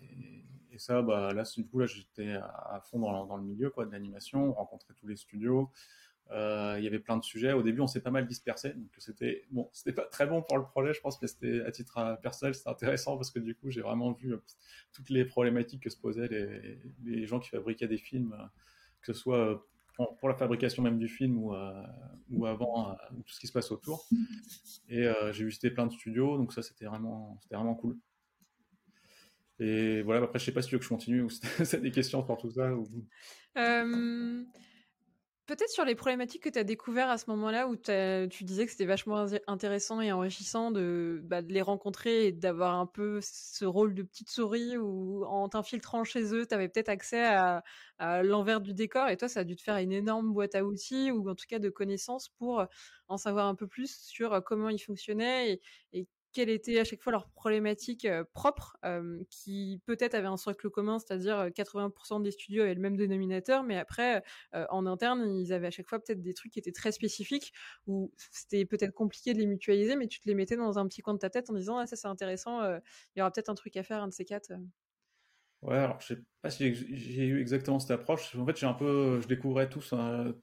et 0.72 0.78
ça, 0.78 1.02
bah, 1.02 1.33
là, 1.33 1.44
du 1.57 1.68
coup, 1.68 1.78
là, 1.78 1.87
j'étais 1.87 2.33
à 2.33 2.80
fond 2.90 2.98
dans, 2.98 3.26
dans, 3.26 3.37
le 3.37 3.44
milieu, 3.44 3.70
quoi, 3.70 3.87
de 3.87 3.92
l'animation, 3.92 4.42
on 4.42 4.54
rencontrait 4.54 4.94
tous 4.94 5.07
les 5.07 5.14
studios. 5.14 5.70
Euh, 6.30 6.76
il 6.78 6.84
y 6.84 6.87
avait 6.87 6.98
plein 6.98 7.16
de 7.16 7.24
sujets. 7.24 7.52
Au 7.52 7.62
début, 7.62 7.80
on 7.80 7.87
s'est 7.87 8.00
pas 8.00 8.10
mal 8.10 8.26
dispersé, 8.26 8.70
donc 8.70 8.88
c'était 8.98 9.44
bon, 9.50 9.68
c'était 9.72 9.92
pas 9.92 10.06
très 10.06 10.26
bon 10.26 10.42
pour 10.42 10.56
le 10.56 10.64
projet, 10.64 10.94
je 10.94 11.00
pense, 11.00 11.20
mais 11.20 11.28
c'était 11.28 11.60
à 11.62 11.70
titre 11.70 12.18
personnel, 12.22 12.54
c'était 12.54 12.70
intéressant 12.70 13.16
parce 13.16 13.30
que 13.30 13.38
du 13.38 13.54
coup, 13.54 13.70
j'ai 13.70 13.82
vraiment 13.82 14.12
vu 14.12 14.32
euh, 14.32 14.42
toutes 14.92 15.10
les 15.10 15.24
problématiques 15.24 15.82
que 15.82 15.90
se 15.90 15.98
posaient 15.98 16.28
les, 17.04 17.26
gens 17.26 17.40
qui 17.40 17.50
fabriquaient 17.50 17.88
des 17.88 17.98
films, 17.98 18.32
euh, 18.32 18.44
que 19.02 19.12
ce 19.12 19.18
soit 19.18 19.66
pour 20.18 20.28
la 20.28 20.34
fabrication 20.34 20.82
même 20.82 20.98
du 20.98 21.08
film 21.08 21.38
ou, 21.38 21.54
ou 22.30 22.46
avant 22.46 22.96
tout 23.24 23.32
ce 23.32 23.38
qui 23.38 23.46
se 23.46 23.52
passe 23.52 23.70
autour. 23.70 24.08
Et 24.88 25.08
j'ai 25.30 25.44
visité 25.44 25.70
plein 25.70 25.87
de 25.87 25.92
studios, 25.92 26.37
donc 26.37 26.52
ça, 26.52 26.62
c'était 26.62 26.87
vraiment, 26.87 27.38
c'était 27.40 27.54
vraiment 27.54 27.76
cool. 27.76 27.96
Et 29.60 30.02
voilà, 30.02 30.24
après, 30.24 30.40
je 30.40 30.46
sais 30.46 30.52
pas 30.52 30.62
si 30.62 30.68
tu 30.68 30.74
veux 30.74 30.78
que 30.80 30.84
je 30.84 30.88
continue 30.88 31.22
ou 31.22 31.30
c'est 31.30 31.80
des 31.80 31.92
questions 31.92 32.24
pour 32.24 32.38
tout 32.38 32.50
ça. 32.50 32.72
Peut-être 35.46 35.68
sur 35.68 35.85
les 35.85 35.94
problématiques 35.94 36.42
que 36.42 36.48
tu 36.48 36.59
as 36.59 36.64
découvert 36.64 37.11
à 37.11 37.18
ce 37.18 37.28
moment-là 37.28 37.68
où 37.68 37.76
tu 37.76 38.44
disais 38.44 38.64
que 38.64 38.72
c'était 38.72 38.87
vachement 38.87 39.26
intéressant 39.46 40.00
et 40.00 40.11
enrichissant 40.11 40.70
de, 40.70 41.20
bah, 41.24 41.42
de 41.42 41.52
les 41.52 41.61
rencontrer 41.61 42.26
et 42.26 42.33
d'avoir 42.33 42.74
un 42.76 42.87
peu 42.87 43.20
ce 43.22 43.66
rôle 43.66 43.94
de 43.94 44.02
petite 44.02 44.30
souris 44.30 44.78
où 44.78 45.22
en 45.26 45.50
t'infiltrant 45.50 46.02
chez 46.02 46.35
eux, 46.35 46.46
tu 46.46 46.54
avais 46.54 46.68
peut-être 46.68 46.88
accès 46.88 47.26
à, 47.26 47.62
l'envers 48.22 48.62
du 48.62 48.72
décor. 48.72 49.09
Et 49.09 49.18
toi, 49.18 49.28
ça 49.28 49.40
a 49.40 49.44
dû 49.44 49.54
te 49.54 49.62
faire 49.62 49.76
une 49.76 49.92
énorme 49.92 50.33
boîte 50.33 50.54
à 50.54 50.64
outils 50.64 51.11
ou 51.11 51.28
en 51.28 51.35
tout 51.35 51.46
cas 51.46 51.59
de 51.59 51.68
connaissances 51.68 52.30
pour 52.30 52.64
en 53.09 53.18
savoir 53.18 53.46
un 53.46 53.54
peu 53.54 53.66
plus 53.66 53.94
sur 54.00 54.42
comment 54.44 54.70
ils 54.70 54.78
fonctionnaient 54.78 55.61
et 55.92 56.09
quelles 56.34 56.50
étaient 56.50 56.78
à 56.78 56.84
chaque 56.84 57.00
fois 57.00 57.12
leurs 57.12 57.30
problématiques 57.30 58.06
propres, 58.34 58.76
qui 59.30 59.80
peut-être 59.86 60.14
avaient 60.14 60.26
un 60.26 60.36
socle 60.36 60.68
commun, 60.68 60.98
c'est-à-dire 60.98 61.46
80% 61.54 62.20
des 62.20 62.30
studios 62.30 62.62
avaient 62.64 62.74
le 62.74 62.80
même 62.80 62.96
dénominateur, 62.96 63.62
mais 63.62 63.78
après, 63.78 64.22
en 64.52 64.84
interne, 64.84 65.38
ils 65.38 65.52
avaient 65.52 65.68
à 65.68 65.70
chaque 65.70 65.88
fois 65.88 65.98
peut-être 65.98 66.20
des 66.20 66.34
trucs 66.34 66.52
qui 66.52 66.58
étaient 66.58 66.72
très 66.72 66.92
spécifiques, 66.92 67.54
où 67.86 68.12
c'était 68.30 68.66
peut-être 68.66 68.92
compliqué 68.92 69.32
de 69.32 69.38
les 69.38 69.46
mutualiser, 69.46 69.96
mais 69.96 70.08
tu 70.08 70.20
te 70.20 70.28
les 70.28 70.34
mettais 70.34 70.56
dans 70.56 70.78
un 70.78 70.86
petit 70.86 71.00
coin 71.00 71.14
de 71.14 71.18
ta 71.20 71.30
tête 71.30 71.48
en 71.48 71.54
disant, 71.54 71.78
ah, 71.78 71.86
ça 71.86 71.96
c'est 71.96 72.08
intéressant, 72.08 72.62
il 72.64 72.80
y 73.16 73.20
aura 73.22 73.30
peut-être 73.30 73.48
un 73.48 73.54
truc 73.54 73.76
à 73.76 73.82
faire, 73.82 74.02
un 74.02 74.08
de 74.08 74.12
ces 74.12 74.24
quatre. 74.24 74.52
Ouais, 75.62 75.78
alors 75.78 75.98
je 76.00 76.08
sais 76.08 76.18
pas 76.42 76.50
si 76.50 76.74
j'ai 76.74 77.24
eu 77.24 77.40
exactement 77.40 77.78
cette 77.78 77.92
approche. 77.92 78.36
En 78.36 78.44
fait, 78.44 78.56
j'ai 78.56 78.66
un 78.66 78.74
peu, 78.74 79.20
je 79.22 79.28
découvrais 79.28 79.70
tout. 79.70 79.80
En 79.92 80.34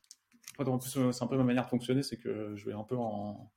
plus, 0.79 1.11
c'est 1.11 1.23
un 1.23 1.27
peu 1.27 1.37
ma 1.37 1.43
manière 1.43 1.65
de 1.65 1.69
fonctionner, 1.69 2.01
c'est 2.01 2.17
que 2.17 2.55
je 2.55 2.65
vais 2.65 2.73
un 2.73 2.83
peu 2.83 2.95
en 2.95 3.51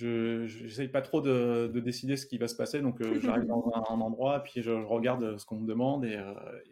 je 0.00 0.46
j'essaye 0.46 0.88
pas 0.88 1.02
trop 1.02 1.20
de, 1.20 1.70
de, 1.72 1.80
décider 1.80 2.16
ce 2.16 2.26
qui 2.26 2.38
va 2.38 2.48
se 2.48 2.54
passer. 2.54 2.80
Donc, 2.80 3.00
j'arrive 3.22 3.46
dans 3.46 3.70
un, 3.74 4.00
endroit, 4.00 4.42
puis 4.42 4.62
je, 4.62 4.70
regarde 4.70 5.38
ce 5.38 5.44
qu'on 5.44 5.56
me 5.56 5.66
demande 5.66 6.04
et, 6.04 6.18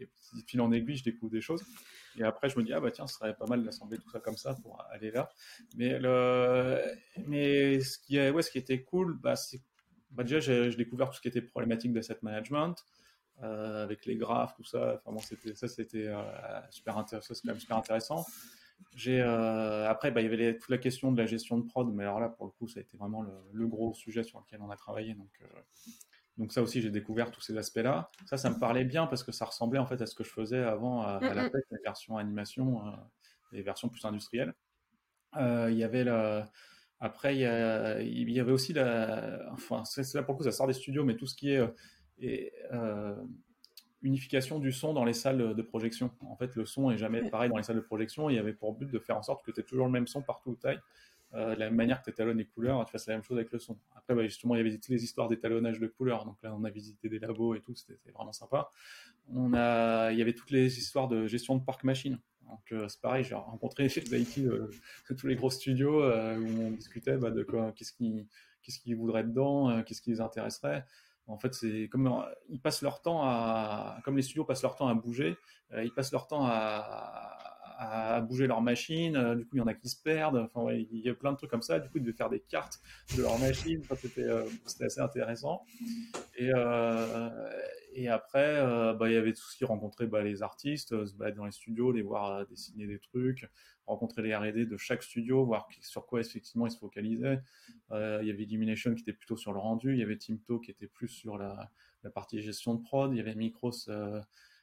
et 0.00 0.04
de 0.06 0.42
fil 0.46 0.60
en 0.60 0.72
aiguille, 0.72 0.96
je 0.96 1.04
découvre 1.04 1.32
des 1.32 1.40
choses. 1.40 1.64
Et 2.18 2.24
après, 2.24 2.48
je 2.48 2.58
me 2.58 2.64
dis, 2.64 2.72
ah 2.72 2.80
bah 2.80 2.90
tiens, 2.90 3.06
ce 3.06 3.14
serait 3.14 3.34
pas 3.34 3.46
mal 3.46 3.62
d'assembler 3.62 3.98
tout 3.98 4.10
ça 4.10 4.18
comme 4.18 4.36
ça 4.36 4.54
pour 4.54 4.84
aller 4.90 5.10
là. 5.10 5.30
Mais, 5.76 5.98
le... 5.98 6.80
Mais 7.26 7.80
ce, 7.80 7.98
qui 7.98 8.18
ouais, 8.18 8.42
ce 8.42 8.50
qui 8.50 8.58
était 8.58 8.82
cool, 8.82 9.18
bah, 9.20 9.36
c'est 9.36 9.60
bah, 10.10 10.24
déjà, 10.24 10.40
j'ai 10.40 10.74
découvert 10.74 11.10
tout 11.10 11.16
ce 11.16 11.20
qui 11.20 11.28
était 11.28 11.42
problématique 11.42 11.92
d'asset 11.92 12.18
management. 12.22 12.84
Euh, 13.44 13.84
avec 13.84 14.04
les 14.04 14.16
graphes, 14.16 14.56
tout 14.56 14.64
ça. 14.64 14.96
Enfin 14.96 15.12
bon, 15.12 15.20
c'était 15.20 15.54
ça, 15.54 15.68
c'était 15.68 16.08
euh, 16.08 16.20
super 16.70 16.98
intéressant. 16.98 17.34
C'est 17.34 17.42
quand 17.42 17.52
même 17.52 17.60
super 17.60 17.76
intéressant. 17.76 18.26
J'ai 18.94 19.20
euh, 19.20 19.88
après, 19.88 20.10
bah, 20.10 20.20
il 20.20 20.30
y 20.30 20.32
avait 20.32 20.58
toute 20.58 20.70
la 20.70 20.78
question 20.78 21.12
de 21.12 21.18
la 21.18 21.26
gestion 21.26 21.58
de 21.58 21.66
prod, 21.66 21.92
mais 21.92 22.02
alors 22.02 22.20
là, 22.20 22.28
pour 22.28 22.46
le 22.46 22.52
coup, 22.52 22.68
ça 22.68 22.80
a 22.80 22.82
été 22.82 22.96
vraiment 22.96 23.24
le, 23.52 23.66
gros 23.66 23.94
sujet 23.94 24.22
sur 24.22 24.40
lequel 24.40 24.60
on 24.60 24.70
a 24.70 24.76
travaillé. 24.76 25.14
Donc, 25.14 25.40
donc 26.36 26.52
ça 26.52 26.62
aussi, 26.62 26.80
j'ai 26.80 26.90
découvert 26.90 27.30
tous 27.30 27.40
ces 27.40 27.56
aspects-là. 27.56 28.10
Ça, 28.26 28.36
ça 28.36 28.50
me 28.50 28.58
parlait 28.58 28.84
bien 28.84 29.06
parce 29.06 29.22
que 29.22 29.32
ça 29.32 29.44
ressemblait 29.44 29.78
en 29.78 29.86
fait 29.86 30.00
à 30.00 30.06
ce 30.06 30.14
que 30.14 30.24
je 30.24 30.30
faisais 30.30 30.62
avant 30.62 31.02
à, 31.02 31.20
la 31.20 31.50
tête, 31.50 31.64
les 31.70 31.78
versions 31.84 32.16
animation, 32.16 32.82
les 33.52 33.62
versions 33.62 33.88
plus 33.88 34.04
industrielles. 34.04 34.54
il 35.36 35.74
y 35.74 35.84
avait 35.84 36.04
la... 36.04 36.50
Après, 37.00 37.36
il 37.36 37.38
y, 37.38 38.32
y, 38.32 38.40
avait 38.40 38.52
aussi 38.52 38.72
la... 38.72 39.52
Enfin, 39.52 39.84
c'est 39.84 40.12
là 40.14 40.24
pour 40.24 40.34
le 40.34 40.38
coup, 40.38 40.44
ça 40.44 40.50
sort 40.50 40.66
des 40.66 40.72
studios, 40.72 41.04
mais 41.04 41.14
tout 41.14 41.26
ce 41.26 41.36
qui 41.36 41.50
est 41.50 41.62
et 42.20 42.52
euh, 42.72 43.14
unification 44.02 44.58
du 44.58 44.72
son 44.72 44.92
dans 44.92 45.04
les 45.04 45.12
salles 45.12 45.54
de 45.54 45.62
projection. 45.62 46.11
En 46.20 46.37
fait, 46.37 46.54
le 46.54 46.64
son 46.64 46.90
est 46.90 46.98
jamais 46.98 47.28
pareil 47.30 47.50
dans 47.50 47.56
les 47.56 47.62
salles 47.62 47.76
de 47.76 47.80
projection. 47.80 48.30
Il 48.30 48.37
y 48.37 48.38
avait 48.38 48.52
pour 48.52 48.72
but 48.74 48.90
de 48.90 48.98
faire 48.98 49.16
en 49.16 49.22
sorte 49.22 49.44
que 49.44 49.50
tu 49.50 49.61
aies 49.61 49.64
toujours 49.64 49.87
le 49.87 49.92
même 49.92 50.06
son 50.06 50.22
partout 50.22 50.50
où 50.50 50.56
tu 50.56 50.68
euh, 51.34 51.54
de 51.54 51.61
la 51.61 51.66
même 51.66 51.74
manière 51.74 52.00
que 52.00 52.04
tu 52.04 52.11
étalonnes 52.11 52.38
les 52.38 52.46
couleurs, 52.46 52.82
tu 52.87 52.92
fasses 52.92 53.06
la 53.06 53.14
même 53.14 53.22
chose 53.22 53.37
avec 53.37 53.52
le 53.52 53.58
son. 53.58 53.76
Après, 53.94 54.14
bah, 54.14 54.24
justement, 54.24 54.54
il 54.54 54.58
y 54.58 54.61
avait 54.62 54.74
toutes 54.74 54.88
les 54.88 55.04
histoires 55.04 55.28
d'étalonnage 55.28 55.78
de 55.78 55.87
couleurs. 55.87 56.24
Donc 56.24 56.37
là, 56.42 56.54
on 56.54 56.64
a 56.64 56.70
visité 56.70 57.11
des 57.11 57.18
labos 57.18 57.54
et 57.54 57.61
tout, 57.61 57.74
c'était 57.74 57.98
vraiment 58.14 58.32
sympa. 58.32 58.70
On 59.34 59.52
a, 59.52 60.11
il 60.11 60.18
y 60.18 60.22
avait 60.22 60.32
toutes 60.32 60.50
les 60.50 60.78
histoires 60.78 61.06
de 61.06 61.26
gestion 61.26 61.56
de 61.56 61.64
parc 61.64 61.84
machine. 61.84 62.18
Donc 62.46 62.72
euh, 62.72 62.88
c'est 62.88 63.02
pareil, 63.02 63.24
j'ai 63.24 63.34
rencontré 63.34 63.90
chez 63.90 64.00
IT 64.18 64.38
euh, 64.38 64.70
tous 65.18 65.26
les 65.26 65.37
gros 65.37 65.50
studios 65.50 66.02
où 66.02 66.62
on 66.62 66.70
discutait 66.70 67.18
bah, 67.18 67.30
de 67.30 67.42
quoi, 67.42 67.72
qu'est-ce 67.72 67.92
qu'ils 67.92 68.26
qu'est-ce 68.62 68.78
qu'ils 68.78 68.96
voudraient 68.96 69.24
dedans, 69.24 69.82
qu'est-ce 69.82 70.00
qui 70.00 70.11
les 70.11 70.20
intéresserait. 70.22 70.87
En 71.28 71.38
fait, 71.38 71.54
c'est 71.54 71.88
comme 71.88 72.06
euh, 72.06 72.22
ils 72.48 72.60
passent 72.60 72.82
leur 72.82 73.02
temps 73.02 73.22
à, 73.22 73.98
comme 74.04 74.16
les 74.16 74.22
studios 74.22 74.44
passent 74.44 74.62
leur 74.62 74.76
temps 74.76 74.88
à 74.88 74.94
bouger, 74.94 75.36
euh, 75.72 75.84
ils 75.84 75.92
passent 75.92 76.12
leur 76.12 76.26
temps 76.26 76.46
à, 76.46 77.34
bouger 78.22 78.48
leur 78.48 78.60
machine. 78.60 79.16
Euh, 79.16 79.36
du 79.36 79.44
coup, 79.44 79.54
il 79.54 79.58
y 79.58 79.62
en 79.62 79.68
a 79.68 79.74
qui 79.74 79.88
se 79.88 80.02
perdent. 80.02 80.36
Enfin, 80.36 80.72
il 80.72 80.98
y 80.98 81.08
a 81.08 81.14
plein 81.14 81.30
de 81.30 81.36
trucs 81.36 81.50
comme 81.50 81.62
ça. 81.62 81.78
Du 81.78 81.88
coup, 81.88 81.98
ils 81.98 82.02
devaient 82.02 82.16
faire 82.16 82.28
des 82.28 82.40
cartes 82.40 82.80
de 83.16 83.22
leur 83.22 83.38
machine. 83.38 83.80
c'était 83.94 84.84
assez 84.84 85.00
intéressant. 85.00 85.64
Et, 86.36 86.50
et 87.98 88.08
après, 88.08 88.62
bah, 88.94 89.08
il 89.08 89.12
y 89.12 89.16
avait 89.16 89.32
tout 89.32 89.42
ce 89.42 89.56
qui 89.56 89.64
rencontrait 89.64 90.06
bah, 90.06 90.22
les 90.22 90.42
artistes, 90.42 91.04
se 91.04 91.14
balader 91.14 91.37
dans 91.37 91.46
les 91.46 91.52
studios, 91.52 91.90
les 91.92 92.02
voir 92.02 92.46
dessiner 92.46 92.87
des 92.87 92.98
trucs, 92.98 93.48
rencontrer 93.88 94.22
les 94.22 94.34
R&D 94.34 94.66
de 94.66 94.76
chaque 94.76 95.02
studio, 95.02 95.44
voir 95.44 95.66
sur 95.80 96.06
quoi 96.06 96.20
effectivement 96.20 96.66
ils 96.66 96.70
se 96.70 96.78
focalisaient. 96.78 97.40
Euh, 97.90 98.18
il 98.22 98.28
y 98.28 98.30
avait 98.30 98.44
Illumination 98.44 98.94
qui 98.94 99.02
était 99.02 99.12
plutôt 99.12 99.37
sur 99.37 99.52
le 99.52 99.58
rendu, 99.58 99.92
il 99.92 99.98
y 99.98 100.02
avait 100.02 100.16
Timto 100.16 100.61
qui 100.61 100.70
était 100.70 100.87
plus 100.87 101.08
sur 101.08 101.38
la, 101.38 101.70
partie 102.14 102.40
gestion 102.40 102.74
de 102.74 102.82
prod, 102.82 103.12
il 103.12 103.16
y 103.16 103.20
avait 103.20 103.34
Micros 103.34 103.72
euh, 103.88 104.20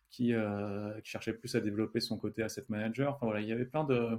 qui, 0.10 0.34
euh, 0.34 0.94
cherchait 1.04 1.34
plus 1.34 1.54
à 1.56 1.60
développer 1.60 2.00
son 2.00 2.18
côté 2.18 2.44
asset 2.44 2.66
manager. 2.70 3.16
Enfin 3.16 3.26
voilà, 3.26 3.42
il 3.42 3.48
y 3.48 3.52
avait 3.52 3.66
plein 3.66 3.84
de, 3.84 4.18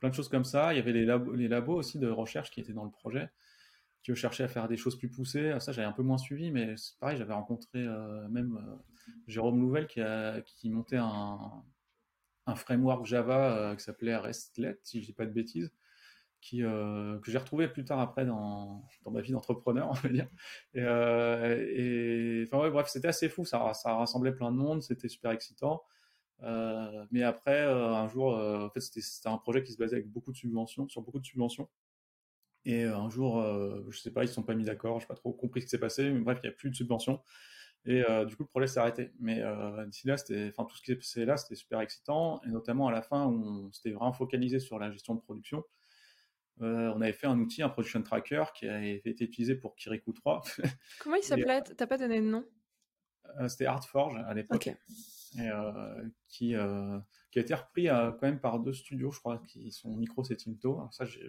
plein 0.00 0.08
de 0.08 0.14
choses 0.14 0.28
comme 0.28 0.44
ça. 0.44 0.72
Il 0.72 0.76
y 0.76 0.80
avait 0.80 0.92
les 0.92 1.48
labos 1.48 1.74
aussi 1.74 1.98
de 1.98 2.08
recherche 2.08 2.50
qui 2.50 2.60
étaient 2.60 2.72
dans 2.72 2.84
le 2.84 2.90
projet 2.90 3.30
qui 4.04 4.14
cherchaient 4.14 4.44
à 4.44 4.48
faire 4.48 4.68
des 4.68 4.76
choses 4.76 4.96
plus 4.96 5.08
poussées. 5.08 5.56
Ça, 5.58 5.72
j'avais 5.72 5.88
un 5.88 5.92
peu 5.92 6.02
moins 6.02 6.18
suivi, 6.18 6.52
mais 6.52 6.76
c'est 6.76 6.96
pareil, 7.00 7.16
j'avais 7.16 7.34
rencontré 7.34 7.84
même 8.30 8.60
Jérôme 9.26 9.60
Louvel 9.60 9.86
qui, 9.88 10.00
a, 10.00 10.40
montait 10.64 10.98
un, 10.98 11.64
un 12.46 12.54
framework 12.54 13.06
Java 13.06 13.56
euh, 13.56 13.76
qui 13.76 13.84
s'appelait 13.84 14.16
RESTlet, 14.16 14.78
si 14.82 15.00
je 15.00 15.06
dis 15.06 15.12
pas 15.12 15.26
de 15.26 15.32
bêtises, 15.32 15.72
qui, 16.40 16.62
euh, 16.62 17.18
que 17.20 17.30
j'ai 17.30 17.38
retrouvé 17.38 17.68
plus 17.68 17.84
tard 17.84 18.00
après 18.00 18.26
dans, 18.26 18.86
dans 19.02 19.10
ma 19.10 19.20
vie 19.20 19.32
d'entrepreneur, 19.32 19.88
on 19.90 19.94
va 19.94 20.08
dire. 20.08 20.28
Et, 20.74 20.80
euh, 20.80 22.46
bref, 22.50 22.88
c'était 22.88 23.08
assez 23.08 23.28
fou, 23.28 23.44
ça, 23.44 23.72
ça 23.74 23.94
rassemblait 23.94 24.32
plein 24.32 24.52
de 24.52 24.56
monde, 24.56 24.82
c'était 24.82 25.08
super 25.08 25.30
excitant. 25.30 25.82
mais 27.10 27.22
après, 27.22 27.62
un 27.64 28.08
jour, 28.08 28.34
en 28.36 28.70
fait, 28.70 28.80
c'était 28.80 29.28
un 29.28 29.38
projet 29.38 29.62
qui 29.62 29.72
se 29.72 29.78
basait 29.78 29.96
avec 29.96 30.10
beaucoup 30.10 30.32
de 30.32 30.36
subventions, 30.36 30.88
sur 30.88 31.02
beaucoup 31.02 31.20
de 31.20 31.26
subventions. 31.26 31.68
Et 32.64 32.84
un 32.84 33.10
jour, 33.10 33.42
je 33.90 33.98
sais 33.98 34.10
pas, 34.10 34.24
ils 34.24 34.28
se 34.28 34.34
sont 34.34 34.42
pas 34.42 34.54
mis 34.54 34.64
d'accord, 34.64 34.98
je 34.98 35.04
n'ai 35.04 35.08
pas 35.08 35.14
trop 35.14 35.32
compris 35.32 35.60
ce 35.60 35.66
qui 35.66 35.70
s'est 35.70 35.78
passé, 35.78 36.10
mais 36.10 36.20
bref, 36.20 36.38
il 36.42 36.46
n'y 36.46 36.52
a 36.52 36.56
plus 36.56 36.70
de 36.70 36.74
subventions. 36.74 37.20
Et 37.86 38.02
euh, 38.08 38.24
du 38.24 38.34
coup, 38.36 38.44
le 38.44 38.48
projet 38.48 38.66
s'est 38.66 38.80
arrêté. 38.80 39.12
Mais 39.20 39.40
euh, 39.42 39.84
d'ici 39.86 40.06
là, 40.06 40.16
c'était, 40.16 40.48
enfin, 40.48 40.64
tout 40.64 40.76
ce 40.76 40.82
qui 40.82 40.92
s'est 40.92 40.96
passé 40.96 41.24
là, 41.24 41.36
c'était 41.36 41.54
super 41.54 41.80
excitant. 41.80 42.40
Et 42.46 42.48
notamment 42.48 42.88
à 42.88 42.92
la 42.92 43.02
fin, 43.02 43.26
on 43.26 43.70
s'était 43.72 43.90
vraiment 43.90 44.12
focalisé 44.12 44.58
sur 44.58 44.78
la 44.78 44.90
gestion 44.90 45.14
de 45.14 45.20
production. 45.20 45.64
Euh, 46.62 46.92
on 46.94 47.00
avait 47.00 47.12
fait 47.12 47.26
un 47.26 47.38
outil, 47.38 47.62
un 47.62 47.68
production 47.68 48.02
tracker, 48.02 48.44
qui 48.54 48.68
a 48.68 48.82
été 48.82 49.24
utilisé 49.24 49.54
pour 49.54 49.74
Kirikou 49.76 50.12
3. 50.12 50.42
Comment 51.00 51.16
il 51.16 51.24
s'appelait? 51.24 51.62
T'as 51.62 51.86
pas 51.86 51.98
donné 51.98 52.20
de 52.20 52.26
nom? 52.26 52.44
C'était 53.48 53.66
Artforge 53.66 54.16
à 54.26 54.34
l'époque. 54.34 54.68
Et, 54.68 55.50
qui, 56.28 56.54
qui 57.32 57.38
a 57.38 57.42
été 57.42 57.54
repris 57.54 57.86
quand 57.86 58.22
même 58.22 58.40
par 58.40 58.60
deux 58.60 58.72
studios, 58.72 59.10
je 59.10 59.18
crois, 59.18 59.42
qui 59.48 59.72
sont 59.72 59.94
Micros 59.96 60.22
et 60.30 60.36
Tinto. 60.36 60.78
Alors 60.78 60.94
ça, 60.94 61.04
j'ai, 61.04 61.28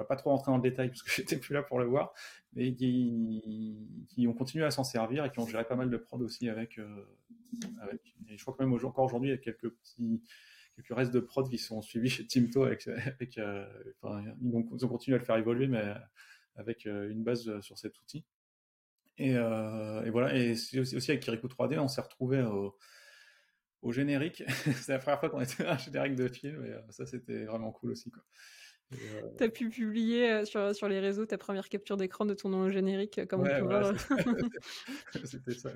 ne 0.00 0.04
pas 0.04 0.16
trop 0.16 0.30
rentrer 0.30 0.50
dans 0.50 0.56
le 0.56 0.62
détail 0.62 0.88
parce 0.88 1.02
que 1.02 1.10
j'étais 1.16 1.36
plus 1.38 1.54
là 1.54 1.62
pour 1.62 1.78
le 1.78 1.86
voir, 1.86 2.12
mais 2.54 2.74
qui, 2.74 4.26
ont 4.26 4.32
continué 4.32 4.64
à 4.64 4.70
s'en 4.70 4.84
servir 4.84 5.24
et 5.24 5.30
qui 5.30 5.40
ont 5.40 5.46
géré 5.46 5.64
pas 5.64 5.76
mal 5.76 5.90
de 5.90 5.96
prod 5.96 6.20
aussi 6.22 6.48
avec. 6.48 6.78
Euh, 6.78 7.04
avec 7.80 8.00
et 8.28 8.36
je 8.36 8.42
crois 8.42 8.54
que 8.54 8.62
même 8.62 8.72
encore 8.72 9.04
aujourd'hui, 9.04 9.30
il 9.30 9.32
y 9.32 9.34
a 9.34 9.38
quelques 9.38 9.70
petits 9.70 10.22
restes 10.90 11.12
de 11.12 11.20
prod 11.20 11.48
qui 11.48 11.58
sont 11.58 11.82
suivis 11.82 12.08
chez 12.08 12.26
Timto 12.26 12.64
avec, 12.64 12.86
avec 13.06 13.38
euh, 13.38 13.66
ils, 14.40 14.56
ont, 14.56 14.88
continué 14.88 15.16
à 15.16 15.18
le 15.18 15.24
faire 15.24 15.36
évoluer, 15.36 15.66
mais 15.66 15.94
avec 16.56 16.86
euh, 16.86 17.10
une 17.10 17.22
base 17.22 17.60
sur 17.60 17.78
cet 17.78 17.98
outil. 18.00 18.24
Et, 19.18 19.34
voilà, 20.10 20.34
et 20.34 20.52
aussi, 20.52 21.10
avec 21.10 21.20
Kirikou 21.20 21.46
3D, 21.46 21.78
on 21.78 21.86
s'est 21.86 22.00
retrouvé 22.00 22.42
au, 22.42 22.76
au 23.82 23.92
générique. 23.92 24.42
c'est 24.82 24.92
la 24.92 24.98
première 24.98 25.20
fois 25.20 25.28
qu'on 25.28 25.40
était 25.40 25.64
à 25.64 25.74
un 25.74 25.78
générique 25.78 26.16
de 26.16 26.28
film, 26.28 26.64
et 26.64 26.74
ça 26.90 27.06
c'était 27.06 27.44
vraiment 27.44 27.70
cool 27.70 27.92
aussi. 27.92 28.10
Quoi. 28.10 28.22
Euh, 28.92 29.28
tu 29.38 29.44
as 29.44 29.48
pu 29.48 29.68
publier 29.68 30.30
euh, 30.30 30.44
sur, 30.44 30.74
sur 30.74 30.88
les 30.88 31.00
réseaux 31.00 31.26
ta 31.26 31.38
première 31.38 31.68
capture 31.68 31.96
d'écran 31.96 32.26
de 32.26 32.34
ton 32.34 32.48
nom 32.48 32.68
générique, 32.68 33.18
euh, 33.18 33.26
comme 33.26 33.42
ouais, 33.42 33.60
c'était 35.24 35.54
ça. 35.54 35.70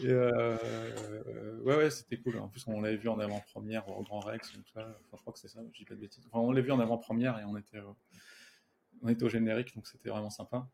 ouais, 0.00 1.76
ouais, 1.76 1.90
c'était 1.90 2.16
cool. 2.18 2.38
En 2.38 2.48
plus, 2.48 2.64
on 2.66 2.80
l'avait 2.80 2.96
vu 2.96 3.08
en 3.08 3.18
avant-première 3.18 3.88
au 3.88 4.02
Grand 4.02 4.20
Rex. 4.20 4.52
Enfin, 4.74 4.94
je 5.12 5.20
crois 5.20 5.32
que 5.32 5.38
c'est 5.38 5.48
ça, 5.48 5.60
je 5.72 5.78
dis 5.78 5.84
pas 5.84 5.94
de 5.94 6.00
bêtises. 6.00 6.24
Enfin, 6.30 6.40
on 6.40 6.52
l'a 6.52 6.60
vu 6.60 6.72
en 6.72 6.80
avant-première 6.80 7.38
et 7.38 7.44
on 7.44 7.56
était, 7.56 7.78
on 9.02 9.08
était 9.08 9.24
au 9.24 9.28
générique, 9.28 9.74
donc 9.74 9.86
c'était 9.86 10.10
vraiment 10.10 10.30
sympa. 10.30 10.66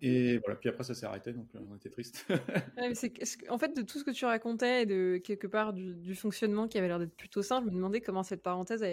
Et 0.00 0.38
voilà, 0.38 0.56
puis 0.56 0.68
après 0.68 0.84
ça 0.84 0.94
s'est 0.94 1.06
arrêté, 1.06 1.32
donc 1.32 1.46
on 1.54 1.76
était 1.76 1.90
triste. 1.90 2.26
en 3.48 3.58
fait, 3.58 3.76
de 3.76 3.82
tout 3.82 3.98
ce 3.98 4.04
que 4.04 4.10
tu 4.10 4.24
racontais 4.24 4.82
et 4.82 4.86
de 4.86 5.20
quelque 5.22 5.46
part 5.46 5.72
du, 5.72 6.14
fonctionnement 6.14 6.68
qui 6.68 6.78
avait 6.78 6.88
l'air 6.88 6.98
d'être 6.98 7.16
plutôt 7.16 7.42
simple, 7.42 7.68
je 7.68 7.70
me 7.70 7.76
demandais 7.76 8.00
comment 8.00 8.22
cette 8.22 8.42
parenthèse 8.42 8.84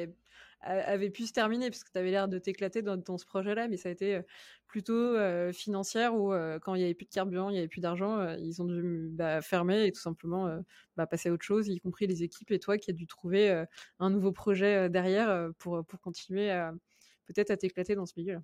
avait 0.61 1.09
pu 1.09 1.25
se 1.25 1.33
terminer 1.33 1.69
parce 1.69 1.83
que 1.83 1.91
tu 1.91 1.97
avais 1.97 2.11
l'air 2.11 2.27
de 2.27 2.37
t'éclater 2.37 2.81
dans, 2.81 3.17
ce 3.17 3.25
projet-là, 3.25 3.67
mais 3.67 3.77
ça 3.77 3.89
a 3.89 3.91
été 3.91 4.21
plutôt 4.67 5.15
financière 5.51 6.15
où 6.15 6.31
quand 6.61 6.75
il 6.75 6.79
n'y 6.79 6.85
avait 6.85 6.93
plus 6.93 7.05
de 7.05 7.11
carburant, 7.11 7.49
il 7.49 7.53
n'y 7.53 7.59
avait 7.59 7.67
plus 7.67 7.81
d'argent, 7.81 8.35
ils 8.37 8.61
ont 8.61 8.65
dû 8.65 9.09
bah, 9.11 9.41
fermer 9.41 9.85
et 9.87 9.91
tout 9.91 10.01
simplement 10.01 10.59
bah, 10.95 11.07
passer 11.07 11.29
à 11.29 11.33
autre 11.33 11.45
chose, 11.45 11.67
y 11.67 11.79
compris 11.79 12.07
les 12.07 12.23
équipes 12.23 12.51
et 12.51 12.59
toi 12.59 12.77
qui 12.77 12.91
as 12.91 12.93
dû 12.93 13.07
trouver 13.07 13.65
un 13.99 14.09
nouveau 14.09 14.31
projet 14.31 14.89
derrière 14.89 15.49
pour, 15.57 15.85
pour 15.85 15.99
continuer 15.99 16.51
peut-être 17.25 17.51
à 17.51 17.57
t'éclater 17.57 17.95
dans 17.95 18.05
ce 18.05 18.13
milieu-là. 18.17 18.41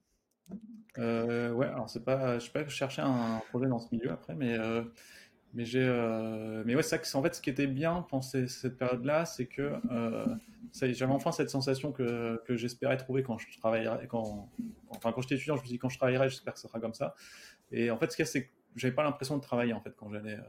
Euh, 0.97 1.51
ouais, 1.51 1.67
alors 1.67 1.89
c'est 1.89 2.03
pas, 2.03 2.39
je 2.39 2.45
sais 2.45 2.51
pas 2.51 2.67
chercher 2.67 3.01
un 3.01 3.41
projet 3.49 3.67
dans 3.67 3.79
ce 3.79 3.87
milieu 3.93 4.11
après, 4.11 4.35
mais 4.35 4.57
mais 5.55 5.63
j'ai, 5.63 5.81
euh, 5.87 6.63
mais 6.65 6.75
ouais, 6.75 6.83
ça, 6.83 6.97
en 7.13 7.23
fait, 7.23 7.33
ce 7.33 7.41
qui 7.41 7.49
était 7.49 7.65
bien 7.65 8.05
pendant 8.09 8.21
cette 8.21 8.77
période-là, 8.77 9.23
c'est 9.25 9.45
que 9.45 9.79
euh, 9.89 10.25
j'avais 10.73 11.13
enfin 11.13 11.31
cette 11.31 11.49
sensation 11.49 11.93
que, 11.93 12.41
que 12.45 12.57
j'espérais 12.57 12.97
trouver 12.97 13.23
quand 13.23 13.37
je 13.37 13.47
travaillerais, 13.57 14.05
quand, 14.07 14.49
enfin, 14.89 15.13
quand 15.13 15.21
j'étais 15.21 15.35
étudiant, 15.35 15.55
je 15.55 15.61
me 15.61 15.67
dis 15.67 15.79
quand 15.79 15.87
je 15.87 15.97
travaillerai, 15.97 16.27
j'espère 16.29 16.55
que 16.55 16.59
ça 16.59 16.67
sera 16.67 16.81
comme 16.81 16.93
ça. 16.93 17.15
Et 17.71 17.89
en 17.89 17.97
fait, 17.97 18.11
ce 18.11 18.17
qu'il 18.17 18.25
y 18.25 18.27
a, 18.27 18.31
c'est 18.31 18.47
que 18.47 18.51
j'avais 18.75 18.93
pas 18.93 19.03
l'impression 19.03 19.37
de 19.37 19.41
travailler 19.41 19.71
en 19.71 19.79
fait 19.79 19.95
quand 19.95 20.09
j'allais 20.09 20.35
euh, 20.35 20.41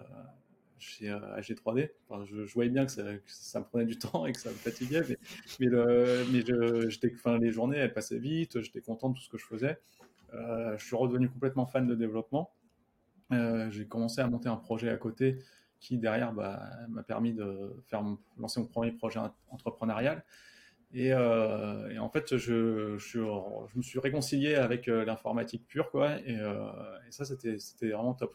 chez 0.79 1.09
AG3D. 1.09 1.91
Enfin, 2.09 2.25
je, 2.25 2.53
voyais 2.53 2.71
bien 2.71 2.87
que 2.87 2.93
ça, 2.93 3.61
me 3.61 3.65
prenait 3.65 3.87
du 3.87 3.99
temps 3.99 4.27
et 4.27 4.33
que 4.33 4.41
ça 4.41 4.51
me 4.51 4.55
fatiguait, 4.55 5.03
mais, 5.09 5.17
mais 5.61 6.91
j'étais, 6.91 7.13
les 7.41 7.53
journées, 7.53 7.79
elles 7.79 7.93
passaient 7.93 8.19
vite, 8.19 8.61
j'étais 8.61 8.81
content 8.81 9.11
de 9.11 9.15
tout 9.15 9.23
ce 9.23 9.29
que 9.29 9.39
je 9.39 9.47
faisais. 9.47 9.79
je 10.33 10.85
suis 10.85 10.97
redevenu 10.97 11.29
complètement 11.29 11.67
fan 11.67 11.87
de 11.87 11.95
développement. 11.95 12.53
Euh, 13.33 13.71
j'ai 13.71 13.87
commencé 13.87 14.21
à 14.21 14.29
monter 14.29 14.49
un 14.49 14.57
projet 14.57 14.89
à 14.89 14.97
côté 14.97 15.39
qui 15.81 15.99
derrière 15.99 16.33
bah, 16.33 16.63
m'a 16.89 17.03
permis 17.03 17.33
de 17.33 17.83
faire 17.87 18.03
lancer 18.39 18.61
mon 18.61 18.67
premier 18.67 18.93
projet 18.93 19.21
entrepreneurial. 19.51 20.25
Et, 20.95 21.13
en 21.15 22.09
fait, 22.09 22.37
je, 22.37 22.97
je, 22.97 23.21
je, 23.21 23.77
me 23.77 23.83
suis 23.83 23.99
réconcilié 23.99 24.55
avec 24.55 24.87
l'informatique 24.87 25.67
pure, 25.67 25.91
quoi. 25.91 26.19
Et 26.21 26.39
ça, 27.11 27.25
c'était 27.25 27.91
vraiment 27.91 28.15
top. 28.15 28.35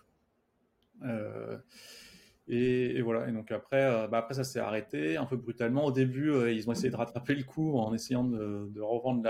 Et, 2.51 3.01
voilà. 3.01 3.27
Et 3.29 3.31
donc 3.31 3.51
après, 3.51 4.07
bah 4.09 4.19
après 4.19 4.33
ça 4.33 4.43
s'est 4.43 4.59
arrêté 4.59 5.17
un 5.17 5.25
peu 5.25 5.37
brutalement. 5.37 5.85
Au 5.85 5.91
début, 5.91 6.31
ils 6.51 6.69
ont 6.69 6.73
essayé 6.73 6.89
de 6.89 6.95
rattraper 6.95 7.33
le 7.33 7.43
coup 7.43 7.77
en 7.77 7.93
essayant 7.93 8.25
de, 8.25 8.69
de 8.73 8.81
revendre 8.81 9.27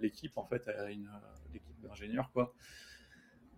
l'équipe 0.00 0.36
en 0.36 0.44
fait 0.44 0.66
à 0.68 0.90
une 0.90 1.08
équipe 1.54 1.80
d'ingénieurs, 1.82 2.30
quoi 2.32 2.52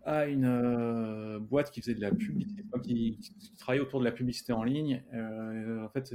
à 0.07 0.27
une 0.27 0.45
euh, 0.45 1.39
boîte 1.41 1.71
qui 1.73 1.81
faisait 1.81 1.95
de 1.95 2.01
la 2.01 2.13
publicité, 2.13 2.63
qui, 2.83 3.19
travaillait 3.59 3.83
autour 3.83 3.99
de 3.99 4.05
la 4.05 4.13
publicité 4.13 4.53
en 4.53 4.63
ligne. 4.63 5.03
Euh, 5.13 5.85
en 5.85 5.89
fait, 5.89 6.15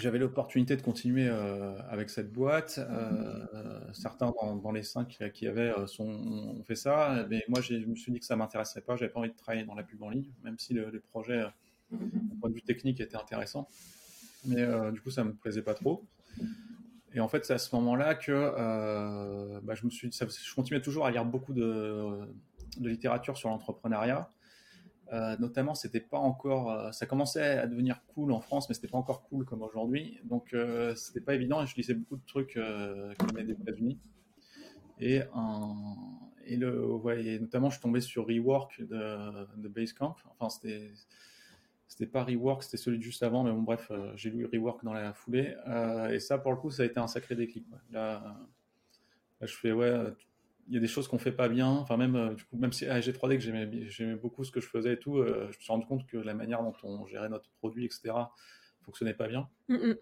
j'avais 0.00 0.18
l'opportunité 0.18 0.76
de 0.76 0.82
continuer 0.82 1.28
euh, 1.28 1.78
avec 1.88 2.10
cette 2.10 2.32
boîte. 2.32 2.80
certains 3.92 4.32
dans, 4.62 4.72
les 4.72 4.82
cinq 4.82 5.18
qui 5.32 5.46
avaient 5.46 5.72
sont, 5.86 6.08
ont 6.08 6.64
fait 6.64 6.74
ça, 6.74 7.26
mais 7.28 7.44
moi 7.48 7.60
je 7.60 7.74
me 7.74 7.94
suis 7.94 8.12
dit 8.12 8.20
que 8.20 8.26
ça 8.26 8.36
m'intéressait 8.36 8.80
pas. 8.80 8.96
J'avais 8.96 9.12
pas 9.12 9.20
envie 9.20 9.30
de 9.30 9.36
travailler 9.36 9.64
dans 9.64 9.74
la 9.74 9.82
pub 9.82 10.02
en 10.02 10.10
ligne, 10.10 10.30
même 10.42 10.58
si 10.58 10.74
le, 10.74 10.90
les 10.90 11.00
projets, 11.00 11.44
d'un 11.90 12.36
point 12.40 12.50
de 12.50 12.54
vue 12.54 12.62
technique, 12.62 13.00
étaient 13.00 13.16
intéressants. 13.16 13.68
Mais 14.44 14.66
du 14.92 15.00
coup, 15.00 15.10
ça 15.10 15.24
me 15.24 15.32
plaisait 15.34 15.62
pas 15.62 15.74
trop. 15.74 16.04
Et 17.12 17.20
en 17.20 17.28
fait, 17.28 17.44
c'est 17.44 17.54
à 17.54 17.58
ce 17.58 17.74
moment-là 17.76 18.14
que 18.14 18.30
euh, 18.32 19.60
bah, 19.62 19.74
je 19.74 20.54
continuais 20.54 20.80
toujours 20.80 21.06
à 21.06 21.10
lire 21.10 21.24
beaucoup 21.24 21.52
de 21.52 22.28
littérature 22.78 23.36
sur 23.36 23.48
l'entrepreneuriat. 23.48 24.30
Euh, 25.12 25.36
notamment, 25.38 25.74
c'était 25.74 26.00
pas 26.00 26.18
encore, 26.18 26.70
euh, 26.70 26.92
ça 26.92 27.04
commençait 27.04 27.58
à 27.58 27.66
devenir 27.66 28.00
cool 28.14 28.30
en 28.30 28.40
France, 28.40 28.68
mais 28.68 28.74
c'était 28.74 28.88
pas 28.88 28.98
encore 28.98 29.22
cool 29.22 29.44
comme 29.44 29.62
aujourd'hui. 29.62 30.20
Donc, 30.24 30.54
euh, 30.54 30.94
c'était 30.94 31.20
pas 31.20 31.34
évident. 31.34 31.62
Et 31.62 31.66
je 31.66 31.74
lisais 31.74 31.94
beaucoup 31.94 32.16
de 32.16 32.26
trucs 32.26 32.52
qui 32.52 33.26
venaient 33.26 33.44
des 33.44 33.54
États-Unis. 33.60 33.98
Et, 35.00 35.22
et 36.44 36.56
le, 36.56 36.84
ouais, 36.86 37.24
et 37.24 37.40
notamment, 37.40 37.70
je 37.70 37.74
suis 37.74 37.82
tombé 37.82 38.00
sur 38.00 38.26
Rework 38.26 38.82
de, 38.82 39.56
de 39.56 39.68
Basecamp. 39.68 40.14
Enfin, 40.38 40.48
c'était 40.50 40.92
c'était 41.88 42.06
pas 42.06 42.22
Rework, 42.22 42.62
c'était 42.62 42.76
celui 42.76 42.98
de 42.98 43.02
juste 43.02 43.24
avant, 43.24 43.42
mais 43.42 43.50
bon, 43.50 43.62
bref, 43.62 43.88
euh, 43.90 44.12
j'ai 44.14 44.30
lu 44.30 44.46
Rework 44.46 44.84
dans 44.84 44.92
la 44.92 45.12
foulée. 45.12 45.56
Et 46.12 46.20
ça, 46.20 46.38
pour 46.38 46.52
le 46.52 46.56
coup, 46.56 46.70
ça 46.70 46.84
a 46.84 46.86
été 46.86 47.00
un 47.00 47.08
sacré 47.08 47.34
déclic. 47.34 47.66
Là, 47.90 48.38
je 49.40 49.52
fais, 49.54 49.72
ouais, 49.72 49.92
il 50.70 50.74
y 50.74 50.76
a 50.78 50.80
des 50.80 50.86
choses 50.86 51.08
qu'on 51.08 51.18
fait 51.18 51.32
pas 51.32 51.48
bien. 51.48 51.68
Enfin, 51.68 51.96
même, 51.96 52.16
euh, 52.16 52.34
du 52.34 52.44
coup, 52.44 52.56
même 52.56 52.72
si 52.72 52.86
à 52.86 53.00
G3D, 53.00 53.36
que 53.36 53.88
j'aimais 53.90 54.14
beaucoup 54.14 54.44
ce 54.44 54.52
que 54.52 54.60
je 54.60 54.68
faisais 54.68 54.94
et 54.94 54.98
tout, 54.98 55.22
je 55.22 55.46
me 55.46 55.52
suis 55.52 55.72
rendu 55.72 55.84
compte 55.84 56.06
que 56.06 56.16
la 56.16 56.32
manière 56.32 56.62
dont 56.62 56.74
on 56.84 57.06
gérait 57.06 57.28
notre 57.28 57.50
produit, 57.50 57.84
etc., 57.84 58.12
fonctionnait 58.82 59.14
pas 59.14 59.28
bien. 59.28 59.48
Mm, 59.68 59.74
mm. 59.74 59.94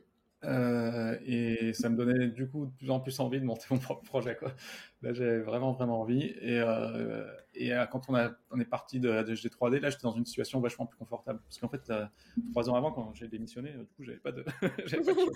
Euh, 0.45 1.19
et 1.27 1.73
ça 1.73 1.89
me 1.89 1.97
donnait 1.97 2.29
du 2.29 2.49
coup 2.49 2.66
de 2.66 2.71
plus 2.71 2.91
en 2.91 3.01
plus 3.01 3.19
envie 3.19 3.41
de 3.41 3.45
monter 3.45 3.66
mon 3.71 3.79
propre 3.79 4.03
projet. 4.05 4.37
Quoi. 4.37 4.53
Là, 5.03 5.12
j'avais 5.12 5.41
vraiment, 5.41 5.73
vraiment 5.73 6.01
envie. 6.01 6.23
Et, 6.41 6.61
euh, 6.61 7.27
et 7.55 7.75
euh, 7.75 7.87
quand 7.87 8.09
on, 8.09 8.14
a, 8.14 8.31
on 8.51 8.61
est 8.61 8.64
parti 8.64 9.01
de, 9.01 9.23
de 9.23 9.35
G3D, 9.35 9.81
là, 9.81 9.91
j'étais 9.91 10.03
dans 10.03 10.12
une 10.12 10.27
situation 10.27 10.61
vachement 10.61 10.87
plus 10.87 10.99
confortable. 10.99 11.41
Parce 11.45 11.59
qu'en 11.59 11.69
fait, 11.69 11.93
trois 12.51 12.71
ans 12.71 12.75
avant, 12.75 12.93
quand 12.93 13.12
j'ai 13.14 13.29
démissionné, 13.29 13.73
du 13.73 13.87
coup, 13.97 14.05
j'avais 14.05 14.19
pas 14.19 14.33
de, 14.33 14.45
j'avais 14.87 15.03
pas 15.03 15.14
de 15.14 15.31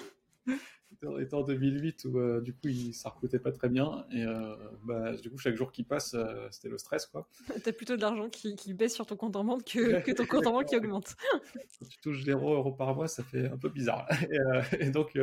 C'était 1.00 1.34
en 1.34 1.42
2008 1.42 2.04
où 2.04 2.18
euh, 2.18 2.40
du 2.40 2.52
coup 2.52 2.68
il, 2.68 2.94
ça 2.94 3.08
recrutait 3.08 3.38
pas 3.38 3.50
très 3.50 3.68
bien 3.68 4.04
et 4.12 4.24
euh, 4.24 4.54
bah, 4.84 5.12
du 5.16 5.30
coup 5.30 5.38
chaque 5.38 5.56
jour 5.56 5.72
qui 5.72 5.84
passe 5.84 6.14
euh, 6.14 6.46
c'était 6.50 6.68
le 6.68 6.78
stress 6.78 7.06
quoi. 7.06 7.28
T'as 7.64 7.72
plutôt 7.72 7.96
de 7.96 8.02
l'argent 8.02 8.28
qui, 8.28 8.54
qui, 8.56 8.74
baisse 8.74 8.94
sur 8.94 9.06
ton 9.06 9.16
compte 9.16 9.34
en 9.36 9.44
banque 9.44 9.64
que, 9.64 10.00
que 10.00 10.12
ton 10.12 10.26
compte 10.26 10.46
en 10.46 10.52
banque 10.52 10.66
qui 10.66 10.76
augmente. 10.76 11.16
Quand 11.78 11.86
tu 11.88 11.98
touches 11.98 12.24
0 12.24 12.54
euros 12.54 12.72
par 12.72 12.94
mois 12.94 13.08
ça 13.08 13.24
fait 13.24 13.46
un 13.46 13.56
peu 13.56 13.68
bizarre. 13.68 14.06
Et, 14.80 14.86
et 14.86 14.90
donc 14.90 15.18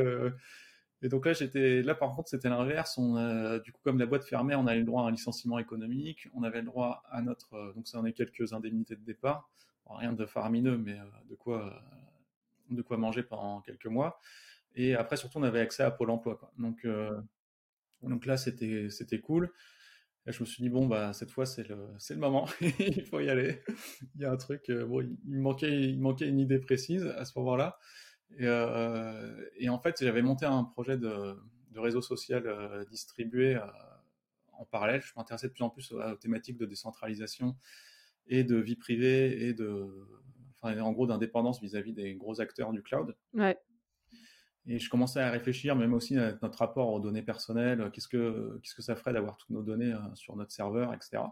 et 1.02 1.08
donc 1.08 1.26
là 1.26 1.34
j'étais 1.34 1.82
là 1.82 1.96
par 1.96 2.14
contre 2.16 2.30
c'était 2.30 2.50
l'inverse. 2.50 2.98
On 2.98 3.58
du 3.60 3.72
coup 3.72 3.82
comme 3.84 4.00
la 4.00 4.06
boîte 4.06 4.26
fermait 4.26 4.56
on 4.56 4.68
avait 4.68 4.80
le 4.80 4.86
droit 4.86 5.04
à 5.04 5.08
un 5.08 5.12
licenciement 5.12 5.60
économique, 5.60 6.28
on 6.34 6.44
avait 6.44 6.60
le 6.60 6.66
droit 6.66 7.04
à 7.10 7.22
notre 7.22 7.74
donc 7.76 7.88
ça 7.88 8.00
en 8.00 8.06
est 8.06 8.14
quelques 8.14 8.54
indemnités 8.54 8.96
de 8.96 9.04
départ, 9.04 9.50
rien 9.88 10.14
de 10.14 10.26
faramineux 10.26 10.78
mais 10.78 10.98
de 11.30 11.36
quoi 11.36 11.82
de 12.70 12.82
quoi 12.82 12.98
manger 12.98 13.24
pendant 13.24 13.62
quelques 13.62 13.88
mois. 13.88 14.20
Et 14.80 14.96
après, 14.96 15.18
surtout, 15.18 15.40
on 15.40 15.44
avait 15.44 15.60
accès 15.60 15.84
à 15.84 15.92
Pôle 15.92 16.10
emploi. 16.10 16.40
Donc, 16.58 16.86
euh, 16.86 17.20
donc 18.02 18.26
là, 18.26 18.38
c'était, 18.38 18.88
cool. 19.22 19.52
Je 20.26 20.40
me 20.42 20.46
suis 20.46 20.64
dit, 20.64 20.70
bon, 20.70 20.88
bah, 20.88 21.12
cette 21.12 21.32
fois, 21.32 21.46
c'est 21.46 21.68
le, 21.68 21.90
le 22.10 22.16
moment. 22.16 22.48
il 22.80 23.04
faut 23.04 23.20
y 23.20 23.30
aller. 23.30 23.62
il 24.16 24.22
y 24.22 24.26
a 24.26 24.32
un 24.32 24.38
truc. 24.38 24.70
Euh, 24.70 24.86
bon, 24.86 25.02
il, 25.02 25.38
manquait, 25.38 25.82
il 25.82 26.00
manquait 26.00 26.30
une 26.30 26.40
idée 26.40 26.60
précise 26.60 27.06
à 27.18 27.26
ce 27.26 27.38
moment-là. 27.40 27.78
Et, 28.38 28.46
euh, 28.48 29.50
en 29.68 29.80
fait, 29.80 29.98
j'avais 30.00 30.22
monté 30.22 30.46
un 30.46 30.64
projet 30.64 30.98
de, 30.98 31.36
de 31.72 31.80
réseau 31.82 32.02
social 32.02 32.86
distribué 32.90 33.60
en 34.54 34.64
parallèle. 34.64 35.02
Je 35.02 35.12
m'intéressais 35.18 35.50
de 35.50 35.54
plus 35.54 35.64
en 35.64 35.70
plus 35.70 35.92
aux, 35.92 36.16
thématiques 36.16 36.58
de 36.58 36.66
décentralisation 36.66 37.58
et 38.28 38.46
de 38.46 38.56
vie 38.56 38.78
privée 38.78 39.50
et 39.50 39.54
de, 39.54 40.08
enfin, 40.62 40.80
en 40.80 40.94
gros, 40.94 41.06
d'indépendance 41.06 41.60
vis-à-vis 41.60 41.92
des 41.92 42.16
gros 42.16 42.40
acteurs 42.40 42.72
du 42.72 42.82
cloud. 42.82 43.14
Ouais. 43.34 43.58
Et 44.72 44.78
je 44.78 44.88
commençais 44.88 45.20
à 45.20 45.32
réfléchir, 45.32 45.76
même 45.76 45.96
aussi 45.96 46.16
à 46.16 46.38
notre 46.44 46.60
rapport 46.60 46.94
aux 46.94 47.00
données 47.00 47.24
personnelles, 47.24 47.90
qu'est-ce 47.92 48.08
que, 48.08 48.60
qu'est-ce 48.62 48.76
que 48.76 48.84
ça 48.84 48.96
ferait 48.96 49.14
d'avoir 49.14 49.36
toutes 49.36 49.50
nos 49.50 49.64
données 49.64 49.92
euh, 49.92 49.98
sur 50.14 50.36
notre 50.36 50.52
serveur, 50.52 50.94
etc. 50.94 51.24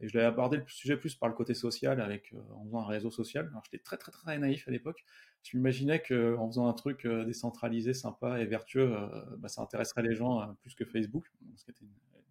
Et 0.00 0.08
je 0.08 0.18
l'ai 0.18 0.24
abordé 0.24 0.56
le 0.56 0.64
sujet 0.66 0.96
plus 0.96 1.14
par 1.14 1.28
le 1.28 1.36
côté 1.36 1.54
social, 1.54 2.00
avec, 2.00 2.32
euh, 2.32 2.40
en 2.56 2.64
faisant 2.64 2.80
un 2.80 2.86
réseau 2.86 3.12
social. 3.12 3.46
Alors 3.46 3.62
j'étais 3.64 3.78
très, 3.78 3.96
très, 3.96 4.10
très 4.10 4.38
naïf 4.38 4.66
à 4.66 4.72
l'époque. 4.72 5.04
Je 5.44 5.56
m'imaginais 5.56 6.02
qu'en 6.02 6.48
faisant 6.48 6.66
un 6.66 6.72
truc 6.72 7.06
euh, 7.06 7.24
décentralisé, 7.24 7.94
sympa 7.94 8.40
et 8.40 8.44
vertueux, 8.44 8.92
bah, 9.38 9.46
ça 9.46 9.62
intéresserait 9.62 10.02
les 10.02 10.16
gens 10.16 10.52
plus 10.60 10.74
que 10.74 10.84
Facebook, 10.84 11.30
ce 11.54 11.64
qui 11.66 11.70
était 11.70 11.84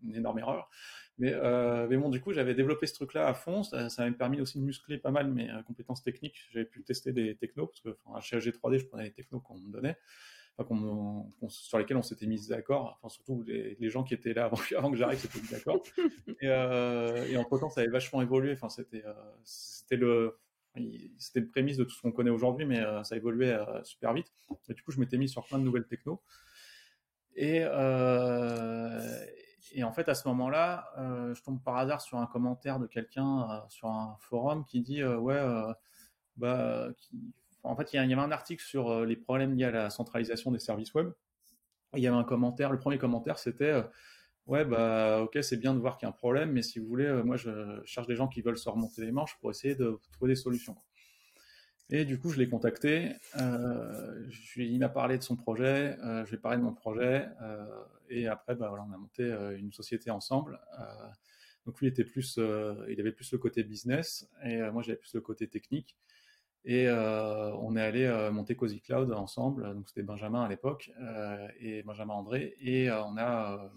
une, 0.03 0.13
énorme 0.13 0.39
erreur. 0.39 0.69
Mais, 1.19 1.31
bon, 1.95 2.09
du 2.09 2.19
coup, 2.19 2.33
j'avais 2.33 2.53
développé 2.53 2.85
ce 2.85 2.95
truc-là 2.95 3.27
à 3.29 3.33
fond. 3.33 3.63
Ça, 3.63 3.87
m'a 3.99 4.11
permis 4.11 4.41
aussi 4.41 4.59
de 4.59 4.65
muscler 4.65 4.97
pas 4.97 5.11
mal 5.11 5.31
mes 5.31 5.49
compétences 5.65 6.03
techniques. 6.03 6.49
J'avais 6.51 6.65
pu 6.65 6.83
tester 6.83 7.13
des 7.13 7.37
technos, 7.37 7.67
parce 7.67 7.79
que 7.79 7.97
enfin, 8.03 8.19
chez 8.19 8.37
AG3D, 8.37 8.79
je 8.79 8.85
prenais 8.87 9.05
les 9.05 9.13
technos 9.13 9.39
qu'on 9.39 9.57
me 9.57 9.71
donnait 9.71 9.95
sur 11.49 11.77
lesquels 11.77 11.97
on 11.97 12.03
s'était 12.03 12.27
mis 12.27 12.47
d'accord. 12.47 12.97
Enfin, 13.01 13.09
surtout 13.09 13.43
les, 13.43 13.89
gens 13.89 14.03
qui 14.03 14.13
étaient 14.13 14.33
là 14.33 14.45
avant, 14.45 14.91
que 14.91 14.97
j'arrive 14.97 15.19
s'étaient 15.19 15.41
mis 15.41 15.49
d'accord. 15.49 15.81
Et, 16.41 16.47
euh, 16.47 17.25
et 17.27 17.37
entre 17.37 17.57
temps, 17.57 17.69
ça 17.69 17.81
avait 17.81 17.89
vachement 17.89 18.21
évolué. 18.21 18.53
Enfin, 18.53 18.69
c'était, 18.69 19.03
euh, 19.05 19.13
c'était 19.43 19.95
le, 19.95 20.37
c'était 21.17 21.39
le 21.39 21.47
prémisse 21.47 21.77
de 21.77 21.83
tout 21.83 21.95
ce 21.95 22.01
qu'on 22.01 22.11
connaît 22.11 22.29
aujourd'hui, 22.29 22.65
mais 22.65 22.79
euh, 22.79 23.03
ça 23.03 23.15
évoluait 23.15 23.57
super 23.83 24.13
vite. 24.13 24.31
Et 24.69 24.73
du 24.73 24.83
coup, 24.83 24.91
je 24.91 24.99
m'étais 24.99 25.17
mis 25.17 25.29
sur 25.29 25.45
plein 25.45 25.59
de 25.59 25.63
nouvelles 25.63 25.87
techno. 25.87 26.21
Et, 27.35 27.61
et 29.75 29.83
en 29.83 29.91
fait, 29.91 30.07
à 30.07 30.13
ce 30.13 30.27
moment-là, 30.27 30.91
je 31.33 31.41
tombe 31.41 31.63
par 31.63 31.77
hasard 31.77 32.01
sur 32.01 32.19
un 32.19 32.27
commentaire 32.27 32.79
de 32.79 32.85
quelqu'un 32.85 33.63
sur 33.69 33.87
un 33.87 34.17
forum 34.19 34.65
qui 34.65 34.81
dit 34.81 35.03
ouais, 35.03 35.41
bah, 36.37 36.89
qui, 36.99 37.33
en 37.63 37.75
fait, 37.75 37.93
il 37.93 37.95
y, 37.95 37.99
avait 37.99 38.13
un 38.13 38.31
article 38.31 38.63
sur 38.63 38.89
euh, 38.89 39.05
les 39.05 39.15
problèmes 39.15 39.55
liés 39.55 39.65
à 39.65 39.71
la 39.71 39.89
centralisation 39.89 40.51
des 40.51 40.59
services 40.59 40.93
web. 40.93 41.11
il 41.95 42.03
y 42.03 42.07
avait 42.07 42.17
un 42.17 42.23
commentaire. 42.23 42.71
Le 42.71 42.79
premier 42.79 42.97
commentaire, 42.97 43.39
c'était 43.39 43.65
euh, 43.65 43.83
Ouais, 44.45 44.65
bah, 44.65 45.21
ok, 45.21 45.37
c'est 45.41 45.55
bien 45.55 45.73
de 45.73 45.79
voir 45.79 45.97
qu'il 45.97 46.05
y 46.05 46.07
a 46.07 46.09
un 46.09 46.17
problème, 46.17 46.51
mais 46.51 46.61
si 46.61 46.79
vous 46.79 46.87
voulez, 46.87 47.05
euh, 47.05 47.23
moi, 47.23 47.37
je 47.37 47.81
cherche 47.85 48.07
des 48.07 48.15
gens 48.17 48.27
qui 48.27 48.41
veulent 48.41 48.57
se 48.57 48.67
remonter 48.67 49.01
les 49.01 49.11
manches 49.13 49.37
pour 49.39 49.49
essayer 49.51 49.75
de 49.75 49.97
trouver 50.11 50.33
des 50.33 50.35
solutions. 50.35 50.75
Et 51.89 52.03
du 52.03 52.19
coup, 52.19 52.29
je 52.29 52.39
l'ai 52.39 52.49
contacté. 52.49 53.13
il 54.57 54.79
m'a 54.79 54.89
parlé 54.89 55.17
de 55.17 55.23
son 55.23 55.37
projet. 55.37 55.95
je 56.01 56.29
lui 56.29 56.35
ai 56.35 56.39
parlé 56.39 56.57
de 56.57 56.63
mon 56.63 56.73
projet. 56.73 57.27
et 58.09 58.27
après, 58.27 58.55
bah, 58.55 58.67
voilà, 58.69 58.83
on 58.89 58.93
a 58.93 58.97
monté 58.97 59.23
une 59.57 59.71
société 59.71 60.09
ensemble. 60.09 60.59
donc, 61.65 61.79
lui 61.79 61.87
était 61.87 62.03
plus, 62.03 62.37
il 62.89 62.99
avait 62.99 63.11
plus 63.11 63.31
le 63.31 63.37
côté 63.37 63.63
business 63.63 64.27
et 64.43 64.57
moi, 64.71 64.81
j'avais 64.81 64.97
plus 64.97 65.13
le 65.13 65.21
côté 65.21 65.47
technique. 65.47 65.95
Et 66.65 66.87
euh, 66.87 67.51
on 67.55 67.75
est 67.75 67.81
allé 67.81 68.05
euh, 68.05 68.31
monter 68.31 68.55
Cozy 68.55 68.79
Cloud 68.79 69.11
ensemble. 69.11 69.73
Donc 69.73 69.89
c'était 69.89 70.03
Benjamin 70.03 70.43
à 70.43 70.49
l'époque 70.49 70.91
euh, 71.01 71.47
et 71.59 71.83
Benjamin 71.83 72.13
André. 72.13 72.55
Et 72.59 72.89
on 72.89 73.17
a, 73.17 73.69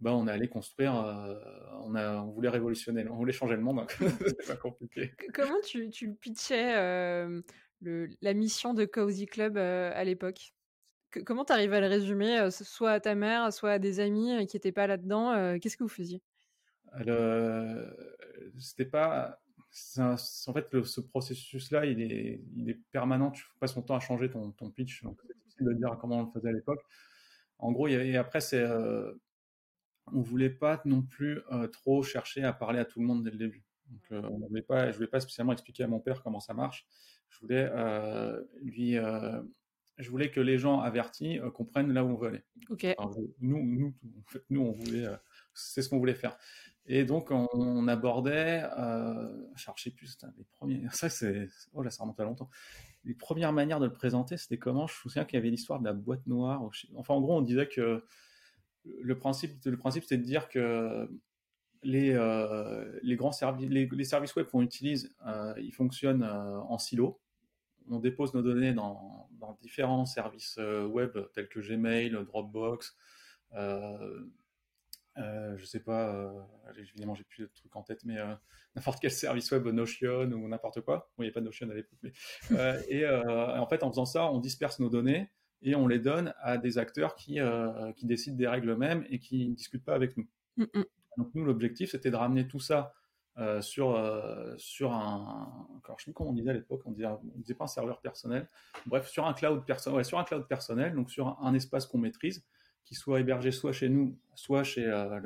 ben, 0.00 0.12
on 0.12 0.28
est 0.28 0.30
allé 0.30 0.48
construire. 0.48 0.92
on 1.82 1.94
a, 1.96 2.18
on 2.22 2.30
voulait 2.30 2.50
révolutionner, 2.50 3.06
on 3.08 3.16
voulait 3.16 3.32
changer 3.32 3.56
le 3.56 3.62
monde. 3.62 3.76
Donc 4.00 4.12
c'est 4.20 4.46
pas 4.46 4.56
compliqué. 4.56 5.12
Comment 5.34 5.60
tu, 5.64 5.90
tu 5.90 6.14
pitchais 6.14 6.74
le, 7.80 8.08
la 8.20 8.34
mission 8.34 8.72
de 8.72 8.84
Cozy 8.84 9.26
Club 9.26 9.56
à 9.56 10.04
l'époque? 10.04 10.52
Comment 11.24 11.44
tu 11.44 11.52
arrives 11.52 11.72
à 11.72 11.80
le 11.80 11.86
résumer, 11.86 12.48
soit 12.50 12.92
à 12.92 13.00
ta 13.00 13.14
mère, 13.14 13.52
soit 13.52 13.72
à 13.72 13.78
des 13.78 13.98
amis 13.98 14.46
qui 14.46 14.54
n'étaient 14.54 14.70
pas 14.70 14.86
là-dedans 14.86 15.58
Qu'est-ce 15.58 15.76
que 15.76 15.82
vous 15.82 15.88
faisiez? 15.88 16.22
C'était 18.58 18.84
pas 18.84 19.40
en 19.98 20.52
fait, 20.52 20.84
ce 20.84 21.00
processus-là, 21.00 21.86
il 21.86 22.00
est, 22.00 22.40
il 22.54 22.70
est 22.70 22.80
permanent. 22.92 23.30
Tu 23.30 23.44
passes 23.60 23.74
ton 23.74 23.82
temps 23.82 23.96
à 23.96 24.00
changer 24.00 24.30
ton, 24.30 24.52
ton 24.52 24.70
pitch. 24.70 25.02
Donc, 25.02 25.20
c'est 25.26 25.36
difficile 25.36 25.66
de 25.66 25.72
dire 25.74 25.96
comment 26.00 26.18
on 26.18 26.24
le 26.24 26.30
faisait 26.30 26.48
à 26.48 26.52
l'époque. 26.52 26.82
En 27.58 27.72
gros, 27.72 27.88
et 27.88 28.16
après, 28.16 28.40
c'est, 28.40 28.60
euh, 28.60 29.12
on 30.12 30.20
voulait 30.20 30.50
pas 30.50 30.80
non 30.84 31.02
plus 31.02 31.40
euh, 31.52 31.66
trop 31.68 32.02
chercher 32.02 32.44
à 32.44 32.52
parler 32.52 32.78
à 32.78 32.84
tout 32.84 33.00
le 33.00 33.06
monde 33.06 33.24
dès 33.24 33.30
le 33.30 33.38
début. 33.38 33.64
Donc, 33.88 34.02
euh, 34.12 34.22
on 34.30 34.46
voulait 34.46 34.62
pas, 34.62 34.90
je 34.90 34.96
voulais 34.96 35.08
pas 35.08 35.20
spécialement 35.20 35.52
expliquer 35.52 35.84
à 35.84 35.88
mon 35.88 36.00
père 36.00 36.22
comment 36.22 36.40
ça 36.40 36.54
marche. 36.54 36.86
Je 37.28 37.40
voulais 37.40 37.68
euh, 37.72 38.42
lui 38.62 38.96
je 39.98 40.10
voulais 40.10 40.30
que 40.30 40.40
les 40.40 40.58
gens 40.58 40.80
avertis 40.80 41.38
comprennent 41.54 41.90
là 41.94 42.04
où 42.04 42.08
on 42.08 42.16
veut 42.16 42.28
aller. 42.28 42.42
Ok. 42.68 42.86
nous, 43.40 43.64
nous, 43.64 43.94
en 44.18 44.30
fait, 44.30 44.44
nous, 44.50 44.60
on 44.60 44.72
voulait, 44.72 45.06
c'est 45.54 45.80
ce 45.80 45.88
qu'on 45.88 45.96
voulait 45.98 46.14
faire. 46.14 46.36
Et 46.88 47.04
donc, 47.04 47.30
on, 47.30 47.88
abordait, 47.88 48.62
euh, 48.78 49.28
je 49.56 49.64
sais 49.76 49.90
plus, 49.90 50.16
les 50.38 50.44
premiers, 50.44 50.86
ça 50.92 51.08
c'est, 51.08 51.48
oh 51.72 51.82
là, 51.82 51.90
ça 51.90 52.02
remonte 52.02 52.20
à 52.20 52.24
longtemps. 52.24 52.48
Les 53.04 53.14
premières 53.14 53.52
manières 53.52 53.80
de 53.80 53.86
le 53.86 53.92
présenter, 53.92 54.36
c'était 54.36 54.58
comment? 54.58 54.86
Je 54.86 54.94
me 54.94 55.10
souviens 55.10 55.24
qu'il 55.24 55.36
y 55.36 55.40
avait 55.40 55.50
l'histoire 55.50 55.80
de 55.80 55.84
la 55.84 55.92
boîte 55.92 56.26
noire. 56.26 56.62
Enfin, 56.96 57.14
en 57.14 57.20
gros, 57.20 57.36
on 57.36 57.42
disait 57.42 57.68
que 57.68 58.04
le 58.84 59.18
principe, 59.18 59.64
le 59.64 59.76
principe, 59.76 60.04
c'était 60.04 60.18
de 60.18 60.22
dire 60.22 60.48
que 60.48 61.08
les, 61.82 62.12
euh, 62.12 62.98
les 63.02 63.16
grands 63.16 63.32
services, 63.32 63.68
les, 63.70 64.04
services 64.04 64.34
web 64.34 64.46
qu'on 64.46 64.62
utilise, 64.62 65.14
euh, 65.26 65.54
ils 65.58 65.72
fonctionnent 65.72 66.24
euh, 66.24 66.58
en 66.58 66.78
silo. 66.78 67.20
On 67.88 68.00
dépose 68.00 68.34
nos 68.34 68.42
données 68.42 68.72
dans, 68.72 69.28
différents 69.62 70.06
services 70.06 70.58
web 70.58 71.16
tels 71.32 71.48
que 71.48 71.60
Gmail, 71.60 72.10
Dropbox, 72.26 72.96
je 75.16 75.64
sais 75.64 75.80
pas, 75.80 76.14
euh, 76.14 76.42
évidemment 76.78 77.14
j'ai 77.14 77.24
plus 77.24 77.44
de 77.44 77.50
trucs 77.54 77.74
en 77.76 77.82
tête, 77.82 78.04
mais 78.04 78.18
euh, 78.18 78.34
n'importe 78.76 79.00
quel 79.00 79.10
service 79.10 79.50
web, 79.50 79.66
Notion 79.68 80.30
ou 80.32 80.48
n'importe 80.48 80.80
quoi. 80.82 81.10
Bon, 81.16 81.22
il 81.22 81.26
n'y 81.26 81.30
a 81.30 81.32
pas 81.32 81.40
de 81.40 81.46
Notion 81.46 81.68
à 81.70 81.74
l'époque, 81.74 81.98
mais 82.02 82.12
et 82.88 83.08
en 83.08 83.66
fait 83.66 83.82
en 83.82 83.90
faisant 83.90 84.06
ça, 84.06 84.30
on 84.30 84.38
disperse 84.38 84.78
nos 84.78 84.90
données 84.90 85.30
et 85.62 85.74
on 85.74 85.86
les 85.88 85.98
donne 85.98 86.34
à 86.40 86.58
des 86.58 86.78
acteurs 86.78 87.14
qui 87.14 87.38
qui 87.96 88.06
décident 88.06 88.36
des 88.36 88.48
règles 88.48 88.70
eux-mêmes 88.70 89.06
et 89.08 89.18
qui 89.18 89.48
ne 89.48 89.54
discutent 89.54 89.84
pas 89.84 89.94
avec 89.94 90.16
nous. 90.16 90.26
Mm, 90.56 90.64
mm. 90.74 90.84
Donc 91.18 91.34
nous 91.34 91.44
l'objectif 91.44 91.90
c'était 91.90 92.10
de 92.10 92.16
ramener 92.16 92.46
tout 92.46 92.60
ça 92.60 92.92
sur 93.60 93.96
sur 94.58 94.92
un 94.92 95.66
alors 95.84 95.98
je 95.98 96.04
sais 96.04 96.10
plus 96.10 96.14
comment 96.14 96.30
on 96.30 96.34
disait 96.34 96.50
à 96.50 96.54
l'époque 96.54 96.82
on 96.84 96.92
disait 96.92 97.06
on 97.06 97.38
disait 97.38 97.54
pas 97.54 97.64
un 97.64 97.68
serveur 97.68 98.00
personnel 98.00 98.48
bref 98.86 99.08
sur 99.08 99.26
un 99.26 99.32
cloud 99.32 99.64
personnel 99.64 99.96
ouais, 99.98 100.04
sur 100.04 100.18
un 100.18 100.24
cloud 100.24 100.46
personnel 100.46 100.94
donc 100.94 101.10
sur 101.10 101.38
un 101.40 101.54
espace 101.54 101.86
qu'on 101.86 101.98
maîtrise 101.98 102.44
qui 102.86 102.94
soit 102.94 103.20
hébergé 103.20 103.50
soit 103.50 103.72
chez 103.72 103.90
nous, 103.90 104.16
soit 104.34 104.62
chez, 104.62 104.86
euh, 104.86 105.20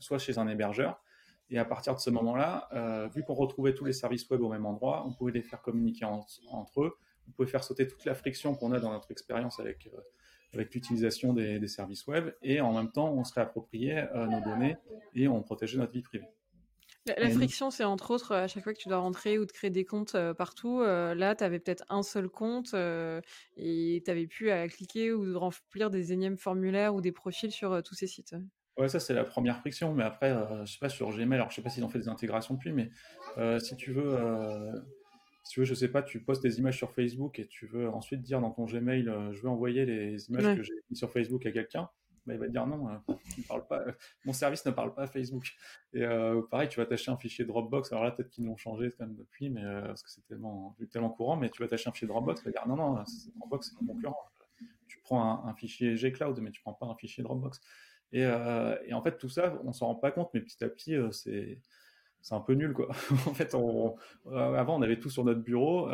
soit 0.00 0.18
chez 0.18 0.36
un 0.36 0.48
hébergeur. 0.48 1.00
Et 1.48 1.58
à 1.58 1.64
partir 1.64 1.94
de 1.94 2.00
ce 2.00 2.10
moment-là, 2.10 2.68
euh, 2.74 3.08
vu 3.08 3.22
qu'on 3.22 3.34
retrouvait 3.34 3.72
tous 3.72 3.86
les 3.86 3.94
services 3.94 4.28
web 4.28 4.42
au 4.42 4.50
même 4.50 4.66
endroit, 4.66 5.06
on 5.06 5.14
pouvait 5.14 5.32
les 5.32 5.42
faire 5.42 5.62
communiquer 5.62 6.04
entre 6.04 6.82
eux. 6.82 6.98
On 7.26 7.30
pouvait 7.30 7.48
faire 7.48 7.64
sauter 7.64 7.86
toute 7.86 8.04
la 8.04 8.14
friction 8.14 8.54
qu'on 8.54 8.72
a 8.72 8.80
dans 8.80 8.92
notre 8.92 9.10
expérience 9.10 9.58
avec, 9.60 9.86
euh, 9.86 10.00
avec 10.52 10.74
l'utilisation 10.74 11.32
des, 11.32 11.66
services 11.68 12.06
web. 12.06 12.34
Et 12.42 12.60
en 12.60 12.74
même 12.74 12.90
temps, 12.90 13.10
on 13.12 13.24
se 13.24 13.32
réappropriait 13.32 14.08
nos 14.14 14.40
données 14.40 14.76
et 15.14 15.28
on 15.28 15.42
protégeait 15.42 15.78
notre 15.78 15.92
vie 15.92 16.02
privée. 16.02 16.28
La, 17.16 17.30
friction, 17.30 17.70
c'est 17.70 17.84
entre 17.84 18.10
autres 18.10 18.34
à 18.34 18.48
chaque 18.48 18.62
fois 18.62 18.72
que 18.72 18.78
tu 18.78 18.88
dois 18.88 18.98
rentrer 18.98 19.38
ou 19.38 19.46
te 19.46 19.52
créer 19.52 19.70
des 19.70 19.84
comptes 19.84 20.16
partout. 20.36 20.80
là, 20.82 21.34
tu 21.34 21.44
avais 21.44 21.58
peut-être 21.58 21.84
un 21.88 22.02
seul 22.02 22.28
compte 22.28 22.74
et 23.56 24.02
tu 24.04 24.10
avais 24.10 24.26
pu 24.26 24.50
à 24.50 24.68
cliquer 24.68 25.12
ou 25.12 25.38
remplir 25.38 25.90
des 25.90 26.12
énièmes 26.12 26.36
formulaires 26.38 26.94
ou 26.94 27.00
des 27.00 27.12
profils 27.12 27.50
sur 27.50 27.82
tous 27.82 27.94
ces 27.94 28.06
sites. 28.06 28.34
Ouais, 28.76 28.88
ça 28.88 29.00
c'est 29.00 29.14
la 29.14 29.24
première 29.24 29.58
friction, 29.58 29.92
mais 29.92 30.04
après, 30.04 30.34
je 30.64 30.72
sais 30.72 30.78
pas 30.78 30.88
sur 30.88 31.10
Gmail, 31.10 31.34
alors 31.34 31.50
je 31.50 31.56
sais 31.56 31.62
pas 31.62 31.70
s'ils 31.70 31.84
ont 31.84 31.88
fait 31.88 31.98
des 31.98 32.08
intégrations 32.08 32.54
depuis, 32.54 32.72
mais 32.72 32.90
si 33.60 33.76
tu 33.76 33.92
veux, 33.92 34.16
si 35.44 35.52
tu 35.52 35.60
veux, 35.60 35.66
je 35.66 35.74
sais 35.74 35.88
pas, 35.88 36.02
tu 36.02 36.20
postes 36.20 36.42
des 36.42 36.58
images 36.58 36.76
sur 36.76 36.92
Facebook 36.92 37.38
et 37.38 37.46
tu 37.46 37.66
veux 37.66 37.88
ensuite 37.88 38.22
dire 38.22 38.40
dans 38.40 38.50
ton 38.50 38.66
Gmail, 38.66 39.04
je 39.32 39.40
veux 39.40 39.48
envoyer 39.48 39.84
les 39.86 40.28
images 40.28 40.56
que 40.56 40.62
j'ai 40.62 40.74
mises 40.90 40.98
sur 40.98 41.10
Facebook 41.10 41.46
à 41.46 41.52
quelqu'un 41.52 41.88
il 42.34 42.38
va 42.38 42.48
dire 42.48 42.66
non, 42.66 42.88
euh, 42.88 43.58
pas, 43.68 43.80
euh, 43.80 43.92
mon 44.24 44.32
service 44.32 44.64
ne 44.66 44.70
parle 44.70 44.94
pas 44.94 45.02
à 45.02 45.06
Facebook. 45.06 45.52
Et 45.92 46.02
euh, 46.02 46.42
pareil, 46.50 46.68
tu 46.68 46.78
vas 46.78 46.86
t'acheter 46.86 47.10
un 47.10 47.16
fichier 47.16 47.44
Dropbox. 47.44 47.92
Alors 47.92 48.04
là, 48.04 48.10
peut-être 48.10 48.30
qu'ils 48.30 48.46
l'ont 48.46 48.56
changé 48.56 48.92
depuis, 49.00 49.50
mais 49.50 49.62
parce 49.86 50.02
que 50.02 50.10
c'est 50.10 50.26
tellement, 50.26 50.76
tellement 50.90 51.10
courant. 51.10 51.36
Mais 51.36 51.50
tu 51.50 51.62
vas 51.62 51.68
t'acheter 51.68 51.88
un 51.88 51.92
fichier 51.92 52.08
Dropbox, 52.08 52.40
tu 52.40 52.46
vas 52.46 52.52
dire 52.52 52.66
non, 52.66 52.76
non, 52.76 53.04
Dropbox 53.36 53.70
c'est 53.70 53.82
un 53.82 53.86
concurrent. 53.86 54.30
Tu 54.86 54.98
prends 55.00 55.44
un, 55.46 55.54
fichier 55.54 55.96
Gcloud, 55.96 56.40
mais 56.40 56.50
tu 56.50 56.60
prends 56.62 56.74
pas 56.74 56.86
un 56.86 56.94
fichier 56.94 57.22
Dropbox. 57.22 57.60
Et, 58.12 58.26
en 58.26 59.02
fait, 59.02 59.18
tout 59.18 59.28
ça, 59.28 59.60
on 59.64 59.72
s'en 59.72 59.86
rend 59.86 59.94
pas 59.96 60.10
compte, 60.10 60.30
mais 60.34 60.40
petit 60.40 60.62
à 60.64 60.68
petit, 60.68 60.96
c'est 61.12 61.60
c'est 62.20 62.34
un 62.34 62.40
peu 62.40 62.54
nul 62.54 62.72
quoi. 62.72 62.88
en 63.28 63.32
fait, 63.32 63.54
avant 63.54 64.76
on 64.76 64.82
avait 64.82 64.98
tout 64.98 65.08
sur 65.08 65.24
notre 65.24 65.40
bureau, 65.40 65.88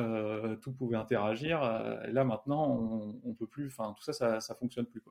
tout 0.63 0.73
pouvait 0.73 0.97
interagir. 0.97 1.63
et 2.09 2.13
là 2.13 2.25
maintenant, 2.25 2.67
on, 2.71 3.21
on 3.25 3.35
peut 3.35 3.47
plus. 3.47 3.67
Enfin, 3.67 3.95
tout 3.97 4.03
ça, 4.03 4.13
ça, 4.13 4.41
ça 4.41 4.55
fonctionne 4.55 4.87
plus. 4.87 5.03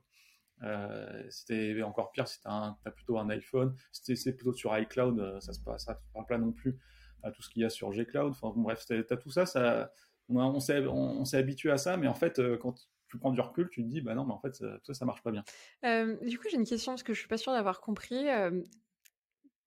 Euh, 0.61 1.23
c'était 1.29 1.81
encore 1.81 2.11
pire 2.11 2.27
si 2.27 2.39
tu 2.39 2.47
as, 2.47 2.75
plutôt 2.95 3.17
un 3.17 3.29
iPhone. 3.29 3.75
Si 3.91 4.15
c'est 4.15 4.33
plutôt 4.33 4.53
sur 4.53 4.77
iCloud, 4.77 5.19
euh, 5.19 5.39
ça 5.39 5.53
se 5.53 5.59
passe, 5.59 5.87
parle 6.13 6.25
pas 6.27 6.37
non 6.37 6.51
plus 6.51 6.77
à 7.23 7.31
tout 7.31 7.41
ce 7.41 7.49
qu'il 7.49 7.61
y 7.61 7.65
a 7.65 7.69
sur 7.69 7.91
Gcloud. 7.91 8.31
Enfin, 8.31 8.53
bref, 8.55 8.85
tu 8.85 8.93
as 8.93 9.17
tout 9.17 9.31
ça, 9.31 9.45
ça 9.45 9.91
on, 10.29 10.39
on 10.39 11.25
s'est 11.25 11.37
habitué 11.37 11.71
à 11.71 11.77
ça, 11.77 11.97
mais 11.97 12.07
en 12.07 12.13
fait, 12.13 12.39
euh, 12.39 12.57
quand 12.57 12.75
tu 13.07 13.17
prends 13.17 13.31
du 13.31 13.41
recul, 13.41 13.69
tu 13.69 13.83
te 13.83 13.87
dis, 13.87 14.01
bah 14.01 14.15
non, 14.15 14.25
mais 14.25 14.33
en 14.33 14.39
fait, 14.39 14.55
ça, 14.55 14.93
ça, 14.93 15.05
marche 15.05 15.21
pas 15.21 15.31
bien. 15.31 15.43
du 16.21 16.39
coup, 16.39 16.47
j'ai 16.49 16.57
une 16.57 16.65
question 16.65 16.93
parce 16.93 17.03
que 17.03 17.13
je 17.13 17.19
suis 17.19 17.27
pas 17.27 17.37
sûre 17.37 17.53
d'avoir 17.53 17.81
compris. 17.81 18.25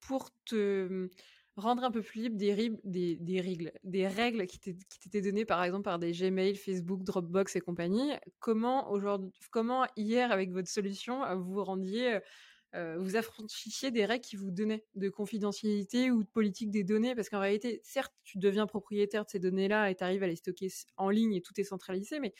pour 0.00 0.30
te 0.44 1.08
rendre 1.56 1.84
un 1.84 1.90
peu 1.90 2.02
plus 2.02 2.22
libre 2.22 2.36
des, 2.36 2.52
règles, 3.40 3.72
des 3.82 4.06
règles 4.06 4.46
qui 4.46 4.58
t'étaient 4.58 5.22
données 5.22 5.44
par 5.44 5.62
exemple 5.64 5.84
par 5.84 5.98
des 5.98 6.12
Gmail, 6.12 6.54
Facebook, 6.54 7.02
Dropbox 7.02 7.56
et 7.56 7.60
compagnie. 7.60 8.12
Comment 8.38 8.90
aujourd'hui, 8.90 9.32
comment 9.50 9.86
hier 9.96 10.30
avec 10.30 10.52
votre 10.52 10.68
solution 10.68 11.22
vous 11.36 11.64
rendiez, 11.64 12.20
euh, 12.74 12.98
vous 12.98 13.16
affranchissiez 13.16 13.90
des 13.90 14.04
règles 14.04 14.24
qui 14.24 14.36
vous 14.36 14.50
donnaient 14.50 14.84
de 14.94 15.08
confidentialité 15.08 16.10
ou 16.10 16.24
de 16.24 16.28
politique 16.28 16.70
des 16.70 16.84
données? 16.84 17.14
Parce 17.14 17.30
qu'en 17.30 17.40
réalité, 17.40 17.80
certes, 17.82 18.12
tu 18.22 18.38
deviens 18.38 18.66
propriétaire 18.66 19.24
de 19.24 19.30
ces 19.30 19.38
données-là 19.38 19.90
et 19.90 19.94
tu 19.94 20.04
arrives 20.04 20.22
à 20.22 20.26
les 20.26 20.36
stocker 20.36 20.68
en 20.98 21.08
ligne 21.08 21.34
et 21.34 21.40
tout 21.40 21.58
est 21.58 21.64
centralisé, 21.64 22.20
mais 22.20 22.34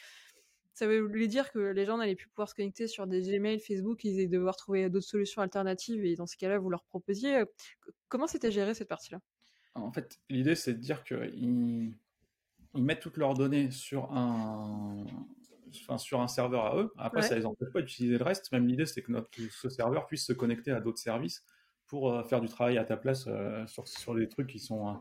ça 0.77 0.87
voulait 0.87 1.27
dire 1.27 1.51
que 1.53 1.59
les 1.59 1.87
gens 1.87 1.97
n'allaient 1.97 2.14
plus 2.14 2.29
pouvoir 2.29 2.51
se 2.51 2.55
connecter 2.55 2.87
sur 2.87 3.07
des 3.07 3.22
Gmail, 3.22 3.61
Facebook, 3.61 4.05
ils 4.05 4.18
allaient 4.18 4.29
devoir 4.29 4.57
trouver 4.57 4.91
d'autres 4.91 5.07
solutions 5.07 5.41
alternatives 5.41 6.05
et 6.05 6.16
dans 6.16 6.27
ce 6.27 6.37
cas-là, 6.37 6.59
vous 6.59 6.68
leur 6.68 6.85
proposiez. 6.85 7.45
Comment 8.09 8.27
c'était 8.27 8.51
géré 8.51 8.74
cette 8.74 8.89
partie-là? 8.89 9.20
En 9.74 9.91
fait, 9.91 10.20
l'idée, 10.29 10.55
c'est 10.55 10.74
de 10.74 10.79
dire 10.79 11.03
qu'ils 11.03 11.95
ils 12.74 12.83
mettent 12.83 13.01
toutes 13.01 13.16
leurs 13.16 13.33
données 13.33 13.70
sur 13.70 14.12
un, 14.12 15.07
enfin, 15.83 15.97
sur 15.97 16.20
un 16.20 16.29
serveur 16.29 16.66
à 16.66 16.77
eux. 16.77 16.93
Après, 16.99 17.22
ça 17.22 17.35
les 17.37 17.47
empêche 17.47 17.72
pas 17.72 17.81
d'utiliser 17.81 18.18
le 18.18 18.24
reste. 18.24 18.53
Même 18.53 18.66
l'idée, 18.66 18.85
c'est 18.85 19.01
que 19.01 19.12
notre, 19.12 19.31
ce 19.51 19.70
serveur 19.70 20.07
puisse 20.07 20.27
se 20.27 20.35
connecter 20.35 20.72
à 20.72 20.81
d'autres 20.81 20.99
services 20.99 21.43
pour 21.87 22.12
euh, 22.12 22.22
faire 22.22 22.43
du 22.43 22.49
travail 22.49 22.77
à 22.77 22.85
ta 22.85 22.99
place 22.99 23.24
euh, 23.29 23.66
sur, 23.66 23.89
sur 23.89 24.14
des 24.14 24.29
trucs 24.29 24.49
qui 24.49 24.59
sont. 24.59 24.91
Euh, 24.91 24.93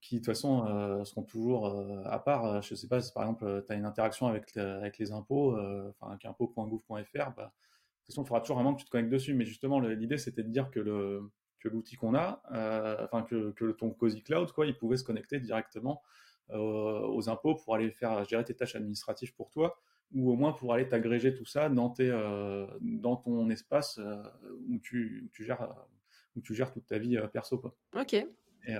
qui 0.00 0.16
de 0.16 0.20
toute 0.20 0.26
façon 0.26 0.66
euh, 0.66 1.04
seront 1.04 1.22
toujours 1.22 1.66
euh, 1.66 2.02
à 2.04 2.18
part. 2.18 2.44
Euh, 2.44 2.60
je 2.60 2.74
sais 2.74 2.88
pas, 2.88 3.00
si 3.00 3.12
par 3.12 3.24
exemple 3.24 3.64
tu 3.66 3.72
as 3.72 3.76
une 3.76 3.84
interaction 3.84 4.26
avec, 4.26 4.56
avec 4.56 4.98
les 4.98 5.12
impôts, 5.12 5.58
enfin 5.90 6.12
avec 6.12 6.24
impôts.gouv.fr, 6.24 6.92
bah, 6.92 7.02
de 7.18 7.24
toute 7.24 8.14
façon, 8.14 8.22
il 8.22 8.26
faudra 8.26 8.40
toujours 8.40 8.56
vraiment 8.56 8.74
que 8.74 8.80
tu 8.80 8.86
te 8.86 8.90
connectes 8.90 9.12
dessus. 9.12 9.34
Mais 9.34 9.44
justement, 9.44 9.80
l'idée 9.80 10.18
c'était 10.18 10.42
de 10.42 10.48
dire 10.48 10.70
que 10.70 10.80
le 10.80 11.30
que 11.60 11.68
l'outil 11.68 11.96
qu'on 11.96 12.14
a, 12.14 12.40
enfin 13.02 13.22
que, 13.22 13.50
que 13.50 13.72
ton 13.72 13.90
Cozy 13.90 14.22
Cloud, 14.22 14.52
quoi, 14.52 14.66
il 14.66 14.76
pouvait 14.76 14.96
se 14.96 15.02
connecter 15.02 15.40
directement 15.40 16.02
aux 16.50 17.28
impôts 17.28 17.56
pour 17.56 17.74
aller 17.74 17.90
faire 17.90 18.24
gérer 18.24 18.44
tes 18.44 18.54
tâches 18.54 18.76
administratives 18.76 19.34
pour 19.34 19.50
toi, 19.50 19.76
ou 20.14 20.30
au 20.30 20.36
moins 20.36 20.52
pour 20.52 20.72
aller 20.72 20.86
t'agréger 20.86 21.34
tout 21.34 21.44
ça 21.44 21.68
dans 21.68 21.90
tes 21.90 22.10
dans 22.80 23.16
ton 23.16 23.50
espace 23.50 24.00
où 24.68 24.78
tu, 24.78 25.24
où 25.26 25.28
tu 25.32 25.44
gères 25.44 25.74
où 26.36 26.40
tu 26.40 26.54
gères 26.54 26.70
toute 26.70 26.86
ta 26.86 26.98
vie 26.98 27.18
perso, 27.32 27.58
quoi. 27.58 27.74
Ok. 27.96 28.14
Et, 28.14 28.76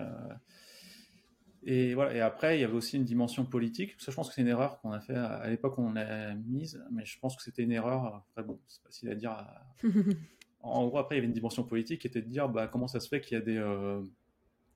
et 1.65 1.95
voilà. 1.95 2.15
Et 2.15 2.21
après, 2.21 2.59
il 2.59 2.61
y 2.61 2.65
avait 2.65 2.75
aussi 2.75 2.97
une 2.97 3.05
dimension 3.05 3.45
politique. 3.45 3.95
Ça, 3.99 4.11
je 4.11 4.17
pense 4.17 4.29
que 4.29 4.35
c'est 4.35 4.43
une 4.43 4.49
erreur 4.49 4.81
qu'on 4.81 4.93
a 4.93 5.01
fait 5.01 5.17
à, 5.17 5.49
l'époque 5.49 5.79
on 5.79 5.93
l'a 5.93 6.35
mise, 6.35 6.83
mais 6.91 7.05
je 7.05 7.19
pense 7.19 7.37
que 7.37 7.43
c'était 7.43 7.63
une 7.63 7.73
erreur. 7.73 8.25
Après, 8.31 8.43
bon, 8.43 8.59
c'est 8.67 8.83
facile 8.83 9.11
à 9.11 9.15
dire. 9.15 9.37
en 10.63 10.87
gros, 10.87 10.99
après, 10.99 11.17
il 11.17 11.19
y 11.19 11.21
avait 11.21 11.27
une 11.27 11.35
dimension 11.35 11.65
politique 11.65 12.03
qui 12.03 12.07
était 12.07 12.23
de 12.23 12.29
dire, 12.29 12.49
bah, 12.49 12.69
comment 12.69 12.89
ça 12.89 13.01
se 13.01 13.09
fait 13.09 13.21
qu'il 13.21 13.37
y 13.37 13.41
a 13.41 13.45
des, 13.45 13.57
euh, 13.57 14.03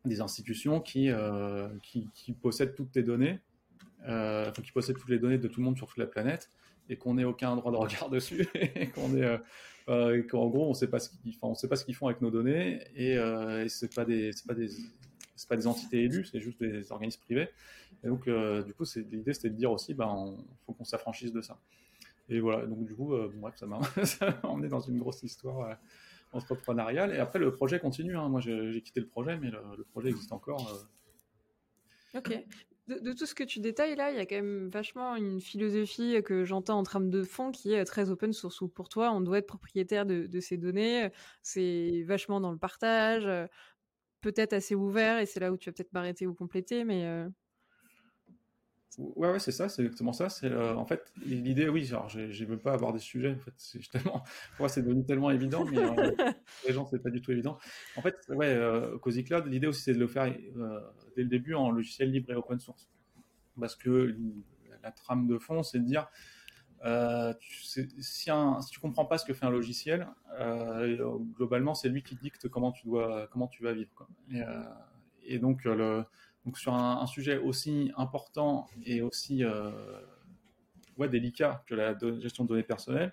des 0.04 0.20
institutions 0.20 0.80
qui, 0.80 1.10
euh, 1.10 1.68
qui, 1.82 2.08
qui, 2.14 2.32
possèdent 2.32 2.74
toutes 2.74 2.92
tes 2.92 3.02
données, 3.02 3.40
euh, 4.08 4.48
enfin, 4.50 4.62
qui 4.62 4.72
possèdent 4.72 4.98
toutes 4.98 5.10
les 5.10 5.18
données 5.18 5.38
de 5.38 5.48
tout 5.48 5.60
le 5.60 5.66
monde 5.66 5.76
sur 5.76 5.86
toute 5.86 5.98
la 5.98 6.06
planète, 6.06 6.50
et 6.88 6.96
qu'on 6.96 7.14
n'ait 7.14 7.24
aucun 7.24 7.54
droit 7.56 7.70
de 7.70 7.76
regard 7.76 8.10
dessus, 8.10 8.48
et 8.54 8.88
qu'on 8.88 9.16
est, 9.16 9.40
euh, 9.88 10.22
qu'en 10.24 10.48
gros, 10.48 10.68
on 10.68 10.74
sait 10.74 10.88
pas 10.88 10.98
ce 10.98 11.10
qu'ils, 11.10 11.36
on 11.42 11.54
sait 11.54 11.68
pas 11.68 11.76
ce 11.76 11.84
qu'ils 11.84 11.94
font 11.94 12.06
avec 12.06 12.20
nos 12.20 12.30
données, 12.30 12.80
et, 12.96 13.12
et 13.14 13.68
c'est 13.68 13.94
pas 13.94 14.04
des, 14.04 14.32
c'est 14.32 14.46
pas 14.46 14.54
des 14.54 14.68
c'est 15.36 15.48
pas 15.48 15.56
des 15.56 15.66
entités 15.66 16.04
élues, 16.04 16.24
c'est 16.24 16.40
juste 16.40 16.60
des 16.60 16.90
organismes 16.92 17.20
privés. 17.22 17.48
Et 18.04 18.08
donc, 18.08 18.28
euh, 18.28 18.62
du 18.62 18.74
coup, 18.74 18.84
l'idée, 19.10 19.32
c'était 19.32 19.50
de 19.50 19.56
dire 19.56 19.72
aussi, 19.72 19.94
ben, 19.94 20.36
faut 20.66 20.72
qu'on 20.72 20.84
s'affranchisse 20.84 21.32
de 21.32 21.40
ça. 21.40 21.58
Et 22.28 22.40
voilà, 22.40 22.66
donc 22.66 22.84
du 22.84 22.94
coup, 22.94 23.14
euh, 23.14 23.32
ça 23.54 23.66
m'a 23.66 23.80
emmené 24.44 24.68
dans 24.68 24.80
une 24.80 24.98
grosse 24.98 25.22
histoire 25.22 25.70
euh, 25.70 25.74
entrepreneuriale. 26.32 27.14
Et 27.14 27.18
après, 27.18 27.38
le 27.38 27.52
projet 27.52 27.78
continue. 27.78 28.16
Hein. 28.16 28.28
Moi, 28.28 28.40
j'ai 28.40 28.80
quitté 28.82 29.00
le 29.00 29.06
projet, 29.06 29.36
mais 29.38 29.50
le, 29.50 29.84
projet 29.92 30.10
existe 30.10 30.32
encore. 30.32 30.86
Ok. 32.14 32.44
De, 32.88 33.12
tout 33.12 33.26
ce 33.26 33.34
que 33.34 33.44
tu 33.44 33.60
détailles 33.60 33.94
là, 33.94 34.10
il 34.10 34.16
y 34.16 34.20
a 34.20 34.26
quand 34.26 34.34
même 34.34 34.68
vachement 34.68 35.14
une 35.14 35.40
philosophie 35.40 36.20
que 36.24 36.44
j'entends 36.44 36.80
en 36.80 36.82
trame 36.82 37.10
de 37.10 37.22
fond 37.22 37.52
qui 37.52 37.72
est 37.72 37.84
très 37.84 38.10
open 38.10 38.32
source. 38.32 38.60
Où 38.60 38.68
pour 38.68 38.88
toi, 38.88 39.12
on 39.12 39.20
doit 39.20 39.38
être 39.38 39.46
propriétaire 39.46 40.04
de 40.04 40.40
ces 40.40 40.56
données. 40.56 41.10
C'est 41.42 42.02
vachement 42.06 42.40
dans 42.40 42.50
le 42.50 42.58
partage 42.58 43.28
peut-être 44.22 44.54
assez 44.54 44.74
ouvert 44.74 45.18
et 45.18 45.26
c'est 45.26 45.40
là 45.40 45.52
où 45.52 45.58
tu 45.58 45.68
vas 45.68 45.74
peut-être 45.74 45.92
m'arrêter 45.92 46.26
ou 46.26 46.34
compléter, 46.34 46.84
mais 46.84 47.04
euh, 47.04 47.28
Ouais, 48.98 49.30
ouais, 49.30 49.38
c'est 49.38 49.52
ça, 49.52 49.70
c'est 49.70 49.82
exactement 49.82 50.12
ça. 50.12 50.28
C'est 50.28 50.54
en 50.54 50.84
fait 50.84 51.12
l'idée, 51.24 51.68
oui. 51.68 51.88
Alors, 51.90 52.08
je 52.10 52.44
veux 52.44 52.58
pas 52.58 52.74
avoir 52.74 52.92
des 52.92 52.98
sujets. 52.98 53.32
En 53.32 53.38
fait, 53.38 53.54
c'est 53.56 53.90
tellement, 53.90 54.22
pour 54.56 54.60
moi, 54.60 54.68
c'est 54.68 54.82
devenu 54.82 55.04
tellement 55.04 55.30
évident, 55.30 55.64
mais 55.64 55.78
euh, 55.78 56.12
les 56.66 56.74
gens, 56.74 56.86
c'est 56.86 57.02
pas 57.02 57.10
du 57.10 57.22
tout 57.22 57.32
évident. 57.32 57.58
En 57.96 58.02
fait, 58.02 58.16
ouais, 58.28 58.54
euh, 58.54 58.98
Cozy 58.98 59.24
Cloud, 59.24 59.46
l'idée 59.46 59.66
aussi, 59.66 59.82
c'est 59.82 59.94
de 59.94 59.98
le 59.98 60.08
faire 60.08 60.24
euh, 60.24 60.80
dès 61.16 61.22
le 61.22 61.28
début 61.28 61.54
en 61.54 61.70
logiciel 61.70 62.10
libre 62.10 62.32
et 62.32 62.34
open 62.34 62.60
source, 62.60 62.90
parce 63.58 63.76
que 63.76 64.14
la 64.82 64.90
trame 64.90 65.26
de 65.26 65.38
fond, 65.38 65.62
c'est 65.62 65.78
de 65.78 65.84
dire, 65.84 66.08
si 67.40 68.70
tu 68.70 68.80
comprends 68.80 69.04
pas 69.04 69.18
ce 69.18 69.24
que 69.24 69.34
fait 69.34 69.46
un 69.46 69.50
logiciel, 69.50 70.08
globalement, 71.34 71.74
c'est 71.74 71.88
lui 71.88 72.02
qui 72.02 72.16
dicte 72.16 72.48
comment 72.48 72.72
tu 72.72 72.86
dois, 72.86 73.28
comment 73.30 73.48
tu 73.48 73.62
vas 73.62 73.72
vivre. 73.72 73.90
Quoi. 73.94 74.08
Et, 75.24 75.38
donc 75.38 75.66
donc 76.44 76.58
sur 76.58 76.74
un, 76.74 77.06
sujet 77.06 77.38
aussi 77.38 77.92
important 77.96 78.66
et 78.84 79.00
aussi 79.02 79.44
euh, 79.44 79.70
délicat 81.08 81.64
que 81.66 81.74
la 81.74 81.96
gestion 82.20 82.44
de 82.44 82.48
données 82.48 82.62
personnelles, 82.62 83.12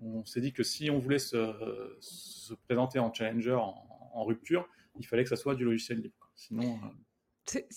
on 0.00 0.24
s'est 0.24 0.40
dit 0.40 0.52
que 0.52 0.62
si 0.62 0.90
on 0.90 0.98
voulait 0.98 1.18
se, 1.18 1.54
se 2.00 2.54
présenter 2.54 2.98
en 2.98 3.12
challenger, 3.12 3.54
en, 3.54 4.24
rupture, 4.24 4.68
il 4.98 5.06
fallait 5.06 5.22
que 5.22 5.30
ça 5.30 5.36
soit 5.36 5.54
du 5.54 5.64
logiciel 5.64 6.00
libre. 6.00 6.30
Sinon, 6.34 6.74
euh, 6.74 6.88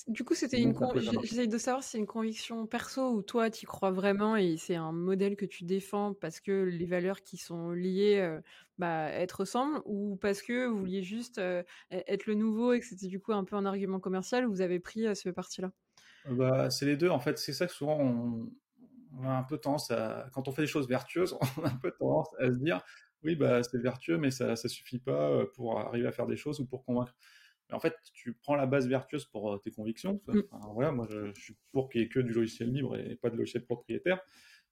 du 0.08 0.24
coup, 0.24 0.34
c'était 0.34 0.62
une. 0.62 0.74
J'essaie 1.24 1.48
de 1.48 1.58
savoir 1.58 1.84
si 1.84 1.92
c'est 1.92 1.98
une 1.98 2.08
conviction 2.08 2.66
perso 2.68 3.12
ou 3.12 3.22
toi, 3.22 3.50
tu 3.50 3.66
crois 3.66 3.92
vraiment 3.92 4.36
et 4.36 4.58
c'est 4.58 4.76
un 4.76 4.92
modèle 4.92 5.36
que 5.36 5.46
tu 5.46 5.64
défends 5.64 6.14
parce 6.14 6.40
que 6.40 6.64
les 6.64 6.86
valeurs 6.86 7.22
qui 7.22 7.38
sont 7.38 7.72
liées, 7.72 8.20
euh, 8.20 8.42
bah, 8.78 9.10
elles 9.10 9.28
te 9.28 9.36
ressemblent 9.36 9.82
ou 9.86 10.18
parce 10.18 10.42
que 10.42 10.68
vous 10.68 10.80
vouliez 10.80 11.04
juste 11.04 11.38
euh, 11.38 11.64
e-, 11.92 12.04
être 12.08 12.26
le 12.26 12.36
nouveau 12.36 12.74
et 12.74 12.80
que 12.80 12.86
c'était 12.86 13.08
du 13.08 13.20
coup 13.20 13.34
un 13.34 13.44
peu 13.44 13.56
un 13.56 13.66
argument 13.66 14.00
commercial 14.00 14.46
ou 14.46 14.52
vous 14.52 14.62
avez 14.62 14.80
pris 14.80 15.08
euh, 15.08 15.16
ce 15.16 15.30
parti-là? 15.30 15.72
Bah, 16.30 16.70
C'est 16.70 16.86
les 16.86 16.98
deux. 16.98 17.10
En 17.10 17.20
fait, 17.20 17.38
c'est 17.38 17.54
ça 17.54 17.68
que 17.68 17.74
souvent 17.74 18.00
on, 18.00 18.50
a 19.24 19.38
un 19.38 19.44
peu 19.44 19.58
tendance 19.58 19.92
à. 19.92 20.28
Quand 20.34 20.48
on 20.48 20.52
fait 20.52 20.64
des 20.64 20.68
choses 20.68 20.88
vertueuses, 20.88 21.38
on 21.58 21.64
a 21.64 21.70
un 21.70 21.78
peu 21.78 21.92
tendance 21.92 22.30
à 22.40 22.52
se 22.52 22.58
dire 22.58 22.82
oui, 23.24 23.36
bah, 23.36 23.64
c'est 23.64 23.78
vertueux, 23.78 24.18
mais 24.18 24.32
ça 24.32 24.50
ne 24.50 24.56
suffit 24.56 25.00
pas 25.00 25.46
pour 25.56 25.80
arriver 25.80 26.08
à 26.08 26.12
faire 26.12 26.28
des 26.28 26.36
choses 26.36 26.60
ou 26.60 26.66
pour 26.66 26.84
convaincre 26.84 27.16
en 27.74 27.80
fait, 27.80 27.96
tu 28.14 28.34
prends 28.34 28.56
la 28.56 28.66
base 28.66 28.88
vertueuse 28.88 29.26
pour 29.26 29.54
euh, 29.54 29.58
tes 29.58 29.72
convictions. 29.72 30.22
Mm. 30.28 30.42
voilà, 30.74 30.92
moi, 30.92 31.08
je, 31.10 31.34
suis 31.34 31.56
pour 31.72 31.90
qu'il 31.90 32.02
n'y 32.02 32.08
ait 32.08 32.10
que 32.10 32.20
du 32.20 32.34
logiciel 32.34 32.72
libre 32.72 32.98
et 32.98 33.16
pas 33.16 33.30
de 33.30 33.36
logiciel 33.36 33.66
propriétaire. 33.66 34.22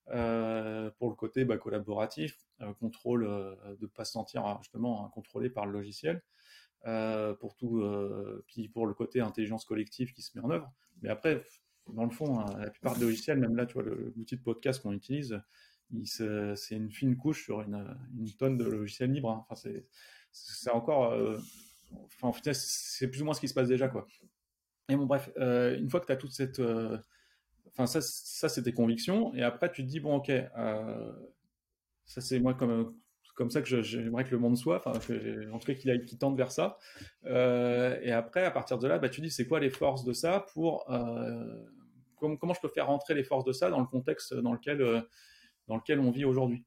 Euh, 0.10 0.90
pour 0.98 1.10
le 1.10 1.16
côté 1.16 1.46
bah, 1.46 1.58
collaboratif, 1.58 2.36
euh, 2.62 2.74
contrôle, 2.74 3.24
de 3.24 3.78
ne 3.82 3.88
pas 3.88 4.04
se 4.04 4.14
sentir 4.14 4.58
justement 4.62 5.10
contrôlé 5.10 5.50
par 5.50 5.66
le 5.66 5.72
logiciel. 5.72 6.22
pour 7.40 7.56
tout, 7.56 7.84
puis 8.48 8.70
pour 8.70 8.88
le 8.88 8.94
côté 8.94 9.22
intelligence 9.22 9.66
collective 9.66 10.14
qui 10.14 10.22
se 10.22 10.38
met 10.38 10.44
en 10.44 10.50
œuvre. 10.50 10.72
Mais 11.02 11.10
après, 11.10 11.44
dans 11.94 12.06
le 12.06 12.10
fond, 12.10 12.40
hein, 12.40 12.46
la 12.60 12.70
plupart 12.70 12.96
des 12.96 13.06
logiciels, 13.06 13.40
même 13.40 13.56
là, 13.56 13.66
tu 13.66 13.74
vois, 13.74 13.84
l'outil 13.84 14.36
de 14.36 14.42
podcast 14.42 14.82
qu'on 14.82 14.94
utilise, 14.94 15.40
c'est 16.06 16.76
une 16.76 16.92
fine 16.92 17.16
couche 17.16 17.44
sur 17.44 17.62
une, 17.62 17.96
tonne 18.40 18.58
de 18.58 18.66
logiciels 18.66 19.12
libres. 19.12 19.30
Hein. 19.30 19.46
Enfin, 19.50 19.70
c'est 20.32 20.72
encore 20.72 21.14
enfin, 22.06 22.28
en 22.28 22.54
c'est 22.54 23.08
plus 23.08 23.22
ou 23.22 23.26
moins 23.26 23.34
ce 23.34 23.40
qui 23.40 23.48
se 23.48 23.54
passe 23.54 23.68
déjà, 23.68 23.88
quoi. 23.88 24.08
Et 24.92 24.96
bon, 24.96 25.06
bref, 25.06 25.32
euh, 25.38 25.78
une 25.78 25.90
fois 25.90 26.00
que 26.00 26.06
tu 26.06 26.12
as 26.12 26.18
toute 26.18 26.32
cette. 26.32 26.60
Euh, 26.60 26.98
enfin, 27.68 27.86
ça, 27.86 28.02
ça 28.02 28.50
c'est 28.50 28.64
tes 28.64 28.74
convictions. 28.74 29.34
Et 29.36 29.42
après, 29.42 29.72
tu 29.72 29.84
te 29.84 29.88
dis, 29.88 30.00
bon, 30.00 30.16
ok, 30.16 30.30
euh, 30.30 31.12
ça, 32.06 32.20
c'est 32.20 32.40
moi 32.40 32.54
comme, 32.54 32.94
comme 33.36 33.50
ça 33.50 33.62
que 33.62 33.82
j'aimerais 33.82 34.26
que 34.26 34.32
le 34.32 34.40
monde 34.40 34.58
soit, 34.58 34.78
enfin, 34.78 34.92
en 34.92 35.60
tout 35.60 35.68
cas 35.68 35.74
qu'il 35.76 36.06
qu 36.06 36.18
tente 36.18 36.36
vers 36.36 36.52
ça. 36.52 36.78
et 37.26 38.12
après, 38.12 38.44
à 38.44 38.52
partir 38.52 38.78
de 38.80 38.88
là, 38.88 39.00
bah, 39.00 39.10
tu 39.10 39.22
dis, 39.22 39.32
c'est 39.32 39.48
quoi 39.48 39.60
les 39.60 39.70
forces 39.70 40.04
de 40.04 40.14
ça 40.14 40.46
pour. 40.54 40.86
comment 42.20 42.54
je 42.54 42.60
peux 42.62 42.70
faire 42.70 42.88
rentrer 42.88 43.14
les 43.14 43.24
forces 43.24 43.46
de 43.46 43.54
ça 43.54 43.70
dans 43.70 43.80
le 43.80 43.88
contexte 43.88 44.34
dans 44.34 44.54
lequel, 44.54 45.06
dans 45.68 45.78
lequel 45.78 46.00
on 46.00 46.12
vit 46.12 46.26
aujourd'hui? 46.26 46.66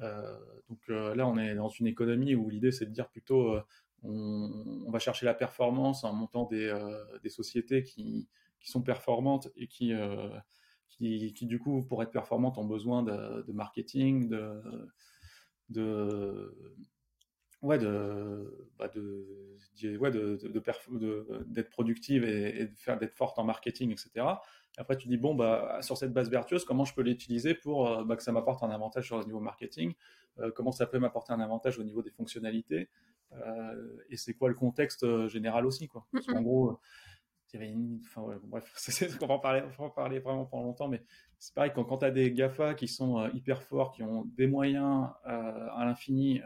Donc 0.00 0.88
là, 0.88 1.26
on 1.26 1.36
est 1.36 1.54
dans 1.54 1.68
une 1.68 1.86
économie 1.86 2.34
où 2.34 2.48
l'idée 2.48 2.72
c'est 2.72 2.86
de 2.86 2.90
dire 2.90 3.08
plutôt 3.10 3.60
on, 4.02 4.90
va 4.90 4.98
chercher 4.98 5.26
la 5.26 5.34
performance 5.34 6.04
en 6.04 6.12
montant 6.12 6.44
des, 6.46 6.66
euh, 6.66 7.28
sociétés 7.28 7.82
qui, 7.82 8.28
sont 8.62 8.82
performantes 8.82 9.48
et 9.56 9.68
euh, 9.92 10.28
qui, 10.88 11.32
qui, 11.32 11.46
du 11.46 11.58
coup, 11.58 11.82
pour 11.82 12.02
être 12.02 12.10
performantes, 12.10 12.58
ont 12.58 12.66
besoin 12.66 13.02
de, 13.02 13.52
marketing, 13.52 14.28
de, 15.68 16.54
ouais 17.62 17.78
de 17.78 18.68
bah 18.78 18.88
de 18.88 19.52
d'être 21.46 21.70
productive 21.70 22.24
et, 22.24 22.70
faire 22.76 22.98
d'être 22.98 23.14
forte 23.14 23.38
en 23.38 23.44
marketing 23.44 23.92
etc 23.92 24.26
après 24.78 24.96
tu 24.96 25.08
dis 25.08 25.18
bon 25.18 25.34
bah 25.34 25.78
sur 25.82 25.98
cette 25.98 26.12
base 26.14 26.30
vertueuse 26.30 26.64
comment 26.64 26.86
je 26.86 26.94
peux 26.94 27.02
l'utiliser 27.02 27.54
pour 27.54 27.86
euh, 27.86 28.04
bah, 28.04 28.16
que 28.16 28.22
ça 28.22 28.32
m'apporte 28.32 28.62
un 28.62 28.70
avantage 28.70 29.06
sur 29.06 29.18
le 29.18 29.24
niveau 29.24 29.40
marketing? 29.40 29.94
Comment 30.54 30.72
ça 30.72 30.86
peut 30.86 30.98
m'apporter 30.98 31.34
un 31.34 31.40
avantage 31.40 31.78
au 31.78 31.82
niveau 31.82 32.02
des 32.02 32.10
fonctionnalités? 32.10 32.88
Et 34.10 34.16
c'est 34.16 34.34
quoi 34.34 34.48
le 34.48 34.54
contexte 34.54 35.04
euh, 35.04 35.28
général 35.28 35.66
aussi, 35.66 35.88
quoi. 35.88 36.06
Parce 36.12 36.26
qu'en 36.26 36.42
gros, 36.42 36.78
il 37.52 37.60
y 37.60 37.62
avait 37.62 37.72
une... 37.72 38.00
enfin, 38.04 38.22
ouais, 38.22 38.36
bref, 38.42 38.72
on 39.22 39.26
va 39.26 39.34
en 39.34 39.38
parler, 39.38 39.62
on 39.64 39.82
va 39.82 39.84
en 39.84 39.90
parler 39.90 40.18
vraiment 40.18 40.46
pendant 40.46 40.64
longtemps, 40.64 40.88
mais 40.88 41.02
c'est 41.38 41.54
pareil 41.54 41.72
quand, 41.74 41.84
quand 41.84 41.98
tu 41.98 42.04
as 42.04 42.10
des 42.10 42.32
GAFA 42.32 42.74
qui 42.74 42.88
sont 42.88 43.18
euh, 43.18 43.28
hyper 43.34 43.62
forts, 43.62 43.92
qui 43.92 44.02
ont 44.02 44.24
des 44.36 44.46
moyens 44.46 45.08
à 45.24 45.84
l'infini, 45.84 46.40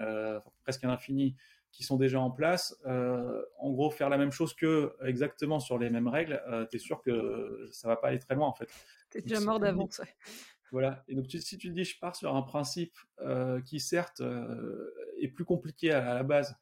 presque 0.63 0.85
à 0.85 0.89
l'infini, 0.89 1.37
qui 1.73 1.83
sont 1.83 1.97
déjà 1.97 2.21
en 2.21 2.31
place, 2.31 2.77
en 2.85 3.71
gros, 3.71 3.91
faire 3.91 4.09
la 4.09 4.19
même 4.19 4.31
chose 4.31 4.55
que 4.55 4.95
exactement 5.05 5.59
sur 5.59 5.79
les 5.79 5.91
mêmes 5.91 6.09
règles, 6.09 6.41
tu 6.71 6.77
es 6.77 6.79
sûr 6.79 7.03
que 7.03 7.67
ça 7.73 7.89
va 7.89 7.97
pas 7.97 8.09
aller 8.09 8.21
très 8.21 8.35
loin 8.35 8.47
en 8.47 8.55
fait. 8.55 8.69
Tu 9.11 9.19
es 9.19 9.23
déjà 9.23 9.41
mort 9.41 9.59
d'avance. 9.59 10.01
Voilà. 10.71 11.05
Et 11.09 11.15
donc, 11.15 11.27
si 11.29 11.59
tu 11.59 11.69
te 11.69 11.73
dis, 11.73 11.85
je 11.85 11.99
pars 11.99 12.15
sur 12.15 12.35
un 12.35 12.43
principe 12.43 12.97
qui, 13.65 13.81
certes, 13.81 14.23
est 15.21 15.29
plus 15.29 15.45
compliqué 15.45 15.91
à 15.91 16.15
la 16.15 16.23
base, 16.23 16.57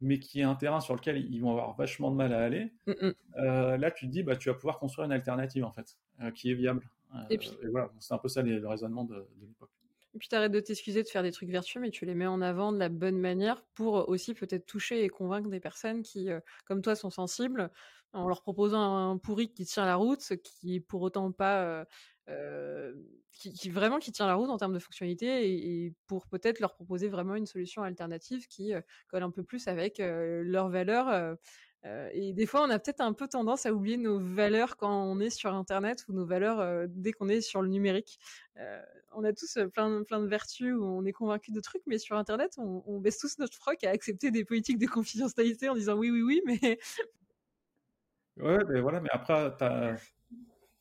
mais 0.00 0.18
qui 0.18 0.40
est 0.40 0.44
un 0.44 0.54
terrain 0.54 0.80
sur 0.80 0.94
lequel 0.94 1.18
ils 1.18 1.40
vont 1.40 1.50
avoir 1.50 1.74
vachement 1.76 2.10
de 2.10 2.16
mal 2.16 2.32
à 2.32 2.42
aller, 2.42 2.72
mm, 2.86 2.92
mm. 3.00 3.14
Euh, 3.38 3.76
là 3.76 3.90
tu 3.90 4.06
te 4.06 4.10
dis 4.10 4.22
bah 4.22 4.36
tu 4.36 4.48
vas 4.48 4.54
pouvoir 4.54 4.78
construire 4.78 5.06
une 5.06 5.12
alternative 5.12 5.64
en 5.64 5.72
fait 5.72 5.96
euh, 6.20 6.30
qui 6.30 6.50
est 6.50 6.54
viable. 6.54 6.88
Euh, 7.14 7.18
et 7.30 7.38
puis 7.38 7.56
voilà, 7.70 7.90
c'est 7.98 8.14
un 8.14 8.18
peu 8.18 8.28
ça 8.28 8.42
le 8.42 8.66
raisonnement 8.66 9.04
de, 9.04 9.14
de 9.14 9.46
l'époque. 9.46 9.70
Et 10.14 10.18
puis 10.18 10.28
tu 10.28 10.34
arrêtes 10.34 10.52
de 10.52 10.60
t'excuser 10.60 11.02
de 11.02 11.08
faire 11.08 11.22
des 11.22 11.32
trucs 11.32 11.50
vertueux, 11.50 11.80
mais 11.80 11.90
tu 11.90 12.06
les 12.06 12.14
mets 12.14 12.26
en 12.26 12.40
avant 12.40 12.72
de 12.72 12.78
la 12.78 12.88
bonne 12.88 13.18
manière 13.18 13.62
pour 13.74 14.08
aussi 14.08 14.32
peut-être 14.32 14.64
toucher 14.64 15.04
et 15.04 15.08
convaincre 15.10 15.50
des 15.50 15.60
personnes 15.60 16.02
qui, 16.02 16.30
comme 16.64 16.80
toi, 16.80 16.94
sont 16.94 17.10
sensibles, 17.10 17.70
en 18.14 18.26
leur 18.26 18.40
proposant 18.40 19.10
un 19.10 19.18
pourri 19.18 19.52
qui 19.52 19.66
tient 19.66 19.84
la 19.84 19.96
route, 19.96 20.22
qui 20.42 20.76
est 20.76 20.80
pour 20.80 21.02
autant 21.02 21.32
pas 21.32 21.84
euh, 22.28 22.92
qui, 23.30 23.68
vraiment 23.68 23.98
qui 23.98 24.12
tient 24.12 24.26
la 24.26 24.34
route 24.34 24.48
en 24.48 24.56
termes 24.56 24.72
de 24.72 24.78
fonctionnalité 24.78 25.84
et, 25.84 25.92
pour 26.06 26.26
peut-être 26.26 26.58
leur 26.58 26.74
proposer 26.74 27.06
vraiment 27.06 27.34
une 27.34 27.44
solution 27.44 27.82
alternative 27.82 28.48
qui 28.48 28.72
euh, 28.72 28.80
colle 29.08 29.22
un 29.22 29.30
peu 29.30 29.42
plus 29.42 29.68
avec 29.68 30.00
euh, 30.00 30.42
leurs 30.42 30.70
valeurs. 30.70 31.36
et 32.12 32.32
des 32.32 32.46
fois, 32.46 32.62
on 32.62 32.70
a 32.70 32.78
peut-être 32.78 33.02
un 33.02 33.12
peu 33.12 33.28
tendance 33.28 33.66
à 33.66 33.72
oublier 33.72 33.98
nos 33.98 34.18
valeurs 34.18 34.76
quand 34.76 35.04
on 35.04 35.20
est 35.20 35.30
sur 35.30 35.54
Internet 35.54 36.04
ou 36.08 36.14
nos 36.14 36.24
valeurs 36.24 36.88
dès 36.88 37.12
qu'on 37.12 37.28
est 37.28 37.42
sur 37.42 37.62
le 37.62 37.68
numérique. 37.68 38.18
on 39.12 39.22
a 39.22 39.32
tous 39.32 39.58
plein, 39.72 40.02
plein 40.02 40.20
de 40.20 40.26
vertus 40.26 40.74
où 40.74 40.82
on 40.82 41.04
est 41.04 41.12
convaincu 41.12 41.52
de 41.52 41.60
trucs, 41.60 41.82
mais 41.86 41.98
sur 41.98 42.16
Internet, 42.16 42.54
on, 42.58 42.98
baisse 42.98 43.18
tous 43.18 43.38
notre 43.38 43.54
froc 43.54 43.84
à 43.84 43.90
accepter 43.90 44.30
des 44.30 44.44
politiques 44.44 44.78
de 44.78 44.86
confidentialité 44.86 45.68
en 45.68 45.74
disant 45.74 45.94
oui, 45.94 46.10
oui, 46.10 46.22
oui, 46.22 46.42
mais... 46.46 46.78
Ouais, 48.38 48.58
mais 48.68 48.80
voilà, 48.80 49.00
mais 49.00 49.08
après, 49.12 49.54
as 49.60 49.96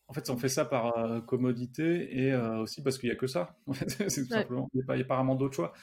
en 0.07 0.13
fait, 0.13 0.29
on 0.29 0.37
fait 0.37 0.49
ça 0.49 0.65
par 0.65 0.97
euh, 0.97 1.19
commodité 1.21 2.19
et 2.19 2.31
euh, 2.31 2.59
aussi 2.59 2.83
parce 2.83 2.97
qu'il 2.97 3.09
n'y 3.09 3.15
a 3.15 3.17
que 3.17 3.27
ça. 3.27 3.55
c'est 3.87 4.23
tout 4.23 4.29
simplement. 4.29 4.69
Il 4.73 4.83
n'y 4.85 5.01
a, 5.01 5.05
pas 5.05 5.15
vraiment 5.15 5.35
d'autre 5.35 5.55
choix. 5.55 5.73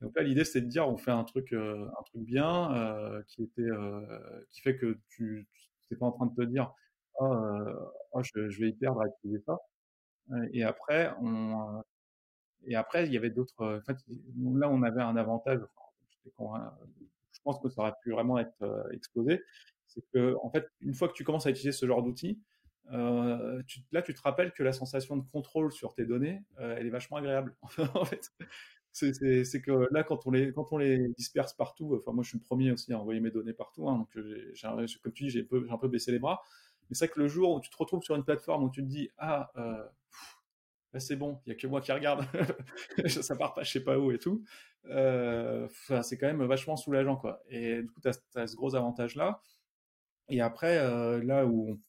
Donc 0.00 0.14
là, 0.16 0.22
l'idée, 0.22 0.44
c'était 0.44 0.60
de 0.60 0.66
dire, 0.66 0.86
on 0.86 0.98
fait 0.98 1.10
un 1.10 1.24
truc, 1.24 1.52
euh, 1.52 1.86
un 1.98 2.02
truc 2.04 2.22
bien 2.22 3.22
qui 3.28 3.42
était, 3.42 3.68
qui 4.50 4.60
fait 4.60 4.76
que 4.76 4.98
tu 5.08 5.48
n'es 5.90 5.96
pas 5.96 6.06
en 6.06 6.12
train 6.12 6.26
de 6.26 6.34
te 6.34 6.42
dire, 6.42 6.72
oh, 7.18 7.34
oh 8.12 8.22
je, 8.22 8.60
vais 8.60 8.68
y 8.68 8.72
perdre 8.72 9.00
à 9.00 9.06
utiliser 9.06 9.42
ça. 9.46 9.58
Et 10.52 10.62
après, 10.62 11.12
on, 11.22 11.82
et 12.66 12.76
après, 12.76 13.06
il 13.06 13.12
y 13.12 13.16
avait 13.16 13.30
d'autres. 13.30 13.78
En 13.78 13.80
fait, 13.80 13.96
là, 14.54 14.68
on 14.68 14.82
avait 14.82 15.02
un 15.02 15.16
avantage. 15.16 15.60
je 16.24 17.40
pense 17.42 17.58
que 17.60 17.70
ça 17.70 17.80
aurait 17.80 17.94
pu 18.02 18.12
vraiment 18.12 18.38
être 18.38 18.88
exposé. 18.92 19.42
C'est 19.86 20.04
que, 20.12 20.36
en 20.42 20.50
fait, 20.50 20.68
une 20.80 20.94
fois 20.94 21.08
que 21.08 21.14
tu 21.14 21.24
commences 21.24 21.46
à 21.46 21.50
utiliser 21.50 21.72
ce 21.72 21.86
genre 21.86 22.02
d'outils, 22.02 22.38
euh, 22.92 23.62
là, 23.92 24.02
tu 24.02 24.14
te 24.14 24.22
rappelles 24.22 24.52
que 24.52 24.62
la 24.62 24.72
sensation 24.72 25.16
de 25.16 25.22
contrôle 25.22 25.72
sur 25.72 25.94
tes 25.94 26.04
données, 26.04 26.42
euh, 26.58 26.76
elle 26.78 26.86
est 26.86 26.90
vachement 26.90 27.18
agréable. 27.18 27.54
en 27.94 28.04
fait, 28.04 28.30
c'est 28.92 29.62
que 29.62 29.88
là, 29.92 30.02
quand 30.02 30.26
on 30.26 30.30
les 30.30 30.52
quand 30.52 30.72
on 30.72 30.78
les 30.78 31.08
disperse 31.10 31.54
partout, 31.54 31.96
enfin 31.96 32.12
moi, 32.12 32.24
je 32.24 32.30
suis 32.30 32.38
le 32.38 32.44
premier 32.44 32.72
aussi 32.72 32.92
à 32.92 32.98
envoyer 32.98 33.20
mes 33.20 33.30
données 33.30 33.52
partout, 33.52 33.88
hein, 33.88 33.98
donc 33.98 34.16
euh, 34.16 34.52
comme 35.02 35.12
tu 35.12 35.24
dis, 35.24 35.30
j'ai 35.30 35.48
un 35.70 35.78
peu 35.78 35.88
baissé 35.88 36.10
les 36.10 36.18
bras. 36.18 36.42
Mais 36.88 36.96
c'est 36.96 37.06
vrai 37.06 37.14
que 37.14 37.20
le 37.20 37.28
jour 37.28 37.54
où 37.54 37.60
tu 37.60 37.70
te 37.70 37.76
retrouves 37.76 38.02
sur 38.02 38.16
une 38.16 38.24
plateforme 38.24 38.64
où 38.64 38.70
tu 38.70 38.82
te 38.82 38.88
dis 38.88 39.10
ah 39.18 39.52
c'est 40.98 41.14
bon, 41.14 41.40
il 41.46 41.50
y 41.50 41.52
a 41.52 41.54
que 41.54 41.68
moi 41.68 41.80
qui 41.80 41.92
regarde, 41.92 42.26
ça 43.06 43.36
part 43.36 43.54
pas 43.54 43.62
je 43.62 43.70
sais 43.70 43.84
pas 43.84 43.96
où 43.96 44.10
et 44.10 44.18
tout. 44.18 44.42
c'est 44.84 46.18
quand 46.18 46.26
même 46.26 46.42
vachement 46.44 46.76
soulageant 46.76 47.16
quoi. 47.16 47.44
Et 47.48 47.82
du 47.82 47.88
coup, 47.88 48.00
tu 48.00 48.08
as, 48.08 48.46
ce 48.48 48.56
gros 48.56 48.74
avantage 48.74 49.14
là. 49.14 49.40
Et 50.28 50.40
après, 50.40 50.78
là 51.22 51.46
où 51.46 51.80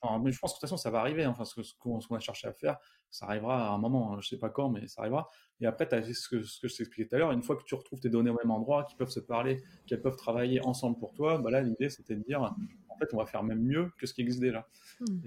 enfin, 0.00 0.22
mais 0.22 0.32
je 0.32 0.38
pense 0.38 0.52
que 0.52 0.56
de 0.56 0.60
toute 0.60 0.68
façon, 0.68 0.76
ça 0.76 0.90
va 0.90 1.00
arriver. 1.00 1.24
Hein. 1.24 1.30
Enfin, 1.30 1.44
ce, 1.44 1.74
qu'on 1.78 1.98
a 1.98 2.18
cherché 2.18 2.48
à 2.48 2.52
faire, 2.52 2.78
ça 3.10 3.26
arrivera 3.26 3.68
à 3.68 3.72
un 3.72 3.78
moment. 3.78 4.14
Hein. 4.14 4.20
Je 4.20 4.28
sais 4.28 4.38
pas 4.38 4.50
quand, 4.50 4.70
mais 4.70 4.86
ça 4.86 5.02
arrivera. 5.02 5.30
Et 5.60 5.66
après, 5.66 5.88
tu 5.88 5.94
as 5.94 6.02
ce 6.02 6.28
que, 6.28 6.42
ce 6.42 6.60
que 6.60 6.68
je 6.68 6.76
t'expliquais 6.76 7.08
tout 7.08 7.16
à 7.16 7.18
l'heure. 7.18 7.32
Une 7.32 7.42
fois 7.42 7.56
que 7.56 7.64
tu 7.64 7.74
retrouves 7.74 8.00
tes 8.00 8.08
données 8.08 8.30
au 8.30 8.36
même 8.36 8.50
endroit, 8.50 8.84
qui 8.84 8.96
peuvent 8.96 9.10
se 9.10 9.20
parler, 9.20 9.62
qu'elles 9.86 10.00
peuvent 10.00 10.16
travailler 10.16 10.64
ensemble 10.64 10.98
pour 10.98 11.14
toi, 11.14 11.38
bah 11.38 11.50
là, 11.50 11.60
l'idée, 11.60 11.90
c'était 11.90 12.16
de 12.16 12.22
dire, 12.22 12.42
en 12.42 12.96
fait, 12.96 13.12
on 13.12 13.18
va 13.18 13.26
faire 13.26 13.42
même 13.42 13.62
mieux 13.62 13.90
que 13.98 14.06
ce 14.06 14.14
qui 14.14 14.22
existe 14.22 14.40
déjà. 14.40 14.66
Hmm. 15.00 15.20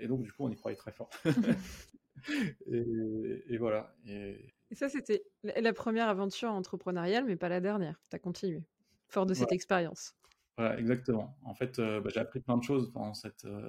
Et, 0.00 0.06
donc, 0.06 0.22
du 0.22 0.32
coup, 0.32 0.44
on 0.44 0.50
y 0.50 0.56
croyait 0.56 0.76
très 0.76 0.92
fort. 0.92 1.10
et, 2.70 3.58
voilà. 3.58 3.94
Et, 4.06 4.54
ça, 4.72 4.88
c'était 4.88 5.24
la 5.42 5.72
première 5.72 6.08
aventure 6.08 6.50
entrepreneuriale, 6.50 7.24
mais 7.24 7.36
pas 7.36 7.48
la 7.48 7.60
dernière. 7.60 8.00
Tu 8.10 8.16
as 8.16 8.18
continué, 8.18 8.62
fort 9.08 9.26
de 9.26 9.34
cette 9.34 9.52
expérience. 9.52 10.14
Voilà, 10.58 10.76
exactement. 10.76 11.36
En 11.44 11.54
fait, 11.54 11.78
euh, 11.78 12.00
bah, 12.00 12.10
j'ai 12.12 12.18
appris 12.18 12.40
plein 12.40 12.56
de 12.56 12.64
choses 12.64 12.90
pendant 12.92 13.14
cette. 13.14 13.44
Euh, 13.44 13.68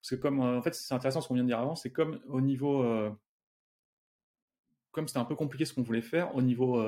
parce 0.00 0.10
que 0.10 0.14
comme, 0.14 0.40
euh, 0.40 0.58
en 0.58 0.62
fait, 0.62 0.74
c'est 0.76 0.94
intéressant 0.94 1.20
ce 1.20 1.26
qu'on 1.26 1.34
vient 1.34 1.42
de 1.42 1.48
dire 1.48 1.58
avant, 1.58 1.74
c'est 1.74 1.90
comme 1.90 2.20
au 2.28 2.40
niveau, 2.40 2.84
comme 4.92 5.08
c'était 5.08 5.18
un 5.18 5.24
peu 5.24 5.34
compliqué 5.34 5.64
ce 5.64 5.74
qu'on 5.74 5.82
voulait 5.82 6.02
faire 6.02 6.34
au 6.36 6.42
niveau 6.42 6.82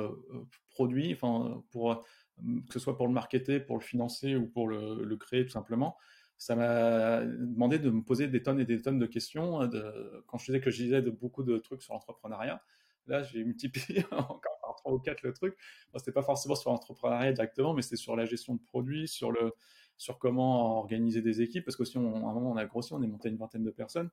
produit, 0.70 1.12
enfin 1.12 1.62
pour 1.70 2.05
que 2.38 2.72
ce 2.72 2.78
soit 2.78 2.97
pour 2.97 3.07
le 3.09 3.12
marketer, 3.12 3.61
pour 3.61 3.76
le 3.76 3.82
financer 3.82 4.36
ou 4.36 4.47
pour 4.47 4.68
le, 4.68 5.16
créer 5.16 5.45
tout 5.45 5.51
simplement, 5.51 5.97
ça 6.38 6.57
m'a 6.57 7.24
demandé 7.24 7.78
de 7.78 7.90
me 7.90 8.03
poser 8.03 8.28
des 8.28 8.43
tonnes 8.43 8.61
et 8.61 8.64
des 8.64 8.80
tonnes 8.80 8.99
de 8.99 9.07
questions. 9.07 9.66
De, 9.66 10.24
quand 10.28 10.38
je 10.38 10.47
disais 10.47 10.61
que 10.61 10.70
je 10.70 10.82
disais 10.84 11.03
beaucoup 11.03 11.43
de 11.43 11.59
trucs 11.59 11.82
sur 11.82 11.95
l'entrepreneuriat, 11.95 12.62
là 13.07 13.22
j'ai 13.24 13.45
multiplié 13.45 14.05
encore 14.12 14.52
trois 14.75 14.93
ou 14.93 14.99
quatre 14.99 15.23
le 15.23 15.33
truc. 15.33 15.57
Bon, 15.93 15.99
c'était 15.99 16.12
pas 16.12 16.23
forcément 16.23 16.55
sur 16.55 16.70
l'entrepreneuriat 16.70 17.33
directement, 17.33 17.75
mais 17.75 17.83
c'était 17.83 17.97
sur 17.97 18.16
la 18.16 18.25
gestion 18.25 18.55
de 18.55 18.61
produits, 18.61 19.09
sur 19.09 19.33
le 19.33 19.53
sur 19.99 20.18
comment 20.18 20.79
organiser 20.79 21.23
des 21.23 21.43
équipes, 21.43 21.64
parce 21.64 21.77
qu'aussi, 21.77 21.97
on, 21.97 22.29
un 22.29 22.33
moment, 22.33 22.51
on 22.51 22.57
a 22.57 22.64
grossi, 22.64 22.93
on 22.93 23.03
est 23.03 23.07
monté 23.07 23.29
une 23.29 23.37
vingtaine 23.37 23.62
de 23.62 23.70
personnes. 23.70 24.11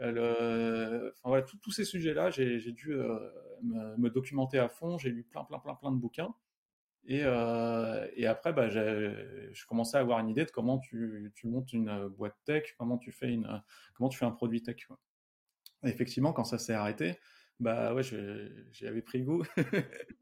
Euh, 0.00 1.10
enfin, 1.10 1.28
voilà, 1.28 1.42
tous 1.42 1.72
ces 1.72 1.84
sujets-là, 1.84 2.30
j'ai 2.30 2.72
dû 2.72 2.92
euh, 2.92 3.18
me, 3.62 4.08
documenter 4.08 4.58
à 4.58 4.68
fond. 4.68 4.98
J'ai 4.98 5.10
lu 5.10 5.24
plein, 5.24 5.44
plein, 5.44 5.58
plein, 5.58 5.74
plein 5.74 5.90
de 5.90 5.96
bouquins. 5.96 6.34
Et, 7.04 7.22
euh, 7.24 8.06
après, 8.28 8.52
bah, 8.52 8.68
je 8.68 9.66
commençais 9.66 9.96
à 9.96 10.00
avoir 10.00 10.20
une 10.20 10.28
idée 10.28 10.44
de 10.44 10.50
comment 10.50 10.78
tu, 10.78 11.32
tu, 11.34 11.48
montes 11.48 11.72
une 11.72 12.08
boîte 12.08 12.36
tech, 12.44 12.74
comment 12.78 12.98
tu 12.98 13.10
fais, 13.10 13.32
une, 13.32 13.62
comment 13.94 14.08
tu 14.08 14.18
fais 14.18 14.26
un 14.26 14.30
produit 14.30 14.62
tech. 14.62 14.86
effectivement, 15.82 16.32
quand 16.32 16.44
ça 16.44 16.58
s'est 16.58 16.74
arrêté, 16.74 17.18
bah 17.60 17.94
ouais, 17.94 18.02
j'y 18.02 18.86
avais 18.86 19.02
pris 19.02 19.22
goût. 19.22 19.44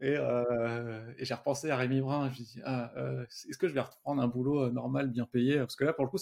et, 0.00 0.16
euh, 0.16 1.12
et 1.18 1.24
j'ai 1.24 1.34
repensé 1.34 1.70
à 1.70 1.76
Rémi 1.76 2.00
Brun. 2.00 2.30
Je 2.30 2.40
me 2.40 2.44
dit, 2.44 2.60
ah, 2.64 2.92
euh, 2.96 3.24
est-ce 3.24 3.58
que 3.58 3.68
je 3.68 3.74
vais 3.74 3.80
reprendre 3.80 4.22
un 4.22 4.28
boulot 4.28 4.64
euh, 4.64 4.70
normal, 4.70 5.10
bien 5.10 5.26
payé? 5.26 5.58
Parce 5.58 5.76
que 5.76 5.84
là, 5.84 5.92
pour 5.92 6.04
le 6.04 6.10
coup, 6.10 6.18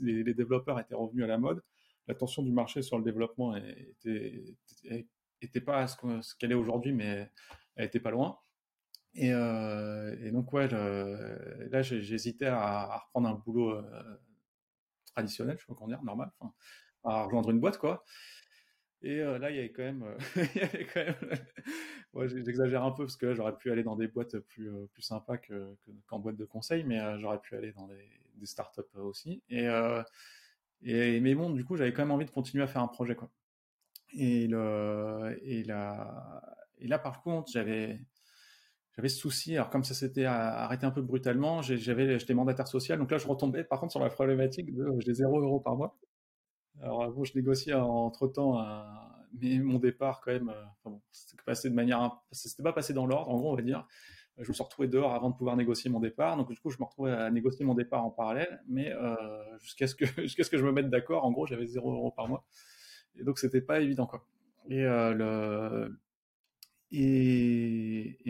les, 0.00 0.34
développeurs 0.34 0.80
étaient 0.80 0.94
revenus 0.94 1.24
à 1.24 1.28
la 1.28 1.38
mode. 1.38 1.62
La 2.06 2.14
tension 2.14 2.42
du 2.42 2.52
marché 2.52 2.82
sur 2.82 2.98
le 2.98 3.04
développement 3.04 3.56
était, 3.56 4.56
était, 5.40 5.60
pas 5.60 5.86
ce 5.86 6.34
qu'elle 6.36 6.52
est 6.52 6.56
aujourd'hui, 6.56 6.92
mais 6.92 7.30
elle 7.76 7.86
était 7.86 8.00
pas 8.00 8.10
loin. 8.10 8.38
Et, 9.14 9.30
donc, 10.30 10.52
ouais, 10.52 10.68
là, 10.68 11.82
j'hésitais 11.82 12.46
à, 12.46 12.98
reprendre 13.06 13.28
un 13.28 13.34
boulot 13.34 13.80
traditionnel, 15.14 15.56
je 15.56 15.62
sais 15.62 15.66
pas 15.68 15.74
comment 15.74 15.88
dire, 15.88 16.02
normal, 16.02 16.30
à 17.04 17.24
rejoindre 17.24 17.50
une 17.50 17.60
boîte, 17.60 17.78
quoi. 17.78 18.04
Et 19.04 19.18
là, 19.18 19.50
il 19.50 19.56
y 19.56 19.58
avait 19.58 19.70
quand 19.70 19.82
même, 19.82 20.02
même... 20.96 22.26
j'exagère 22.44 22.84
un 22.84 22.90
peu 22.90 23.04
parce 23.04 23.16
que 23.16 23.26
là, 23.26 23.34
j'aurais 23.34 23.54
pu 23.54 23.70
aller 23.70 23.82
dans 23.82 23.96
des 23.96 24.08
boîtes 24.08 24.38
plus, 24.38 24.70
plus 24.92 25.02
sympas 25.02 25.36
que, 25.36 25.76
qu'en 26.06 26.18
boîte 26.18 26.36
de 26.36 26.46
conseil, 26.46 26.84
mais 26.84 26.98
j'aurais 27.18 27.38
pu 27.38 27.54
aller 27.54 27.72
dans 27.72 27.86
des, 27.86 28.46
startups 28.46 28.80
aussi. 28.96 29.42
Et, 29.50 29.68
mais 31.20 31.34
bon, 31.34 31.50
du 31.50 31.64
coup, 31.66 31.76
j'avais 31.76 31.92
quand 31.92 32.02
même 32.02 32.12
envie 32.12 32.24
de 32.24 32.30
continuer 32.30 32.64
à 32.64 32.66
faire 32.66 32.80
un 32.80 32.88
projet. 32.88 33.14
Et, 34.14 34.46
là, 34.48 35.38
par 37.02 37.20
contre, 37.22 37.52
j'avais, 37.52 38.00
ce 38.96 39.08
souci. 39.08 39.54
Alors, 39.54 39.68
comme 39.68 39.84
ça 39.84 39.92
s'était 39.92 40.24
arrêté 40.24 40.86
un 40.86 40.90
peu 40.90 41.02
brutalement, 41.02 41.60
j'avais, 41.60 42.18
j'étais 42.18 42.32
mandataire 42.32 42.68
social. 42.68 42.98
Donc 42.98 43.10
là, 43.10 43.18
je 43.18 43.26
retombais, 43.28 43.64
par 43.64 43.80
contre, 43.80 43.92
sur 43.92 44.00
la 44.00 44.08
problématique 44.08 44.74
de 44.74 44.88
j'ai 45.00 45.12
0 45.12 45.40
euros 45.42 45.60
par 45.60 45.76
mois. 45.76 45.94
Alors, 46.82 47.10
bon, 47.12 47.24
je 47.24 47.34
négociais 47.34 47.74
entre 47.74 48.26
temps, 48.28 48.64
mais 49.40 49.58
mon 49.58 49.78
départ, 49.78 50.20
quand 50.20 50.32
même, 50.32 50.48
euh, 50.48 50.64
enfin 50.84 50.98
c'était 51.10 51.42
passé 51.44 51.70
de 51.70 51.74
manière, 51.74 52.20
c'était 52.32 52.62
pas 52.62 52.72
passé 52.72 52.92
dans 52.92 53.06
l'ordre, 53.06 53.30
en 53.30 53.38
gros, 53.38 53.52
on 53.52 53.56
va 53.56 53.62
dire. 53.62 53.86
Je 54.38 54.48
me 54.48 54.52
suis 54.52 54.64
retrouvé 54.64 54.88
dehors 54.88 55.14
avant 55.14 55.30
de 55.30 55.36
pouvoir 55.36 55.56
négocier 55.56 55.90
mon 55.90 56.00
départ. 56.00 56.36
Donc, 56.36 56.50
du 56.50 56.58
coup, 56.58 56.70
je 56.70 56.78
me 56.78 56.84
retrouvais 56.84 57.12
à 57.12 57.30
négocier 57.30 57.64
mon 57.64 57.74
départ 57.74 58.04
en 58.04 58.10
parallèle, 58.10 58.62
mais 58.68 58.92
euh, 58.92 59.16
jusqu'à 59.60 59.86
ce 59.86 59.94
que, 59.94 60.04
ce 60.28 60.50
que 60.50 60.58
je 60.58 60.64
me 60.64 60.72
mette 60.72 60.90
d'accord, 60.90 61.24
en 61.24 61.30
gros, 61.30 61.46
j'avais 61.46 61.66
0 61.66 61.92
euros 61.92 62.10
par 62.10 62.28
mois. 62.28 62.44
Et 63.16 63.22
donc, 63.22 63.38
c'était 63.38 63.60
pas 63.60 63.80
évident, 63.80 64.06
quoi. 64.06 64.26
Et, 64.68 64.84
euh, 64.84 65.88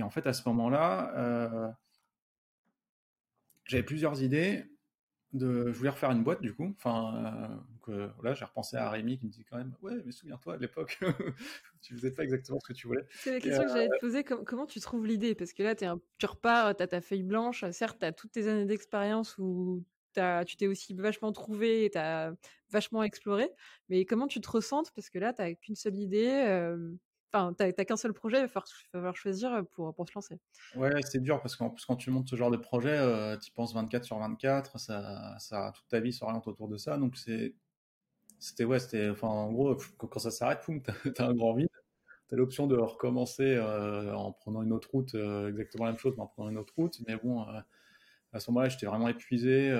en 0.02 0.10
fait, 0.10 0.26
à 0.26 0.32
ce 0.34 0.46
moment-là, 0.48 1.12
euh, 1.16 1.70
j'avais 3.64 3.82
plusieurs 3.82 4.22
idées 4.22 4.66
je 5.36 5.70
voulais 5.70 5.90
refaire 5.90 6.10
une 6.12 6.22
boîte 6.22 6.40
du 6.40 6.54
coup. 6.54 6.74
Enfin, 6.78 7.64
euh, 7.88 8.08
voilà, 8.16 8.34
j'ai 8.34 8.44
repensé 8.44 8.76
à 8.76 8.90
Rémi 8.90 9.18
qui 9.18 9.26
me 9.26 9.30
dit 9.30 9.44
quand 9.44 9.56
même, 9.56 9.74
ouais, 9.82 10.00
mais 10.04 10.12
souviens-toi 10.12 10.54
à 10.54 10.56
l'époque, 10.56 10.98
tu 11.82 11.94
faisais 11.94 12.10
pas 12.10 12.24
exactement 12.24 12.58
ce 12.60 12.68
que 12.68 12.72
tu 12.72 12.86
voulais. 12.86 13.04
C'est 13.10 13.32
la 13.32 13.40
question 13.40 13.62
que 13.62 13.68
j'allais 13.68 13.88
te 13.88 13.94
euh, 13.94 14.00
poser. 14.00 14.24
comment 14.24 14.66
tu 14.66 14.80
trouves 14.80 15.06
l'idée? 15.06 15.34
Parce 15.34 15.52
que 15.52 15.62
là, 15.62 15.72
es 15.72 15.84
un, 15.84 16.00
tu 16.18 16.26
repars, 16.26 16.74
t'as 16.76 16.86
ta 16.86 17.00
feuille 17.00 17.22
blanche. 17.22 17.64
Certes, 17.70 17.98
t'as 18.00 18.12
toutes 18.12 18.32
tes 18.32 18.48
années 18.48 18.66
d'expérience 18.66 19.36
où 19.38 19.84
as, 20.16 20.44
tu 20.44 20.56
t'es 20.56 20.66
aussi 20.66 20.94
vachement 20.94 21.32
trouvé, 21.32 21.86
et 21.86 21.96
as 21.96 22.32
vachement 22.70 23.02
exploré. 23.02 23.50
Mais 23.88 24.04
comment 24.04 24.26
tu 24.26 24.40
te 24.40 24.50
ressentes? 24.50 24.92
Parce 24.94 25.10
que 25.10 25.18
là, 25.18 25.32
t'as 25.32 25.54
qu'une 25.54 25.76
seule 25.76 25.98
idée. 25.98 26.44
Euh, 26.46 26.94
Enfin, 27.34 27.52
t'as 27.52 27.72
qu'un 27.72 27.96
seul 27.96 28.12
projet, 28.12 28.38
il 28.38 28.46
va 28.46 28.62
falloir, 28.92 29.16
choisir 29.16 29.52
euh, 29.52 29.62
pour, 29.62 29.92
pour 29.92 30.08
se 30.08 30.14
lancer. 30.14 30.38
Ouais, 30.76 31.02
c'est 31.02 31.20
dur 31.20 31.42
parce 31.42 31.56
plus, 31.56 31.84
quand 31.84 31.96
tu 31.96 32.10
montes 32.10 32.28
ce 32.28 32.36
genre 32.36 32.52
de 32.52 32.56
projet, 32.56 32.96
euh, 32.96 33.36
tu 33.36 33.50
penses 33.50 33.74
24 33.74 34.04
sur 34.04 34.18
24, 34.18 34.78
ça, 34.78 35.36
ça, 35.40 35.72
toute 35.74 35.88
ta 35.88 35.98
vie 35.98 36.12
s'oriente 36.12 36.46
autour 36.46 36.68
de 36.68 36.76
ça. 36.76 36.96
Donc, 36.96 37.16
c'était, 38.38 38.64
ouais, 38.64 38.78
c'était, 38.78 39.08
enfin, 39.08 39.28
en 39.28 39.52
gros, 39.52 39.76
quand 39.98 40.18
ça 40.18 40.30
s'arrête, 40.30 40.66
t'as 41.16 41.26
un 41.28 41.34
grand 41.34 41.54
vide. 41.54 41.68
T'as 42.28 42.36
l'option 42.36 42.66
de 42.66 42.76
recommencer 42.76 43.44
euh, 43.44 44.14
en 44.14 44.32
prenant 44.32 44.62
une 44.62 44.72
autre 44.72 44.90
route, 44.90 45.14
exactement 45.14 45.84
la 45.84 45.92
même 45.92 45.98
chose, 45.98 46.14
mais 46.16 46.22
en 46.22 46.26
prenant 46.26 46.50
une 46.50 46.58
autre 46.58 46.74
route. 46.76 47.00
Mais 47.06 47.16
bon, 47.16 47.42
à 48.32 48.40
ce 48.40 48.50
moment-là, 48.50 48.68
j'étais 48.68 48.86
vraiment 48.86 49.08
épuisé. 49.08 49.70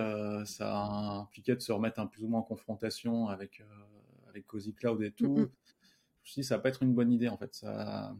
ça 0.45 0.77
impliquait 0.77 1.57
de 1.57 1.61
se 1.61 1.73
remettre 1.73 2.01
un 2.01 2.07
plus 2.07 2.23
ou 2.25 2.29
moins 2.29 2.41
en 2.41 2.45
confrontation 2.45 3.29
avec, 3.29 3.63
avec 4.29 4.47
Cozy 4.47 4.75
Cloud 4.75 5.03
et 5.03 5.13
tout. 5.13 5.37
Mm-hmm 5.37 5.49
me 6.25 6.29
suis 6.29 6.41
dit, 6.41 6.47
ça 6.47 6.57
va 6.57 6.63
pas 6.63 6.69
être 6.71 6.83
une 6.83 6.95
bonne 6.95 7.13
idée 7.13 7.29
en 7.29 7.37
fait. 7.37 7.55
Ça, 7.55 8.15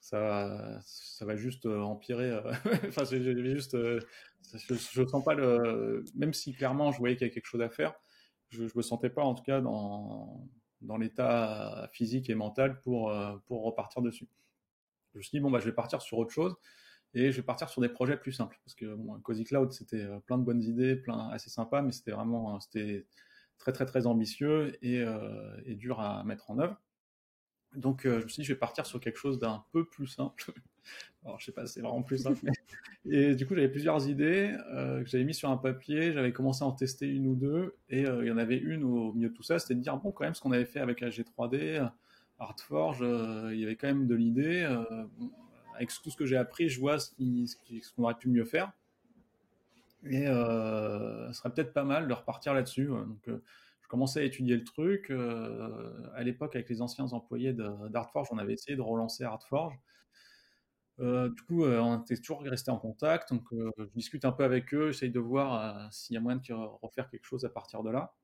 ça, 0.00 0.80
ça 0.84 1.24
va 1.24 1.36
juste 1.36 1.66
euh, 1.66 1.80
empirer. 1.80 2.30
Euh, 2.30 2.52
enfin, 2.88 3.04
j'ai 3.04 3.20
juste, 3.54 3.74
euh, 3.74 4.00
je, 4.54 4.74
je 4.74 5.06
sens 5.06 5.24
pas 5.24 5.34
le, 5.34 6.04
même 6.14 6.32
si 6.32 6.52
clairement 6.54 6.92
je 6.92 6.98
voyais 6.98 7.16
qu'il 7.16 7.22
y 7.22 7.24
avait 7.26 7.34
quelque 7.34 7.46
chose 7.46 7.60
à 7.60 7.68
faire, 7.68 7.94
je, 8.50 8.66
je 8.66 8.72
me 8.76 8.82
sentais 8.82 9.10
pas 9.10 9.22
en 9.22 9.34
tout 9.34 9.42
cas 9.42 9.60
dans 9.60 10.96
l'état 10.98 11.88
physique 11.92 12.30
et 12.30 12.34
mental 12.34 12.80
pour 12.80 13.14
pour 13.46 13.64
repartir 13.64 14.02
dessus. 14.02 14.28
Je 15.12 15.18
me 15.18 15.22
suis 15.22 15.38
dit 15.38 15.40
bon 15.40 15.50
bah 15.50 15.58
je 15.60 15.64
vais 15.64 15.74
partir 15.74 16.02
sur 16.02 16.18
autre 16.18 16.30
chose 16.30 16.56
et 17.14 17.32
je 17.32 17.36
vais 17.36 17.42
partir 17.42 17.68
sur 17.68 17.80
des 17.80 17.88
projets 17.88 18.16
plus 18.16 18.32
simples 18.32 18.58
parce 18.64 18.74
que 18.74 18.94
bon, 18.94 19.18
Cozy 19.20 19.44
Cloud 19.44 19.72
c'était 19.72 20.06
plein 20.26 20.38
de 20.38 20.44
bonnes 20.44 20.62
idées, 20.62 20.96
plein 20.96 21.28
assez 21.30 21.50
sympa, 21.50 21.82
mais 21.82 21.92
c'était 21.92 22.12
vraiment 22.12 22.60
c'était 22.60 23.06
très 23.58 23.72
très 23.72 23.86
très 23.86 24.06
ambitieux 24.06 24.76
et, 24.82 25.04
dur 25.74 26.00
à 26.00 26.24
mettre 26.24 26.50
en 26.50 26.58
œuvre. 26.58 26.76
Donc, 27.74 28.06
euh, 28.06 28.20
je 28.20 28.24
me 28.24 28.28
suis 28.28 28.42
dit, 28.42 28.46
je 28.46 28.52
vais 28.52 28.58
partir 28.58 28.86
sur 28.86 29.00
quelque 29.00 29.18
chose 29.18 29.38
d'un 29.38 29.64
peu 29.72 29.84
plus 29.84 30.06
simple. 30.06 30.52
Alors, 31.24 31.38
je 31.40 31.46
sais 31.46 31.52
pas, 31.52 31.66
c'est 31.66 31.80
vraiment 31.80 32.02
plus 32.02 32.18
simple. 32.18 32.40
Et 33.10 33.34
du 33.34 33.46
coup, 33.46 33.54
j'avais 33.54 33.68
plusieurs 33.68 34.08
idées 34.08 34.54
euh, 34.72 35.02
que 35.02 35.08
j'avais 35.08 35.24
mis 35.24 35.34
sur 35.34 35.50
un 35.50 35.56
papier. 35.56 36.12
J'avais 36.12 36.32
commencé 36.32 36.64
à 36.64 36.66
en 36.66 36.72
tester 36.72 37.08
une 37.08 37.26
ou 37.26 37.34
deux. 37.34 37.76
Et 37.88 38.06
euh, 38.06 38.24
il 38.24 38.28
y 38.28 38.30
en 38.30 38.38
avait 38.38 38.56
une 38.56 38.84
au 38.84 39.12
milieu 39.12 39.28
de 39.28 39.34
tout 39.34 39.42
ça, 39.42 39.58
c'était 39.58 39.74
de 39.74 39.80
dire, 39.80 39.96
bon, 39.96 40.12
quand 40.12 40.24
même, 40.24 40.34
ce 40.34 40.40
qu'on 40.40 40.52
avait 40.52 40.64
fait 40.64 40.80
avec 40.80 41.00
la 41.00 41.08
G3D, 41.08 41.90
Artforge, 42.38 43.00
il 43.52 43.58
y 43.58 43.64
avait 43.64 43.76
quand 43.76 43.88
même 43.88 44.06
de 44.06 44.14
l'idée. 44.14 44.62
avec 45.74 45.90
tout 46.02 46.10
ce 46.10 46.16
que 46.16 46.26
j'ai 46.26 46.36
appris, 46.36 46.68
je 46.68 46.78
vois 46.78 46.98
ce 46.98 47.10
qu'on 47.94 48.04
aurait 48.04 48.14
pu 48.14 48.28
mieux 48.28 48.44
faire. 48.44 48.72
Et 50.04 50.26
ce 50.26 51.30
serait 51.32 51.50
peut-être 51.52 51.72
pas 51.72 51.84
mal 51.84 52.06
de 52.06 52.12
repartir 52.12 52.54
là-dessus. 52.54 52.86
Donc, 52.86 53.28
je 53.88 53.90
commençais 53.90 54.20
à 54.20 54.24
étudier 54.24 54.54
le 54.54 54.64
truc. 54.64 55.10
Euh, 55.10 55.90
à 56.14 56.22
l'époque, 56.22 56.54
avec 56.54 56.68
les 56.68 56.82
anciens 56.82 57.06
employés 57.12 57.54
d'Artforge, 57.54 58.28
on 58.30 58.36
avait 58.36 58.52
essayé 58.52 58.76
de 58.76 58.82
relancer 58.82 59.24
Artforge. 59.24 59.78
Euh, 61.00 61.28
du 61.28 61.42
coup, 61.42 61.64
euh, 61.64 61.78
on 61.78 62.00
était 62.00 62.16
toujours 62.16 62.42
resté 62.42 62.70
en 62.70 62.78
contact. 62.78 63.32
Donc, 63.32 63.44
je 63.52 63.84
discute 63.94 64.24
un 64.24 64.32
peu 64.32 64.44
avec 64.44 64.72
eux, 64.74 64.92
j'essaye 64.92 65.10
de 65.10 65.20
voir 65.20 65.92
s'il 65.92 66.14
y 66.14 66.16
a 66.16 66.20
moyen 66.20 66.38
de 66.38 66.52
refaire 66.82 67.08
quelque 67.10 67.24
chose 67.24 67.44
à 67.44 67.50
partir 67.50 67.82
de 67.82 67.90
là. 67.90 68.14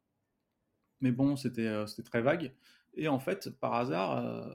Mais 1.00 1.12
bon, 1.12 1.36
c'était 1.36 1.84
très 2.04 2.22
vague. 2.22 2.54
Et 2.94 3.08
en 3.08 3.18
fait, 3.18 3.50
par 3.58 3.74
hasard, 3.74 4.54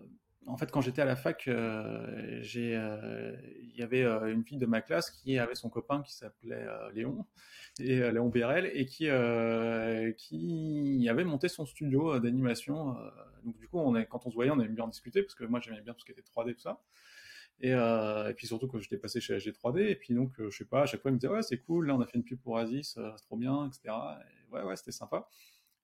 en 0.49 0.57
fait, 0.57 0.71
quand 0.71 0.81
j'étais 0.81 1.01
à 1.01 1.05
la 1.05 1.15
fac, 1.15 1.47
euh, 1.47 2.41
euh, 2.55 3.35
il 3.61 3.75
y 3.75 3.83
avait 3.83 4.03
euh, 4.03 4.33
une 4.33 4.43
fille 4.43 4.57
de 4.57 4.65
ma 4.65 4.81
classe 4.81 5.11
qui 5.11 5.37
avait 5.37 5.55
son 5.55 5.69
copain 5.69 6.01
qui 6.01 6.15
s'appelait 6.15 6.65
Léon, 6.93 7.25
et 7.79 7.99
Léon 8.11 8.29
Bérel, 8.29 8.69
et 8.73 8.85
qui, 8.85 9.09
avait 9.09 10.13
monté 11.23 11.47
son 11.49 11.65
studio 11.65 12.19
d'animation. 12.19 12.95
donc 13.43 13.57
du 13.57 13.67
coup, 13.67 13.79
quand 14.09 14.25
on 14.25 14.29
se 14.29 14.35
voyait, 14.35 14.51
on 14.51 14.59
aimait 14.59 14.73
bien 14.73 14.85
en 14.85 14.89
discuter 14.89 15.21
parce 15.21 15.35
que 15.35 15.45
moi 15.45 15.59
j'aimais 15.59 15.81
bien 15.81 15.93
tout 15.93 16.01
ce 16.01 16.05
qui 16.05 16.11
était 16.11 16.21
3D 16.21 16.55
tout 16.55 16.61
ça. 16.61 16.81
Et, 17.61 17.71
et, 17.71 18.33
puis 18.35 18.47
surtout 18.47 18.67
quand 18.67 18.79
j'étais 18.79 18.97
passé 18.97 19.19
chez 19.19 19.37
AG3D, 19.37 19.79
et 19.79 19.95
puis 19.95 20.13
donc 20.13 20.33
je 20.37 20.49
sais 20.49 20.65
pas, 20.65 20.83
à 20.83 20.85
chaque 20.85 21.01
fois 21.01 21.11
il 21.11 21.15
me 21.15 21.19
disait 21.19 21.31
ouais 21.31 21.43
c'est 21.43 21.57
cool, 21.57 21.87
là 21.87 21.95
on 21.95 22.01
a 22.01 22.05
fait 22.05 22.17
une 22.17 22.23
pub 22.23 22.39
pour 22.39 22.57
Asis, 22.57 22.93
c'est 22.93 23.23
trop 23.25 23.35
bien, 23.35 23.67
etc. 23.67 23.93
ouais 24.51 24.63
ouais 24.63 24.75
c'était 24.77 24.91
sympa. 24.91 25.27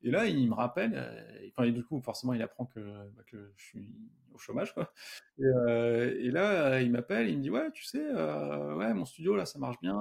Et 0.06 0.12
là, 0.12 0.28
il 0.28 0.48
me 0.48 0.54
rappelle, 0.54 0.92
euh, 0.96 1.48
enfin, 1.50 1.64
et 1.64 1.72
du 1.72 1.84
coup, 1.84 2.00
forcément, 2.00 2.34
il 2.34 2.42
apprend 2.44 2.66
que, 2.68 2.80
bah, 2.80 3.24
que 3.26 3.52
je 3.58 3.64
suis 3.66 3.96
au 4.34 4.38
chômage, 4.38 4.72
quoi. 4.74 4.94
Et, 5.40 5.44
euh, 5.46 6.16
et 6.20 6.30
là, 6.30 6.80
il 6.82 6.92
m'appelle, 6.92 7.28
il 7.28 7.38
me 7.38 7.42
dit, 7.42 7.50
ouais, 7.50 7.72
tu 7.72 7.84
sais, 7.86 8.06
euh, 8.14 8.76
ouais, 8.76 8.94
mon 8.94 9.06
studio, 9.06 9.36
là, 9.36 9.46
ça 9.48 9.58
marche 9.58 9.80
bien, 9.82 9.98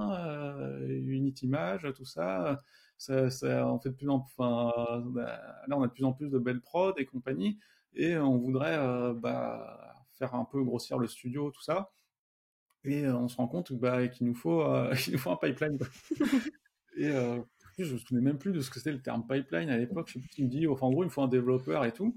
Unity 0.88 1.46
Image, 1.46 1.88
tout 1.96 2.04
ça, 2.04 2.58
ça, 2.98 3.66
on 3.66 3.78
fait 3.78 3.88
de 3.90 3.94
plus 3.94 4.10
en 4.10 4.16
enfin, 4.16 5.00
bah, 5.06 5.40
là, 5.66 5.78
on 5.78 5.82
a 5.82 5.86
de 5.86 5.92
plus 5.92 6.04
en 6.04 6.12
plus 6.12 6.28
de 6.28 6.38
belles 6.38 6.60
prods 6.60 6.96
et 6.98 7.06
compagnie, 7.06 7.58
et 7.94 8.18
on 8.18 8.36
voudrait, 8.36 8.76
bah, 9.14 9.93
faire 10.18 10.34
un 10.34 10.44
peu 10.44 10.62
grossir 10.62 10.98
le 10.98 11.06
studio, 11.06 11.50
tout 11.50 11.62
ça. 11.62 11.92
Et 12.84 13.06
on 13.08 13.28
se 13.28 13.36
rend 13.36 13.48
compte 13.48 13.72
bah, 13.72 14.08
qu'il 14.08 14.26
nous 14.26 14.34
faut, 14.34 14.62
il 15.06 15.12
nous 15.12 15.18
faut 15.18 15.30
un 15.30 15.36
pipeline. 15.36 15.78
et 16.96 17.10
je 17.78 17.94
me 17.94 17.98
souvenais 17.98 18.20
même 18.20 18.38
plus 18.38 18.52
de 18.52 18.60
ce 18.60 18.70
que 18.70 18.78
c'était 18.78 18.92
le 18.92 19.02
terme 19.02 19.26
pipeline 19.26 19.70
à 19.70 19.76
l'époque. 19.76 20.08
Je 20.08 20.14
sais 20.14 20.20
plus 20.20 20.42
me 20.44 20.48
dit. 20.48 20.66
Enfin, 20.66 20.86
en 20.86 20.90
gros, 20.90 21.02
il 21.02 21.06
me 21.06 21.10
faut 21.10 21.22
un 21.22 21.28
développeur 21.28 21.84
et 21.84 21.92
tout. 21.92 22.16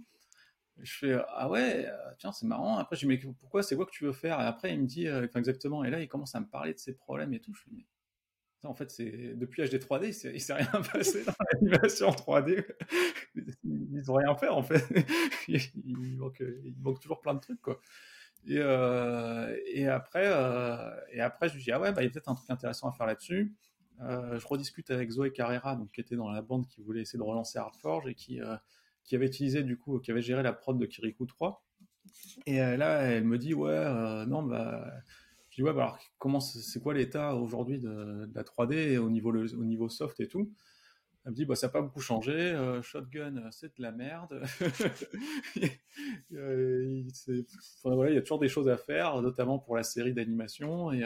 je 0.81 0.93
fais 0.93 1.17
ah 1.29 1.49
ouais, 1.49 1.87
euh, 1.87 2.11
tiens, 2.19 2.31
c'est 2.31 2.45
marrant. 2.45 2.77
Après, 2.77 2.95
je 2.95 3.01
dis 3.01 3.07
mais 3.07 3.17
pourquoi 3.39 3.63
c'est 3.63 3.75
quoi 3.75 3.85
que 3.85 3.91
tu 3.91 4.05
veux 4.05 4.13
faire? 4.13 4.39
Et 4.39 4.45
après, 4.45 4.73
il 4.73 4.81
me 4.81 4.85
dit 4.85 5.07
euh, 5.07 5.25
enfin, 5.25 5.39
exactement. 5.39 5.83
Et 5.83 5.89
là, 5.89 6.01
il 6.01 6.07
commence 6.07 6.35
à 6.35 6.39
me 6.39 6.47
parler 6.47 6.73
de 6.73 6.79
ses 6.79 6.93
problèmes 6.93 7.33
et 7.33 7.39
tout. 7.39 7.53
Je 7.53 7.61
fais 7.61 7.69
mais 7.71 7.85
en 8.63 8.73
fait, 8.73 8.91
c'est 8.91 9.35
depuis 9.35 9.63
HD 9.63 9.75
3D, 9.75 10.19
il 10.25 10.33
ne 10.33 10.37
s'est 10.39 10.53
rien 10.53 10.81
passé 10.93 11.23
dans 11.23 11.33
l'animation 11.53 12.09
3D. 12.09 12.65
Ils 13.63 14.03
n'ont 14.07 14.15
rien 14.15 14.35
fait 14.35 14.49
en 14.49 14.63
fait. 14.63 14.83
il, 15.47 16.17
manque, 16.17 16.99
toujours 16.99 17.21
plein 17.21 17.35
de 17.35 17.39
trucs 17.39 17.59
euh, 18.49 19.57
et 19.65 19.87
après, 19.87 20.25
et 21.11 21.21
après, 21.21 21.49
je 21.49 21.55
lui 21.55 21.63
dis 21.63 21.71
ah 21.71 21.79
ouais, 21.79 21.91
bah, 21.91 22.01
il 22.01 22.05
y 22.05 22.07
a 22.07 22.11
peut-être 22.11 22.29
un 22.29 22.35
truc 22.35 22.49
intéressant 22.49 22.89
à 22.89 22.91
faire 22.93 23.05
là-dessus. 23.05 23.53
Euh, 24.01 24.39
je 24.39 24.47
rediscute 24.47 24.91
avec 24.91 25.09
Zoé 25.09 25.31
Carrera, 25.31 25.75
donc, 25.75 25.91
qui 25.91 26.01
était 26.01 26.15
dans 26.15 26.29
la 26.29 26.41
bande 26.41 26.67
qui 26.67 26.81
voulait 26.81 27.01
essayer 27.01 27.17
de 27.17 27.23
relancer 27.23 27.57
Hardforge 27.57 28.07
et 28.07 28.13
qui, 28.13 28.41
euh, 28.41 28.55
qui 29.03 29.15
avait 29.15 29.25
utilisé 29.25 29.63
du 29.63 29.77
coup, 29.77 29.99
qui 29.99 30.11
avait 30.11 30.21
géré 30.21 30.43
la 30.43 30.53
prod 30.53 30.77
de 30.77 30.85
Kirikou 30.85 31.25
3. 31.25 31.63
Et 32.45 32.61
euh, 32.61 32.77
là, 32.77 33.01
elle 33.01 33.23
me 33.23 33.37
dit 33.37 33.53
ouais, 33.53 34.25
non, 34.27 34.43
bah, 34.43 34.91
je 35.57 35.63
dis 35.63 35.67
ouais, 35.67 35.73
bah, 35.73 35.83
alors 35.83 35.99
comment 36.17 36.39
c'est 36.39 36.79
quoi 36.81 36.93
l'état 36.93 37.35
aujourd'hui 37.35 37.79
de, 37.79 38.29
la 38.33 38.43
3D 38.43 38.97
au 38.97 39.09
niveau 39.09 39.33
au 39.33 39.65
niveau 39.65 39.89
soft 39.89 40.19
et 40.19 40.27
tout? 40.27 40.53
Elle 41.25 41.31
me 41.31 41.35
dit 41.35 41.45
bah 41.45 41.55
ça 41.55 41.67
n'a 41.67 41.73
pas 41.73 41.81
beaucoup 41.81 41.99
changé. 41.99 42.55
Shotgun, 42.83 43.49
c'est 43.51 43.75
de 43.75 43.81
la 43.81 43.91
merde. 43.91 44.41
il, 45.55 47.07
voilà, 47.83 48.11
il 48.11 48.15
y 48.15 48.17
a 48.17 48.21
toujours 48.21 48.39
des 48.39 48.47
choses 48.47 48.69
à 48.69 48.77
faire, 48.77 49.21
notamment 49.21 49.59
pour 49.59 49.75
la 49.75 49.83
série 49.83 50.13
d'animation 50.13 50.91
et 50.93 51.03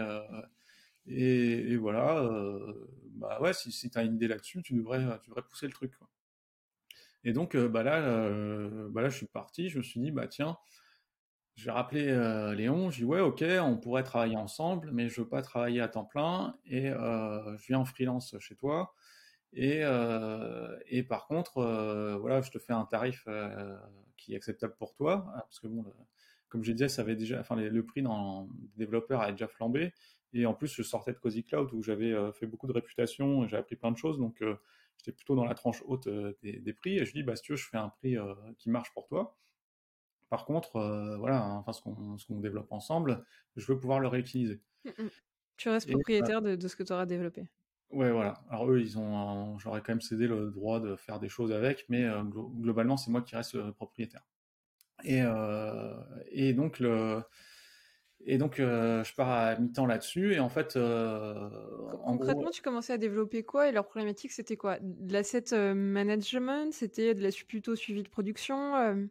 et, 1.07 1.75
voilà, 1.77 2.19
euh, 2.19 2.87
bah 3.15 3.39
ouais, 3.41 3.53
si, 3.53 3.71
si 3.71 3.89
tu 3.89 3.97
as 3.97 4.03
une 4.03 4.15
idée 4.15 4.27
là-dessus, 4.27 4.61
tu 4.61 4.73
devrais, 4.75 5.19
tu 5.21 5.29
devrais 5.29 5.43
pousser 5.43 5.65
le 5.65 5.73
truc. 5.73 5.93
Et 7.23 7.33
donc, 7.33 7.55
euh, 7.55 7.67
bah 7.67 7.83
là, 7.83 8.01
euh, 8.01 8.89
bah 8.89 9.01
là, 9.01 9.09
je 9.09 9.17
suis 9.17 9.27
parti, 9.27 9.69
je 9.69 9.77
me 9.79 9.83
suis 9.83 9.99
dit, 9.99 10.11
bah 10.11 10.27
tiens, 10.27 10.57
je 11.55 11.65
vais 11.65 11.71
rappeler 11.71 12.05
Léon, 12.55 12.89
je 12.89 12.99
dis, 12.99 13.03
ouais, 13.03 13.19
ok, 13.19 13.43
on 13.61 13.77
pourrait 13.77 14.03
travailler 14.03 14.37
ensemble, 14.37 14.89
mais 14.91 15.09
je 15.09 15.21
veux 15.21 15.27
pas 15.27 15.41
travailler 15.41 15.81
à 15.81 15.87
temps 15.87 16.05
plein, 16.05 16.55
et 16.65 16.89
je 16.89 17.67
viens 17.67 17.79
en 17.79 17.85
freelance 17.85 18.35
chez 18.39 18.55
toi. 18.55 18.93
Et, 19.53 19.81
et 20.87 21.03
par 21.03 21.27
contre, 21.27 21.61
voilà, 22.19 22.41
je 22.41 22.51
te 22.51 22.57
fais 22.57 22.73
un 22.73 22.85
tarif 22.85 23.27
qui 24.17 24.33
est 24.33 24.37
acceptable 24.37 24.75
pour 24.79 24.93
toi, 24.93 25.25
parce 25.35 25.59
que 25.59 25.67
bon, 25.67 25.85
comme 26.49 26.63
je 26.63 26.71
disais, 26.71 26.89
ça 26.89 27.01
avait 27.03 27.15
déjà, 27.15 27.39
enfin, 27.39 27.55
le 27.55 27.85
prix 27.85 28.01
dans 28.01 28.47
développeur 28.75 29.21
a 29.21 29.31
déjà 29.31 29.47
flambé, 29.47 29.93
et 30.33 30.45
en 30.45 30.53
plus, 30.53 30.73
je 30.73 30.83
sortais 30.83 31.11
de 31.13 31.17
Cozy 31.17 31.43
Cloud 31.43 31.73
où 31.73 31.83
j'avais 31.83 32.13
euh, 32.13 32.31
fait 32.31 32.45
beaucoup 32.45 32.67
de 32.67 32.71
réputation, 32.71 33.47
j'ai 33.47 33.57
appris 33.57 33.75
plein 33.75 33.91
de 33.91 33.97
choses, 33.97 34.17
donc 34.17 34.41
euh, 34.41 34.55
j'étais 34.97 35.11
plutôt 35.11 35.35
dans 35.35 35.45
la 35.45 35.55
tranche 35.55 35.83
haute 35.85 36.07
euh, 36.07 36.33
des, 36.41 36.73
prix. 36.73 36.97
Et 36.97 37.05
je 37.05 37.11
dis, 37.11 37.23
bah, 37.23 37.35
si 37.35 37.43
tu 37.43 37.51
veux, 37.51 37.57
je 37.57 37.67
fais 37.67 37.77
un 37.77 37.89
prix 37.89 38.15
qui 38.57 38.69
marche 38.69 38.93
pour 38.93 39.07
toi. 39.07 39.37
Par 40.31 40.45
contre, 40.45 40.71
voilà, 41.19 41.43
hein, 41.43 41.57
enfin, 41.57 41.73
ce 41.73 42.25
qu'on 42.25 42.39
développe 42.39 42.71
ensemble, 42.71 43.23
je 43.55 43.71
veux 43.71 43.77
pouvoir 43.77 43.99
le 43.99 44.07
réutiliser. 44.07 44.59
Mmh 44.85 45.07
tu 45.57 45.69
restes 45.69 45.91
propriétaire 45.91 46.41
de, 46.41 46.67
ce 46.67 46.75
que 46.75 46.81
tu 46.81 46.91
auras 46.91 47.05
développé. 47.05 47.47
Ouais, 47.91 48.09
voilà. 48.09 48.41
Alors 48.49 48.71
eux, 48.71 48.81
ils 48.81 48.97
ont, 48.97 49.59
j'aurais 49.59 49.81
quand 49.81 49.91
même 49.91 50.01
cédé 50.01 50.25
le 50.25 50.49
droit 50.49 50.79
de 50.79 50.95
faire 50.95 51.19
des 51.19 51.29
choses 51.29 51.51
avec, 51.51 51.85
mais 51.87 52.03
globalement, 52.31 52.97
c'est 52.97 53.11
moi 53.11 53.21
qui 53.21 53.35
reste 53.35 53.69
propriétaire. 53.73 54.23
Et, 55.03 55.21
et 56.31 56.53
donc 56.53 56.79
le 56.79 57.21
et 58.25 58.37
donc, 58.37 58.59
euh, 58.59 59.03
je 59.03 59.13
pars 59.13 59.29
à 59.29 59.55
mi-temps 59.55 59.85
là-dessus. 59.85 60.33
Et 60.33 60.39
en 60.39 60.49
fait, 60.49 60.75
euh, 60.75 61.49
concrètement, 62.05 62.51
tu 62.51 62.61
commençais 62.61 62.93
à 62.93 62.97
développer 62.97 63.43
quoi 63.43 63.69
Et 63.69 63.71
leur 63.71 63.85
problématique, 63.85 64.31
c'était 64.31 64.57
quoi? 64.57 64.77
De 64.79 65.13
l'asset 65.13 65.53
euh, 65.53 65.73
management 65.73 66.71
C'était 66.71 67.13
de 67.15 67.23
la 67.23 67.29
plutôt 67.47 67.75
suivi 67.75 68.03
de 68.03 68.09
production 68.09 69.07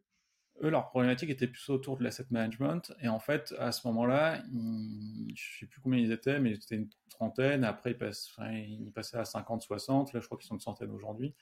Eux, 0.63 0.71
leur 0.71 0.89
problématique 0.89 1.31
était 1.31 1.47
plus 1.47 1.69
autour 1.71 1.97
de 1.97 2.05
l'asset 2.05 2.27
management. 2.31 2.93
Et 3.01 3.09
en 3.09 3.19
fait, 3.19 3.55
à 3.59 3.73
ce 3.73 3.87
moment-là, 3.89 4.43
je 4.53 4.57
ne 4.57 5.35
sais 5.35 5.67
plus 5.67 5.81
combien 5.81 5.99
ils 5.99 6.13
étaient, 6.13 6.39
mais 6.39 6.55
c'était 6.61 6.77
une 6.77 6.89
trentaine. 7.09 7.65
Après, 7.65 7.97
ils, 7.99 8.87
ils 8.87 8.93
passaient 8.93 9.17
à 9.17 9.25
50, 9.25 9.63
60. 9.63 10.13
Là, 10.13 10.21
je 10.21 10.27
crois 10.27 10.37
qu'ils 10.39 10.49
sont 10.49 10.57
une 10.57 10.61
centaine 10.61 10.91
aujourd'hui. 10.91 11.35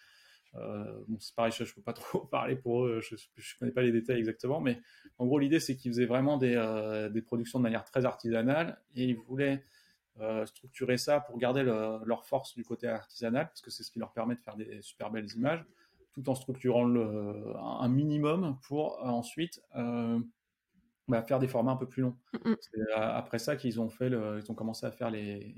Euh, 0.55 1.01
c'est 1.19 1.35
pareil, 1.35 1.53
je 1.53 1.62
ne 1.62 1.69
peux 1.69 1.83
pas 1.83 1.93
trop 1.95 2.21
parler 2.21 2.57
pour 2.57 2.85
eux, 2.85 3.01
je 3.01 3.14
ne 3.14 3.59
connais 3.59 3.73
pas 3.73 3.83
les 3.83 3.93
détails 3.93 4.19
exactement, 4.19 4.61
mais 4.61 4.81
en 5.19 5.27
gros, 5.27 5.39
l'idée, 5.39 5.61
c'est 5.61 5.77
qu'ils 5.77 5.93
faisaient 5.93 6.07
vraiment 6.07 6.37
des, 6.37 6.55
euh, 6.57 7.09
des, 7.09 7.23
productions 7.23 7.59
de 7.59 7.62
manière 7.62 7.85
très 7.85 8.05
artisanale 8.05 8.81
et 8.95 9.05
ils 9.05 9.16
voulaient 9.16 9.64
euh, 10.21 10.47
structurer 10.47 10.97
ça 10.97 11.21
pour 11.21 11.39
garder 11.39 11.62
leur 11.62 12.25
force 12.25 12.55
du 12.55 12.64
côté 12.64 12.89
artisanal, 12.89 13.47
parce 13.49 13.61
que 13.61 13.71
c'est 13.71 13.83
ce 13.83 13.91
qui 13.91 13.99
leur 13.99 14.12
permet 14.12 14.35
de 14.35 14.41
faire 14.41 14.57
des 14.57 14.81
super 14.83 15.11
belles 15.11 15.31
images, 15.35 15.64
tout 16.19 16.29
en 16.31 16.35
structurant 16.35 16.85
le, 16.85 17.55
un 17.57 17.89
minimum 17.89 18.59
pour 18.66 19.05
ensuite 19.05 19.62
bah, 21.09 21.23
faire 21.23 21.39
des 21.39 21.49
formats 21.49 21.73
un 21.73 21.77
peu 21.77 21.89
plus 21.89 22.03
longs. 22.03 22.16
Mm, 22.45 22.51
mm. 22.51 22.57
C'est 22.61 22.93
après 22.95 23.39
ça 23.39 23.57
qu'ils 23.57 23.81
ont, 23.81 23.89
fait 23.89 24.09
le, 24.09 24.41
ils 24.43 24.51
ont 24.51 24.55
commencé 24.55 24.85
à 24.87 24.91
faire 24.91 25.11
les, 25.11 25.55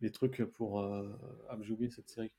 les 0.00 0.10
trucs 0.10 0.44
pour. 0.44 0.80
ah, 0.80 1.56
j'ai 1.62 1.72
oublié 1.72 1.90
cette 1.90 2.08
série 2.08 2.30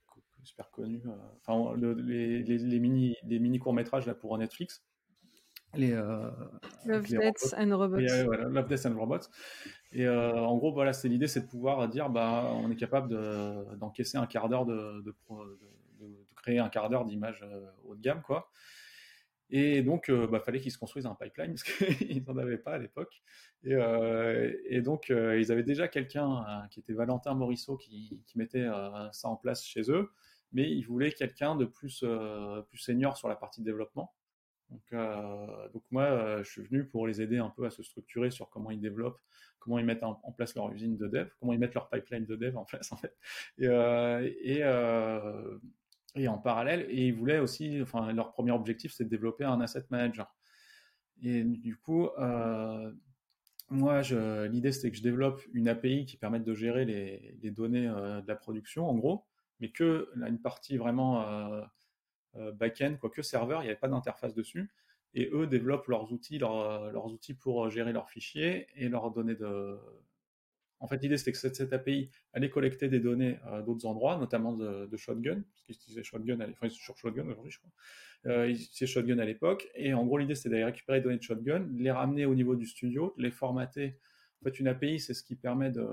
super 0.43 0.69
connu. 0.71 1.01
Euh, 1.05 1.11
enfin, 1.45 1.75
les, 1.77 2.43
les, 2.43 2.79
mini, 2.79 3.15
les 3.23 3.39
mini 3.39 3.59
courts 3.59 3.73
métrages 3.73 4.05
là 4.05 4.13
pour 4.13 4.37
Netflix. 4.37 4.83
Les, 5.73 5.93
euh, 5.93 6.29
Love, 6.85 7.07
Death 7.07 7.55
and 7.57 7.77
Robots. 7.77 7.99
Et, 7.99 8.23
voilà, 8.23 8.49
Love, 8.49 8.67
Death 8.67 8.85
and 8.85 8.97
Robots. 8.97 9.29
Et 9.93 10.05
euh, 10.05 10.33
en 10.33 10.57
gros, 10.57 10.73
voilà, 10.73 10.91
c'est 10.91 11.07
l'idée, 11.07 11.27
c'est 11.27 11.41
de 11.41 11.47
pouvoir 11.47 11.87
dire, 11.87 12.09
bah, 12.09 12.51
on 12.53 12.69
est 12.71 12.75
capable 12.75 13.09
d'encaisser 13.77 14.17
un 14.17 14.27
quart 14.27 14.49
d'heure 14.49 14.65
de, 14.65 15.01
de, 15.01 15.11
de, 15.11 15.15
créer 16.41 16.59
un 16.59 16.69
quart 16.69 16.89
d'heure 16.89 17.05
d'images 17.05 17.45
haut 17.85 17.95
de 17.95 18.01
gamme, 18.01 18.21
quoi. 18.21 18.51
Et 19.53 19.81
donc, 19.81 20.05
il 20.07 20.27
bah, 20.27 20.39
fallait 20.39 20.61
qu'ils 20.61 20.71
se 20.71 20.77
construisent 20.77 21.05
un 21.05 21.15
pipeline 21.15 21.51
parce 21.55 21.63
qu'ils 21.63 22.23
n'en 22.23 22.37
avaient 22.37 22.57
pas 22.57 22.73
à 22.73 22.77
l'époque. 22.77 23.21
Et, 23.63 23.75
et, 24.65 24.81
donc, 24.81 25.09
ils 25.09 25.51
avaient 25.51 25.63
déjà 25.63 25.87
quelqu'un 25.87 26.67
qui 26.71 26.79
était 26.79 26.93
Valentin 26.93 27.33
Morisseau 27.33 27.77
qui, 27.77 28.21
mettait 28.35 28.67
ça 29.11 29.27
en 29.27 29.35
place 29.35 29.65
chez 29.65 29.91
eux 29.91 30.09
mais 30.53 30.69
ils 30.69 30.83
voulaient 30.83 31.11
quelqu'un 31.11 31.55
de 31.55 31.65
plus, 31.65 32.03
euh, 32.03 32.61
plus 32.63 32.77
senior 32.77 33.17
sur 33.17 33.27
la 33.29 33.35
partie 33.35 33.61
développement. 33.61 34.13
Donc, 34.69 34.81
euh, 34.93 35.69
donc 35.69 35.83
moi, 35.91 36.03
euh, 36.03 36.43
je 36.43 36.49
suis 36.49 36.61
venu 36.61 36.85
pour 36.85 37.07
les 37.07 37.21
aider 37.21 37.37
un 37.39 37.49
peu 37.49 37.65
à 37.65 37.71
se 37.71 37.83
structurer 37.83 38.31
sur 38.31 38.49
comment 38.49 38.71
ils 38.71 38.79
développent, 38.79 39.19
comment 39.59 39.79
ils 39.79 39.85
mettent 39.85 40.03
en, 40.03 40.15
place 40.31 40.55
leur 40.55 40.71
usine 40.71 40.97
de 40.97 41.07
dev, 41.07 41.27
comment 41.39 41.53
ils 41.53 41.59
mettent 41.59 41.73
leur 41.73 41.89
pipeline 41.89 42.25
de 42.25 42.35
dev 42.35 42.55
en 42.57 42.65
place 42.65 42.91
en 42.91 42.97
fait. 42.97 43.15
Et, 43.57 43.67
et 46.15 46.27
en 46.27 46.37
parallèle, 46.37 46.85
et 46.89 47.07
ils 47.07 47.13
voulaient 47.13 47.39
aussi, 47.39 47.81
enfin 47.81 48.11
leur 48.13 48.31
premier 48.31 48.51
objectif, 48.51 48.93
c'est 48.93 49.05
de 49.05 49.09
développer 49.09 49.45
un 49.45 49.61
asset 49.61 49.85
manager. 49.89 50.33
Et 51.23 51.43
du 51.43 51.77
coup, 51.77 52.09
moi, 53.69 54.01
l'idée 54.47 54.71
c'était 54.71 54.91
que 54.91 54.97
je 54.97 55.03
développe 55.03 55.41
une 55.53 55.69
API 55.69 56.05
qui 56.05 56.17
permette 56.17 56.43
de 56.43 56.53
gérer 56.53 56.85
les, 56.85 57.51
données 57.51 57.87
de 57.87 58.27
la 58.27 58.35
production, 58.35 58.89
en 58.89 58.95
gros, 58.95 59.25
mais 59.61 59.69
que 59.69 60.09
une 60.15 60.41
partie 60.41 60.75
vraiment 60.75 61.21
euh, 61.21 61.61
euh, 62.35 62.51
back-end, 62.51 62.97
quoique 62.99 63.21
serveur, 63.21 63.61
il 63.61 63.65
n'y 63.65 63.69
avait 63.69 63.79
pas 63.79 63.87
d'interface 63.87 64.33
dessus. 64.33 64.69
Et 65.13 65.29
eux 65.31 65.45
développent 65.47 65.87
leurs 65.87 66.11
outils, 66.11 66.39
leurs 66.39 67.05
outils 67.05 67.33
pour 67.33 67.69
gérer 67.69 67.93
leurs 67.93 68.09
fichiers 68.09 68.67
et 68.75 68.89
leurs 68.89 69.11
données 69.11 69.35
de, 69.35 69.77
En 70.81 70.87
fait, 70.87 71.01
l'idée, 71.01 71.17
c'était 71.17 71.31
que 71.31 71.37
cette, 71.37 71.73
API 71.73 72.09
allait 72.33 72.49
collecter 72.49 72.89
des 72.89 72.99
données 72.99 73.39
d'autres 73.65 73.85
endroits, 73.85 74.17
notamment 74.17 74.53
de, 74.53 74.97
Shotgun, 74.97 75.41
parce 75.41 75.61
qu'ils 75.63 75.75
utilisaient 75.75 76.03
Shotgun, 76.03 76.39
enfin, 76.41 76.67
ils 76.67 76.71
sont 76.71 76.81
sur 76.81 76.97
Shotgun 76.97 77.27
aujourd'hui, 77.27 77.51
je 77.51 77.59
crois. 77.59 77.71
Euh, 78.27 78.49
ils 78.49 78.61
utilisaient 78.61 78.91
Shotgun 78.91 79.19
à 79.19 79.25
l'époque. 79.25 79.69
Et 79.75 79.93
en 79.93 80.05
gros, 80.05 80.17
l'idée, 80.17 80.35
c'était 80.35 80.49
d'aller 80.49 80.65
récupérer 80.65 80.97
les 80.97 81.03
données 81.03 81.17
de 81.17 81.23
Shotgun, 81.23 81.67
les 81.75 81.91
ramener 81.91 82.25
au 82.25 82.35
niveau 82.35 82.55
du 82.55 82.65
studio, 82.65 83.13
les 83.17 83.31
formater. 83.31 83.97
En 84.41 84.45
fait, 84.45 84.59
une 84.59 84.67
API, 84.67 84.99
c'est 84.99 85.13
ce 85.13 85.23
qui 85.23 85.35
permet 85.35 85.71
de, 85.71 85.87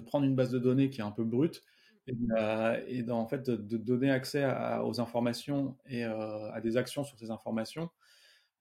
prendre 0.00 0.24
une 0.24 0.34
base 0.36 0.50
de 0.50 0.58
données 0.58 0.88
qui 0.90 1.00
est 1.00 1.04
un 1.04 1.10
peu 1.10 1.24
brute 1.24 1.62
et, 2.06 3.04
en 3.10 3.26
fait, 3.26 3.50
de, 3.50 3.76
donner 3.76 4.10
accès 4.10 4.44
aux 4.82 5.00
informations 5.00 5.76
et 5.86 6.04
à 6.04 6.60
des 6.62 6.76
actions 6.76 7.04
sur 7.04 7.18
ces 7.18 7.30
informations 7.30 7.90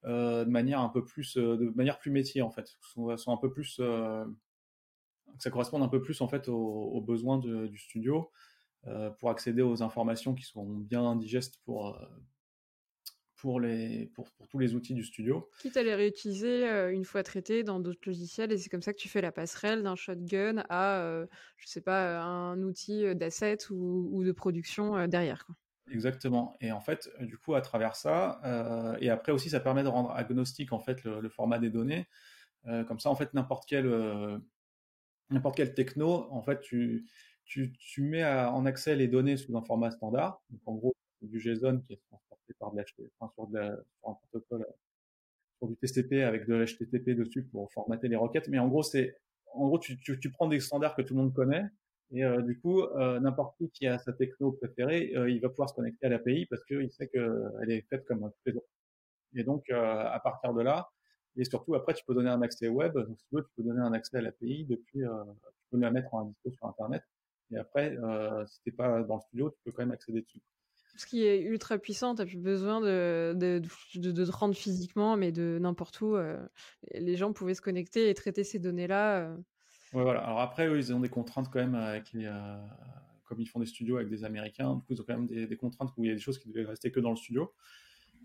euh, 0.05 0.45
de 0.45 0.49
manière 0.49 0.79
un 0.79 0.89
peu 0.89 1.03
plus, 1.03 1.37
euh, 1.37 1.57
de 1.57 1.73
manière 1.75 1.99
plus 1.99 2.09
métier 2.09 2.41
en 2.41 2.49
fait, 2.49 2.77
sont, 2.79 3.09
un 3.09 3.37
peu 3.37 3.51
plus, 3.51 3.77
euh, 3.81 4.23
que 5.39 5.43
ça 5.43 5.49
corresponde 5.49 5.83
un 5.83 5.87
peu 5.87 6.01
plus 6.01 6.21
en 6.21 6.27
fait 6.27 6.47
aux, 6.47 7.01
besoins 7.01 7.39
du 7.39 7.77
studio 7.77 8.31
pour 9.17 9.29
accéder 9.29 9.61
aux 9.61 9.83
informations 9.83 10.33
qui 10.35 10.43
sont 10.43 10.65
bien 10.65 11.15
digestes 11.15 11.59
pour 11.65 11.99
pour, 13.35 13.61
les, 13.61 14.07
pour, 14.07 14.29
pour, 14.31 14.49
tous 14.49 14.59
les 14.59 14.75
outils 14.75 14.93
du 14.93 15.03
studio. 15.05 15.49
Quitte 15.59 15.77
à 15.77 15.83
les 15.83 15.95
réutiliser 15.95 16.67
une 16.91 17.05
fois 17.05 17.23
traités 17.23 17.63
dans 17.63 17.79
d'autres 17.79 18.01
logiciels, 18.05 18.51
et 18.51 18.57
c'est 18.57 18.69
comme 18.69 18.81
ça 18.81 18.91
que 18.91 18.99
tu 18.99 19.07
fais 19.07 19.21
la 19.21 19.31
passerelle 19.31 19.81
d'un 19.81 19.95
shotgun 19.95 20.65
à, 20.67 21.25
je 21.55 21.67
sais 21.67 21.79
pas, 21.79 22.19
un 22.21 22.61
outil 22.61 23.15
d'asset 23.15 23.71
ou, 23.71 24.09
ou, 24.11 24.25
de 24.25 24.33
production 24.33 25.07
derrière. 25.07 25.45
Quoi. 25.45 25.55
Exactement. 25.91 26.57
Et 26.61 26.71
en 26.71 26.79
fait, 26.79 27.09
du 27.21 27.37
coup, 27.37 27.55
à 27.55 27.61
travers 27.61 27.95
ça, 27.95 28.39
euh, 28.43 28.95
et 28.99 29.09
après 29.09 29.31
aussi, 29.31 29.49
ça 29.49 29.59
permet 29.59 29.83
de 29.83 29.87
rendre 29.87 30.11
agnostique 30.11 30.71
en 30.71 30.79
fait 30.79 31.03
le, 31.03 31.29
format 31.29 31.59
des 31.59 31.69
données. 31.69 32.07
Euh, 32.67 32.83
comme 32.83 32.99
ça, 32.99 33.09
en 33.09 33.15
fait, 33.15 33.33
n'importe 33.33 33.65
quel 33.67 33.87
euh, 33.87 34.37
n'importe 35.29 35.57
quel 35.57 35.73
techno, 35.73 36.27
en 36.31 36.41
fait, 36.41 36.61
tu, 36.61 37.05
tu, 37.45 37.73
tu 37.73 38.01
mets 38.01 38.25
en 38.25 38.65
accès 38.65 38.95
les 38.95 39.07
données 39.07 39.37
sous 39.37 39.57
un 39.57 39.63
format 39.63 39.91
standard. 39.91 40.41
Donc, 40.49 40.61
en 40.65 40.75
gros, 40.75 40.95
du 41.21 41.39
JSON 41.39 41.81
qui 41.85 41.93
est 41.93 42.01
transporté 42.09 42.53
par 42.59 42.71
de 42.71 42.79
l'HTTP, 42.79 43.11
enfin, 43.19 43.31
sur, 43.35 43.49
sur 43.49 44.09
un 44.09 44.13
protocole, 44.13 44.65
sur 45.57 45.67
du 45.67 45.75
TCP 45.75 46.23
avec 46.23 46.47
de 46.47 46.55
l'HTTP 46.55 47.11
dessus 47.11 47.43
pour 47.43 47.71
formater 47.71 48.07
les 48.07 48.15
requêtes. 48.15 48.47
Mais 48.47 48.59
en 48.59 48.67
gros, 48.67 48.83
c'est 48.83 49.17
en 49.53 49.67
gros, 49.67 49.79
tu, 49.79 49.97
tu, 49.99 50.19
tu 50.19 50.29
prends 50.29 50.47
des 50.47 50.59
standards 50.59 50.95
que 50.95 51.01
tout 51.01 51.15
le 51.15 51.21
monde 51.21 51.33
connaît 51.33 51.65
et 52.11 52.23
euh, 52.23 52.41
du 52.41 52.59
coup, 52.59 52.81
euh, 52.81 53.19
n'importe 53.19 53.55
qui 53.57 53.69
qui 53.69 53.87
a 53.87 53.99
sa 53.99 54.13
techno 54.13 54.51
préférée, 54.53 55.13
euh, 55.15 55.29
il 55.29 55.39
va 55.41 55.49
pouvoir 55.49 55.69
se 55.69 55.75
connecter 55.75 56.07
à 56.07 56.09
l'API 56.09 56.47
parce 56.47 56.63
qu'il 56.65 56.91
sait 56.91 57.07
qu'elle 57.07 57.69
est 57.69 57.85
faite 57.89 58.05
comme 58.05 58.21
toutes 58.21 58.45
les 58.45 58.55
autres. 58.55 58.67
Et 59.35 59.43
donc, 59.43 59.69
à 59.69 60.19
partir 60.23 60.55
de 60.55 60.63
là, 60.63 60.89
et 61.39 61.45
surtout 61.45 61.75
après, 61.75 61.93
tu 61.93 62.03
peux 62.05 62.13
donner 62.13 62.29
un 62.29 62.41
accès 62.41 62.67
web. 62.67 62.93
Donc, 62.93 63.17
si 63.19 63.25
tu 63.27 63.35
veux, 63.35 63.43
tu 63.43 63.49
peux 63.55 63.63
donner 63.63 63.81
un 63.81 63.93
accès 63.93 64.17
à 64.17 64.21
l'API 64.21 64.65
depuis, 64.65 64.99
tu 64.99 65.65
peux 65.71 65.79
la 65.79 65.91
mettre 65.91 66.13
en 66.13 66.25
dispo 66.25 66.51
sur 66.51 66.67
Internet. 66.67 67.03
Et 67.51 67.57
après, 67.57 67.97
si 68.47 68.61
t'es 68.63 68.71
pas 68.71 69.01
dans 69.03 69.15
le 69.15 69.21
studio, 69.21 69.49
tu 69.49 69.57
peux 69.63 69.71
quand 69.71 69.83
même 69.83 69.91
accéder 69.91 70.21
dessus. 70.21 70.41
Ce 70.95 71.05
qui 71.05 71.25
est 71.25 71.41
ultra 71.41 71.77
puissant, 71.77 72.13
tu 72.13 72.21
n'as 72.21 72.27
plus 72.27 72.37
besoin 72.37 72.81
de, 72.81 73.33
de, 73.35 73.61
de, 73.95 74.11
de, 74.11 74.25
te 74.25 74.31
rendre 74.31 74.53
physiquement, 74.53 75.15
mais 75.15 75.31
de 75.31 75.57
n'importe 75.61 76.01
où. 76.01 76.17
les 76.93 77.15
gens 77.15 77.31
pouvaient 77.33 77.55
se 77.55 77.61
connecter 77.61 78.09
et 78.09 78.13
traiter 78.13 78.43
ces 78.43 78.59
données-là 78.59 79.35
voilà. 79.91 80.21
Alors 80.21 80.39
après, 80.39 80.67
eux, 80.67 80.77
ils 80.77 80.93
ont 80.93 80.99
des 80.99 81.09
contraintes 81.09 81.49
quand 81.51 81.59
même 81.59 81.75
avec 81.75 82.13
les, 82.13 82.25
euh, 82.25 82.57
comme 83.25 83.39
ils 83.39 83.47
font 83.47 83.59
des 83.59 83.65
studios 83.65 83.97
avec 83.97 84.09
des 84.09 84.23
Américains, 84.23 84.75
du 84.75 84.81
coup, 84.81 84.93
ils 84.93 85.01
ont 85.01 85.05
quand 85.07 85.17
même 85.17 85.27
des, 85.27 85.57
contraintes 85.57 85.91
où 85.97 86.03
il 86.03 86.09
y 86.09 86.11
a 86.11 86.15
des 86.15 86.21
choses 86.21 86.37
qui 86.37 86.49
devaient 86.49 86.65
rester 86.65 86.91
que 86.91 86.99
dans 86.99 87.11
le 87.11 87.15
studio. 87.15 87.53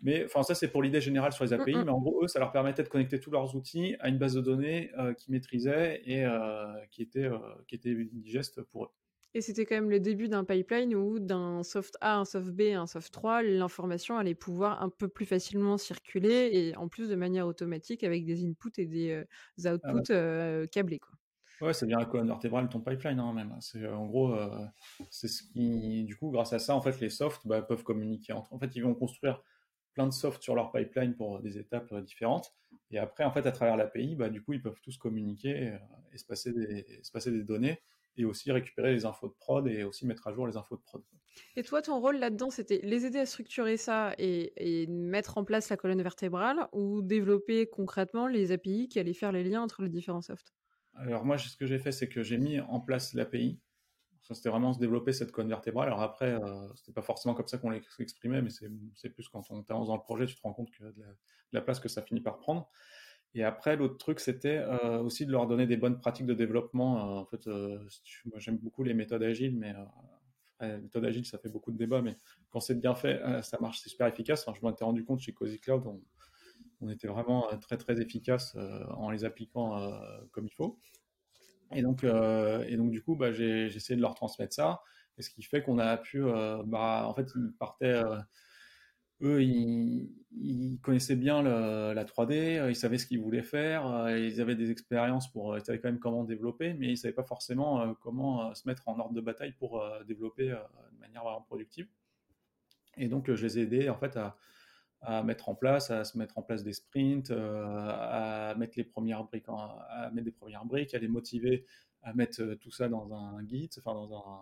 Mais 0.03 0.25
enfin, 0.25 0.43
ça, 0.43 0.55
c'est 0.55 0.69
pour 0.69 0.83
l'idée 0.83 1.01
générale 1.01 1.33
sur 1.33 1.45
les 1.45 1.53
API. 1.53 1.75
Mais 1.75 1.91
en 1.91 2.01
gros, 2.01 2.23
eux, 2.23 2.29
ça 2.29 2.39
leur 2.39 2.53
permettait 2.53 2.83
de 2.83 2.89
connecter 2.89 3.19
tous 3.21 3.31
leurs 3.31 3.55
outils 3.57 3.97
à 4.01 4.09
une 4.09 4.19
base 4.19 4.35
de 4.35 4.41
données 4.41 4.91
euh, 4.99 5.15
qu'ils 5.15 5.33
maîtrisaient 5.33 6.03
et 6.05 6.25
euh, 6.25 6.65
qui, 6.91 7.03
était, 7.03 7.29
qui 7.67 7.75
était 7.75 7.95
digeste 8.13 8.63
pour 8.63 8.85
eux. 8.85 8.89
Et 9.37 9.41
c'était 9.41 9.65
quand 9.65 9.75
même 9.75 9.91
le 9.91 9.99
début 9.99 10.29
d'un 10.29 10.45
pipeline 10.45 10.95
où 10.95 11.19
d'un 11.19 11.65
soft 11.65 11.97
A, 12.01 12.19
un 12.19 12.25
soft 12.25 12.51
B, 12.51 12.61
un 12.75 12.87
soft 12.87 13.13
3, 13.13 13.43
l'information 13.43 14.17
allait 14.17 14.37
pouvoir 14.37 14.81
un 14.81 14.91
peu 14.91 15.09
plus 15.09 15.27
facilement 15.27 15.77
circuler 15.77 16.51
et 16.53 16.77
en 16.77 16.87
plus 16.87 17.09
de 17.09 17.17
manière 17.17 17.49
automatique 17.49 18.05
avec 18.05 18.25
des 18.27 18.45
inputs 18.47 18.79
et 18.79 18.87
des 18.87 19.25
ah 19.65 19.75
outputs 19.75 20.69
câblés. 20.71 21.01
Quoi. 21.01 21.17
Ouais, 21.61 21.73
ça 21.73 21.87
devient 21.87 21.97
la 21.99 22.05
colonne 22.05 22.27
vertébrale 22.27 22.67
de 22.67 22.73
ton 22.73 22.81
pipeline, 22.81 23.21
hein, 23.21 23.33
même. 23.33 23.55
C'est 23.61 23.83
euh, 23.83 23.97
en 23.97 24.07
gros, 24.07 24.35
euh, 24.35 24.51
c'est 25.11 25.29
ce 25.29 25.43
qui, 25.43 26.05
du 26.05 26.17
coup, 26.17 26.31
grâce 26.31 26.53
à 26.53 26.59
ça, 26.59 26.75
en 26.75 26.81
fait, 26.81 27.01
les 27.01 27.11
softs 27.11 27.47
bah, 27.47 27.63
peuvent 27.63 27.85
communiquer 27.85 28.33
entre. 28.33 28.53
En 28.53 28.59
fait, 28.59 28.75
ils 28.75 28.83
vont 28.83 28.95
construire 28.95 29.41
plein 29.95 30.07
de 30.07 30.13
softs 30.13 30.43
sur 30.43 30.55
leur 30.55 30.73
pipeline 30.73 31.15
pour 31.15 31.41
des 31.41 31.59
étapes 31.59 31.93
euh, 31.93 32.03
différentes. 32.03 32.55
Et 32.91 32.99
après, 32.99 33.25
en 33.25 33.33
fait, 33.33 33.47
à 33.47 33.53
travers 33.53 33.77
l'API, 33.77 34.17
bah, 34.17 34.29
du 34.29 34.43
coup, 34.43 34.53
ils 34.53 34.63
peuvent 34.63 34.81
tous 34.83 34.99
communiquer 34.99 35.79
et, 36.13 36.19
se, 36.19 36.25
passer 36.25 36.53
des, 36.53 37.01
se 37.03 37.11
passer 37.11 37.31
des 37.31 37.43
données 37.43 37.81
et 38.17 38.25
aussi 38.25 38.53
récupérer 38.53 38.93
les 38.93 39.07
infos 39.07 39.29
de 39.29 39.35
prod 39.35 39.67
et 39.67 39.83
aussi 39.83 40.07
mettre 40.07 40.29
à 40.29 40.33
jour 40.33 40.47
les 40.47 40.57
infos 40.57 40.77
de 40.77 40.83
prod. 40.83 41.03
Et 41.57 41.65
toi, 41.65 41.83
ton 41.83 41.99
rôle 41.99 42.19
là-dedans, 42.19 42.51
c'était 42.51 42.81
les 42.85 43.07
aider 43.07 43.19
à 43.19 43.27
structurer 43.27 43.77
ça 43.77 44.15
et, 44.19 44.53
et, 44.57 44.87
mettre 44.87 45.39
en 45.39 45.45
place 45.45 45.69
la 45.69 45.77
colonne 45.77 46.03
vertébrale 46.03 46.69
ou 46.73 47.03
développer 47.03 47.67
concrètement 47.67 48.29
les 48.29 48.53
API 48.53 48.89
qui 48.89 49.01
allaient 49.01 49.15
faire 49.15 49.33
les 49.33 49.43
liens 49.43 49.63
entre 49.63 49.83
les 49.83 49.89
différents 49.89 50.23
softs? 50.23 50.55
Alors 50.95 51.25
moi, 51.25 51.39
ce 51.39 51.57
que 51.57 51.67
j'ai 51.67 51.79
fait, 51.79 51.91
c'est 51.91 52.09
que 52.09 52.23
j'ai 52.23 52.39
mis 52.39 52.61
en 52.61 52.81
place 52.81 53.15
l'API. 53.15 53.59
C'était 54.31 54.49
vraiment 54.49 54.73
se 54.73 54.79
développer 54.79 55.13
cette 55.13 55.33
colonne 55.33 55.51
vertébrale. 55.51 55.89
Alors 55.89 56.01
après, 56.01 56.33
euh, 56.33 56.69
c'était 56.77 56.93
pas 56.93 57.03
forcément 57.03 57.35
comme 57.35 57.47
ça 57.47 57.59
qu'on 57.59 57.71
l'exprimait, 57.71 58.41
mais 58.43 58.51
c'est 58.51 59.11
plus 59.11 59.29
quand 59.29 59.43
on 59.51 59.63
t'avance 59.63 59.89
dans 59.89 59.97
le 59.97 60.03
projet, 60.03 60.27
tu 60.27 60.35
te 60.35 60.43
rends 60.43 60.55
compte 60.55 60.71
que 60.71 60.85
de 60.85 61.05
la, 61.53 61.61
place 61.61 61.79
que 61.79 61.89
ça 61.89 62.03
finit 62.03 62.21
par 62.21 62.39
prendre. 62.39 62.69
Et 63.35 63.45
après, 63.45 63.77
l'autre 63.77 63.99
truc, 63.99 64.21
c'était 64.21 64.59
euh, 64.59 65.01
aussi 65.01 65.27
de 65.27 65.33
leur 65.33 65.47
donner 65.47 65.67
des 65.67 65.77
bonnes 65.77 65.99
pratiques 65.99 66.27
de 66.27 66.35
développement. 66.35 67.19
Euh, 67.19 67.21
en 67.21 67.27
fait, 67.27 67.47
moi, 67.47 68.39
j'aime 68.39 68.59
beaucoup 68.59 68.83
les 68.83 68.95
méthodes 68.95 69.23
agiles, 69.23 69.57
mais 69.57 69.75
les 70.61 70.79
méthodes 70.79 71.05
agiles, 71.05 71.27
ça 71.27 71.39
fait 71.39 71.51
beaucoup 71.51 71.73
de 71.73 71.77
débats, 71.77 72.01
mais 72.01 72.17
quand 72.51 72.61
c'est 72.61 72.81
bien 72.81 72.95
fait, 72.95 73.21
ça 73.43 73.59
marche, 73.61 73.81
c'est 73.81 73.91
super 73.91 74.07
efficace. 74.07 74.47
je 74.55 74.61
m'en 74.63 74.71
étais 74.71 74.85
rendu 74.85 75.05
compte 75.05 75.21
chez 75.21 75.33
Cozy 75.33 75.61
Cloud, 75.61 75.83
on, 75.87 76.01
on 76.81 76.91
était 76.91 77.09
vraiment 77.09 77.51
euh, 77.53 77.57
très 77.57 77.77
très 77.77 78.01
efficace 78.01 78.55
euh, 78.57 78.85
en 78.97 79.11
les 79.11 79.25
appliquant 79.25 79.79
euh, 79.79 79.91
comme 80.33 80.47
il 80.47 80.55
faut. 80.55 80.79
Et 81.75 81.83
donc, 81.83 82.05
et 82.05 82.77
donc 82.77 82.91
du 82.91 83.03
coup, 83.03 83.17
bah, 83.17 83.33
j'ai 83.33 83.67
essayé 83.67 83.97
de 83.97 84.01
leur 84.03 84.15
transmettre 84.15 84.55
ça. 84.55 84.83
Et 85.19 85.23
ce 85.23 85.31
qui 85.31 85.43
fait 85.43 85.63
qu'on 85.63 85.79
a 85.79 85.97
pu, 85.97 86.23
bah, 86.67 87.05
en 87.07 87.15
fait, 87.15 87.29
ils 87.37 87.53
partaient 87.59 88.03
eux, 89.23 89.43
ils, 89.43 90.79
connaissaient 90.83 91.17
bien 91.17 91.43
la 91.43 92.05
3D, 92.05 92.69
ils 92.69 92.77
savaient 92.77 92.99
ce 92.99 93.07
qu'ils 93.07 93.21
voulaient 93.21 93.43
faire, 93.43 94.09
ils 94.11 94.41
avaient 94.41 94.57
des 94.57 94.71
expériences 94.71 95.31
pour, 95.31 95.57
ils 95.57 95.65
savaient 95.65 95.81
quand 95.81 95.89
même 95.89 96.01
comment 96.01 96.25
développer, 96.25 96.75
mais 96.75 96.89
ils 96.89 96.97
savaient 96.99 97.15
pas 97.15 97.25
forcément 97.25 97.95
comment 98.01 98.55
se 98.55 98.67
mettre 98.69 98.89
en 98.89 98.99
ordre 98.99 99.15
de 99.15 99.21
bataille 99.21 99.53
pour 99.53 99.83
développer 100.07 100.49
de 100.49 100.99
manière 101.01 101.23
vraiment 101.23 101.43
productive. 101.43 101.87
Et 102.97 103.09
donc, 103.09 103.33
je 103.33 103.43
les 103.45 103.59
ai 103.59 103.63
aidés 103.63 103.89
en 103.89 103.97
fait 103.97 104.17
à, 104.17 104.37
à 105.05 105.23
mettre 105.23 105.49
en 105.49 105.55
place, 105.55 105.91
à 105.91 106.05
se 106.05 106.17
mettre 106.17 106.39
en 106.39 106.43
place 106.43 106.65
des 106.65 106.73
sprints, 106.73 107.31
euh, 107.31 107.65
à 107.67 108.55
mettre 108.57 108.75
les 108.77 108.85
premières 108.85 109.25
briques, 109.25 109.45
à 109.49 110.11
mettre 110.13 110.25
des 110.25 110.33
premières 110.33 110.65
briques, 110.65 110.95
à 110.95 110.99
les 110.99 111.09
motiver 111.09 111.67
à 112.03 112.13
mettre 112.13 112.43
euh, 112.43 112.57
tout 112.57 112.71
ça 112.71 112.89
dans 112.89 113.15
un 113.15 113.47
Git, 113.47 113.71
enfin 113.79 113.95
dans 113.95 114.15
un, 114.15 114.41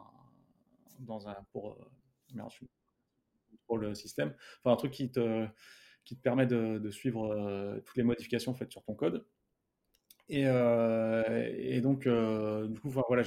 dans 1.00 1.28
un 1.28 1.36
pour, 1.52 1.72
euh, 1.72 2.48
pour 3.66 3.78
le 3.78 3.94
système, 3.94 4.34
enfin 4.58 4.72
un 4.72 4.76
truc 4.76 4.92
qui 4.92 5.10
te, 5.10 5.46
qui 6.04 6.16
te 6.16 6.22
permet 6.22 6.46
de, 6.46 6.90
suivre 6.90 7.80
toutes 7.84 7.96
les 7.96 8.02
modifications 8.02 8.54
faites 8.54 8.72
sur 8.72 8.82
ton 8.82 8.94
code. 8.94 9.24
Et, 10.28 10.44
donc, 11.80 12.08
du 12.08 12.80
coup, 12.80 12.90
voilà, 12.90 13.22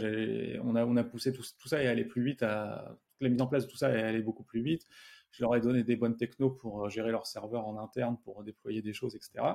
on 0.63 0.75
a, 0.75 0.85
on 0.85 0.97
a 0.97 1.03
poussé 1.03 1.31
tout, 1.31 1.43
ça 1.67 1.81
et 1.81 1.87
aller 1.87 2.03
plus 2.03 2.23
vite, 2.23 2.41
la 2.41 2.97
mise 3.21 3.41
en 3.41 3.47
place 3.47 3.65
de 3.65 3.71
tout 3.71 3.77
ça 3.77 3.95
et 3.95 4.01
aller 4.01 4.21
beaucoup 4.21 4.43
plus 4.43 4.61
vite 4.61 4.87
je 5.35 5.43
leur 5.43 5.55
ai 5.55 5.61
donné 5.61 5.83
des 5.83 5.95
bonnes 5.95 6.15
technos 6.15 6.49
pour 6.49 6.85
euh, 6.85 6.89
gérer 6.89 7.11
leur 7.11 7.27
serveur 7.27 7.67
en 7.67 7.77
interne, 7.77 8.17
pour 8.23 8.43
déployer 8.43 8.81
des 8.81 8.93
choses, 8.93 9.15
etc. 9.15 9.45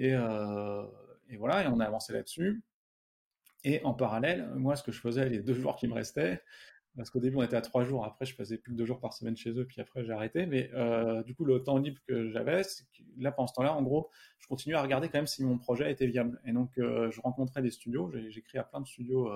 Euh, 0.00 0.86
et, 1.28 1.36
voilà, 1.36 1.64
et 1.64 1.66
on 1.66 1.80
a 1.80 1.86
avancé 1.86 2.12
là-dessus. 2.12 2.62
Et 3.64 3.82
en 3.84 3.94
parallèle, 3.94 4.48
moi, 4.54 4.76
ce 4.76 4.82
que 4.82 4.92
je 4.92 5.00
faisais 5.00 5.28
les 5.28 5.40
deux 5.40 5.54
jours 5.60 5.76
qui 5.76 5.88
me 5.88 5.94
restaient, 5.94 6.42
parce 6.96 7.10
qu'au 7.10 7.20
début 7.20 7.36
on 7.36 7.42
était 7.42 7.54
à 7.54 7.60
trois 7.60 7.84
jours, 7.84 8.04
après 8.04 8.26
je 8.26 8.34
faisais 8.34 8.58
plus 8.58 8.72
que 8.72 8.76
deux 8.76 8.84
jours 8.84 8.98
par 8.98 9.12
semaine 9.12 9.36
chez 9.36 9.50
eux, 9.50 9.64
puis 9.64 9.80
après 9.80 10.04
j'ai 10.04 10.12
arrêté. 10.12 10.46
Mais 10.46 10.70
euh, 10.74 11.22
du 11.22 11.34
coup, 11.34 11.44
le 11.44 11.62
temps 11.62 11.78
libre 11.78 12.00
que 12.08 12.28
j'avais, 12.28 12.62
là 13.18 13.30
pendant 13.30 13.46
ce 13.46 13.54
temps-là, 13.54 13.72
en 13.72 13.82
gros, 13.82 14.10
je 14.38 14.48
continuais 14.48 14.76
à 14.76 14.82
regarder 14.82 15.08
quand 15.08 15.18
même 15.18 15.28
si 15.28 15.44
mon 15.44 15.58
projet 15.58 15.92
était 15.92 16.06
viable. 16.06 16.40
Et 16.44 16.52
donc 16.52 16.72
je 16.76 17.20
rencontrais 17.20 17.62
des 17.62 17.70
studios, 17.70 18.10
j'ai 18.10 18.38
écrit 18.38 18.58
à 18.58 18.64
plein 18.64 18.80
de 18.80 18.86
studios 18.86 19.30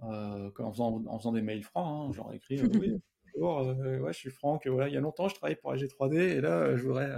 en, 0.00 0.50
faisant, 0.72 1.32
des 1.32 1.42
mails 1.42 1.64
francs, 1.64 2.10
hein, 2.10 2.12
genre 2.14 2.32
écrit 2.32 2.62
oui, 2.62 3.00
euh, 3.42 3.98
ouais, 4.00 4.12
je 4.12 4.18
suis 4.18 4.30
Franck. 4.30 4.66
Voilà, 4.66 4.88
il 4.88 4.94
y 4.94 4.96
a 4.96 5.00
longtemps, 5.00 5.28
je 5.28 5.34
travaillais 5.34 5.56
pour 5.56 5.74
AG3D 5.74 6.16
et 6.16 6.40
là, 6.40 6.58
euh, 6.58 6.76
je 6.76 6.82
voudrais, 6.86 7.10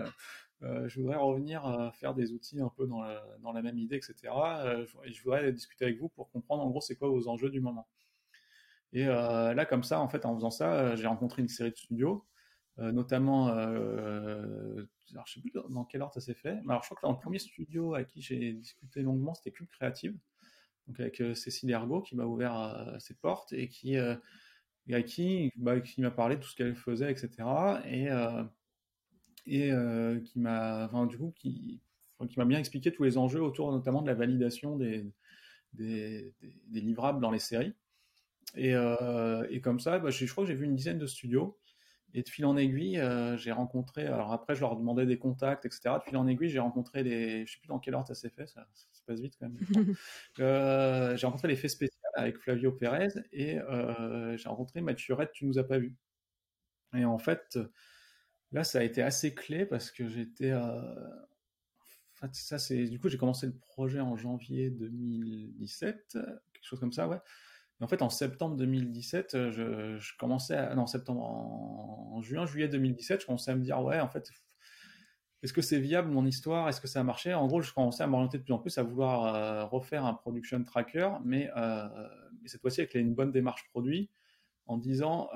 euh, 0.62 0.88
je 0.88 1.00
voudrais 1.00 1.16
revenir 1.16 1.64
à 1.66 1.92
faire 1.92 2.14
des 2.14 2.32
outils 2.32 2.60
un 2.60 2.70
peu 2.76 2.86
dans 2.86 3.02
la, 3.02 3.24
dans 3.40 3.52
la 3.52 3.62
même 3.62 3.78
idée, 3.78 3.96
etc. 3.96 4.14
et 5.04 5.12
je 5.12 5.22
voudrais 5.22 5.52
discuter 5.52 5.84
avec 5.84 5.98
vous 5.98 6.08
pour 6.08 6.30
comprendre 6.30 6.62
en 6.64 6.70
gros 6.70 6.80
c'est 6.80 6.96
quoi 6.96 7.08
vos 7.08 7.28
enjeux 7.28 7.50
du 7.50 7.60
moment. 7.60 7.88
Et 8.92 9.04
là, 9.04 9.66
comme 9.66 9.82
ça, 9.82 10.00
en 10.00 10.08
fait, 10.08 10.24
en 10.24 10.34
faisant 10.34 10.50
ça, 10.50 10.96
j'ai 10.96 11.06
rencontré 11.06 11.42
une 11.42 11.48
série 11.48 11.70
de 11.70 11.76
studios, 11.76 12.26
notamment, 12.78 13.48
alors 13.48 15.26
je 15.26 15.34
sais 15.34 15.40
plus 15.40 15.52
dans 15.52 15.84
quel 15.84 16.00
ordre 16.00 16.14
ça 16.14 16.22
s'est 16.22 16.32
fait. 16.32 16.54
Mais 16.64 16.70
alors, 16.70 16.82
je 16.82 16.88
crois 16.88 16.96
que 16.96 17.06
dans 17.06 17.12
le 17.12 17.18
premier 17.18 17.38
studio 17.38 17.92
à 17.92 18.04
qui 18.04 18.22
j'ai 18.22 18.54
discuté 18.54 19.02
longuement, 19.02 19.34
c'était 19.34 19.50
Cube 19.50 19.68
Creative. 19.68 20.16
donc 20.86 21.00
avec 21.00 21.22
Cécile 21.34 21.70
Ergo, 21.70 22.00
qui 22.00 22.16
m'a 22.16 22.24
ouvert 22.24 22.96
ses 22.98 23.12
portes 23.12 23.52
et 23.52 23.68
qui, 23.68 23.98
et 24.88 25.04
qui, 25.04 25.52
bah, 25.56 25.80
qui 25.80 26.00
m'a 26.00 26.10
parlé 26.10 26.36
de 26.36 26.40
tout 26.40 26.48
ce 26.48 26.56
qu'elle 26.56 26.74
faisait, 26.74 27.10
etc. 27.10 27.30
Et, 27.86 28.08
et 29.46 29.72
qui 30.24 30.38
m'a, 30.40 30.86
enfin, 30.86 31.06
du 31.06 31.18
coup, 31.18 31.32
qui, 31.36 31.80
qui 32.28 32.38
m'a 32.38 32.44
bien 32.44 32.58
expliqué 32.58 32.92
tous 32.92 33.04
les 33.04 33.18
enjeux 33.18 33.42
autour 33.42 33.70
notamment 33.72 34.02
de 34.02 34.06
la 34.06 34.14
validation 34.14 34.76
des, 34.76 35.06
des, 35.74 36.32
des, 36.68 36.80
livrables 36.80 37.20
dans 37.20 37.30
les 37.30 37.38
séries. 37.38 37.74
Et, 38.56 38.74
et 39.50 39.60
comme 39.60 39.80
ça, 39.80 39.98
bah, 39.98 40.10
je, 40.10 40.24
je 40.24 40.32
crois 40.32 40.44
que 40.44 40.48
j'ai 40.48 40.56
vu 40.56 40.64
une 40.64 40.76
dizaine 40.76 40.98
de 40.98 41.06
studios. 41.06 41.58
Et 42.14 42.22
de 42.22 42.28
fil 42.28 42.46
en 42.46 42.56
aiguille, 42.56 42.98
euh, 42.98 43.36
j'ai 43.36 43.52
rencontré. 43.52 44.06
Alors 44.06 44.32
après, 44.32 44.54
je 44.54 44.60
leur 44.60 44.76
demandais 44.76 45.04
des 45.04 45.18
contacts, 45.18 45.66
etc. 45.66 45.96
De 45.98 46.02
fil 46.08 46.16
en 46.16 46.26
aiguille, 46.26 46.48
j'ai 46.48 46.58
rencontré 46.58 47.02
les. 47.02 47.44
Je 47.44 47.52
sais 47.52 47.58
plus 47.58 47.68
dans 47.68 47.78
quelle 47.78 47.94
ordre 47.94 48.08
ça 48.08 48.14
s'est 48.14 48.30
fait, 48.30 48.46
ça, 48.46 48.66
ça, 48.72 49.02
passe 49.06 49.20
vite 49.20 49.34
quand 49.38 49.48
même. 49.48 49.58
euh, 50.40 51.16
j'ai 51.16 51.26
rencontré 51.26 51.48
les 51.48 51.56
faits 51.56 51.70
spéciaux 51.70 51.97
avec 52.20 52.38
Flavio 52.38 52.72
Pérez 52.72 53.08
et 53.32 53.58
euh, 53.58 54.36
j'ai 54.36 54.48
rencontré 54.48 54.80
Mathieu 54.80 55.14
Red, 55.14 55.30
tu 55.32 55.46
nous 55.46 55.58
as 55.58 55.64
pas 55.64 55.78
vu. 55.78 55.96
Et 56.94 57.04
en 57.04 57.18
fait, 57.18 57.58
là, 58.52 58.64
ça 58.64 58.80
a 58.80 58.82
été 58.82 59.02
assez 59.02 59.34
clé 59.34 59.66
parce 59.66 59.90
que 59.90 60.08
j'étais. 60.08 60.50
Euh... 60.50 60.80
Enfin, 62.14 62.32
ça, 62.32 62.58
c'est. 62.58 62.84
Du 62.84 62.98
coup, 62.98 63.08
j'ai 63.08 63.18
commencé 63.18 63.46
le 63.46 63.56
projet 63.56 64.00
en 64.00 64.16
janvier 64.16 64.70
2017, 64.70 66.18
quelque 66.52 66.64
chose 66.64 66.80
comme 66.80 66.92
ça, 66.92 67.08
ouais 67.08 67.18
en 67.80 67.88
fait, 67.88 68.02
en 68.02 68.10
septembre 68.10 68.56
2017, 68.56 69.34
euh, 69.34 69.98
je, 69.98 70.16
commençais 70.16 70.56
à, 70.56 70.74
non, 70.74 70.86
septembre, 70.86 71.22
en, 71.22 72.20
juin, 72.22 72.46
juillet 72.46 72.68
2017, 72.68 73.20
je 73.20 73.26
commençais 73.26 73.52
à 73.52 73.54
me 73.54 73.62
dire, 73.62 73.80
ouais, 73.82 74.00
en 74.00 74.08
fait, 74.08 74.30
est-ce 75.42 75.52
que 75.52 75.62
c'est 75.62 75.78
viable 75.78 76.10
mon 76.10 76.26
histoire? 76.26 76.68
Est-ce 76.68 76.80
que 76.80 76.88
ça 76.88 77.00
a 77.00 77.04
marché? 77.04 77.34
En 77.34 77.46
gros, 77.46 77.60
je 77.60 77.72
commençais 77.72 78.02
à 78.02 78.06
m'orienter 78.06 78.38
de 78.38 78.42
plus 78.42 78.52
en 78.52 78.58
plus 78.58 78.76
à 78.78 78.82
vouloir 78.82 79.34
euh, 79.34 79.64
refaire 79.64 80.04
un 80.04 80.14
production 80.14 80.62
tracker, 80.64 81.10
mais, 81.24 81.50
euh, 81.56 81.88
cette 82.46 82.60
fois-ci 82.60 82.80
avec 82.80 82.94
une 82.94 83.14
bonne 83.14 83.30
démarche 83.30 83.66
produit, 83.68 84.10
en 84.66 84.76
disant, 84.76 85.30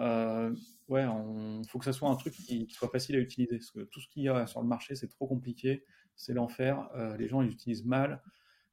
ouais, 0.89 1.05
il 1.05 1.69
faut 1.69 1.79
que 1.79 1.85
ça 1.87 1.93
soit 1.93 2.11
un 2.11 2.17
truc 2.17 2.35
qui, 2.35 2.67
soit 2.71 2.89
facile 2.89 3.17
à 3.17 3.19
utiliser, 3.19 3.57
parce 3.57 3.71
que 3.71 3.81
tout 3.81 4.01
ce 4.01 4.09
qu'il 4.09 4.25
y 4.25 4.29
a 4.29 4.47
sur 4.47 4.61
le 4.61 4.69
marché, 4.69 4.95
c'est 4.95 5.09
trop 5.09 5.27
compliqué, 5.27 5.85
c'est 6.17 6.35
l'enfer, 6.35 6.91
les 7.19 7.29
gens 7.29 7.41
ils 7.41 7.51
utilisent 7.51 7.85
mal. 7.85 8.21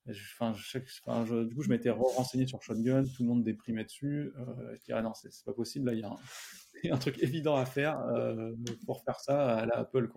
Du 0.06 1.56
coup, 1.56 1.62
je 1.62 1.70
m'étais 1.70 1.90
renseigné 1.92 2.48
sur 2.48 2.62
Shotgun, 2.64 3.04
tout 3.04 3.24
le 3.24 3.30
monde 3.30 3.44
déprimait 3.44 3.84
dessus. 3.84 4.32
Euh, 4.38 4.76
je 4.76 4.84
dirais 4.86 5.02
non, 5.02 5.14
c'est 5.14 5.46
pas 5.46 5.54
possible. 5.54 5.86
Là, 5.86 5.94
il 5.94 6.06
truc 7.00 7.22
évident 7.22 7.56
à 7.56 7.66
faire 7.66 8.00
euh, 8.00 8.54
pour 8.86 9.04
faire 9.04 9.20
ça 9.20 9.58
à 9.58 9.66
la 9.66 9.80
Apple. 9.80 10.10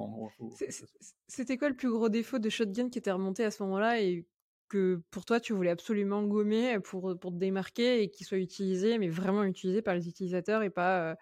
C'était 1.28 1.56
quoi 1.56 1.68
le 1.68 1.76
plus 1.76 1.90
gros 1.90 2.08
défaut 2.08 2.38
de 2.38 2.48
Shotgun 2.48 2.88
qui 2.88 2.98
était 2.98 3.12
remonté 3.12 3.44
à 3.44 3.50
ce 3.50 3.62
moment-là 3.62 4.00
et 4.00 4.26
que 4.68 5.02
pour 5.10 5.24
toi, 5.24 5.38
tu 5.38 5.52
voulais 5.52 5.70
absolument 5.70 6.22
gommer 6.22 6.78
pour, 6.80 7.18
pour 7.18 7.30
te 7.30 7.36
démarquer 7.36 8.02
et 8.02 8.10
qu'il 8.10 8.26
soit 8.26 8.38
utilisé, 8.38 8.98
mais 8.98 9.08
vraiment 9.08 9.44
utilisé 9.44 9.82
par 9.82 9.94
les 9.94 10.08
utilisateurs 10.08 10.62
et 10.62 10.70
pas, 10.70 11.16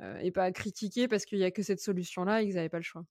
euh, 0.00 0.18
et 0.18 0.30
pas 0.30 0.50
critiqué 0.52 1.08
parce 1.08 1.24
qu'il 1.26 1.38
n'y 1.38 1.44
a 1.44 1.50
que 1.50 1.62
cette 1.62 1.80
solution-là 1.80 2.42
et 2.42 2.46
qu'ils 2.46 2.54
n'avaient 2.54 2.68
pas 2.68 2.78
le 2.78 2.84
choix? 2.84 3.04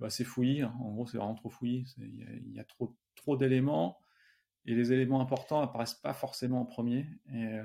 Bah, 0.00 0.10
C'est 0.10 0.24
fouillis. 0.24 0.62
Hein. 0.62 0.74
En 0.80 0.92
gros, 0.92 1.06
c'est 1.06 1.16
vraiment 1.16 1.34
trop 1.34 1.48
fouillis. 1.48 1.86
Il 1.98 2.52
y, 2.52 2.60
a 2.60 2.64
trop, 2.64 2.94
trop 3.14 3.36
d'éléments 3.36 3.98
et 4.66 4.74
les 4.74 4.92
éléments 4.92 5.20
importants 5.20 5.60
apparaissent 5.60 5.94
pas 5.94 6.12
forcément 6.12 6.60
en 6.60 6.66
premier. 6.66 7.06
Et, 7.32 7.44
euh, 7.44 7.64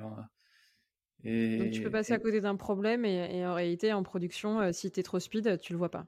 et 1.23 1.57
Donc 1.57 1.71
tu 1.71 1.81
peux 1.81 1.91
passer 1.91 2.13
à 2.13 2.19
côté 2.19 2.41
d'un 2.41 2.55
problème 2.55 3.05
et, 3.05 3.45
en 3.45 3.53
réalité 3.53 3.93
en 3.93 4.03
production, 4.03 4.59
euh, 4.59 4.71
si 4.71 4.91
tu 4.91 4.99
es 4.99 5.03
trop 5.03 5.19
speed, 5.19 5.59
tu 5.59 5.73
le 5.73 5.77
vois 5.77 5.91
pas. 5.91 6.05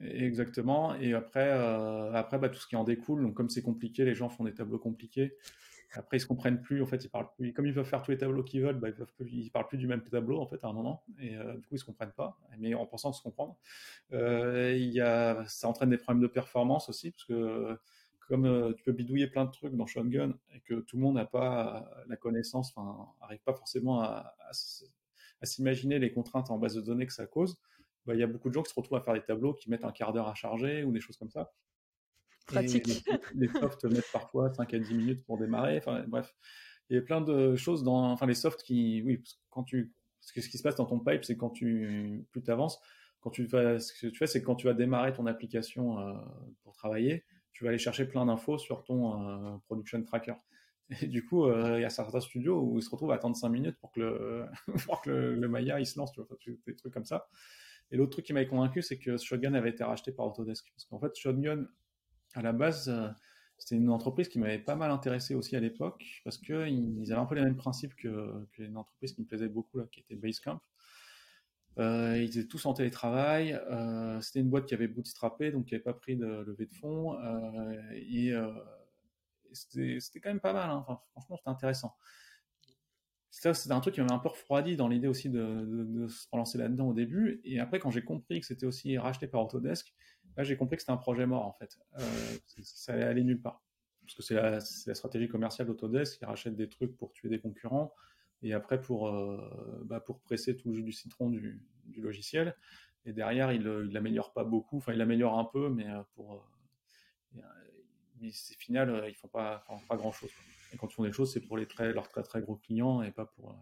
Exactement. 0.00 0.94
Et 0.96 1.12
après, 1.14 1.48
euh, 1.48 2.12
après 2.12 2.38
bah, 2.38 2.48
tout 2.48 2.60
ce 2.60 2.68
qui 2.68 2.76
en 2.76 2.84
découle. 2.84 3.22
Donc 3.22 3.34
comme 3.34 3.50
c'est 3.50 3.62
compliqué, 3.62 4.04
les 4.04 4.14
gens 4.14 4.28
font 4.28 4.44
des 4.44 4.54
tableaux 4.54 4.78
compliqués. 4.78 5.36
Après, 5.94 6.18
ils 6.18 6.20
se 6.20 6.26
comprennent 6.26 6.60
plus. 6.60 6.82
En 6.82 6.86
fait, 6.86 7.02
ils 7.02 7.08
parlent 7.08 7.30
plus. 7.34 7.52
Comme 7.52 7.66
ils 7.66 7.74
peuvent 7.74 7.88
faire 7.88 8.02
tous 8.02 8.10
les 8.10 8.18
tableaux 8.18 8.44
qu'ils 8.44 8.62
veulent, 8.62 8.78
bah, 8.78 8.90
ils, 8.90 8.94
peuvent 8.94 9.08
ils 9.20 9.50
parlent 9.50 9.66
plus 9.66 9.78
du 9.78 9.86
même 9.86 10.02
tableau 10.02 10.38
en 10.38 10.46
fait 10.46 10.62
à 10.62 10.68
un 10.68 10.72
moment. 10.72 11.02
Et 11.18 11.30
du 11.30 11.66
coup, 11.66 11.74
ils 11.74 11.78
se 11.78 11.84
comprennent 11.84 12.12
pas. 12.12 12.38
Mais 12.58 12.74
en 12.74 12.86
pensant 12.86 13.12
se 13.12 13.22
comprendre, 13.22 13.56
il 14.12 14.90
y 14.90 15.00
a, 15.00 15.42
ça 15.48 15.66
entraîne 15.66 15.90
des 15.90 15.96
problèmes 15.96 16.22
de 16.22 16.28
performance 16.28 16.90
aussi 16.90 17.10
parce 17.10 17.24
que 17.24 17.78
comme 18.28 18.44
euh, 18.44 18.72
tu 18.74 18.84
peux 18.84 18.92
bidouiller 18.92 19.26
plein 19.26 19.46
de 19.46 19.50
trucs 19.50 19.74
dans 19.74 19.86
Shotgun 19.86 20.34
et 20.54 20.60
que 20.60 20.74
tout 20.74 20.96
le 20.96 21.02
monde 21.02 21.14
n'a 21.14 21.24
pas 21.24 21.90
la 22.06 22.16
connaissance, 22.16 22.72
enfin, 22.74 23.08
n'arrive 23.20 23.40
pas 23.40 23.54
forcément 23.54 24.02
à, 24.02 24.34
s'imaginer 25.42 25.98
les 25.98 26.12
contraintes 26.12 26.50
en 26.50 26.58
base 26.58 26.74
de 26.74 26.80
données 26.80 27.06
que 27.06 27.12
ça 27.12 27.26
cause, 27.26 27.58
bah, 28.06 28.14
il 28.14 28.20
y 28.20 28.22
a 28.22 28.26
beaucoup 28.26 28.48
de 28.48 28.54
gens 28.54 28.62
qui 28.62 28.70
se 28.70 28.74
retrouvent 28.74 28.98
à 28.98 29.00
faire 29.00 29.14
des 29.14 29.22
tableaux 29.22 29.54
qui 29.54 29.70
mettent 29.70 29.84
un 29.84 29.92
quart 29.92 30.12
d'heure 30.12 30.28
à 30.28 30.34
charger 30.34 30.84
ou 30.84 30.92
des 30.92 31.00
choses 31.00 31.16
comme 31.16 31.30
ça. 31.30 31.52
Pratique. 32.46 33.04
les, 33.34 33.48
softs 33.48 33.84
mettent 33.84 34.12
parfois 34.12 34.52
5 34.52 34.72
à 34.72 34.78
10 34.78 34.94
minutes 34.94 35.24
pour 35.24 35.38
démarrer. 35.38 35.78
Enfin, 35.78 36.04
bref, 36.06 36.34
il 36.90 36.96
y 36.96 36.98
a 36.98 37.02
plein 37.02 37.20
de 37.20 37.56
choses 37.56 37.82
dans, 37.82 38.10
enfin, 38.10 38.26
les 38.26 38.34
softs 38.34 38.62
qui, 38.62 39.02
oui, 39.04 39.22
quand 39.50 39.64
tu, 39.64 39.92
ce 40.20 40.32
qui 40.32 40.58
se 40.58 40.62
passe 40.62 40.76
dans 40.76 40.86
ton 40.86 40.98
pipe, 40.98 41.24
c'est 41.24 41.36
quand 41.36 41.50
tu, 41.50 42.26
plus 42.30 42.42
tu 42.42 42.50
avances, 42.50 42.80
quand 43.20 43.30
tu 43.30 43.46
fais, 43.48 43.78
ce 43.78 43.92
que 43.92 44.06
tu 44.06 44.16
fais, 44.16 44.26
c'est 44.26 44.42
quand 44.42 44.54
tu 44.54 44.66
vas 44.66 44.74
démarrer 44.74 45.12
ton 45.12 45.26
application 45.26 46.00
euh, 46.00 46.14
pour 46.62 46.72
travailler, 46.74 47.24
tu 47.58 47.64
vas 47.64 47.70
aller 47.70 47.78
chercher 47.78 48.04
plein 48.04 48.24
d'infos 48.24 48.56
sur 48.56 48.84
ton 48.84 49.20
euh, 49.20 49.56
production 49.66 50.00
tracker. 50.04 50.34
Et 51.02 51.08
du 51.08 51.24
coup, 51.24 51.44
euh, 51.44 51.76
il 51.76 51.82
y 51.82 51.84
a 51.84 51.90
certains 51.90 52.20
studios 52.20 52.60
où 52.60 52.78
ils 52.78 52.82
se 52.84 52.88
retrouvent 52.88 53.10
à 53.10 53.16
attendre 53.16 53.34
5 53.34 53.48
minutes 53.48 53.76
pour 53.80 53.90
que 53.90 54.46
le, 55.06 55.48
Maya 55.48 55.80
il 55.80 55.86
se 55.86 55.98
lance, 55.98 56.12
tu 56.12 56.20
vois, 56.20 56.38
des 56.66 56.76
trucs 56.76 56.94
comme 56.94 57.04
ça. 57.04 57.28
Et 57.90 57.96
l'autre 57.96 58.12
truc 58.12 58.26
qui 58.26 58.32
m'avait 58.32 58.46
convaincu, 58.46 58.80
c'est 58.80 58.96
que 58.96 59.16
Shotgun 59.16 59.54
avait 59.54 59.70
été 59.70 59.82
racheté 59.82 60.12
par 60.12 60.26
Autodesk. 60.26 60.70
Parce 60.72 60.84
qu'en 60.84 61.00
fait, 61.00 61.16
Shotgun, 61.16 61.66
à 62.34 62.42
la 62.42 62.52
base, 62.52 62.88
euh, 62.90 63.08
c'était 63.58 63.74
une 63.74 63.90
entreprise 63.90 64.28
qui 64.28 64.38
m'avait 64.38 64.60
pas 64.60 64.76
mal 64.76 64.92
intéressé 64.92 65.34
aussi 65.34 65.56
à 65.56 65.60
l'époque, 65.60 66.04
parce 66.22 66.38
qu'ils 66.38 67.10
avaient 67.10 67.20
un 67.20 67.26
peu 67.26 67.34
les 67.34 67.42
mêmes 67.42 67.56
principes 67.56 67.96
que, 67.96 68.46
que 68.52 68.62
une 68.62 68.76
entreprise 68.76 69.14
qui 69.14 69.22
me 69.22 69.26
plaisait 69.26 69.48
beaucoup, 69.48 69.78
là, 69.78 69.86
qui 69.90 69.98
était 69.98 70.14
Basecamp. 70.14 70.60
Euh, 71.78 72.18
ils 72.18 72.38
étaient 72.38 72.48
tous 72.48 72.66
en 72.66 72.74
télétravail. 72.74 73.52
Euh, 73.70 74.20
c'était 74.20 74.40
une 74.40 74.50
boîte 74.50 74.66
qui 74.66 74.74
avait 74.74 74.88
bootstrappé, 74.88 75.52
donc 75.52 75.66
qui 75.66 75.74
n'avait 75.74 75.84
pas 75.84 75.94
pris 75.94 76.16
de 76.16 76.26
levée 76.26 76.66
de 76.66 76.74
fonds. 76.74 77.14
Euh, 77.20 77.92
et, 77.94 78.32
c'était 79.52 80.20
quand 80.20 80.30
même 80.30 80.40
pas 80.40 80.52
mal. 80.52 80.70
Hein. 80.70 80.84
Franchement, 81.12 81.36
c'était 81.36 81.50
intéressant. 81.50 81.96
C'était 83.30 83.72
un 83.72 83.80
truc 83.80 83.94
qui 83.94 84.00
m'avait 84.00 84.12
un 84.12 84.18
peu 84.18 84.30
refroidi 84.30 84.76
dans 84.76 84.88
l'idée 84.88 85.06
aussi 85.06 85.30
de, 85.30 86.06
se 86.08 86.26
relancer 86.32 86.58
là-dedans 86.58 86.88
au 86.88 86.94
début. 86.94 87.40
Et 87.44 87.60
après, 87.60 87.78
quand 87.78 87.90
j'ai 87.90 88.02
compris 88.02 88.40
que 88.40 88.46
c'était 88.46 88.66
aussi 88.66 88.98
racheté 88.98 89.28
par 89.28 89.44
Autodesk, 89.44 89.94
là, 90.36 90.42
j'ai 90.42 90.56
compris 90.56 90.76
que 90.76 90.82
c'était 90.82 90.92
un 90.92 90.96
projet 90.96 91.26
mort, 91.26 91.46
en 91.46 91.52
fait. 91.52 91.78
ça 92.62 92.94
allait 92.94 93.04
aller 93.04 93.24
nulle 93.24 93.40
part. 93.40 93.62
Parce 94.02 94.14
que 94.14 94.22
c'est 94.22 94.34
la, 94.34 94.58
la, 94.86 94.94
stratégie 94.94 95.28
commerciale 95.28 95.68
d'Autodesk 95.68 96.18
qui 96.18 96.24
rachète 96.24 96.56
des 96.56 96.68
trucs 96.68 96.96
pour 96.96 97.12
tuer 97.12 97.28
des 97.28 97.40
concurrents 97.40 97.94
et 98.42 98.52
après 98.52 98.80
pour, 98.80 99.08
euh, 99.08 99.82
bah 99.84 100.00
pour 100.00 100.20
presser 100.20 100.56
tout 100.56 100.68
le 100.68 100.74
jus 100.74 100.82
du 100.82 100.92
citron 100.92 101.30
du, 101.30 101.60
du 101.84 102.00
logiciel. 102.00 102.56
Et 103.04 103.12
derrière, 103.12 103.52
il 103.52 103.62
ne 103.62 103.70
l'améliore 103.70 104.32
pas 104.32 104.44
beaucoup, 104.44 104.78
enfin 104.78 104.92
il 104.92 104.98
l'améliore 104.98 105.38
un 105.38 105.44
peu, 105.44 105.70
mais 105.70 105.88
euh, 105.88 106.02
pour 106.14 106.34
euh, 106.34 107.40
mais 108.20 108.30
c'est 108.32 108.56
final, 108.56 109.04
ils 109.08 109.14
font 109.14 109.28
pas, 109.28 109.64
pas 109.88 109.96
grand 109.96 110.10
chose. 110.10 110.30
Et 110.72 110.76
quand 110.76 110.88
ils 110.88 110.94
font 110.94 111.04
des 111.04 111.12
choses, 111.12 111.32
c'est 111.32 111.40
pour 111.40 111.56
les 111.56 111.66
très, 111.66 111.92
leurs 111.92 112.08
très 112.08 112.22
très 112.22 112.40
gros 112.40 112.56
clients 112.56 113.00
et 113.02 113.12
pas 113.12 113.26
pour, 113.26 113.54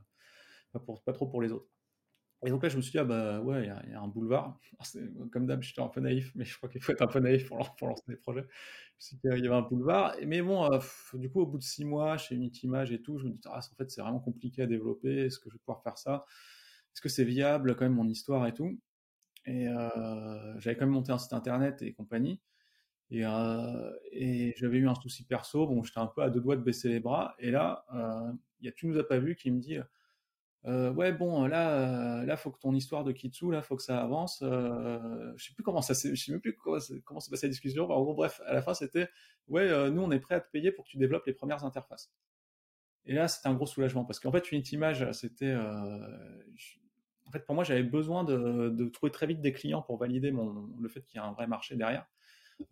pas 0.73 0.81
pour, 0.81 1.03
pas 1.03 1.13
trop 1.13 1.27
pour 1.27 1.43
les 1.43 1.53
autres. 1.53 1.76
Et 2.45 2.51
donc 2.51 2.63
là, 2.63 2.69
je 2.69 2.77
me 2.77 2.83
suis 2.83 2.93
dit, 2.93 2.99
ah 2.99 3.05
bah 3.05 3.41
ouais, 3.41 3.63
il 3.63 3.91
y, 3.91 3.95
a 3.95 4.01
un 4.01 4.09
boulevard. 4.09 4.59
comme 5.33 5.47
d'hab, 5.47 5.63
j'étais 5.63 5.81
un 5.81 5.89
peu 5.89 6.01
naïf, 6.01 6.33
mais 6.35 6.45
je 6.45 6.57
crois 6.57 6.69
qu'il 6.69 6.83
faut 6.83 6.93
être 6.93 7.03
un 7.03 7.07
peu 7.07 7.19
naïf 7.19 7.49
pour, 7.49 7.59
lancer 7.59 8.05
des 8.09 8.17
projets. 8.17 8.47
Je 8.99 9.17
me 9.17 9.21
qu'il 9.35 9.45
y 9.45 9.47
avait 9.47 9.57
un 9.57 9.63
boulevard. 9.63 10.15
Mais 10.27 10.43
bon, 10.43 10.71
euh, 10.71 10.79
du 11.15 11.31
coup, 11.31 11.41
au 11.41 11.47
bout 11.47 11.59
de 11.59 11.63
six 11.63 11.85
mois, 11.85 12.19
chez 12.19 12.35
Unitimage 12.35 12.93
et 12.93 13.01
tout, 13.01 13.19
je 13.19 13.27
me 13.27 13.33
dis, 13.33 13.41
ah, 13.47 13.59
en 13.59 13.75
fait, 13.77 13.91
c'est 13.91 14.03
vraiment 14.03 14.21
compliqué 14.21 14.63
à 14.63 14.67
développer. 14.67 15.27
Est-ce 15.27 15.39
que 15.39 15.49
je 15.49 15.55
vais 15.55 15.61
pouvoir 15.61 15.83
faire 15.83 15.97
ça? 15.97 16.27
Est-ce 16.95 17.01
que 17.01 17.09
c'est 17.09 17.25
viable, 17.25 17.75
quand 17.75 17.85
même, 17.85 17.95
mon 17.95 18.09
histoire 18.09 18.47
et 18.47 18.53
tout? 18.53 18.79
Et 19.47 19.69
euh, 19.69 20.61
j'avais 20.61 20.77
quand 20.77 20.87
même 20.87 20.95
monté 20.95 21.13
un 21.13 21.19
site 21.19 21.33
internet 21.33 21.81
et 21.83 21.95
compagnie. 21.95 22.41
Et, 23.11 23.25
euh, 23.25 23.93
et 24.13 24.55
j'avais 24.57 24.79
eu 24.79 24.89
un 24.89 24.95
souci 24.95 25.25
perso. 25.25 25.67
Bon, 25.67 25.83
j'étais 25.83 26.01
un 26.01 26.07
peu 26.07 26.23
à 26.23 26.31
deux 26.31 26.41
doigts 26.41 26.57
de 26.57 26.63
baisser 26.63 26.89
les 26.91 27.01
bras. 27.01 27.35
Et 27.39 27.51
là, 27.51 27.87
il 28.61 28.67
y 28.67 28.69
a 28.69 28.73
Tu 28.73 28.87
nous 28.87 28.99
as 28.99 29.09
pas 29.09 29.19
vu 29.19 29.37
qui 29.37 29.51
me 29.51 29.61
dit 29.61 29.79
euh, 30.67 30.93
ouais 30.93 31.13
bon 31.13 31.47
là 31.47 31.71
euh, 32.21 32.25
là 32.25 32.37
faut 32.37 32.51
que 32.51 32.59
ton 32.59 32.75
histoire 32.75 33.05
de 33.05 33.13
Kitsu 33.13 33.53
là 33.53 33.63
faut 33.63 33.77
que 33.77 33.83
ça 33.83 34.03
avance. 34.03 34.43
Euh, 34.43 35.33
je 35.37 35.47
sais 35.47 35.55
plus 35.55 35.63
comment 35.63 35.81
ça 35.81 35.95
je 35.95 36.15
sais 36.17 36.33
même 36.33 36.41
plus 36.41 36.57
comment, 36.57 36.79
comment 37.05 37.21
s'est 37.21 37.31
passé 37.31 37.47
la 37.47 37.51
discussion 37.51 37.89
en 37.89 38.03
gros 38.03 38.15
bref 38.15 38.41
à 38.47 38.53
la 38.53 38.63
fin 38.63 38.75
c'était 38.75 39.09
ouais 39.47 39.63
euh, 39.63 39.91
nous 39.91 40.03
on 40.03 40.11
est 40.11 40.19
prêt 40.19 40.35
à 40.35 40.41
te 40.41 40.51
payer 40.51 40.73
pour 40.73 40.85
que 40.85 40.91
tu 40.91 40.97
développes 40.97 41.27
les 41.27 41.35
premières 41.35 41.65
interfaces. 41.65 42.13
Et 43.05 43.15
là 43.15 43.29
c'était 43.29 43.49
un 43.49 43.55
gros 43.55 43.67
soulagement 43.67 44.05
parce 44.05 44.19
qu'en 44.19 44.33
fait 44.33 44.51
Unity 44.51 44.75
Image 44.75 45.13
c'était 45.13 45.55
en 45.55 47.31
fait 47.31 47.47
pour 47.47 47.55
moi 47.55 47.63
j'avais 47.63 47.85
besoin 47.85 48.25
de, 48.25 48.89
trouver 48.89 49.13
très 49.13 49.29
vite 49.29 49.41
des 49.41 49.53
clients 49.53 49.83
pour 49.83 49.99
valider 49.99 50.33
le 50.33 50.89
fait 50.89 51.03
qu'il 51.03 51.21
y 51.21 51.23
a 51.23 51.27
un 51.27 51.33
vrai 51.33 51.47
marché 51.47 51.77
derrière. 51.77 52.07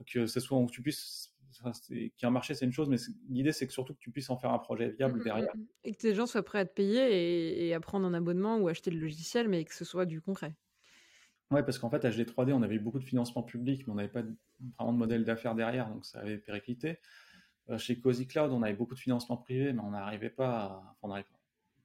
Que 0.06 0.26
ce 0.26 0.40
soit 0.40 0.58
où 0.58 0.68
tu 0.68 0.82
puisses 0.82 1.33
qu'il 1.62 1.96
y 1.96 2.04
ait 2.04 2.26
un 2.26 2.30
marché, 2.30 2.54
c'est 2.54 2.64
une 2.64 2.72
chose, 2.72 2.88
mais 2.88 2.96
l'idée, 3.28 3.52
c'est 3.52 3.66
que 3.66 3.72
surtout 3.72 3.94
que 3.94 3.98
tu 3.98 4.10
puisses 4.10 4.30
en 4.30 4.36
faire 4.36 4.50
un 4.50 4.58
projet 4.58 4.90
viable 4.90 5.18
mmh, 5.18 5.20
mmh, 5.20 5.24
derrière. 5.24 5.56
Mmh, 5.56 5.66
et 5.84 5.94
que 5.94 6.06
les 6.06 6.14
gens 6.14 6.26
soient 6.26 6.42
prêts 6.42 6.60
à 6.60 6.64
te 6.64 6.74
payer 6.74 7.66
et, 7.68 7.74
à 7.74 7.80
prendre 7.80 8.06
un 8.06 8.14
abonnement 8.14 8.58
ou 8.58 8.68
acheter 8.68 8.90
le 8.90 8.98
logiciel, 8.98 9.48
mais 9.48 9.64
que 9.64 9.74
ce 9.74 9.84
soit 9.84 10.06
du 10.06 10.20
concret. 10.20 10.54
Ouais, 11.50 11.62
parce 11.62 11.78
qu'en 11.78 11.90
fait, 11.90 12.04
HD3D, 12.04 12.52
on 12.52 12.62
avait 12.62 12.76
eu 12.76 12.80
beaucoup 12.80 12.98
de 12.98 13.04
financement 13.04 13.42
public, 13.42 13.86
mais 13.86 13.92
on 13.92 13.96
n'avait 13.96 14.08
pas 14.08 14.22
vraiment 14.78 14.92
de 14.92 14.98
modèle 14.98 15.24
d'affaires 15.24 15.54
derrière, 15.54 15.88
donc 15.88 16.04
ça 16.04 16.20
avait 16.20 16.38
périclité. 16.38 16.98
chez 17.76 18.00
Cozy 18.00 18.26
Cloud, 18.26 18.50
on 18.50 18.62
avait 18.62 18.74
beaucoup 18.74 18.94
de 18.94 19.00
financement 19.00 19.36
privé, 19.36 19.72
mais 19.72 19.80
on 19.80 19.90
n'arrivait 19.90 20.30
pas 20.30 20.50
à... 20.50 20.96
on 21.02 21.08
n'arrivait 21.08 21.28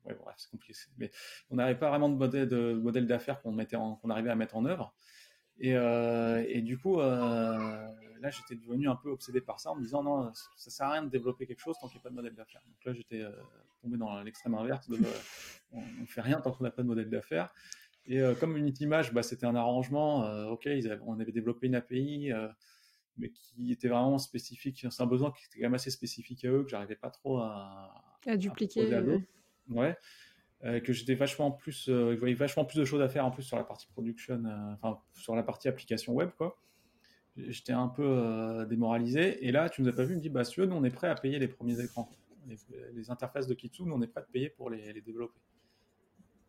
Ouais, 0.05 0.15
bref, 0.19 0.35
c'est 0.37 0.49
compliqué. 0.49 0.79
Mais 0.97 1.11
on 1.49 1.55
n'avait 1.55 1.77
pas 1.77 1.89
vraiment 1.89 2.09
de 2.09 2.15
modèle 2.15 2.47
de 2.47 2.73
modèle 2.73 3.05
d'affaires 3.05 3.41
qu'on 3.41 3.51
mettait 3.51 3.75
qu'on 3.75 4.09
arrivait 4.09 4.29
à 4.29 4.35
mettre 4.35 4.55
en 4.55 4.65
œuvre. 4.65 4.95
Et, 5.59 5.71
et 5.71 6.61
du 6.61 6.77
coup, 6.77 6.99
là, 6.99 8.29
j'étais 8.29 8.55
devenu 8.55 8.87
un 8.89 8.95
peu 8.95 9.09
obsédé 9.09 9.41
par 9.41 9.59
ça 9.59 9.71
en 9.71 9.75
me 9.75 9.81
disant 9.81 10.03
non, 10.03 10.31
ça 10.55 10.69
sert 10.69 10.87
à 10.87 10.93
rien 10.93 11.03
de 11.03 11.09
développer 11.09 11.45
quelque 11.47 11.59
chose 11.59 11.75
tant 11.79 11.87
qu'il 11.87 11.97
n'y 11.97 12.01
a 12.01 12.03
pas 12.03 12.09
de 12.09 12.15
modèle 12.15 12.35
d'affaires. 12.35 12.61
Donc 12.65 12.85
là, 12.85 12.93
j'étais 12.93 13.23
tombé 13.81 13.97
dans 13.97 14.21
l'extrême 14.23 14.55
inverse 14.55 14.89
de 14.89 14.97
on 15.71 15.81
ne 15.81 16.05
fait 16.05 16.21
rien 16.21 16.41
tant 16.41 16.51
qu'on 16.51 16.63
n'a 16.63 16.71
pas 16.71 16.81
de 16.81 16.87
modèle 16.87 17.09
d'affaires. 17.09 17.53
Et 18.05 18.19
euh, 18.19 18.33
comme 18.33 18.57
Unity 18.57 18.83
Image, 18.85 19.13
bah, 19.13 19.23
c'était 19.23 19.45
un 19.45 19.55
arrangement. 19.55 20.25
Euh, 20.25 20.47
ok, 20.47 20.67
on 21.05 21.19
avait 21.19 21.31
développé 21.31 21.67
une 21.67 21.75
API, 21.75 22.31
euh, 22.31 22.47
mais 23.17 23.29
qui 23.29 23.71
était 23.71 23.87
vraiment 23.87 24.17
spécifique. 24.17 24.85
C'est 24.89 25.03
un 25.03 25.05
besoin 25.05 25.31
qui 25.31 25.45
était 25.45 25.57
quand 25.59 25.65
même 25.65 25.75
assez 25.75 25.91
spécifique 25.91 26.43
à 26.45 26.49
eux, 26.49 26.63
que 26.63 26.69
j'arrivais 26.69 26.95
pas 26.95 27.11
trop 27.11 27.37
à, 27.37 27.93
à 28.25 28.35
dupliquer. 28.37 28.81
ouais. 29.69 29.95
Que 30.61 30.91
j'étais 30.91 31.15
vachement 31.15 31.51
plus, 31.51 31.85
je 31.87 32.15
voyais 32.15 32.35
vachement 32.35 32.65
plus 32.65 32.79
de 32.79 32.85
choses 32.85 33.01
à 33.01 33.07
faire 33.07 33.25
en 33.25 33.31
plus 33.31 33.43
sur 33.43 33.57
la 33.57 33.63
partie 33.63 33.87
production, 33.87 34.43
enfin 34.73 34.99
sur 35.13 35.35
la 35.35 35.43
partie 35.43 35.67
application 35.67 36.13
web, 36.13 36.31
quoi. 36.37 36.57
J'étais 37.37 37.71
un 37.71 37.87
peu 37.87 38.65
démoralisé. 38.69 39.45
Et 39.47 39.51
là, 39.53 39.69
tu 39.69 39.81
nous 39.81 39.87
as 39.87 39.93
pas 39.93 40.03
vu, 40.03 40.15
me 40.15 40.19
dit, 40.19 40.29
bah, 40.29 40.43
si 40.43 40.59
nous, 40.59 40.75
on 40.75 40.83
est 40.83 40.89
prêt 40.89 41.07
à 41.07 41.15
payer 41.15 41.39
les 41.39 41.47
premiers 41.47 41.79
écrans. 41.79 42.09
Les, 42.93 43.09
interfaces 43.09 43.47
de 43.47 43.53
Kitsu, 43.53 43.83
nous, 43.83 43.93
on 43.93 44.01
est 44.01 44.07
prêt 44.07 44.21
à 44.21 44.25
payer 44.25 44.49
pour 44.49 44.69
les, 44.69 44.91
les 44.91 45.01
développer. 45.01 45.39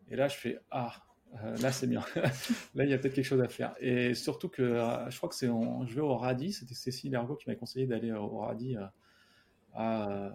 Et 0.09 0.17
là, 0.17 0.27
je 0.27 0.35
fais, 0.35 0.59
ah, 0.71 0.93
euh, 1.35 1.57
là, 1.57 1.71
c'est 1.71 1.87
bien. 1.87 2.03
là, 2.75 2.83
il 2.83 2.89
y 2.89 2.93
a 2.93 2.97
peut-être 2.97 3.13
quelque 3.13 3.25
chose 3.25 3.41
à 3.41 3.47
faire. 3.47 3.73
Et 3.79 4.13
surtout 4.13 4.49
que 4.49 4.61
euh, 4.61 5.09
je 5.09 5.17
crois 5.17 5.29
que 5.29 5.35
c'est, 5.35 5.47
je 5.47 5.95
vais 5.95 6.01
au 6.01 6.15
Radi. 6.17 6.51
C'était 6.53 6.73
Cécile 6.73 7.13
Ergo 7.15 7.35
qui 7.35 7.49
m'a 7.49 7.55
conseillé 7.55 7.87
d'aller 7.87 8.11
au 8.11 8.39
Radi. 8.39 8.75
Euh, 8.77 8.85
à, 9.73 10.31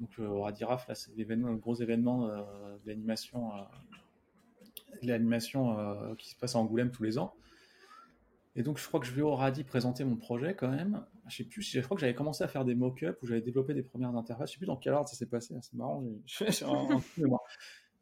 donc 0.00 0.18
au 0.18 0.42
Radi 0.42 0.64
RAF, 0.64 0.88
là, 0.88 0.94
c'est 0.94 1.10
le 1.16 1.56
gros 1.56 1.74
événement 1.74 2.28
de 2.28 2.86
l'animation, 2.86 3.50
l'animation 5.02 6.14
qui 6.16 6.30
se 6.30 6.36
passe 6.36 6.54
à 6.54 6.58
Angoulême 6.58 6.90
tous 6.90 7.02
les 7.02 7.18
ans. 7.18 7.34
Et 8.58 8.62
donc, 8.64 8.78
je 8.78 8.86
crois 8.88 8.98
que 8.98 9.06
je 9.06 9.12
vais 9.12 9.22
au 9.22 9.36
Radi 9.36 9.62
présenter 9.62 10.02
mon 10.02 10.16
projet 10.16 10.52
quand 10.52 10.68
même. 10.68 11.04
Je 11.28 11.36
sais 11.36 11.44
plus, 11.44 11.62
je 11.62 11.80
crois 11.80 11.96
que 11.96 12.00
j'avais 12.00 12.14
commencé 12.14 12.42
à 12.42 12.48
faire 12.48 12.64
des 12.64 12.74
mock-ups 12.74 13.16
où 13.22 13.26
j'avais 13.26 13.40
développé 13.40 13.72
des 13.72 13.84
premières 13.84 14.16
interfaces. 14.16 14.50
Je 14.50 14.54
sais 14.54 14.58
plus 14.58 14.66
dans 14.66 14.76
quel 14.76 14.94
ordre 14.94 15.08
ça 15.08 15.14
s'est 15.14 15.26
passé. 15.26 15.54
Hein, 15.54 15.60
c'est 15.62 15.76
marrant. 15.76 16.02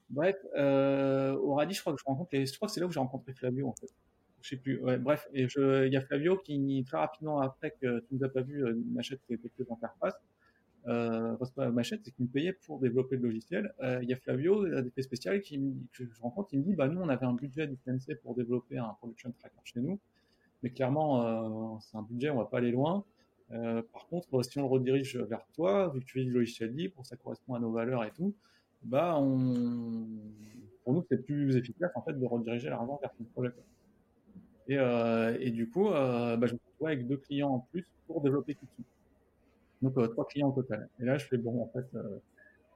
Bref, 0.08 0.36
euh, 0.56 1.34
au 1.36 1.54
Radis, 1.54 1.74
je 1.74 1.80
crois 1.80 1.92
que 1.92 1.98
je 2.00 2.04
rencontre 2.06 2.30
je 2.32 2.56
crois 2.56 2.68
que 2.68 2.72
c'est 2.72 2.80
là 2.80 2.86
où 2.86 2.90
j'ai 2.90 3.00
rencontré 3.00 3.34
Flavio 3.34 3.68
en 3.68 3.74
fait. 3.74 3.88
Je 4.40 4.50
sais 4.50 4.56
plus. 4.56 4.80
Bref, 5.00 5.28
il 5.34 5.48
y 5.92 5.96
a 5.96 6.00
Flavio 6.00 6.38
qui 6.38 6.84
très 6.86 6.98
rapidement 6.98 7.40
après 7.40 7.72
que 7.72 8.00
tu 8.00 8.14
nous 8.14 8.24
as 8.24 8.28
pas 8.30 8.40
vu 8.40 8.64
euh, 8.64 8.80
m'achète 8.92 9.20
quelques 9.28 9.70
interfaces. 9.70 10.16
Euh, 10.88 11.36
m'achète, 11.72 12.00
c'est 12.04 12.12
qu'il 12.12 12.26
me 12.26 12.30
payait 12.30 12.52
pour 12.52 12.78
développer 12.78 13.16
le 13.16 13.22
logiciel. 13.22 13.72
Euh, 13.82 13.98
il 14.02 14.08
y 14.08 14.12
a 14.12 14.16
Flavio, 14.16 14.66
des 14.66 14.90
faits 14.90 15.04
spécial, 15.04 15.40
qui 15.40 15.58
que 15.92 16.04
je 16.04 16.20
rencontre, 16.20 16.50
il 16.52 16.60
me 16.60 16.64
dit, 16.64 16.74
bah 16.74 16.88
nous 16.88 17.00
on 17.00 17.08
avait 17.08 17.26
un 17.26 17.32
budget 17.32 17.66
du 17.66 17.76
pour 18.22 18.34
développer 18.36 18.78
un 18.78 18.94
production 18.98 19.32
tracker 19.32 19.56
chez 19.64 19.80
nous, 19.80 19.98
mais 20.62 20.70
clairement 20.70 21.74
euh, 21.74 21.78
c'est 21.80 21.96
un 21.96 22.02
budget, 22.02 22.30
on 22.30 22.38
va 22.38 22.44
pas 22.44 22.58
aller 22.58 22.70
loin. 22.70 23.04
Euh, 23.52 23.82
par 23.92 24.06
contre, 24.06 24.42
si 24.42 24.58
on 24.58 24.62
le 24.62 24.68
redirige 24.68 25.16
vers 25.16 25.44
toi, 25.54 25.90
vu 25.92 26.00
que 26.00 26.04
tu 26.04 26.20
es 26.20 26.24
du 26.24 26.30
logiciel 26.30 26.72
libre, 26.72 27.04
ça 27.04 27.16
correspond 27.16 27.54
à 27.54 27.58
nos 27.58 27.72
valeurs 27.72 28.04
et 28.04 28.12
tout, 28.12 28.34
bah 28.82 29.18
on... 29.18 30.06
pour 30.84 30.92
nous 30.94 31.04
c'est 31.08 31.24
plus 31.24 31.56
efficace 31.56 31.90
en 31.96 32.02
fait 32.02 32.12
de 32.12 32.24
rediriger 32.24 32.70
l'argent 32.70 32.98
vers 33.00 33.12
ton 33.14 33.24
projet. 33.24 33.52
Et, 34.68 34.74
et, 34.74 35.50
du 35.52 35.68
coup, 35.70 35.90
bah, 35.90 36.36
je 36.42 36.54
me 36.54 36.58
retrouve 36.58 36.88
avec 36.88 37.06
deux 37.06 37.18
clients 37.18 37.50
en 37.50 37.60
plus 37.70 37.86
pour 38.08 38.20
développer 38.20 38.56
Kitsu. 38.56 38.82
Donc 39.82 39.96
euh, 39.98 40.06
trois 40.08 40.26
clients 40.26 40.48
au 40.48 40.52
total. 40.52 40.88
Et 41.00 41.04
là, 41.04 41.18
je 41.18 41.26
fais 41.26 41.36
bon, 41.36 41.62
en 41.62 41.68
fait, 41.68 41.86
euh, 41.94 42.18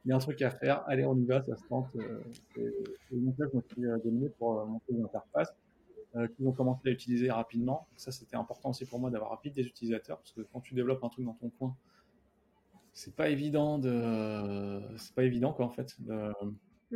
il 0.05 0.11
y 0.11 0.13
a 0.13 0.17
un 0.17 0.19
truc 0.19 0.41
à 0.43 0.51
faire. 0.51 0.83
Allez, 0.87 1.05
on 1.05 1.17
y 1.17 1.25
va, 1.25 1.43
ça 1.43 1.57
se 1.57 1.65
tente. 1.65 1.89
Euh, 1.97 2.21
et, 2.57 3.17
donc 3.17 3.35
là, 3.39 3.47
je 3.53 3.61
suis 3.73 3.83
donné 4.05 4.29
pour 4.39 4.67
monter 4.67 4.93
une 4.93 5.05
interface 5.05 5.53
qu'ils 6.37 6.49
ont 6.49 6.53
commencé 6.53 6.89
à 6.89 6.91
utiliser 6.91 7.31
rapidement. 7.31 7.87
Ça, 7.97 8.11
c'était 8.11 8.37
important 8.37 8.71
aussi 8.71 8.85
pour 8.85 8.99
moi 8.99 9.11
d'avoir 9.11 9.31
rapide 9.31 9.55
des 9.55 9.63
utilisateurs 9.63 10.19
parce 10.19 10.33
que 10.33 10.41
quand 10.53 10.61
tu 10.61 10.75
développes 10.75 11.05
un 11.05 11.09
truc 11.09 11.25
dans 11.25 11.35
ton 11.35 11.51
coin, 11.51 11.77
c'est 12.93 13.15
pas 13.15 13.29
évident 13.29 13.79
de 13.79 14.81
c'est 14.97 15.15
pas 15.15 15.23
évident 15.23 15.53
quoi 15.53 15.67
en 15.67 15.71
fait 15.71 15.95
de... 16.01 16.33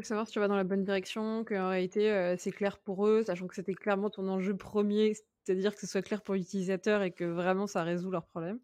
savoir 0.02 0.26
si 0.26 0.32
tu 0.32 0.40
vas 0.40 0.48
dans 0.48 0.56
la 0.56 0.64
bonne 0.64 0.82
direction 0.82 1.44
qu'en 1.44 1.68
réalité 1.68 2.34
c'est 2.36 2.50
clair 2.50 2.78
pour 2.78 3.06
eux 3.06 3.22
sachant 3.22 3.46
que 3.46 3.54
c'était 3.54 3.74
clairement 3.74 4.10
ton 4.10 4.26
enjeu 4.28 4.56
premier 4.56 5.14
c'est-à-dire 5.44 5.72
que 5.72 5.80
ce 5.80 5.86
soit 5.86 6.02
clair 6.02 6.20
pour 6.20 6.34
l'utilisateur 6.34 7.02
et 7.02 7.12
que 7.12 7.24
vraiment 7.24 7.68
ça 7.68 7.84
résout 7.84 8.10
leurs 8.10 8.26
problèmes 8.26 8.58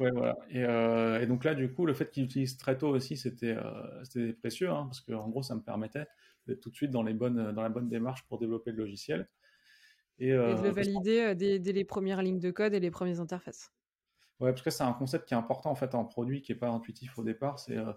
ouais 0.00 0.10
voilà 0.10 0.36
et, 0.50 0.64
euh, 0.64 1.20
et, 1.20 1.26
donc 1.26 1.44
là 1.44 1.54
du 1.54 1.72
coup 1.72 1.86
le 1.86 1.94
fait 1.94 2.10
qu'ils 2.10 2.24
utilisent 2.24 2.56
très 2.56 2.76
tôt 2.78 2.88
aussi 2.88 3.16
c'était 3.16 3.56
euh, 3.56 4.04
c'était 4.04 4.32
précieux 4.32 4.70
hein, 4.70 4.84
parce 4.84 5.00
que 5.00 5.12
en 5.12 5.28
gros 5.28 5.42
ça 5.42 5.54
me 5.54 5.62
permettait 5.62 6.06
d'être 6.46 6.60
tout 6.60 6.70
de 6.70 6.76
suite 6.76 6.90
dans 6.90 7.02
les 7.02 7.14
bonnes 7.14 7.52
dans 7.52 7.62
la 7.62 7.68
bonne 7.68 7.88
démarche 7.88 8.24
pour 8.28 8.38
développer 8.38 8.70
le 8.70 8.78
logiciel 8.78 9.28
et, 10.18 10.28
et 10.28 10.32
de 10.32 10.62
le 10.62 10.70
valider 10.70 11.34
dès, 11.34 11.58
dès 11.58 11.72
les 11.72 11.84
premières 11.84 12.22
lignes 12.22 12.40
de 12.40 12.50
code 12.50 12.74
et 12.74 12.80
les 12.80 12.90
premières 12.90 13.20
interfaces 13.20 13.70
Ouais, 14.40 14.50
parce 14.50 14.62
que 14.62 14.70
c'est 14.70 14.82
un 14.82 14.92
concept 14.92 15.26
qui 15.26 15.34
est 15.34 15.36
important 15.36 15.70
en 15.70 15.74
fait 15.74 15.94
en 15.94 16.04
produit 16.04 16.42
qui 16.42 16.52
est 16.52 16.56
pas 16.56 16.68
intuitif 16.68 17.18
au 17.18 17.24
départ. 17.24 17.58
C'est 17.58 17.76
euh, 17.76 17.92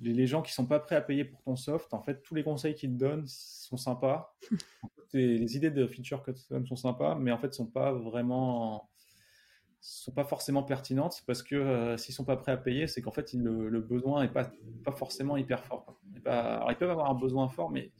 les, 0.00 0.26
gens 0.26 0.40
qui 0.40 0.52
sont 0.52 0.66
pas 0.66 0.80
prêts 0.80 0.96
à 0.96 1.02
payer 1.02 1.24
pour 1.24 1.42
ton 1.42 1.56
soft. 1.56 1.92
En 1.92 2.02
fait, 2.02 2.22
tous 2.22 2.34
les 2.34 2.42
conseils 2.42 2.74
qu'ils 2.74 2.94
te 2.94 2.98
donnent 2.98 3.26
sont 3.26 3.76
sympas. 3.76 4.34
les, 5.12 5.56
idées 5.56 5.70
de 5.70 5.86
feature 5.86 6.22
custom 6.22 6.66
sont 6.66 6.76
sympas, 6.76 7.16
mais 7.16 7.32
en 7.32 7.38
fait, 7.38 7.52
sont 7.52 7.66
pas 7.66 7.92
vraiment, 7.92 8.88
sont 9.80 10.12
pas 10.12 10.24
forcément 10.24 10.62
pertinentes 10.62 11.22
parce 11.26 11.42
que 11.42 11.54
euh, 11.54 11.96
s'ils 11.96 12.14
sont 12.14 12.24
pas 12.24 12.36
prêts 12.36 12.52
à 12.52 12.56
payer, 12.56 12.86
c'est 12.86 13.00
qu'en 13.00 13.10
fait, 13.10 13.32
le, 13.32 13.80
besoin 13.80 14.22
est 14.22 14.32
pas 14.32 14.50
pas 14.84 14.92
forcément 14.92 15.36
hyper 15.36 15.64
fort. 15.64 15.98
Alors, 16.24 16.70
ils 16.70 16.76
peuvent 16.76 16.90
avoir 16.90 17.10
un 17.10 17.14
besoin 17.14 17.48
fort, 17.48 17.70
mais 17.70 17.92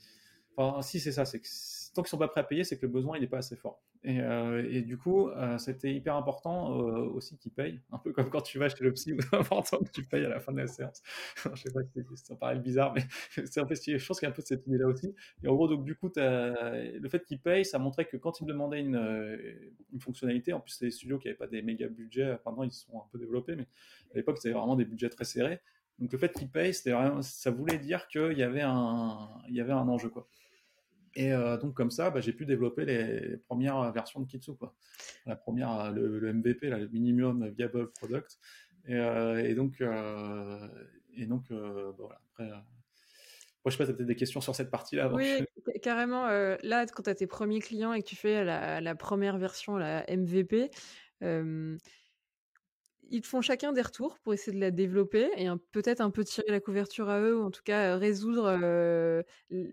si 0.82 1.00
c'est 1.00 1.12
ça, 1.12 1.24
c'est 1.24 1.40
que 1.40 1.46
tant 1.94 2.02
qu'ils 2.02 2.10
sont 2.10 2.18
pas 2.18 2.28
prêts 2.28 2.40
à 2.40 2.44
payer, 2.44 2.64
c'est 2.64 2.76
que 2.78 2.86
le 2.86 2.92
besoin 2.92 3.18
n'est 3.18 3.26
pas 3.26 3.38
assez 3.38 3.56
fort. 3.56 3.82
Et, 4.04 4.20
euh, 4.20 4.82
du 4.82 4.96
coup, 4.96 5.28
euh, 5.28 5.58
c'était 5.58 5.92
hyper 5.92 6.14
important 6.14 6.80
euh, 6.80 7.08
aussi 7.08 7.36
qu'ils 7.36 7.52
payent, 7.52 7.80
un 7.90 7.98
peu 7.98 8.12
comme 8.12 8.30
quand 8.30 8.40
tu 8.40 8.58
vas 8.58 8.68
chez 8.68 8.84
le 8.84 8.92
psy, 8.92 9.14
c'est 9.30 9.36
important 9.36 9.78
que 9.78 9.90
tu 9.90 10.04
payes 10.04 10.24
à 10.24 10.28
la 10.28 10.40
fin 10.40 10.52
de 10.52 10.58
la 10.58 10.66
séance. 10.66 11.02
je 11.54 11.62
sais 11.62 11.72
pas 11.72 11.80
si 11.92 12.24
ça 12.24 12.36
paraît 12.36 12.58
bizarre, 12.58 12.94
mais 12.94 13.02
c'est 13.46 13.60
un 13.60 13.64
peu, 13.64 13.74
je 13.74 14.06
pense 14.06 14.20
qu'il 14.20 14.26
y 14.26 14.30
a 14.30 14.32
un 14.32 14.34
peu 14.34 14.42
cette 14.42 14.66
idée-là 14.66 14.86
aussi. 14.86 15.14
Et 15.42 15.48
en 15.48 15.54
gros, 15.54 15.68
donc 15.68 15.84
du 15.84 15.94
coup, 15.94 16.10
le 16.16 17.08
fait 17.08 17.24
qu'ils 17.24 17.40
payent, 17.40 17.64
ça 17.64 17.78
montrait 17.78 18.04
que 18.04 18.16
quand 18.16 18.40
ils 18.40 18.44
me 18.44 18.48
demandaient 18.48 18.80
une, 18.80 20.00
fonctionnalité, 20.00 20.52
en 20.52 20.60
plus 20.60 20.72
c'est 20.72 20.86
des 20.86 20.90
studios 20.90 21.18
qui 21.18 21.26
n'avaient 21.26 21.38
pas 21.38 21.48
des 21.48 21.62
méga 21.62 21.88
budgets, 21.88 22.38
maintenant 22.46 22.62
ils 22.62 22.72
sont 22.72 22.98
un 22.98 23.08
peu 23.10 23.18
développés, 23.18 23.56
mais 23.56 23.66
à 24.12 24.16
l'époque 24.16 24.38
c'était 24.38 24.54
vraiment 24.54 24.76
des 24.76 24.84
budgets 24.84 25.08
très 25.08 25.24
serrés. 25.24 25.60
Donc 25.98 26.12
le 26.12 26.18
fait 26.18 26.32
qu'ils 26.32 26.48
payent, 26.48 26.74
ça 26.74 27.50
voulait 27.50 27.78
dire 27.78 28.06
qu'il 28.06 28.38
y 28.38 28.42
avait 28.42 28.62
un, 28.62 29.28
y 29.48 29.60
avait 29.60 29.72
un 29.72 29.88
enjeu 29.88 30.08
quoi. 30.08 30.28
Et 31.18 31.32
euh, 31.32 31.56
donc 31.56 31.74
comme 31.74 31.90
ça, 31.90 32.10
bah, 32.10 32.20
j'ai 32.20 32.32
pu 32.32 32.46
développer 32.46 32.84
les, 32.84 33.38
premières 33.38 33.90
versions 33.90 34.20
de 34.20 34.26
Kitsu, 34.26 34.54
quoi. 34.54 34.72
La 35.26 35.34
première, 35.34 35.72
euh, 35.80 35.90
le, 35.90 36.32
MVP, 36.32 36.70
le 36.70 36.86
minimum 36.88 37.48
viable 37.48 37.90
product. 37.90 38.38
Et, 38.86 38.94
euh, 38.94 39.44
et 39.44 39.54
donc, 39.54 39.80
et 39.80 41.26
donc, 41.26 41.42
bah, 41.50 41.92
voilà. 41.98 42.20
Après, 42.30 42.46
moi, 42.46 42.62
je 43.66 43.70
sais 43.72 43.78
pas, 43.78 43.84
tu 43.86 43.90
as 43.90 43.94
peut-être 43.94 44.06
des 44.06 44.14
questions 44.14 44.40
sur 44.40 44.54
cette 44.54 44.70
partie-là. 44.70 45.12
Oui, 45.12 45.44
carrément. 45.82 46.28
là, 46.28 46.86
quand 46.86 47.02
tu 47.02 47.10
as 47.10 47.16
tes 47.16 47.26
premiers 47.26 47.60
clients 47.60 47.92
et 47.92 48.00
que 48.00 48.08
tu 48.08 48.14
fais 48.14 48.44
la, 48.44 48.80
la 48.80 48.94
première 48.94 49.38
version, 49.38 49.76
la 49.76 50.04
MVP, 50.08 50.70
ils 53.10 53.24
font 53.24 53.40
chacun 53.40 53.72
des 53.72 53.82
retours 53.82 54.18
pour 54.18 54.34
essayer 54.34 54.52
de 54.54 54.60
la 54.60 54.70
développer 54.70 55.30
et 55.36 55.48
peut-être 55.72 56.00
un 56.00 56.10
peu 56.10 56.24
tirer 56.24 56.50
la 56.50 56.60
couverture 56.60 57.08
à 57.08 57.20
eux 57.20 57.38
ou 57.38 57.44
en 57.44 57.50
tout 57.50 57.62
cas 57.64 57.96
résoudre 57.96 59.24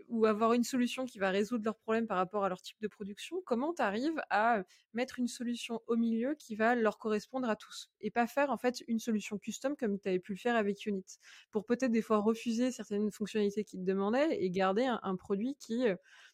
ou 0.09 0.25
avoir 0.25 0.53
une 0.53 0.63
solution 0.63 1.05
qui 1.05 1.19
va 1.19 1.29
résoudre 1.29 1.65
leurs 1.65 1.77
problèmes 1.77 2.07
par 2.07 2.17
rapport 2.17 2.43
à 2.45 2.49
leur 2.49 2.61
type 2.61 2.77
de 2.81 2.87
production. 2.87 3.41
Comment 3.45 3.73
tu 3.73 3.81
arrives 3.81 4.21
à 4.29 4.63
mettre 4.93 5.19
une 5.19 5.27
solution 5.27 5.81
au 5.87 5.95
milieu 5.95 6.35
qui 6.35 6.55
va 6.55 6.75
leur 6.75 6.97
correspondre 6.97 7.49
à 7.49 7.55
tous 7.55 7.89
et 8.01 8.11
pas 8.11 8.27
faire 8.27 8.51
en 8.51 8.57
fait 8.57 8.83
une 8.87 8.99
solution 8.99 9.37
custom 9.37 9.75
comme 9.75 9.99
tu 9.99 10.07
avais 10.09 10.19
pu 10.19 10.33
le 10.33 10.39
faire 10.39 10.55
avec 10.55 10.85
Unit? 10.85 11.05
Pour 11.51 11.65
peut-être 11.65 11.91
des 11.91 12.01
fois 12.01 12.17
refuser 12.19 12.71
certaines 12.71 13.11
fonctionnalités 13.11 13.63
qu'ils 13.63 13.81
te 13.81 13.85
demandaient 13.85 14.37
et 14.41 14.49
garder 14.49 14.85
un, 14.85 15.15
produit 15.15 15.55
qui 15.59 15.85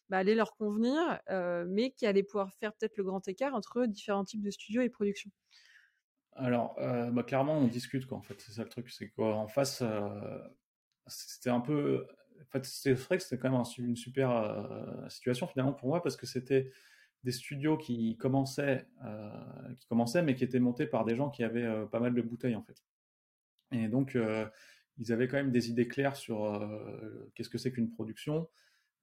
bah, 0.08 0.18
allait 0.18 0.34
leur 0.34 0.54
convenir 0.54 1.20
mais 1.66 1.90
qui 1.90 2.06
allait 2.06 2.22
pouvoir 2.22 2.52
faire 2.52 2.72
peut-être 2.74 2.96
le 2.96 3.04
grand 3.04 3.26
écart 3.28 3.54
entre 3.54 3.86
différents 3.86 4.24
types 4.24 4.42
de 4.42 4.50
studios 4.50 4.82
et 4.82 4.88
productions. 4.88 5.30
Alors, 6.34 6.76
euh, 6.78 7.10
bah, 7.10 7.22
clairement, 7.22 7.58
on 7.58 7.66
discute, 7.66 8.06
quoi, 8.06 8.18
en 8.18 8.22
fait. 8.22 8.40
C'est 8.40 8.52
ça 8.52 8.62
le 8.62 8.68
truc. 8.68 8.90
C'est 8.90 9.08
qu'en 9.10 9.48
face, 9.48 9.82
euh, 9.82 10.38
c'était 11.06 11.50
un 11.50 11.60
peu. 11.60 12.06
En 12.40 12.50
fait, 12.50 12.64
c'est 12.64 12.94
vrai 12.94 13.18
que 13.18 13.22
c'était 13.22 13.38
quand 13.38 13.50
même 13.50 13.62
une 13.78 13.96
super 13.96 14.30
euh, 14.30 15.08
situation, 15.08 15.46
finalement, 15.46 15.72
pour 15.72 15.88
moi, 15.88 16.02
parce 16.02 16.16
que 16.16 16.26
c'était 16.26 16.70
des 17.24 17.32
studios 17.32 17.76
qui 17.76 18.16
commençaient, 18.16 18.84
qui 19.78 19.86
commençaient, 19.86 20.22
mais 20.22 20.34
qui 20.34 20.42
étaient 20.42 20.58
montés 20.58 20.86
par 20.86 21.04
des 21.04 21.14
gens 21.14 21.30
qui 21.30 21.44
avaient 21.44 21.86
pas 21.86 22.00
mal 22.00 22.14
de 22.14 22.22
bouteilles, 22.22 22.56
en 22.56 22.62
fait. 22.62 22.82
Et 23.70 23.86
donc, 23.86 24.18
ils 24.98 25.12
avaient 25.12 25.28
quand 25.28 25.36
même 25.36 25.52
des 25.52 25.70
idées 25.70 25.86
claires 25.86 26.16
sur 26.16 26.60
qu'est-ce 27.36 27.48
que 27.48 27.58
c'est 27.58 27.70
qu'une 27.70 27.92
production. 27.92 28.48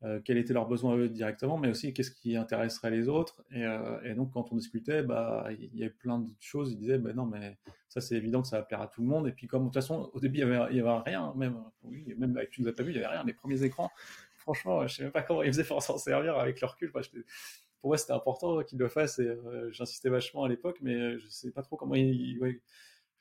Euh, 0.03 0.21
quels 0.23 0.37
étaient 0.37 0.53
leurs 0.53 0.67
besoins 0.67 0.95
eux 0.95 1.09
directement, 1.09 1.57
mais 1.57 1.67
aussi 1.67 1.93
qu'est-ce 1.93 2.11
qui 2.11 2.37
intéresserait 2.37 2.89
les 2.89 3.09
autres. 3.09 3.43
Et, 3.51 3.65
euh, 3.65 4.01
et, 4.03 4.13
donc, 4.13 4.31
quand 4.31 4.51
on 4.51 4.55
discutait, 4.55 5.03
bah, 5.03 5.49
il 5.59 5.75
y 5.75 5.83
avait 5.83 5.91
plein 5.91 6.19
de 6.19 6.31
choses. 6.39 6.71
Ils 6.71 6.77
disaient, 6.77 6.97
bah, 6.97 7.11
non, 7.11 7.25
mais 7.25 7.57
ça, 7.89 7.99
c'est 7.99 8.15
évident 8.15 8.41
que 8.41 8.47
ça 8.47 8.59
va 8.59 8.63
plaire 8.63 8.81
à 8.81 8.87
tout 8.87 9.01
le 9.01 9.07
monde. 9.07 9.27
Et 9.27 9.33
puis, 9.33 9.47
comme 9.47 9.63
de 9.63 9.67
toute 9.67 9.73
façon, 9.73 10.09
au 10.13 10.19
début, 10.21 10.39
il 10.39 10.45
n'y 10.45 10.53
avait, 10.53 10.73
y 10.73 10.79
avait 10.79 11.01
rien, 11.05 11.33
même, 11.35 11.61
oui, 11.83 12.13
même 12.17 12.35
avec 12.37 12.51
Tu 12.51 12.61
nous 12.61 12.69
as 12.69 12.73
pas 12.73 12.83
vu, 12.83 12.91
il 12.91 12.97
n'y 12.97 13.03
avait 13.03 13.13
rien. 13.13 13.25
Les 13.25 13.33
premiers 13.33 13.61
écrans, 13.63 13.91
franchement, 14.37 14.87
je 14.87 14.95
sais 14.95 15.03
même 15.03 15.11
pas 15.11 15.21
comment 15.21 15.43
ils 15.43 15.51
faisaient 15.51 15.65
pour 15.65 15.83
s'en 15.83 15.97
servir 15.97 16.37
avec 16.37 16.61
leur 16.61 16.71
recul. 16.71 16.91
pour 16.91 17.01
moi, 17.89 17.97
c'était 17.97 18.13
important 18.13 18.63
qu'ils 18.63 18.79
le 18.79 18.87
fassent 18.87 19.19
et 19.19 19.27
euh, 19.27 19.69
j'insistais 19.73 20.09
vachement 20.09 20.45
à 20.45 20.49
l'époque, 20.49 20.77
mais 20.81 21.19
je 21.19 21.27
sais 21.27 21.51
pas 21.51 21.61
trop 21.61 21.75
comment 21.75 21.95
ils. 21.95 22.39
Ouais, 22.39 22.61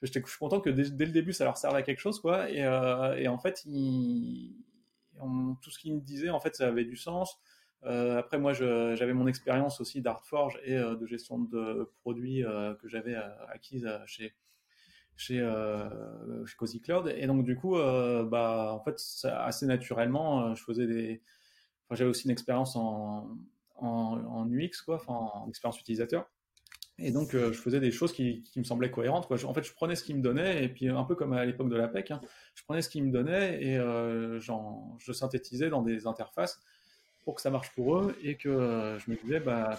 je 0.03 0.13
suis 0.13 0.23
content 0.39 0.61
que 0.61 0.71
dès, 0.71 1.07
le 1.07 1.11
début, 1.13 1.33
ça 1.33 1.43
leur 1.43 1.57
serve 1.57 1.75
à 1.75 1.83
quelque 1.83 1.99
chose, 1.99 2.21
quoi. 2.21 2.49
Et, 2.53 2.59
et 3.21 3.27
en 3.27 3.39
fait, 3.39 3.65
ils 3.67 4.55
tout 5.61 5.71
ce 5.71 5.79
qu'il 5.79 5.95
me 5.95 6.01
disait, 6.01 6.31
en 6.31 6.41
fait, 6.41 6.55
ça 6.57 6.69
avait 6.69 6.85
du 6.85 6.97
sens. 6.97 7.41
Euh, 7.85 8.19
après, 8.19 8.39
moi, 8.39 8.53
j'avais 8.53 9.13
mon 9.13 9.27
expérience 9.27 9.81
aussi 9.81 10.03
d'Artforge 10.03 10.59
et 10.65 10.77
euh, 10.77 10.97
de 10.97 11.07
gestion 11.07 11.39
de 11.39 11.91
produits 12.01 12.45
euh, 12.45 12.75
que 12.75 12.89
j'avais 12.89 13.15
acquise 13.49 13.89
chez 14.07 14.35
chez, 15.17 15.41
Cozy 16.57 16.81
Cloud. 16.81 17.13
Et 17.17 17.27
donc, 17.27 17.45
du 17.45 17.57
coup, 17.57 17.75
bah, 17.77 18.73
en 18.73 18.81
fait, 18.81 19.01
assez 19.25 19.67
naturellement, 19.67 20.55
je 20.55 20.63
faisais 20.63 20.87
des. 20.87 21.23
Enfin, 21.87 21.97
j'avais 21.97 22.11
aussi 22.11 22.27
une 22.27 22.31
expérience 22.31 22.77
en, 22.77 23.37
en, 23.77 23.87
en, 23.87 24.49
UX, 24.51 24.83
quoi, 24.85 25.03
en 25.09 25.49
expérience 25.49 25.81
utilisateur. 25.81 26.31
Et 27.01 27.13
donc, 27.13 27.35
euh, 27.35 27.53
je 27.53 27.59
faisais 27.59 27.79
des 27.79 27.93
choses 27.93 28.13
qui, 28.13 28.45
me 28.57 28.65
semblaient 28.65 28.91
cohérentes. 28.91 29.31
En 29.31 29.55
fait, 29.55 29.63
je 29.63 29.73
prenais 29.73 29.95
ce 29.95 30.03
qui 30.03 30.15
me 30.15 30.21
donnait, 30.21 30.65
et 30.65 30.69
puis 30.69 30.89
un 30.89 31.05
peu 31.05 31.15
comme 31.15 31.33
à 31.33 31.45
l'époque 31.45 31.69
de 31.69 31.77
l'APEC, 31.77 32.11
hein, 32.11 32.21
je 32.55 32.65
prenais 32.65 32.83
ce 32.83 32.89
qui 32.89 33.01
me 33.01 33.13
donnait 33.13 33.63
et 33.63 33.79
euh, 33.79 34.41
je 34.41 35.13
synthétisais 35.13 35.71
dans 35.71 35.83
des 35.83 36.07
interfaces 36.07 36.61
pour 37.25 37.37
que 37.37 37.41
ça 37.41 37.51
marche 37.51 37.73
pour 37.75 37.99
eux, 37.99 38.17
et 38.23 38.37
que 38.37 38.49
euh, 38.49 38.99
je 38.99 39.11
me 39.11 39.17
disais, 39.17 39.39
bah, 39.39 39.79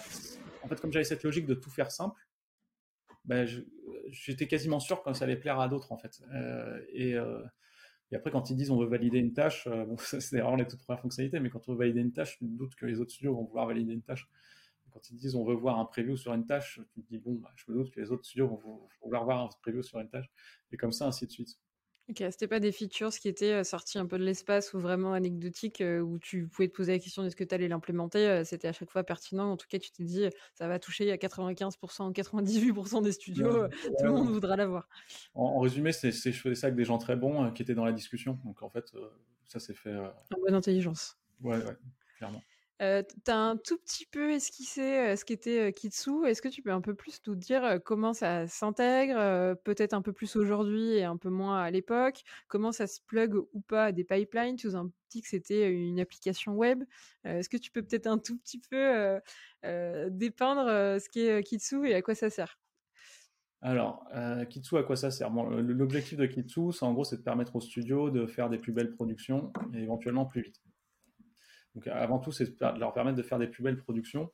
en 0.62 0.68
fait, 0.68 0.80
comme 0.80 0.92
j'avais 0.92 1.04
cette 1.04 1.24
logique 1.24 1.46
de 1.46 1.54
tout 1.54 1.70
faire 1.70 1.90
simple, 1.90 2.18
bah, 3.24 3.44
j'étais 4.10 4.46
quasiment 4.46 4.80
sûr 4.80 5.02
que 5.02 5.12
ça 5.12 5.24
allait 5.24 5.36
plaire 5.36 5.60
à 5.60 5.68
d'autres, 5.68 5.92
en 5.92 5.98
fait. 5.98 6.22
Euh, 6.32 6.80
et, 6.92 7.16
après, 8.14 8.30
quand 8.30 8.50
ils 8.50 8.56
disent 8.56 8.70
on 8.70 8.78
veut 8.78 8.88
valider 8.88 9.18
une 9.18 9.32
tâche, 9.32 9.68
bon, 9.68 9.96
c'est 9.98 10.38
vraiment 10.38 10.56
les 10.56 10.66
toutes 10.66 10.82
premières 10.82 11.02
fonctionnalités, 11.02 11.38
mais 11.38 11.50
quand 11.50 11.68
on 11.68 11.72
veut 11.72 11.78
valider 11.78 12.00
une 12.00 12.12
tâche, 12.12 12.38
je 12.40 12.46
doute 12.46 12.74
que 12.76 12.86
les 12.86 13.00
autres 13.00 13.10
studios 13.10 13.34
vont 13.34 13.44
vouloir 13.44 13.66
valider 13.66 13.92
une 13.92 14.02
tâche 14.02 14.26
quand 14.92 15.10
ils 15.10 15.16
disent 15.16 15.34
on 15.34 15.44
veut 15.44 15.54
voir 15.54 15.78
un 15.78 15.84
preview 15.84 16.16
sur 16.16 16.32
une 16.34 16.46
tâche, 16.46 16.80
tu 16.92 17.02
te 17.02 17.08
dis 17.08 17.18
bon, 17.18 17.34
bah, 17.34 17.52
je 17.56 17.70
me 17.70 17.76
doute 17.76 17.90
que 17.90 18.00
les 18.00 18.10
autres 18.10 18.24
studios 18.24 18.48
vont 18.48 18.88
vouloir 19.02 19.24
voir 19.24 19.40
un 19.40 19.48
preview 19.62 19.82
sur 19.82 19.98
une 20.00 20.08
tâche, 20.08 20.30
et 20.72 20.76
comme 20.76 20.92
ça, 20.92 21.06
ainsi 21.06 21.26
de 21.26 21.32
suite. 21.32 21.58
Ok, 22.10 22.24
c'était 22.32 22.48
pas 22.48 22.58
des 22.58 22.72
features 22.72 23.10
qui 23.10 23.28
étaient 23.28 23.52
euh, 23.52 23.62
sortis 23.62 23.96
un 23.96 24.06
peu 24.06 24.18
de 24.18 24.24
l'espace 24.24 24.74
ou 24.74 24.80
vraiment 24.80 25.12
anecdotiques 25.12 25.80
euh, 25.80 26.00
où 26.00 26.18
tu 26.18 26.48
pouvais 26.48 26.66
te 26.66 26.74
poser 26.74 26.92
la 26.92 26.98
question 26.98 27.24
est-ce 27.24 27.36
que 27.36 27.44
tu 27.44 27.54
allais 27.54 27.68
l'implémenter 27.68 28.26
euh, 28.26 28.42
C'était 28.42 28.66
à 28.66 28.72
chaque 28.72 28.90
fois 28.90 29.04
pertinent. 29.04 29.52
En 29.52 29.56
tout 29.56 29.68
cas, 29.68 29.78
tu 29.78 29.92
t'es 29.92 30.02
dit 30.02 30.24
ça 30.54 30.66
va 30.66 30.80
toucher 30.80 31.12
à 31.12 31.16
95%, 31.16 32.12
98% 32.12 33.02
des 33.04 33.12
studios, 33.12 33.68
tout 33.68 34.04
le 34.04 34.10
monde 34.10 34.28
voudra 34.28 34.56
l'avoir. 34.56 34.88
En, 35.34 35.44
en, 35.44 35.60
résumé, 35.60 35.92
c'est, 35.92 36.10
je 36.10 36.30
faisais 36.32 36.56
ça 36.56 36.66
avec 36.66 36.76
des 36.76 36.84
gens 36.84 36.98
très 36.98 37.14
bons 37.14 37.52
qui 37.52 37.62
étaient 37.62 37.76
dans 37.76 37.84
la 37.84 37.92
discussion. 37.92 38.40
Donc 38.44 38.62
en 38.62 38.70
fait, 38.70 38.92
ça 39.46 39.60
s'est 39.60 39.74
fait. 39.74 39.94
En 39.96 40.40
bonne 40.44 40.54
intelligence. 40.54 41.16
Ouais, 41.40 41.58
ouais, 41.58 41.76
clairement. 42.16 42.42
Euh, 42.80 43.02
tu 43.02 43.30
as 43.30 43.36
un 43.36 43.56
tout 43.58 43.76
petit 43.76 44.06
peu 44.06 44.30
esquissé 44.30 45.14
ce 45.14 45.24
qu'était 45.24 45.72
Kitsu. 45.72 46.26
Est-ce 46.26 46.40
que 46.40 46.48
tu 46.48 46.62
peux 46.62 46.72
un 46.72 46.80
peu 46.80 46.94
plus 46.94 47.20
nous 47.26 47.34
dire 47.34 47.78
comment 47.84 48.14
ça 48.14 48.46
s'intègre, 48.46 49.54
peut-être 49.64 49.92
un 49.92 50.00
peu 50.00 50.12
plus 50.12 50.34
aujourd'hui 50.36 50.94
et 50.94 51.04
un 51.04 51.18
peu 51.18 51.28
moins 51.28 51.60
à 51.60 51.70
l'époque? 51.70 52.22
Comment 52.48 52.72
ça 52.72 52.86
se 52.86 53.00
plug 53.06 53.34
ou 53.34 53.60
pas 53.60 53.86
à 53.86 53.92
des 53.92 54.04
pipelines? 54.04 54.56
Tu 54.56 54.66
nous 54.68 54.76
as 54.76 54.86
dit 55.10 55.20
que 55.20 55.28
c'était 55.28 55.70
une 55.70 56.00
application 56.00 56.54
web. 56.54 56.82
Est-ce 57.24 57.50
que 57.50 57.58
tu 57.58 57.70
peux 57.70 57.82
peut-être 57.82 58.06
un 58.06 58.18
tout 58.18 58.38
petit 58.38 58.58
peu 58.58 59.20
dépeindre 60.08 60.66
ce 61.00 61.08
qu'est 61.10 61.42
Kitsu 61.42 61.86
et 61.86 61.94
à 61.94 62.00
quoi 62.00 62.14
ça 62.14 62.30
sert? 62.30 62.58
Alors, 63.60 64.06
Kitsu, 64.48 64.78
à 64.78 64.84
quoi 64.84 64.96
ça 64.96 65.10
sert? 65.10 65.28
L'objectif 65.30 66.16
de 66.16 66.24
Kitsu, 66.24 66.72
c'est 66.72 66.86
en 66.86 66.94
gros, 66.94 67.04
c'est 67.04 67.18
de 67.18 67.22
permettre 67.22 67.56
aux 67.56 67.60
studios 67.60 68.08
de 68.08 68.26
faire 68.26 68.48
des 68.48 68.56
plus 68.56 68.72
belles 68.72 68.94
productions 68.94 69.52
et 69.74 69.82
éventuellement 69.82 70.24
plus 70.24 70.40
vite. 70.40 70.62
Donc 71.74 71.86
avant 71.86 72.18
tout, 72.18 72.32
c'est 72.32 72.46
de 72.46 72.78
leur 72.78 72.92
permettre 72.92 73.16
de 73.16 73.22
faire 73.22 73.38
des 73.38 73.46
plus 73.46 73.62
belles 73.62 73.76
productions. 73.76 74.30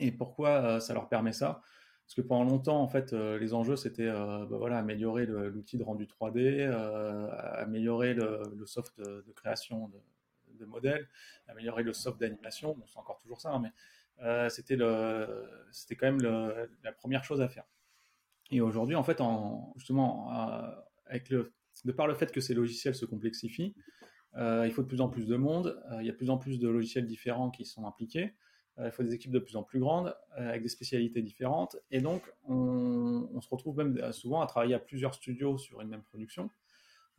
Et 0.00 0.12
pourquoi 0.12 0.50
euh, 0.50 0.80
ça 0.80 0.94
leur 0.94 1.08
permet 1.08 1.32
ça? 1.32 1.60
Parce 2.06 2.14
que 2.14 2.20
pendant 2.22 2.44
longtemps, 2.44 2.80
en 2.80 2.88
fait, 2.88 3.12
euh, 3.12 3.38
les 3.38 3.52
enjeux, 3.52 3.76
c'était 3.76 4.06
euh, 4.06 4.46
bah 4.46 4.56
voilà, 4.56 4.78
améliorer 4.78 5.26
l'outil 5.26 5.76
de 5.76 5.82
rendu 5.82 6.06
3D, 6.06 6.70
améliorer 7.58 8.14
le, 8.14 8.64
soft 8.64 8.98
de, 8.98 9.32
création 9.34 9.90
de, 10.58 10.64
modèles, 10.64 11.08
améliorer 11.48 11.82
le 11.82 11.92
soft 11.92 12.18
d'animation. 12.18 12.74
Bon, 12.74 12.84
c'est 12.86 12.98
encore 12.98 13.18
toujours 13.18 13.40
ça, 13.40 13.50
hein, 13.50 13.60
mais 13.60 14.48
c'était 14.48 14.76
quand 15.96 16.12
même 16.12 16.66
la 16.82 16.92
première 16.92 17.24
chose 17.24 17.40
à 17.42 17.48
faire. 17.48 17.64
Et 18.50 18.62
aujourd'hui, 18.62 18.96
en 18.96 19.02
fait, 19.02 19.20
en, 19.20 19.74
justement, 19.76 20.32
de 21.12 21.92
par 21.92 22.06
le 22.06 22.14
fait 22.14 22.32
que 22.32 22.40
ces 22.40 22.54
logiciels 22.54 22.94
se 22.94 23.04
complexifient, 23.04 23.74
il 24.36 24.70
faut 24.72 24.82
de 24.82 24.88
plus 24.88 25.00
en 25.00 25.08
plus 25.08 25.26
de 25.26 25.36
monde, 25.36 25.80
euh, 25.90 25.98
il 26.00 26.06
y 26.06 26.08
a 26.08 26.12
de 26.12 26.16
plus 26.16 26.30
en 26.30 26.38
plus 26.38 26.58
de 26.58 26.68
logiciels 26.68 27.06
différents 27.06 27.50
qui 27.50 27.64
sont 27.64 27.86
impliqués, 27.86 28.34
euh, 28.78 28.86
il 28.86 28.92
faut 28.92 29.02
des 29.02 29.14
équipes 29.14 29.32
de 29.32 29.38
plus 29.38 29.56
en 29.56 29.62
plus 29.62 29.80
grandes, 29.80 30.16
avec 30.32 30.62
des 30.62 30.68
spécialités 30.68 31.22
différentes, 31.22 31.76
et 31.90 32.00
donc 32.00 32.22
on, 32.48 33.40
se 33.40 33.48
retrouve 33.48 33.76
même 33.78 34.12
souvent 34.12 34.40
à 34.40 34.46
travailler 34.46 34.74
à 34.74 34.78
plusieurs 34.78 35.14
studios 35.14 35.58
sur 35.58 35.80
une 35.80 35.88
même 35.88 36.02
production. 36.02 36.50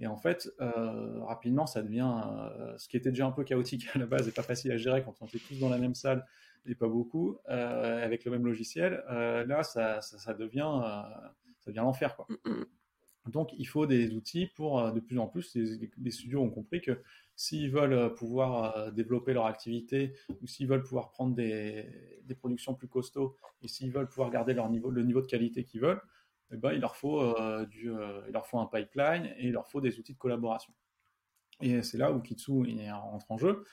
Et 0.02 0.07
en 0.07 0.15
fait, 0.15 0.49
rapidement, 0.60 1.65
ça 1.65 1.81
devient 1.81 2.14
ce 2.77 2.88
qui 2.88 2.98
était 2.98 3.10
déjà 3.10 3.26
un 3.26 3.31
peu 3.31 3.44
chaotique 3.44 3.88
à 3.95 3.99
la 3.99 4.06
base 4.06 4.27
et 4.27 4.31
pas 4.31 4.44
facile 4.44 4.72
à 4.72 4.77
gérer 4.77 5.03
quand 5.03 5.15
on 5.22 5.26
était 5.26 5.40
tous 5.40 5.60
dans 5.60 5.69
la 5.69 5.77
même 5.77 5.95
salle 5.95 6.26
et 6.65 6.76
pas 6.76 6.88
beaucoup 6.88 7.38
avec 7.45 8.26
le 8.26 8.31
même 8.31 8.45
logiciel. 8.45 9.03
là, 9.07 9.64
ça, 9.64 10.02
ça, 10.02 10.34
devient, 10.34 10.81
ça 11.60 11.72
devient 11.72 11.80
l'enfer, 11.80 12.15
quoi. 12.15 12.27
Donc, 13.27 13.51
il 13.57 13.67
faut 13.67 13.85
des 13.85 14.13
outils 14.13 14.47
pour, 14.47 14.79
euh, 14.79 14.91
de 14.91 14.99
plus 14.99 15.17
en 15.19 15.27
plus, 15.27 15.55
les, 15.55 16.11
studios 16.11 16.41
ont 16.41 16.49
compris 16.49 16.81
que 16.81 17.01
s'ils 17.35 17.69
veulent 17.69 17.93
euh, 17.93 18.09
pouvoir 18.09 18.77
euh, 18.77 18.91
développer 18.91 19.33
leur 19.33 19.45
activité 19.45 20.15
ou 20.41 20.47
s'ils 20.47 20.67
veulent 20.67 20.83
pouvoir 20.83 21.11
prendre 21.11 21.35
des, 21.35 21.85
productions 22.39 22.75
plus 22.75 22.87
costauds 22.87 23.35
et 23.61 23.67
s'ils 23.67 23.91
veulent 23.91 24.07
pouvoir 24.07 24.29
garder 24.31 24.53
leur 24.53 24.69
niveau, 24.69 24.89
le 24.89 25.03
niveau 25.03 25.21
de 25.21 25.27
qualité 25.27 25.63
qu'ils 25.63 25.81
veulent, 25.81 26.01
eh 26.51 26.57
ben, 26.57 26.71
il, 26.73 26.79
leur 26.79 26.95
faut, 26.95 27.21
il 27.73 28.31
leur 28.31 28.47
faut 28.47 28.59
un 28.59 28.65
pipeline 28.65 29.25
et 29.37 29.47
il 29.47 29.51
leur 29.51 29.67
faut 29.67 29.81
des 29.81 29.99
outils 29.99 30.13
de 30.13 30.17
collaboration. 30.17 30.73
Et 31.61 31.83
c'est 31.83 31.97
là 31.97 32.11
où 32.11 32.21
Kitsu 32.21 32.51
entre 32.51 33.31
en 33.31 33.37
jeu. 33.37 33.63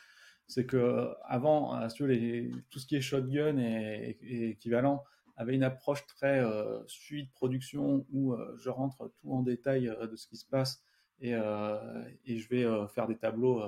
C'est 0.46 0.66
que 0.66 1.08
avant, 1.24 1.88
tout 1.88 2.78
ce 2.78 2.86
qui 2.86 2.96
est 2.96 3.00
shotgun 3.00 3.58
et 3.58 4.18
équivalent, 4.50 5.04
avait 5.36 5.54
une 5.54 5.62
approche 5.62 6.06
très 6.06 6.40
euh, 6.40 6.80
suite 6.86 7.30
production 7.32 8.06
où 8.10 8.32
euh, 8.32 8.56
je 8.58 8.70
rentre 8.70 9.12
tout 9.20 9.32
en 9.32 9.42
détail 9.42 9.88
euh, 9.88 10.06
de 10.06 10.16
ce 10.16 10.26
qui 10.26 10.36
se 10.36 10.46
passe 10.46 10.82
et, 11.20 11.32
je 11.32 12.48
vais 12.48 12.66
faire 12.88 13.06
des 13.06 13.16
tableaux, 13.16 13.62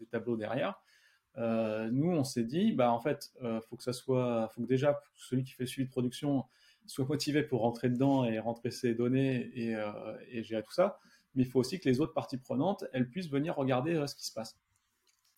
des 0.00 0.06
tableaux 0.06 0.38
derrière. 0.38 0.80
nous, 1.36 2.10
on 2.10 2.24
s'est 2.24 2.44
dit, 2.44 2.72
bah 2.72 2.90
en 2.90 3.00
fait, 3.00 3.34
faut 3.68 3.76
que 3.76 3.82
ça 3.82 3.92
soit, 3.92 4.48
faut 4.54 4.62
que 4.62 4.66
déjà 4.66 4.98
celui 5.14 5.44
qui 5.44 5.52
fait 5.52 5.66
suivi 5.66 5.86
de 5.86 5.92
production 5.92 6.46
soit 6.86 7.04
motivé 7.04 7.42
pour 7.42 7.60
rentrer 7.60 7.90
dedans 7.90 8.24
et 8.24 8.38
rentrer 8.38 8.70
ses 8.70 8.94
données 8.94 9.50
et, 9.54 9.76
et 10.30 10.42
gérer 10.42 10.62
tout 10.62 10.72
ça. 10.72 10.98
Mais 11.34 11.42
il 11.42 11.50
faut 11.50 11.60
aussi 11.60 11.78
que 11.78 11.86
les 11.86 12.00
autres 12.00 12.14
parties 12.14 12.38
prenantes, 12.38 12.86
elles 12.94 13.10
puissent 13.10 13.28
venir 13.28 13.56
regarder 13.56 14.02
ce 14.06 14.14
qui 14.14 14.24
se 14.24 14.32
passe. 14.32 14.58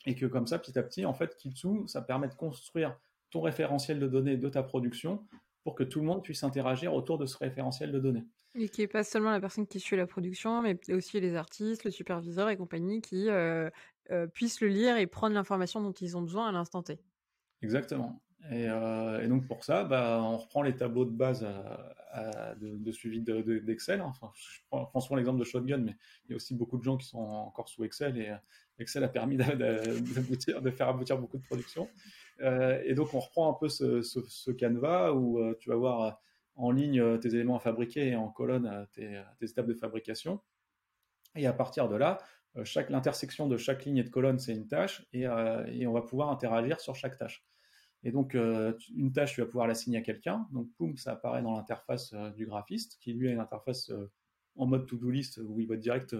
Et 0.06 0.14
que 0.14 0.26
comme 0.26 0.46
ça, 0.46 0.60
petit 0.60 0.78
à 0.78 0.84
petit, 0.84 1.06
en 1.06 1.12
fait, 1.12 1.36
Kitsu, 1.36 1.88
ça 1.88 2.02
permet 2.02 2.28
de 2.28 2.34
construire 2.34 2.96
ton 3.30 3.40
référentiel 3.40 3.98
de 3.98 4.06
données 4.06 4.36
de 4.36 4.48
ta 4.48 4.62
production 4.62 5.26
pour 5.68 5.74
que 5.74 5.84
tout 5.84 6.00
le 6.00 6.06
monde 6.06 6.22
puisse 6.22 6.44
interagir 6.44 6.94
autour 6.94 7.18
de 7.18 7.26
ce 7.26 7.36
référentiel 7.36 7.92
de 7.92 7.98
données. 7.98 8.24
Et 8.54 8.70
qui 8.70 8.80
n'est 8.80 8.86
pas 8.86 9.04
seulement 9.04 9.30
la 9.30 9.38
personne 9.38 9.66
qui 9.66 9.80
suit 9.80 9.98
la 9.98 10.06
production, 10.06 10.62
mais 10.62 10.80
aussi 10.94 11.20
les 11.20 11.34
artistes, 11.34 11.84
le 11.84 11.90
superviseur 11.90 12.48
et 12.48 12.56
compagnie 12.56 13.02
qui 13.02 13.28
euh, 13.28 13.68
euh, 14.10 14.26
puissent 14.26 14.62
le 14.62 14.68
lire 14.68 14.96
et 14.96 15.06
prendre 15.06 15.34
l'information 15.34 15.82
dont 15.82 15.92
ils 15.92 16.16
ont 16.16 16.22
besoin 16.22 16.48
à 16.48 16.52
l'instant 16.52 16.82
T. 16.82 16.98
Exactement. 17.60 18.22
Et, 18.50 18.66
euh, 18.66 19.28
donc 19.28 19.46
pour 19.46 19.62
ça, 19.62 19.84
bah, 19.84 20.20
on 20.22 20.38
reprend 20.38 20.62
les 20.62 20.74
tableaux 20.74 21.04
de 21.04 21.10
base 21.10 21.46
de, 22.56 22.90
suivi 22.90 23.20
d'Excel. 23.20 24.00
enfin, 24.00 24.32
je 24.36 24.60
prends, 24.70 25.00
souvent 25.00 25.16
l'exemple 25.16 25.38
de 25.38 25.44
Shotgun, 25.44 25.82
mais 25.84 25.96
il 26.24 26.30
y 26.30 26.32
a 26.32 26.36
aussi 26.36 26.54
beaucoup 26.54 26.78
de 26.78 26.82
gens 26.82 26.96
qui 26.96 27.06
sont 27.06 27.18
encore 27.18 27.68
sous 27.68 27.84
Excel 27.84 28.16
et 28.16 28.34
Excel 28.78 29.04
a 29.04 29.08
permis 29.08 29.36
de 29.36 30.70
faire 30.70 30.88
aboutir 30.88 31.18
beaucoup 31.18 31.36
de 31.36 31.42
production. 31.42 31.90
Euh, 32.40 32.80
et 32.84 32.94
donc 32.94 33.14
on 33.14 33.20
reprend 33.20 33.50
un 33.50 33.54
peu 33.54 33.68
ce, 33.68 34.02
ce, 34.02 34.50
canevas 34.50 35.12
où 35.12 35.38
euh, 35.38 35.56
tu 35.58 35.70
vas 35.70 35.76
voir 35.76 36.02
euh, 36.02 36.10
en 36.54 36.70
ligne 36.70 37.18
tes 37.18 37.34
éléments 37.34 37.56
à 37.56 37.60
fabriquer 37.60 38.08
et 38.08 38.16
en 38.16 38.28
colonne 38.28 38.86
tes, 38.92 39.22
étapes 39.40 39.66
de 39.66 39.74
fabrication. 39.74 40.40
Et 41.36 41.46
à 41.46 41.52
partir 41.52 41.88
de 41.88 41.94
là, 41.94 42.18
chaque 42.64 42.90
l'intersection 42.90 43.46
de 43.46 43.56
chaque 43.56 43.84
ligne 43.84 43.98
et 43.98 44.02
de 44.02 44.10
colonne, 44.10 44.40
c'est 44.40 44.54
une 44.54 44.66
tâche, 44.66 45.06
et, 45.12 45.20
et, 45.20 45.86
on 45.86 45.92
va 45.92 46.02
pouvoir 46.02 46.30
interagir 46.30 46.80
sur 46.80 46.96
chaque 46.96 47.16
tâche. 47.16 47.44
Et 48.02 48.10
donc, 48.10 48.34
une 48.34 49.12
tâche, 49.12 49.34
tu 49.34 49.40
vas 49.40 49.46
pouvoir 49.46 49.68
l'assigner 49.68 49.98
à 49.98 50.00
quelqu'un. 50.00 50.48
Donc, 50.50 50.68
poum, 50.76 50.96
ça 50.96 51.12
apparaît 51.12 51.42
dans 51.42 51.54
l'interface 51.54 52.12
du 52.34 52.46
graphiste, 52.46 52.98
qui 53.00 53.12
lui 53.12 53.28
a 53.28 53.30
une 53.30 53.38
interface 53.38 53.92
en 54.56 54.66
mode 54.66 54.88
to-do 54.88 55.10
list 55.10 55.38
où 55.38 55.60
il 55.60 55.68
va 55.68 55.76
direct 55.76 56.16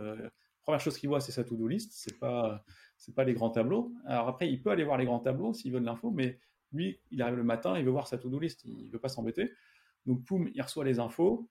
première 0.69 0.83
chose 0.83 0.99
qu'il 0.99 1.09
voit, 1.09 1.23
c'est 1.23 1.33
sa 1.33 1.45
to-do 1.45 1.67
list, 1.67 1.93
c'est 1.95 2.19
pas, 2.19 2.63
c'est 2.99 3.15
pas 3.15 3.25
les 3.25 3.33
grands 3.33 3.49
tableaux. 3.49 3.91
Alors 4.05 4.29
après, 4.29 4.51
il 4.51 4.61
peut 4.61 4.69
aller 4.69 4.85
voir 4.85 4.99
les 4.99 5.07
grands 5.07 5.19
tableaux 5.19 5.55
s'il 5.55 5.73
veut 5.73 5.81
de 5.81 5.87
l'info, 5.87 6.11
mais 6.11 6.39
lui, 6.73 7.01
il 7.11 7.23
arrive 7.23 7.37
le 7.37 7.43
matin, 7.43 7.79
il 7.79 7.87
veut 7.87 7.91
voir 7.91 8.07
sa 8.07 8.19
to-do 8.19 8.39
list, 8.39 8.67
il 8.67 8.91
veut 8.91 8.99
pas 8.99 9.09
s'embêter. 9.09 9.51
Donc, 10.05 10.27
poum, 10.27 10.51
il 10.53 10.61
reçoit 10.61 10.85
les 10.85 10.99
infos, 10.99 11.49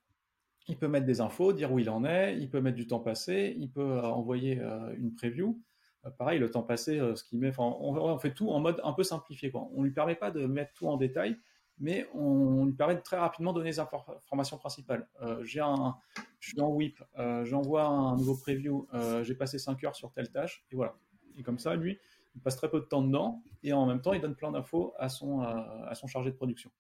il 0.68 0.78
peut 0.78 0.88
mettre 0.88 1.08
des 1.08 1.20
infos, 1.20 1.52
dire 1.52 1.72
où 1.72 1.80
il 1.80 1.90
en 1.90 2.06
est, 2.06 2.38
il 2.38 2.48
peut 2.48 2.62
mettre 2.62 2.76
du 2.78 2.86
temps 2.86 3.00
passé, 3.00 3.56
il 3.58 3.72
peut 3.72 3.82
euh, 3.82 4.04
envoyer 4.04 4.60
euh, 4.60 4.94
une 5.00 5.16
preview. 5.16 5.60
Euh, 6.06 6.12
pareil, 6.12 6.38
le 6.38 6.52
temps 6.52 6.62
passé, 6.62 7.00
ce 7.16 7.24
qu'il 7.24 7.40
met, 7.40 7.52
on, 7.58 8.20
fait 8.20 8.36
tout 8.36 8.52
en 8.52 8.60
mode 8.60 8.80
un 8.84 8.94
peu 8.94 9.04
simplifié. 9.04 9.50
Quoi. 9.50 9.68
On 9.74 9.82
lui 9.82 9.94
permet 9.94 10.14
pas 10.14 10.30
de 10.30 10.46
mettre 10.46 10.74
tout 10.74 10.88
en 10.88 10.96
détail, 10.96 11.40
mais 11.80 12.08
on, 12.14 12.66
lui 12.66 12.74
permet 12.74 12.96
de 12.96 13.02
très 13.02 13.18
rapidement 13.18 13.54
donner 13.54 13.70
les 13.70 13.80
informations 13.80 14.58
principales. 14.58 15.08
j'ai 15.44 15.60
un, 15.60 15.96
je 16.40 16.50
suis 16.50 16.62
en 16.62 16.70
WIP, 16.70 17.02
j'envoie 17.44 17.86
un 17.86 18.16
nouveau 18.16 18.36
preview, 18.36 18.88
j'ai 19.22 19.36
passé 19.36 19.60
5 19.60 19.84
heures 19.84 19.96
sur 19.96 20.12
telle 20.12 20.30
tâche, 20.30 20.66
et 20.72 20.76
voilà. 20.76 20.96
Et 21.38 21.44
comme 21.44 21.60
ça, 21.60 21.76
lui, 21.76 22.00
il 22.36 22.42
passe 22.42 22.56
très 22.56 22.70
peu 22.70 22.80
de 22.80 22.86
temps 22.86 23.02
dedans, 23.02 23.44
et 23.64 23.74
en 23.74 23.86
même 23.86 24.02
temps, 24.02 24.14
il 24.14 24.22
donne 24.22 24.36
plein 24.36 24.52
d'infos 24.52 24.94
à 24.98 25.10
son, 25.10 25.42
à 25.42 25.94
son 25.96 26.08
chargé 26.08 26.32
de 26.32 26.36
production. 26.36 26.72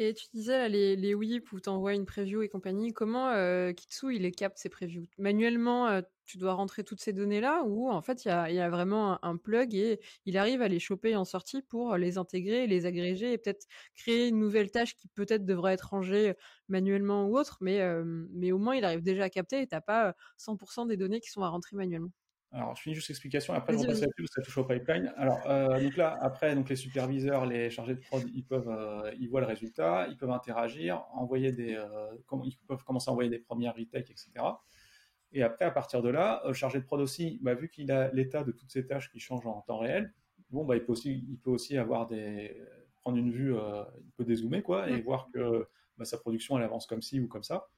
Et 0.00 0.14
tu 0.14 0.26
disais 0.32 0.68
les, 0.68 0.94
les 0.94 1.12
whips 1.12 1.50
où 1.50 1.58
tu 1.58 1.68
envoies 1.68 1.92
une 1.92 2.06
preview 2.06 2.40
et 2.42 2.48
compagnie, 2.48 2.92
comment 2.92 3.30
euh, 3.30 3.72
Kitsu 3.72 4.14
il 4.14 4.22
les 4.22 4.30
capte 4.30 4.56
ces 4.56 4.68
previews? 4.68 5.08
Manuellement, 5.18 5.88
euh, 5.88 6.02
tu 6.24 6.38
dois 6.38 6.52
rentrer 6.52 6.84
toutes 6.84 7.00
ces 7.00 7.12
données-là 7.12 7.64
ou 7.66 7.90
en 7.90 8.00
fait 8.00 8.24
il 8.24 8.28
y 8.28 8.60
a, 8.60 8.70
vraiment 8.70 9.18
un, 9.24 9.36
plug 9.36 9.74
et 9.74 9.98
il 10.24 10.38
arrive 10.38 10.62
à 10.62 10.68
les 10.68 10.78
choper 10.78 11.16
en 11.16 11.24
sortie 11.24 11.62
pour 11.62 11.96
les 11.96 12.16
intégrer, 12.16 12.68
les 12.68 12.86
agréger 12.86 13.32
et 13.32 13.38
peut-être 13.38 13.66
créer 13.96 14.28
une 14.28 14.38
nouvelle 14.38 14.70
tâche 14.70 14.94
qui 14.94 15.08
peut-être 15.08 15.44
devrait 15.44 15.72
être 15.72 15.88
rangée 15.90 16.34
manuellement 16.68 17.26
ou 17.26 17.36
autre, 17.36 17.58
mais, 17.60 17.80
euh, 17.80 18.04
mais 18.30 18.52
au 18.52 18.58
moins 18.58 18.76
il 18.76 18.84
arrive 18.84 19.02
déjà 19.02 19.24
à 19.24 19.30
capter 19.30 19.62
et 19.62 19.66
tu 19.66 19.74
n'as 19.74 19.80
pas 19.80 20.14
100% 20.36 20.86
des 20.86 20.96
données 20.96 21.18
qui 21.18 21.30
sont 21.30 21.42
à 21.42 21.48
rentrer 21.48 21.74
manuellement. 21.74 22.12
Alors, 22.50 22.74
je 22.76 22.82
finis 22.82 22.94
juste 22.94 23.08
l'explication, 23.08 23.52
après 23.52 23.74
je 23.74 23.86
passe 23.86 24.00
là-dessus 24.00 24.26
ça 24.26 24.40
touche 24.40 24.56
au 24.56 24.64
pipeline. 24.64 25.12
Alors, 25.18 25.38
euh, 25.46 25.82
donc 25.82 25.96
là, 25.96 26.16
après, 26.22 26.54
donc 26.54 26.70
les 26.70 26.76
superviseurs, 26.76 27.44
les 27.44 27.68
chargés 27.68 27.94
de 27.94 28.00
prod, 28.00 28.22
ils 28.34 28.44
peuvent, 28.44 28.70
euh, 28.70 29.12
ils 29.18 29.28
voient 29.28 29.42
le 29.42 29.46
résultat, 29.46 30.06
ils 30.08 30.16
peuvent 30.16 30.30
interagir, 30.30 31.04
envoyer 31.12 31.52
des, 31.52 31.74
euh, 31.74 32.16
ils 32.44 32.56
peuvent 32.66 32.84
commencer 32.84 33.10
à 33.10 33.12
envoyer 33.12 33.28
des 33.28 33.38
premières 33.38 33.74
retakes, 33.74 34.10
etc. 34.10 34.30
Et 35.32 35.42
après, 35.42 35.66
à 35.66 35.70
partir 35.70 36.00
de 36.00 36.08
là, 36.08 36.42
le 36.46 36.54
chargé 36.54 36.78
de 36.78 36.84
prod 36.84 37.00
aussi, 37.00 37.38
bah, 37.42 37.52
vu 37.52 37.68
qu'il 37.68 37.92
a 37.92 38.10
l'état 38.12 38.44
de 38.44 38.52
toutes 38.52 38.70
ces 38.70 38.86
tâches 38.86 39.10
qui 39.10 39.20
changent 39.20 39.46
en 39.46 39.60
temps 39.60 39.78
réel, 39.78 40.14
bon, 40.48 40.64
bah, 40.64 40.74
il 40.76 40.82
peut 40.82 40.92
aussi, 40.92 41.22
il 41.28 41.38
peut 41.38 41.50
aussi 41.50 41.76
avoir 41.76 42.06
des, 42.06 42.56
prendre 43.02 43.18
une 43.18 43.30
vue, 43.30 43.52
il 43.52 44.10
peut 44.16 44.24
dézoomer 44.24 44.62
quoi, 44.62 44.88
et 44.88 45.02
voir 45.02 45.28
que 45.34 45.68
bah, 45.98 46.06
sa 46.06 46.16
production 46.16 46.56
elle 46.56 46.64
avance 46.64 46.86
comme 46.86 47.02
ci 47.02 47.20
ou 47.20 47.28
comme 47.28 47.42
ça. 47.42 47.68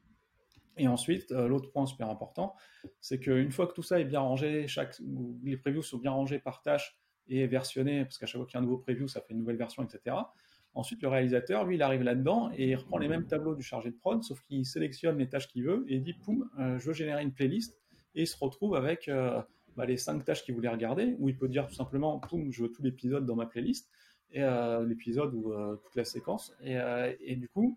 Et 0.77 0.89
ensuite, 0.89 1.33
euh, 1.33 1.49
l'autre 1.49 1.71
point 1.71 1.87
super 1.87 2.09
important, 2.09 2.55
c'est 3.01 3.19
qu'une 3.19 3.51
fois 3.51 3.67
que 3.67 3.75
tout 3.75 3.83
ça 3.83 4.01
est 4.01 4.05
bien 4.05 4.21
rangé, 4.21 4.67
chaque, 4.69 4.97
les 5.43 5.57
previews 5.57 5.83
sont 5.83 5.99
bien 5.99 6.13
rangés 6.13 6.39
par 6.39 6.63
tâche 6.63 6.97
et 7.29 7.47
versionnés, 7.47 8.05
parce 8.05 8.19
qu'à 8.19 8.27
chaque 8.27 8.39
fois 8.39 8.47
qu'il 8.47 8.55
y 8.55 8.59
a 8.59 8.61
un 8.61 8.65
nouveau 8.65 8.79
preview, 8.79 9.09
ça 9.09 9.21
fait 9.21 9.33
une 9.33 9.39
nouvelle 9.39 9.57
version, 9.57 9.85
etc. 9.85 10.17
Ensuite, 10.75 11.03
le 11.03 11.09
réalisateur, 11.09 11.65
lui, 11.65 11.77
il 11.77 11.83
arrive 11.83 12.03
là-dedans 12.03 12.51
et 12.57 12.69
il 12.69 12.77
reprend 12.77 12.99
les 12.99 13.09
mêmes 13.09 13.27
tableaux 13.27 13.55
du 13.55 13.63
chargé 13.63 13.91
de 13.91 13.97
prod, 13.97 14.23
sauf 14.23 14.41
qu'il 14.43 14.65
sélectionne 14.65 15.19
les 15.19 15.29
tâches 15.29 15.49
qu'il 15.49 15.65
veut 15.65 15.85
et 15.89 15.97
il 15.97 16.03
dit, 16.03 16.15
poum, 16.15 16.49
euh, 16.59 16.79
je 16.79 16.87
veux 16.87 16.93
générer 16.93 17.23
une 17.23 17.33
playlist. 17.33 17.79
Et 18.15 18.23
il 18.23 18.27
se 18.27 18.37
retrouve 18.37 18.77
avec 18.77 19.09
euh, 19.09 19.41
bah, 19.77 19.85
les 19.85 19.97
cinq 19.97 20.25
tâches 20.25 20.45
qu'il 20.45 20.55
voulait 20.55 20.69
regarder, 20.69 21.17
où 21.19 21.29
il 21.29 21.37
peut 21.37 21.49
dire 21.49 21.67
tout 21.67 21.75
simplement, 21.75 22.19
poum, 22.21 22.53
je 22.53 22.63
veux 22.63 22.71
tout 22.71 22.83
l'épisode 22.83 23.27
dans 23.27 23.37
ma 23.37 23.47
playlist, 23.47 23.91
et 24.33 24.43
l'épisode 24.87 25.35
ou 25.35 25.53
toute 25.83 25.97
la 25.97 26.05
séquence. 26.05 26.55
Et, 26.63 27.35
du 27.35 27.49
coup, 27.49 27.77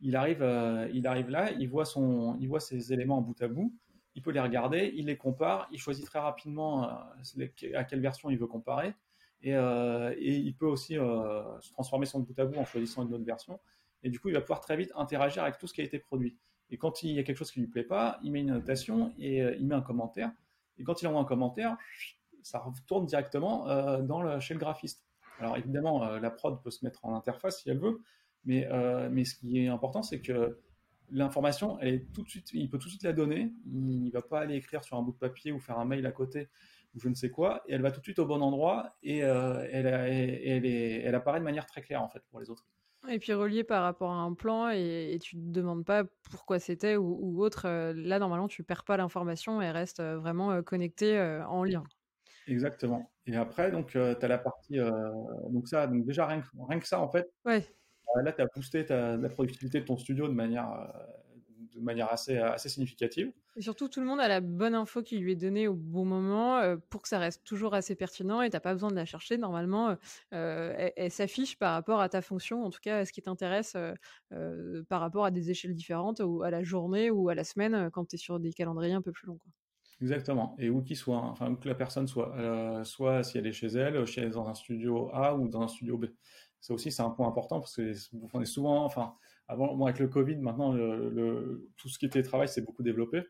il 0.00 0.16
arrive, 0.16 0.42
euh, 0.42 0.88
il 0.92 1.06
arrive 1.06 1.30
là, 1.30 1.50
il 1.52 1.68
voit, 1.68 1.84
son, 1.84 2.36
il 2.40 2.48
voit 2.48 2.60
ses 2.60 2.92
éléments 2.92 3.18
en 3.18 3.22
bout 3.22 3.40
à 3.42 3.48
bout, 3.48 3.72
il 4.14 4.22
peut 4.22 4.30
les 4.30 4.40
regarder, 4.40 4.92
il 4.94 5.06
les 5.06 5.16
compare, 5.16 5.68
il 5.72 5.78
choisit 5.78 6.04
très 6.04 6.18
rapidement 6.18 6.88
euh, 6.88 7.46
à 7.74 7.84
quelle 7.84 8.00
version 8.00 8.30
il 8.30 8.38
veut 8.38 8.46
comparer, 8.46 8.94
et, 9.42 9.54
euh, 9.54 10.14
il 10.18 10.54
peut 10.54 10.66
aussi 10.66 10.94
se 10.94 11.72
transformer 11.72 12.06
son 12.06 12.20
bout 12.20 12.38
à 12.38 12.44
bout 12.44 12.58
en 12.58 12.64
choisissant 12.64 13.06
une 13.06 13.14
autre 13.14 13.24
version, 13.24 13.58
et 14.02 14.10
du 14.10 14.20
coup 14.20 14.28
il 14.28 14.34
va 14.34 14.40
pouvoir 14.40 14.60
très 14.60 14.76
vite 14.76 14.92
interagir 14.96 15.42
avec 15.42 15.58
tout 15.58 15.66
ce 15.66 15.74
qui 15.74 15.80
a 15.80 15.84
été 15.84 15.98
produit. 15.98 16.36
Et 16.70 16.78
quand 16.78 17.02
il 17.02 17.12
y 17.12 17.18
a 17.18 17.22
quelque 17.22 17.36
chose 17.36 17.52
qui 17.52 17.60
lui 17.60 17.68
plaît 17.68 17.84
pas, 17.84 18.18
il 18.22 18.32
met 18.32 18.40
une 18.40 18.52
notation 18.52 19.14
et 19.18 19.38
il 19.38 19.66
met 19.66 19.74
un 19.74 19.82
commentaire, 19.82 20.32
et 20.78 20.84
quand 20.84 21.00
il 21.00 21.06
envoie 21.06 21.20
un 21.20 21.24
commentaire, 21.24 21.76
ça 22.42 22.58
retourne 22.58 23.06
directement 23.06 23.66
dans 24.02 24.22
le, 24.22 24.40
chez 24.40 24.54
le 24.54 24.60
graphiste. 24.60 25.06
Alors 25.38 25.56
évidemment, 25.56 26.04
la 26.18 26.30
prod 26.30 26.62
peut 26.62 26.70
se 26.70 26.84
mettre 26.84 27.04
en 27.04 27.14
interface 27.14 27.62
si 27.62 27.70
elle 27.70 27.78
veut, 27.78 28.00
mais, 28.46 28.66
euh, 28.70 29.08
mais 29.10 29.24
ce 29.24 29.34
qui 29.34 29.58
est 29.58 29.68
important, 29.68 30.02
c'est 30.02 30.20
que 30.20 30.58
l'information, 31.10 31.78
elle 31.80 31.94
est 31.94 32.12
tout 32.12 32.22
de 32.22 32.28
suite, 32.28 32.48
il 32.54 32.70
peut 32.70 32.78
tout 32.78 32.86
de 32.86 32.90
suite 32.90 33.02
la 33.02 33.12
donner. 33.12 33.52
Il 33.66 34.04
ne 34.04 34.10
va 34.10 34.22
pas 34.22 34.40
aller 34.40 34.54
écrire 34.54 34.82
sur 34.84 34.96
un 34.96 35.02
bout 35.02 35.12
de 35.12 35.18
papier 35.18 35.52
ou 35.52 35.60
faire 35.60 35.78
un 35.78 35.84
mail 35.84 36.06
à 36.06 36.12
côté 36.12 36.48
ou 36.94 37.00
je 37.00 37.08
ne 37.08 37.14
sais 37.14 37.30
quoi. 37.30 37.62
Et 37.66 37.74
elle 37.74 37.82
va 37.82 37.90
tout 37.90 38.00
de 38.00 38.04
suite 38.04 38.20
au 38.20 38.26
bon 38.26 38.40
endroit 38.40 38.96
et, 39.02 39.22
euh, 39.22 39.66
elle, 39.70 39.86
elle, 39.86 40.66
elle, 40.66 41.14
apparaît 41.14 41.40
de 41.40 41.44
manière 41.44 41.66
très 41.66 41.82
claire 41.82 42.02
en 42.02 42.08
fait 42.08 42.22
pour 42.30 42.40
les 42.40 42.48
autres. 42.48 42.64
Et 43.08 43.18
puis 43.18 43.32
relié 43.34 43.62
par 43.62 43.82
rapport 43.82 44.10
à 44.10 44.16
un 44.16 44.32
plan 44.32 44.70
et, 44.70 45.18
tu 45.20 45.36
ne 45.36 45.42
te 45.42 45.58
demandes 45.58 45.84
pas 45.84 46.04
pourquoi 46.30 46.58
c'était 46.58 46.96
ou, 46.96 47.42
autre. 47.42 47.66
Euh, 47.66 47.92
là, 47.94 48.18
normalement, 48.18 48.48
tu 48.48 48.62
perds 48.64 48.84
pas 48.84 48.96
l'information 48.96 49.60
et 49.60 49.70
reste 49.70 50.00
vraiment 50.00 50.62
connecté 50.62 51.20
en 51.48 51.64
lien. 51.64 51.82
Exactement. 52.48 53.10
Et 53.26 53.36
après, 53.36 53.72
donc, 53.72 53.90
tu 53.90 53.98
as 53.98 54.28
la 54.28 54.38
partie. 54.38 54.78
donc, 55.50 55.68
ça, 55.68 55.86
donc 55.88 56.04
déjà, 56.04 56.26
rien 56.26 56.40
que, 56.40 56.46
rien 56.68 56.80
que 56.80 56.86
ça, 56.86 57.00
en 57.00 57.08
fait, 57.08 57.28
ouais. 57.44 57.64
Euh, 58.16 58.22
là, 58.22 58.32
tu 58.32 58.42
as 58.42 58.46
boosté 58.46 58.84
la 58.88 59.28
productivité 59.28 59.80
de 59.80 59.84
ton 59.84 59.96
studio 59.96 60.28
de 60.28 60.32
manière, 60.32 60.70
euh, 60.72 60.86
de 61.74 61.80
manière 61.80 62.10
assez, 62.12 62.38
assez 62.38 62.68
significative. 62.68 63.32
Et 63.56 63.62
surtout, 63.62 63.88
tout 63.88 64.00
le 64.00 64.06
monde 64.06 64.20
a 64.20 64.28
la 64.28 64.40
bonne 64.40 64.74
info 64.74 65.02
qui 65.02 65.18
lui 65.18 65.32
est 65.32 65.36
donnée 65.36 65.68
au 65.68 65.74
bon 65.74 66.04
moment 66.04 66.58
euh, 66.58 66.76
pour 66.90 67.02
que 67.02 67.08
ça 67.08 67.18
reste 67.18 67.44
toujours 67.44 67.74
assez 67.74 67.94
pertinent 67.94 68.42
et 68.42 68.50
tu 68.50 68.56
n'as 68.56 68.60
pas 68.60 68.72
besoin 68.72 68.90
de 68.90 68.96
la 68.96 69.04
chercher. 69.04 69.38
Normalement, 69.38 69.96
elle, 70.30 71.10
s'affiche 71.10 71.58
par 71.58 71.72
rapport 71.72 72.00
à 72.00 72.08
ta 72.08 72.22
fonction, 72.22 72.64
en 72.64 72.70
tout 72.70 72.80
cas 72.82 72.98
à 72.98 73.04
ce 73.04 73.12
qui 73.12 73.22
t'intéresse 73.22 73.76
par 74.88 75.00
rapport 75.00 75.24
à 75.24 75.30
des 75.30 75.50
échelles 75.50 75.74
différentes 75.74 76.20
ou 76.20 76.42
à 76.42 76.50
la 76.50 76.62
journée 76.62 77.10
ou 77.10 77.28
à 77.28 77.34
la 77.34 77.44
semaine 77.44 77.90
quand 77.92 78.06
tu 78.06 78.16
es 78.16 78.18
sur 78.18 78.40
des 78.40 78.52
calendriers 78.52 78.94
un 78.94 79.02
peu 79.02 79.12
plus 79.12 79.26
longs. 79.26 79.38
Quoi. 79.38 79.52
Exactement. 80.02 80.54
Et 80.58 80.68
où 80.68 80.82
qu'il 80.82 80.96
soit, 80.96 81.16
hein. 81.16 81.28
enfin 81.30 81.50
où 81.50 81.56
que 81.56 81.68
la 81.68 81.74
personne 81.74 82.06
soit, 82.06 82.84
soit 82.84 83.22
si 83.22 83.38
elle 83.38 83.46
est 83.46 83.52
chez 83.52 83.68
elle, 83.68 83.96
est 83.96 84.30
dans 84.30 84.48
un 84.48 84.54
studio 84.54 85.08
A 85.14 85.34
ou 85.34 85.48
dans 85.48 85.62
un 85.62 85.68
studio 85.68 85.96
B. 85.96 86.06
Ça 86.60 86.74
aussi, 86.74 86.90
c'est 86.90 87.02
un 87.02 87.10
point 87.10 87.28
important 87.28 87.60
parce 87.60 87.76
que 87.76 87.92
on 88.32 88.40
est 88.40 88.46
souvent, 88.46 88.84
enfin, 88.84 89.14
avant, 89.46 89.84
avec 89.84 89.98
le 89.98 90.08
Covid, 90.08 90.36
maintenant, 90.36 90.72
tout 91.76 91.88
ce 91.88 91.98
qui 91.98 92.06
était 92.06 92.22
travail 92.22 92.48
s'est 92.48 92.62
beaucoup 92.62 92.82
développé. 92.82 93.22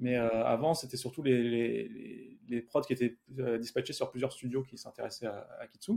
Mais 0.00 0.16
euh, 0.16 0.44
avant, 0.46 0.72
c'était 0.72 0.96
surtout 0.96 1.22
les, 1.22 1.42
les, 1.42 2.38
les, 2.48 2.62
prods 2.62 2.80
qui 2.80 2.94
étaient 2.94 3.18
euh, 3.38 3.58
dispatchés 3.58 3.92
sur 3.92 4.10
plusieurs 4.10 4.32
studios 4.32 4.62
qui 4.62 4.78
s'intéressaient 4.78 5.26
à, 5.26 5.46
à, 5.60 5.66
Kitsu. 5.66 5.92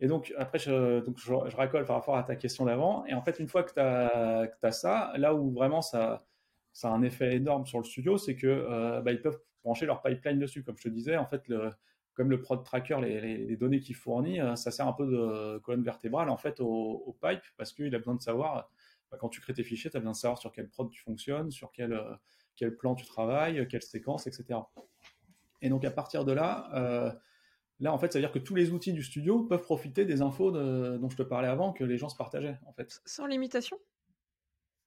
Et 0.00 0.08
donc, 0.08 0.32
après, 0.38 0.58
je, 0.58 1.00
donc 1.00 1.18
je, 1.18 1.26
je, 1.26 1.56
racole 1.56 1.84
par 1.84 1.96
rapport 1.96 2.16
à 2.16 2.22
ta 2.22 2.34
question 2.34 2.64
d'avant. 2.64 3.04
Et 3.04 3.12
en 3.12 3.20
fait, 3.20 3.38
une 3.38 3.46
fois 3.46 3.62
que 3.62 3.74
tu 3.74 3.80
as, 3.80 4.50
as, 4.62 4.72
ça, 4.72 5.12
là 5.18 5.34
où 5.34 5.52
vraiment 5.52 5.82
ça, 5.82 6.26
ça 6.72 6.88
a 6.88 6.92
un 6.92 7.02
effet 7.02 7.36
énorme 7.36 7.66
sur 7.66 7.78
le 7.78 7.84
studio, 7.84 8.16
c'est 8.16 8.36
que 8.36 8.46
euh, 8.46 9.02
bah, 9.02 9.12
ils 9.12 9.20
peuvent 9.20 9.38
brancher 9.62 9.84
leur 9.84 10.00
pipeline 10.00 10.38
dessus. 10.38 10.64
Comme 10.64 10.78
je 10.78 10.84
te 10.84 10.88
disais, 10.88 11.18
en 11.18 11.26
fait, 11.26 11.46
le, 11.48 11.70
comme 12.20 12.28
le 12.28 12.42
prod 12.42 12.62
tracker, 12.62 12.98
les, 13.00 13.56
données 13.56 13.80
qu'il 13.80 13.94
fournit, 13.94 14.42
euh, 14.42 14.54
ça 14.54 14.70
sert 14.70 14.86
un 14.86 14.92
peu 14.92 15.06
de 15.06 15.56
colonne 15.60 15.82
vertébrale 15.82 16.28
en 16.28 16.36
fait 16.36 16.60
au, 16.60 17.16
pipe 17.22 17.40
parce 17.56 17.72
qu'il 17.72 17.94
a 17.94 17.98
besoin 17.98 18.14
de 18.14 18.20
savoir, 18.20 18.70
bah, 19.10 19.16
quand 19.18 19.30
tu 19.30 19.40
crées 19.40 19.54
tes 19.54 19.64
fichiers, 19.64 19.90
tu 19.90 19.96
as 19.96 20.00
besoin 20.00 20.12
de 20.12 20.18
savoir 20.18 20.36
sur 20.36 20.52
quel 20.52 20.68
prod 20.68 20.90
tu 20.90 21.00
fonctionnes, 21.00 21.50
sur 21.50 21.72
quel, 21.72 21.94
euh, 21.94 22.14
quel 22.56 22.76
plan 22.76 22.94
tu 22.94 23.06
travailles, 23.06 23.66
quelle 23.68 23.80
séquence, 23.80 24.26
etc. 24.26 24.60
Et 25.62 25.70
donc 25.70 25.82
à 25.86 25.90
partir 25.90 26.26
de 26.26 26.32
là, 26.32 26.68
euh, 26.74 27.10
là 27.78 27.90
en 27.90 27.96
fait, 27.98 28.12
ça 28.12 28.18
veut 28.18 28.22
dire 28.22 28.32
que 28.32 28.38
tous 28.38 28.54
les 28.54 28.70
outils 28.70 28.92
du 28.92 29.02
studio 29.02 29.44
peuvent 29.44 29.62
profiter 29.62 30.04
des 30.04 30.20
infos 30.20 30.50
dont 30.50 31.08
je 31.08 31.16
te 31.16 31.22
parlais 31.22 31.48
avant 31.48 31.72
que 31.72 31.84
les 31.84 31.96
gens 31.96 32.10
se 32.10 32.18
partageaient 32.18 32.58
en 32.66 32.74
fait. 32.74 33.00
Sans 33.06 33.24
limitation? 33.24 33.78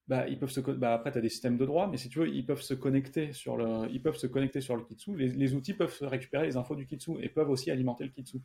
Bah, 0.07 0.27
ils 0.27 0.37
peuvent 0.37 0.49
se, 0.49 0.59
bah, 0.59 0.93
après, 0.93 1.11
tu 1.11 1.17
as 1.17 1.21
des 1.21 1.29
systèmes 1.29 1.57
de 1.57 1.65
droit, 1.65 1.87
mais 1.87 1.97
si 1.97 2.09
tu 2.09 2.19
veux, 2.19 2.27
ils 2.27 2.45
peuvent 2.45 2.61
se 2.61 2.73
connecter 2.73 3.31
sur 3.31 3.55
le, 3.55 3.89
ils 3.89 4.01
peuvent 4.01 4.17
se 4.17 4.27
connecter 4.27 4.59
sur 4.59 4.75
le 4.75 4.83
Kitsu. 4.83 5.15
Les, 5.15 5.53
outils 5.55 5.73
peuvent 5.73 5.97
récupérer 6.01 6.45
les 6.45 6.57
infos 6.57 6.75
du 6.75 6.85
Kitsu 6.85 7.13
et 7.21 7.29
peuvent 7.29 7.49
aussi 7.49 7.71
alimenter 7.71 8.03
le 8.03 8.09
Kitsu. 8.09 8.39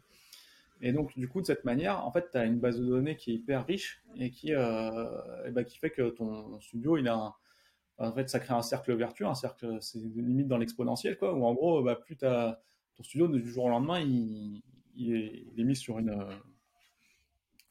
Et 0.80 0.92
donc, 0.92 1.18
du 1.18 1.28
coup, 1.28 1.40
de 1.40 1.46
cette 1.46 1.64
manière, 1.64 2.06
en 2.06 2.12
fait, 2.12 2.30
tu 2.30 2.38
as 2.38 2.44
une 2.44 2.60
base 2.60 2.78
de 2.78 2.86
données 2.86 3.16
qui 3.16 3.32
est 3.32 3.34
hyper 3.34 3.66
riche 3.66 4.00
et 4.16 4.30
qui, 4.30 4.54
euh, 4.54 5.50
bah, 5.50 5.64
qui 5.64 5.78
fait 5.78 5.90
que 5.90 6.10
ton 6.10 6.60
studio, 6.60 6.96
il 6.96 7.08
a 7.08 7.34
en 8.00 8.12
fait, 8.12 8.28
ça 8.28 8.38
crée 8.38 8.54
un 8.54 8.62
cercle 8.62 8.94
vertueux, 8.94 9.26
un 9.26 9.34
cercle, 9.34 9.78
c'est 9.80 9.98
limite 9.98 10.46
dans 10.46 10.58
l'exponentiel, 10.58 11.18
quoi, 11.18 11.34
où 11.34 11.44
en 11.44 11.52
gros, 11.52 11.82
bah, 11.82 11.96
plus 11.96 12.16
as, 12.22 12.60
ton 12.94 13.02
studio, 13.02 13.26
du 13.26 13.50
jour 13.50 13.64
au 13.64 13.68
lendemain, 13.70 13.98
il, 13.98 14.62
il 14.94 15.52
est 15.58 15.64
mis 15.64 15.74
sur 15.74 15.98
une, 15.98 16.14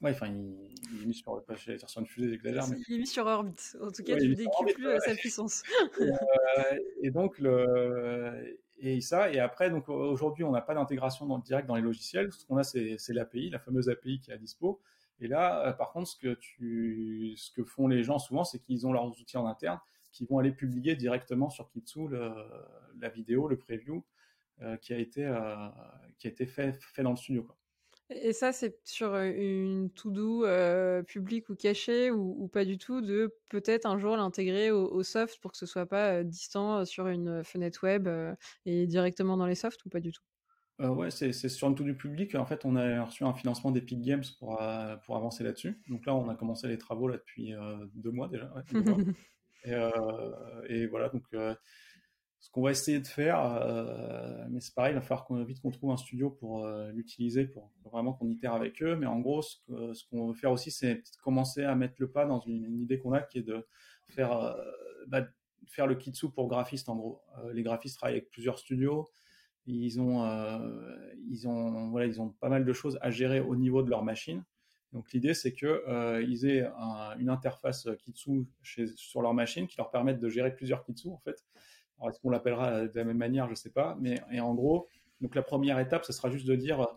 Ouais, 0.02 0.12
enfin, 0.12 0.28
il, 0.28 1.02
est 1.02 1.06
mis 1.06 1.14
sur, 1.14 1.44
pas 1.44 1.56
sur 1.56 2.00
une 2.00 2.06
fusée, 2.06 2.30
j'exagère. 2.30 2.68
Mais... 2.70 2.78
Il 2.88 2.96
est 2.96 3.00
mis 3.00 3.08
sur 3.08 3.26
orbite. 3.26 3.76
En 3.82 3.92
tout 3.92 4.04
cas, 4.04 4.16
tu 4.18 4.36
décuples 4.36 5.00
sa 5.04 5.16
puissance. 5.16 5.64
et, 6.00 6.04
euh, 6.04 6.80
et, 7.02 7.10
donc, 7.10 7.40
le, 7.40 8.60
et 8.78 9.02
ça, 9.02 9.32
et 9.32 9.40
après, 9.40 9.72
donc 9.72 9.90
aujourd'hui, 9.90 10.44
on 10.44 10.52
n'a 10.52 10.62
pas 10.62 10.76
d'intégration 10.76 11.26
dans, 11.26 11.40
direct 11.40 11.68
dans 11.68 11.76
les 11.76 11.82
logiciels. 11.82 12.32
Ce 12.32 12.46
qu'on 12.46 12.58
a, 12.58 12.64
c'est 12.64 13.10
l'API, 13.10 13.50
la 13.50 13.58
fameuse 13.58 13.90
API 13.90 14.20
qui 14.20 14.30
est 14.30 14.36
à 14.36 14.38
dispo. 14.38 14.80
Et 15.20 15.28
là, 15.28 15.68
euh, 15.68 15.74
par 15.74 15.92
contre, 15.92 16.10
ce 16.10 16.16
que, 16.16 16.36
tu, 16.36 17.34
ce 17.36 17.50
que 17.52 17.64
font 17.64 17.88
les 17.88 18.04
gens 18.04 18.20
souvent, 18.20 18.44
c'est 18.44 18.60
qu'ils 18.60 18.86
ont 18.86 18.92
leurs 18.92 19.08
outils 19.08 19.38
en 19.38 19.48
interne 19.48 19.80
qui 20.12 20.26
vont 20.26 20.38
aller 20.38 20.52
publier 20.52 20.96
directement 20.96 21.50
sur 21.50 21.70
Kitsu 21.70 22.08
la 22.10 23.10
vidéo, 23.10 23.48
le 23.48 23.58
preview 23.58 24.04
qui 24.82 24.94
a 24.94 24.98
été 24.98 25.32
qui 26.18 26.28
a 26.28 26.32
été 26.32 26.48
fait 26.48 26.76
fait 26.82 27.04
dans 27.04 27.12
le 27.12 27.18
studio. 27.18 27.44
Quoi. 27.44 27.56
Et 28.10 28.32
ça, 28.32 28.54
c'est 28.54 28.80
sur 28.86 29.16
une 29.18 29.90
to-do 29.92 30.46
publique 31.06 31.50
ou 31.50 31.56
cachée 31.56 32.10
ou, 32.10 32.48
pas 32.48 32.64
du 32.64 32.78
tout, 32.78 33.02
de 33.02 33.36
peut-être 33.50 33.86
un 33.86 33.98
jour 34.00 34.16
l'intégrer 34.16 34.72
au, 34.72 35.04
soft 35.04 35.40
pour 35.42 35.52
que 35.52 35.58
ce 35.58 35.66
soit 35.66 35.86
pas 35.86 36.24
distant 36.24 36.86
sur 36.86 37.08
une 37.08 37.44
fenêtre 37.44 37.84
web 37.84 38.08
et 38.66 38.88
directement 38.88 39.36
dans 39.36 39.46
les 39.46 39.56
softs 39.56 39.86
ou 39.86 39.90
pas 39.90 40.00
du 40.00 40.12
tout? 40.12 40.22
Euh, 40.80 40.90
Ouais, 40.90 41.12
c'est 41.12 41.34
sur 41.34 41.68
une 41.68 41.76
to-do 41.76 41.96
public. 41.96 42.36
En 42.36 42.46
fait, 42.46 42.64
on 42.64 42.78
a 42.78 43.04
reçu 43.04 43.26
un 43.26 43.34
financement 43.34 43.72
d'Epic 43.72 44.02
Games 44.02 44.24
pour, 44.40 44.62
pour 45.06 45.18
avancer 45.18 45.44
là-dessus. 45.44 45.82
Donc 45.90 46.06
là, 46.06 46.16
on 46.16 46.30
a 46.30 46.36
commencé 46.36 46.68
les 46.68 46.78
travaux 46.78 47.10
là, 47.10 47.18
depuis 47.18 47.54
deux 47.96 48.12
mois 48.12 48.30
déjà. 48.30 48.54
Et, 49.66 49.74
et, 50.70 50.88
voilà, 50.88 51.10
donc 51.10 51.24
ce 52.40 52.52
qu'on 52.52 52.62
va 52.62 52.72
essayer 52.72 53.00
de 53.00 53.08
faire, 53.08 53.44
euh, 53.44 54.46
mais 54.50 54.60
c'est 54.60 54.74
pareil, 54.74 54.94
il 54.94 54.96
va 54.96 55.02
falloir 55.02 55.26
qu'on, 55.26 55.44
vite 55.44 55.60
qu'on 55.60 55.72
trouve 55.72 55.92
un 55.92 55.98
studio 55.98 56.30
pour 56.30 56.66
euh, 56.66 56.92
l'utiliser, 56.92 57.46
pour, 57.46 57.72
vraiment 57.84 58.14
qu'on 58.14 58.30
itère 58.30 58.54
avec 58.54 58.82
eux. 58.84 58.96
Mais 58.96 59.08
en 59.08 59.20
gros, 59.20 59.42
ce, 59.42 60.04
qu'on 60.10 60.28
veut 60.28 60.34
faire 60.34 60.52
aussi, 60.52 60.70
c'est 60.70 61.04
commencer 61.24 61.64
à 61.64 61.76
mettre 61.76 61.96
le 61.98 62.12
pas 62.12 62.26
dans 62.26 62.40
une, 62.40 62.80
idée 62.80 63.00
qu'on 63.00 63.14
a, 63.14 63.22
qui 63.22 63.40
est 63.40 63.44
de 63.44 63.66
faire, 64.08 64.34
euh, 64.34 64.54
bah, 65.08 65.28
le 65.80 65.96
kitsu 65.96 66.30
pour 66.30 66.48
graphistes. 66.48 66.90
En 66.90 66.96
gros, 66.96 67.22
les 67.54 67.64
graphistes 67.64 67.98
travaillent 67.98 68.18
avec 68.18 68.30
plusieurs 68.30 68.60
studios. 68.60 69.08
Ils 69.66 70.00
ont, 70.00 70.24
ils 71.30 71.48
ont, 71.48 71.90
voilà, 71.90 72.06
ils 72.06 72.22
ont 72.22 72.30
pas 72.30 72.48
mal 72.48 72.64
de 72.64 72.74
choses 72.74 72.98
à 73.02 73.10
gérer 73.10 73.42
au 73.42 73.56
niveau 73.56 73.84
de 73.84 73.90
leur 73.90 74.04
machine. 74.04 74.46
Donc 74.94 75.12
l'idée, 75.12 75.34
c'est 75.34 75.54
que 75.54 76.24
ils 76.24 76.46
aient 76.46 76.66
une 77.20 77.30
interface 77.30 77.90
Kitsu 78.00 78.48
sur 78.96 79.22
leur 79.22 79.34
machine 79.34 79.68
qui 79.68 79.76
leur 79.78 79.92
permette 79.92 80.20
de 80.20 80.30
gérer 80.30 80.56
plusieurs 80.56 80.86
Kitsu 80.86 81.10
en 81.10 81.18
fait 81.18 81.44
alors, 82.00 82.10
est-ce 82.10 82.20
qu'on 82.20 82.30
l'appellera 82.30 82.88
de 82.88 82.96
la 82.96 83.04
même 83.04 83.18
manière 83.18 83.46
Je 83.46 83.52
ne 83.52 83.56
sais 83.56 83.72
pas. 83.72 83.98
Mais 84.00 84.22
et 84.32 84.40
en 84.40 84.54
gros, 84.54 84.88
donc 85.22 85.36
la 85.36 85.42
première 85.42 85.80
étape, 85.80 86.06
ce 86.06 86.14
sera 86.14 86.30
juste 86.30 86.48
de 86.48 86.56
dire 86.56 86.88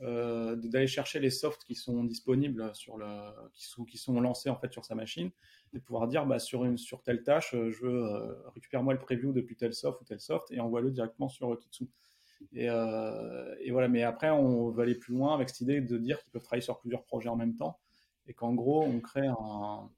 euh, 0.00 0.54
d'aller 0.54 0.86
chercher 0.86 1.18
les 1.18 1.30
softs 1.30 1.64
qui 1.64 1.74
sont 1.74 2.04
disponibles 2.04 2.72
sur 2.72 2.96
le, 2.96 3.06
qui 3.52 3.66
sont, 3.66 3.84
qui 3.84 3.98
sont 3.98 4.20
lancés 4.20 4.48
en 4.48 4.56
fait 4.56 4.72
sur 4.72 4.84
sa 4.84 4.94
machine, 4.94 5.30
et 5.72 5.80
pouvoir 5.80 6.06
dire 6.06 6.24
bah, 6.24 6.38
sur 6.38 6.64
une 6.64 6.78
sur 6.78 7.02
telle 7.02 7.24
tâche, 7.24 7.52
euh, 7.54 7.72
je 7.72 7.84
veux 7.84 8.04
euh, 8.04 8.32
récupère 8.54 8.84
moi 8.84 8.94
le 8.94 9.00
preview 9.00 9.32
depuis 9.32 9.56
tel 9.56 9.74
soft 9.74 10.00
ou 10.00 10.04
tel 10.04 10.20
soft 10.20 10.52
et 10.52 10.60
envoie-le 10.60 10.92
directement 10.92 11.28
sur 11.28 11.58
Kitsu. 11.58 11.88
Et, 12.52 12.66
et, 12.66 13.70
voilà. 13.72 13.88
Mais 13.88 14.04
après, 14.04 14.30
on 14.30 14.70
va 14.70 14.84
aller 14.84 14.94
plus 14.94 15.12
loin 15.12 15.34
avec 15.34 15.48
cette 15.48 15.62
idée 15.62 15.80
de 15.80 15.98
dire 15.98 16.20
qu'ils 16.20 16.30
peuvent 16.30 16.44
travailler 16.44 16.62
sur 16.62 16.78
plusieurs 16.78 17.02
projets 17.02 17.28
en 17.28 17.34
même 17.34 17.56
temps, 17.56 17.80
et 18.28 18.34
qu'en 18.34 18.54
gros, 18.54 18.84
on 18.84 19.00
crée 19.00 19.26
un 19.26 19.90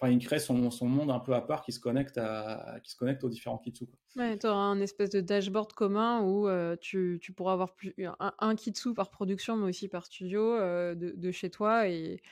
enfin, 0.00 0.12
il 0.12 0.18
crée 0.24 0.38
son, 0.38 0.70
son, 0.70 0.86
monde 0.86 1.10
un 1.10 1.20
peu 1.20 1.34
à 1.34 1.40
part 1.40 1.62
qui 1.62 1.72
se 1.72 1.80
connecte, 1.80 2.18
à, 2.18 2.78
qui 2.82 2.90
se 2.90 2.96
connecte 2.96 3.22
aux 3.24 3.28
différents 3.28 3.58
kitsu. 3.58 3.86
Ouais, 4.16 4.38
tu 4.38 4.46
auras 4.46 4.62
un 4.62 4.80
espèce 4.80 5.10
de 5.10 5.20
dashboard 5.20 5.72
commun 5.72 6.22
où 6.22 6.48
euh, 6.48 6.76
tu, 6.80 7.18
tu, 7.20 7.32
pourras 7.32 7.52
avoir 7.52 7.74
plus, 7.74 7.94
un, 7.98 8.32
un, 8.38 8.54
kitsu 8.54 8.94
par 8.94 9.10
production, 9.10 9.56
mais 9.56 9.68
aussi 9.68 9.88
par 9.88 10.06
studio 10.06 10.54
euh, 10.54 10.94
de, 10.94 11.12
de, 11.16 11.30
chez 11.30 11.50
toi. 11.50 11.88
Et, 11.88 12.22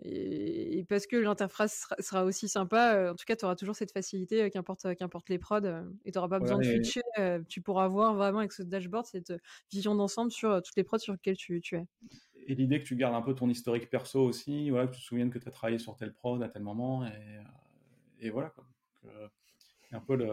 et, 0.00 0.84
parce 0.88 1.06
que 1.06 1.16
l'interface 1.16 1.86
sera, 2.00 2.24
aussi 2.24 2.48
sympa, 2.48 2.94
euh, 2.94 3.12
en 3.12 3.14
tout 3.14 3.24
cas, 3.24 3.36
tu 3.36 3.44
auras 3.44 3.54
toujours 3.54 3.76
cette 3.76 3.92
facilité, 3.92 4.50
qu'importe, 4.50 4.94
qu'importe 4.96 5.28
les 5.28 5.38
prods, 5.38 5.58
et 6.04 6.10
tu 6.10 6.18
n'auras 6.18 6.28
pas 6.28 6.40
besoin 6.40 6.58
de 6.58 6.64
switcher. 6.64 7.02
tu 7.48 7.60
pourras 7.60 7.84
avoir 7.84 8.14
vraiment 8.14 8.40
avec 8.40 8.52
ce 8.52 8.64
dashboard 8.64 9.06
cette 9.06 9.32
vision 9.70 9.94
d'ensemble 9.94 10.32
sur 10.32 10.60
toutes 10.60 10.76
les 10.76 10.84
prods 10.84 10.98
sur 10.98 11.12
lesquelles 11.12 11.36
tu, 11.36 11.60
tu 11.60 11.76
es 11.76 11.86
et 12.46 12.54
l'idée 12.54 12.80
que 12.80 12.84
tu 12.84 12.96
gardes 12.96 13.14
un 13.14 13.22
peu 13.22 13.34
ton 13.34 13.48
historique 13.48 13.90
perso 13.90 14.22
aussi, 14.22 14.70
voilà, 14.70 14.86
que 14.86 14.94
tu 14.94 15.00
te 15.00 15.04
souviennes 15.04 15.30
que 15.30 15.38
tu 15.38 15.48
as 15.48 15.50
travaillé 15.50 15.78
sur 15.78 15.96
tel 15.96 16.12
prod 16.12 16.42
à 16.42 16.48
tel 16.48 16.62
moment, 16.62 17.04
et, 17.04 17.10
euh, 17.10 17.42
et 18.20 18.30
voilà. 18.30 18.50
Quoi. 18.50 18.64
Donc, 18.64 19.12
euh, 19.12 19.28
un 19.92 20.00
peu 20.00 20.16
le... 20.16 20.28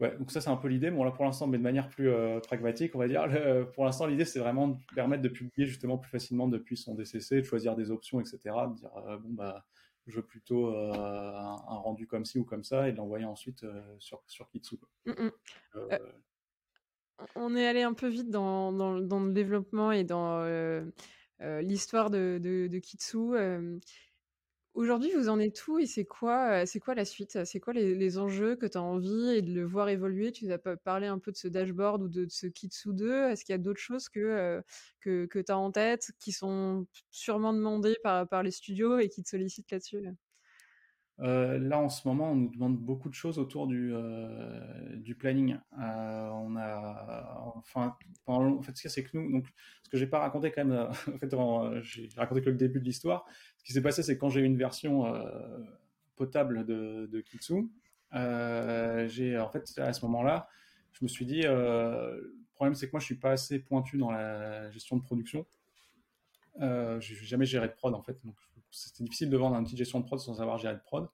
Ouais, 0.00 0.16
donc 0.18 0.32
ça 0.32 0.40
c'est 0.40 0.50
un 0.50 0.56
peu 0.56 0.66
l'idée. 0.66 0.90
Bon 0.90 1.04
là 1.04 1.12
pour 1.12 1.24
l'instant, 1.24 1.46
mais 1.46 1.56
de 1.56 1.62
manière 1.62 1.88
plus 1.88 2.08
euh, 2.08 2.40
pragmatique, 2.40 2.96
on 2.96 2.98
va 2.98 3.06
dire. 3.06 3.28
pour 3.74 3.84
l'instant, 3.84 4.06
l'idée 4.06 4.24
c'est 4.24 4.40
vraiment 4.40 4.68
de 4.68 4.76
permettre 4.94 5.22
de 5.22 5.28
publier 5.28 5.68
justement 5.68 5.98
plus 5.98 6.10
facilement 6.10 6.48
depuis 6.48 6.76
son 6.76 6.94
DCC, 6.94 7.36
de 7.36 7.42
choisir 7.42 7.76
des 7.76 7.92
options, 7.92 8.20
etc. 8.20 8.38
De 8.44 8.74
dire 8.74 8.90
bon 9.20 9.34
bah 9.34 9.64
je 10.08 10.16
veux 10.16 10.26
plutôt 10.26 10.74
un, 10.74 11.56
rendu 11.56 12.08
comme 12.08 12.24
ci 12.24 12.40
ou 12.40 12.44
comme 12.44 12.64
ça 12.64 12.88
et 12.88 12.92
de 12.92 12.96
l'envoyer 12.96 13.24
ensuite 13.24 13.64
sur 14.00 14.20
sur 14.26 14.48
Kitsu. 14.50 14.78
Mmh, 15.06 15.12
mmh 15.12 15.30
on 17.36 17.56
est 17.56 17.66
allé 17.66 17.82
un 17.82 17.94
peu 17.94 18.08
vite 18.08 18.30
dans, 18.30 18.70
le 18.70 19.32
développement 19.32 19.92
et 19.92 20.04
dans 20.04 20.40
euh, 20.40 20.84
euh, 21.40 21.62
l'histoire 21.62 22.10
de, 22.10 22.78
Kitsu. 22.82 23.34
Euh. 23.34 23.78
Aujourd'hui, 24.74 25.12
vous 25.14 25.28
en 25.28 25.38
êtes 25.38 25.68
où 25.68 25.78
et 25.78 25.86
c'est 25.86 26.04
quoi, 26.04 26.66
c'est 26.66 26.80
quoi 26.80 26.96
la 26.96 27.04
suite? 27.04 27.44
C'est 27.44 27.60
quoi 27.60 27.72
les, 27.72 28.18
enjeux 28.18 28.56
que 28.56 28.66
tu 28.66 28.76
as 28.76 28.82
envie 28.82 29.30
et 29.30 29.42
de 29.42 29.52
le 29.54 29.64
voir 29.64 29.88
évoluer? 29.88 30.32
Tu 30.32 30.50
as 30.52 30.58
parlé 30.58 31.06
un 31.06 31.20
peu 31.20 31.30
de 31.30 31.36
ce 31.36 31.46
dashboard 31.46 32.02
ou 32.02 32.08
de, 32.08 32.26
ce 32.28 32.48
Kitsu 32.48 32.92
2. 32.92 33.30
Est-ce 33.30 33.44
qu'il 33.44 33.52
y 33.52 33.54
a 33.54 33.58
d'autres 33.58 33.80
choses 33.80 34.08
que, 34.08 34.62
que, 35.00 35.26
tu 35.40 35.52
as 35.52 35.58
en 35.58 35.70
tête 35.70 36.10
qui 36.18 36.32
sont 36.32 36.86
sûrement 37.10 37.52
demandées 37.52 37.96
par, 38.02 38.28
par 38.28 38.42
les 38.42 38.50
studios 38.50 38.98
et 38.98 39.08
qui 39.08 39.22
te 39.22 39.28
sollicitent 39.28 39.70
là-dessus? 39.70 40.04
Euh, 41.20 41.58
là, 41.58 41.78
en 41.78 41.88
ce 41.88 42.06
moment, 42.08 42.32
on 42.32 42.34
nous 42.34 42.48
demande 42.48 42.76
beaucoup 42.76 43.08
de 43.08 43.14
choses 43.14 43.38
autour 43.38 43.66
du, 43.66 43.92
euh, 43.94 45.14
planning. 45.18 45.58
Euh, 45.80 46.28
on 46.30 46.56
a, 46.56 47.52
enfin, 47.56 47.96
en 48.26 48.62
fait, 48.62 48.76
ce 48.76 48.88
c'est 48.88 49.04
que 49.04 49.16
nous, 49.16 49.30
donc, 49.30 49.46
ce 49.84 49.90
que 49.90 49.96
j'ai 49.96 50.08
pas 50.08 50.18
raconté 50.18 50.50
quand 50.50 50.64
même, 50.64 50.88
en 51.08 51.18
fait, 51.18 51.82
j'ai 51.82 52.08
raconté 52.16 52.42
que 52.42 52.50
le 52.50 52.56
début 52.56 52.80
de 52.80 52.84
l'histoire. 52.84 53.24
Ce 53.58 53.64
qui 53.64 53.72
s'est 53.72 53.82
passé, 53.82 54.02
c'est 54.02 54.18
quand 54.18 54.28
j'ai 54.28 54.40
eu 54.40 54.44
une 54.44 54.58
version 54.58 55.04
potable 56.16 56.66
de, 56.66 57.08
de 57.10 57.20
Kitsu, 57.20 57.68
j'ai, 58.12 59.38
en 59.38 59.48
fait, 59.50 59.78
à 59.78 59.92
ce 59.92 60.04
moment-là, 60.06 60.48
je 60.92 61.04
me 61.04 61.08
suis 61.08 61.26
dit, 61.26 61.42
le 61.42 62.32
problème, 62.54 62.74
c'est 62.74 62.86
que 62.86 62.92
moi, 62.92 63.00
je 63.00 63.06
suis 63.06 63.18
pas 63.18 63.30
assez 63.30 63.60
pointu 63.60 63.98
dans 63.98 64.10
la 64.10 64.70
gestion 64.70 64.96
de 64.96 65.02
production. 65.02 65.46
Euh, 66.60 67.00
j'ai 67.00 67.14
jamais 67.14 67.46
géré 67.46 67.68
de 67.68 67.72
prod 67.72 67.94
en 67.94 68.02
fait, 68.02 68.16
donc 68.24 68.36
c'était 68.70 69.04
difficile 69.04 69.30
de 69.30 69.36
vendre 69.36 69.56
un 69.56 69.64
petit 69.64 69.76
gestion 69.76 70.00
de 70.00 70.04
prod 70.04 70.18
sans 70.18 70.34
savoir 70.34 70.58
gérer 70.58 70.74
de 70.74 70.80
prod. 70.80 71.08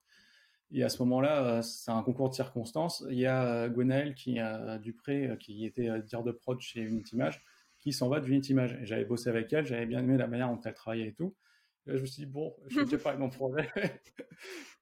Et 0.73 0.85
à 0.85 0.89
ce 0.89 1.03
moment-là, 1.03 1.45
euh, 1.45 1.63
c'est 1.63 1.91
un 1.91 2.03
concours 2.03 2.29
de 2.29 2.35
circonstances. 2.35 3.05
Il 3.11 3.19
y 3.19 3.27
a 3.27 3.45
euh, 3.45 3.69
Gwenaël 3.69 4.15
qui 4.15 4.39
a 4.39 4.79
Dupré, 4.79 5.37
qui 5.41 5.65
était 5.65 5.91
dire 6.03 6.23
de 6.23 6.33
prod 6.33 6.61
chez 6.61 6.81
Unity 6.81 7.17
Image, 7.17 7.43
qui 7.79 7.93
s'en 7.93 8.09
va 8.09 8.21
de 8.21 8.29
Unity 8.29 8.53
Image. 8.53 8.79
Et 8.81 8.87
j'avais 8.87 9.05
bossé 9.05 9.29
avec 9.29 9.53
elle, 9.53 9.67
j'avais 9.67 9.87
bien 9.87 10.01
aimé 10.01 10.17
la 10.17 10.29
manière 10.29 10.49
dont 10.49 10.61
elle 10.65 10.75
travaillait 10.75 11.09
et 11.09 11.15
tout. 11.15 11.35
là, 11.87 11.97
je 11.97 12.03
me 12.03 12.07
suis 12.07 12.25
dit, 12.25 12.31
bon, 12.31 12.55
je 12.69 12.79
vais 12.79 12.85
déjà 12.85 12.99
parler 13.03 13.19
de 13.19 13.23
mon 13.23 13.31
projet. 13.31 13.69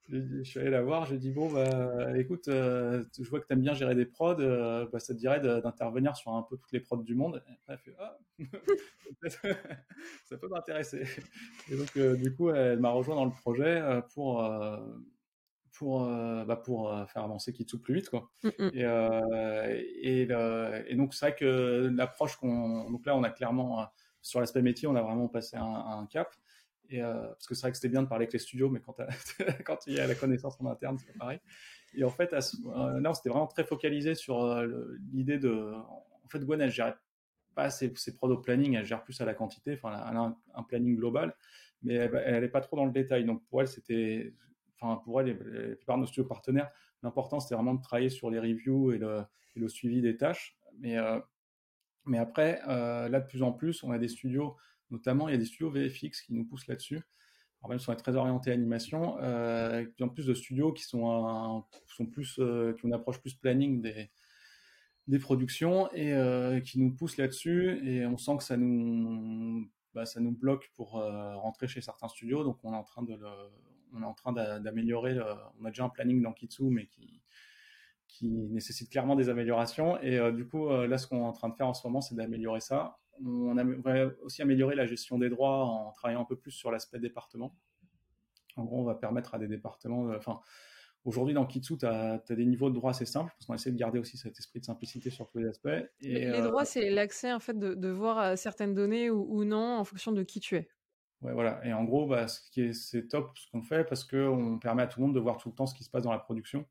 Je 0.09 0.43
suis 0.43 0.60
allé 0.60 0.70
la 0.70 0.82
voir, 0.82 1.06
j'ai 1.06 1.18
dit, 1.18 1.30
bon, 1.30 1.52
bah, 1.52 2.18
écoute, 2.18 2.44
je 2.47 3.28
vois 3.28 3.40
que 3.40 3.47
tu 3.47 3.52
aimes 3.52 3.60
bien 3.60 3.74
gérer 3.74 3.94
des 3.94 4.06
prods, 4.06 4.36
bah, 4.36 4.98
ça 4.98 5.14
te 5.14 5.18
dirait 5.18 5.40
d'intervenir 5.40 6.16
sur 6.16 6.35
un 6.35 6.43
peu 6.43 6.56
toutes 6.56 6.72
les 6.72 6.80
prods 6.80 7.02
du 7.02 7.14
monde. 7.14 7.43
Et 7.48 7.52
elle 7.68 7.78
fait, 7.78 7.94
ah, 7.98 8.18
ça 10.24 10.36
peut 10.36 10.48
m'intéresser. 10.48 11.05
Et 11.70 11.76
donc, 11.76 11.97
euh, 11.97 12.16
du 12.16 12.35
coup, 12.35 12.51
elle 12.51 12.80
m'a 12.80 12.90
rejoint 12.90 13.16
dans 13.16 13.24
le 13.24 13.32
projet 13.32 13.80
euh, 13.80 14.01
pour, 14.14 14.44
euh, 14.44 14.78
pour, 15.76 16.06
bah, 16.06 16.56
pour 16.56 16.93
faire 17.09 17.24
avancer 17.24 17.52
Kitsu 17.52 17.78
plus 17.78 17.94
vite. 17.94 18.10
Quoi. 18.10 18.30
Mm, 18.43 18.48
mm. 18.59 18.70
Et, 18.74 20.22
et, 20.22 20.97
donc, 20.97 21.14
c'est 21.14 21.26
vrai 21.26 21.35
que 21.36 21.90
l'approche 21.94 22.36
qu'on. 22.36 22.90
Donc 22.90 23.06
là, 23.06 23.16
on 23.16 23.22
a 23.22 23.30
clairement, 23.30 23.86
sur 24.20 24.40
l'aspect 24.40 24.62
métier, 24.62 24.89
on 24.89 24.97
a 24.97 25.02
vraiment 25.02 25.28
passé 25.28 25.56
un, 25.56 25.64
un 25.64 26.06
cap. 26.06 26.35
Et, 26.90 27.01
parce 27.01 27.47
que 27.47 27.55
c'est 27.55 27.62
vrai 27.62 27.70
que 27.70 27.77
c'était 27.77 27.89
bien 27.89 28.02
de 28.02 28.09
parler 28.09 28.24
avec 28.24 28.32
les 28.32 28.39
studios, 28.39 28.70
mais 28.70 28.81
quand, 28.81 28.97
il 29.86 29.94
y 29.94 30.01
a 30.01 30.06
la 30.06 30.15
connaissance 30.15 30.60
en 30.60 30.66
interne, 30.66 30.98
c'est 30.98 31.16
pareil. 31.19 31.39
Et 31.94 32.05
en 32.05 32.10
fait, 32.10 32.32
à 32.32 32.39
là, 32.39 33.10
on 33.10 33.15
s'était 33.15 33.28
vraiment 33.28 33.47
très 33.47 33.65
focalisé 33.65 34.15
sur 34.15 34.62
l'idée 35.12 35.39
de. 35.39 35.74
En 35.74 36.28
fait, 36.28 36.40
Gwen, 36.40 36.60
elle 36.60 36.70
gérait 36.70 36.97
pas 37.59 37.70
ses, 37.70 37.93
ses 37.97 38.16
au 38.20 38.36
planning, 38.36 38.74
elle 38.74 38.85
gère 38.85 39.02
plus 39.02 39.20
à 39.20 39.24
la 39.24 39.35
quantité, 39.35 39.74
enfin, 39.74 40.36
un, 40.55 40.62
planning 40.62 40.97
global, 40.97 41.35
mais 41.82 41.94
elle 41.94 42.43
n'est 42.43 42.48
pas 42.48 42.60
trop 42.60 42.77
dans 42.77 42.85
le 42.85 42.93
détail. 42.93 43.24
Donc 43.24 43.44
pour 43.47 43.60
elle, 43.60 43.66
c'était, 43.66 44.32
enfin 44.77 45.01
pour 45.02 45.20
elle, 45.20 45.36
la 45.36 45.74
plupart 45.74 45.97
de 45.97 46.02
nos 46.02 46.06
studios 46.06 46.28
partenaires, 46.28 46.70
l'important 47.02 47.40
c'était 47.40 47.56
vraiment 47.56 47.74
de 47.74 47.82
travailler 47.82 48.10
sur 48.10 48.31
les 48.31 48.39
reviews 48.39 48.93
et 48.93 48.98
le, 48.98 49.69
suivi 49.69 50.01
des 50.01 50.16
tâches. 50.16 50.56
Mais, 50.78 50.97
euh, 50.98 51.19
après, 52.16 52.62
euh, 52.69 53.09
là 53.09 53.19
de 53.19 53.27
plus 53.27 53.43
en 53.43 53.51
plus, 53.51 53.82
on 53.82 53.90
a 53.90 53.98
des 53.98 54.09
studios, 54.09 54.56
notamment 54.90 55.28
il 55.28 55.32
y 55.32 55.35
a 55.35 55.39
des 55.39 55.44
studios 55.44 55.70
VFX 55.70 56.23
qui 56.23 56.35
nous 56.35 56.44
poussent 56.44 56.66
là-dessus. 56.66 57.02
Même 57.69 57.81
si 57.81 57.90
on 57.90 57.93
est 57.93 57.97
très 57.97 58.15
orienté 58.15 58.52
animation, 58.52 59.16
euh, 59.20 59.85
il 59.85 60.01
y 60.01 60.05
a 60.05 60.09
plus 60.09 60.27
de 60.27 60.35
studios 60.35 60.73
qui 60.73 60.85
sont, 60.85 61.65
sont 61.89 62.06
plus, 62.06 62.35
qui 62.35 62.40
ont 62.40 62.89
une 62.89 62.94
approche 62.94 63.20
plus 63.20 63.35
planning 63.35 63.82
des, 63.82 64.10
des 65.09 65.19
productions 65.19 65.90
et 65.93 66.12
euh, 66.12 66.60
qui 66.60 66.78
nous 66.78 66.94
pousse 66.94 67.16
là-dessus. 67.16 67.81
Et 67.82 68.06
on 68.06 68.19
sent 68.19 68.36
que 68.36 68.44
ça 68.44 68.56
nous 68.56 69.69
bah, 69.94 70.05
ça 70.05 70.20
nous 70.20 70.32
bloque 70.32 70.70
pour 70.77 70.98
euh, 70.98 71.35
rentrer 71.36 71.66
chez 71.66 71.81
certains 71.81 72.09
studios. 72.09 72.44
Donc 72.44 72.59
on 72.62 72.73
est 72.73 72.77
en 72.77 72.85
train 72.85 73.02
de 73.02 73.15
le, 73.15 73.28
on 73.94 74.02
est 74.02 74.06
en 74.06 74.15
train 74.15 74.32
d'améliorer 74.32 75.19
on 75.60 75.65
a 75.65 75.70
déjà 75.70 75.85
un 75.85 75.89
planning 75.89 76.23
dans 76.23 76.32
Kitsu 76.32 76.65
mais 76.65 76.86
qui 76.86 77.23
qui 78.06 78.28
nécessite 78.28 78.90
clairement 78.90 79.16
des 79.16 79.31
améliorations. 79.31 80.01
Et 80.02 80.19
euh, 80.19 80.31
du 80.31 80.47
coup 80.47 80.69
là 80.69 80.98
ce 80.98 81.06
qu'on 81.06 81.20
est 81.20 81.28
en 81.28 81.32
train 81.32 81.48
de 81.48 81.55
faire 81.55 81.66
en 81.69 81.74
ce 81.74 81.86
moment 81.86 82.02
c'est 82.02 82.15
d'améliorer 82.15 82.60
ça 82.60 82.98
on 83.24 83.54
va 83.54 84.06
aussi 84.22 84.42
améliorer 84.42 84.74
la 84.74 84.86
gestion 84.86 85.18
des 85.18 85.28
droits 85.28 85.64
en 85.64 85.92
travaillant 85.92 86.22
un 86.22 86.26
peu 86.26 86.36
plus 86.36 86.52
sur 86.52 86.70
l'aspect 86.70 86.98
département 86.98 87.56
En 88.56 88.64
gros, 88.64 88.80
on 88.80 88.84
va 88.84 88.94
permettre 88.94 89.34
à 89.34 89.38
des 89.38 89.48
départements, 89.48 90.10
enfin, 90.16 90.40
Aujourd'hui, 91.04 91.32
dans 91.32 91.46
Kitsu, 91.46 91.78
tu 91.78 91.86
as, 91.86 92.22
des 92.28 92.44
niveaux 92.44 92.68
de 92.68 92.74
droit 92.74 92.90
assez 92.90 93.06
simples, 93.06 93.32
parce 93.38 93.46
qu'on 93.46 93.54
essaie 93.54 93.70
de 93.70 93.78
garder 93.78 93.98
aussi 93.98 94.18
cet 94.18 94.38
esprit 94.38 94.60
de 94.60 94.64
simplicité 94.64 95.10
sur 95.10 95.28
tous 95.28 95.38
les 95.38 95.46
aspects. 95.46 95.68
Et, 96.02 96.26
les 96.26 96.42
droits, 96.42 96.64
c'est 96.64 96.90
l'accès 96.90 97.32
en 97.32 97.40
fait 97.40 97.58
de, 97.58 97.74
de, 97.74 97.88
voir 97.88 98.36
certaines 98.36 98.74
données 98.74 99.08
ou, 99.08 99.44
non 99.44 99.78
en 99.78 99.84
fonction 99.84 100.12
de 100.12 100.22
qui 100.22 100.40
tu 100.40 100.56
es. 100.56 100.68
Ouais, 101.22 101.32
voilà. 101.32 101.64
Et 101.64 101.72
en 101.72 101.84
gros, 101.84 102.06
bah, 102.06 102.28
ce 102.28 102.40
qui 102.50 102.60
est, 102.60 102.72
c'est 102.72 103.08
top 103.08 103.36
ce 103.38 103.50
qu'on 103.50 103.62
fait 103.62 103.84
parce 103.84 104.04
qu'on 104.04 104.58
permet 104.58 104.82
à 104.82 104.86
tout 104.86 105.00
le 105.00 105.06
monde 105.06 105.14
de 105.14 105.20
voir 105.20 105.38
tout 105.38 105.48
le 105.48 105.54
temps 105.54 105.66
ce 105.66 105.74
qui 105.74 105.82
se 105.82 105.90
passe 105.90 106.02
dans 106.02 106.12
la 106.12 106.18
production. 106.18 106.66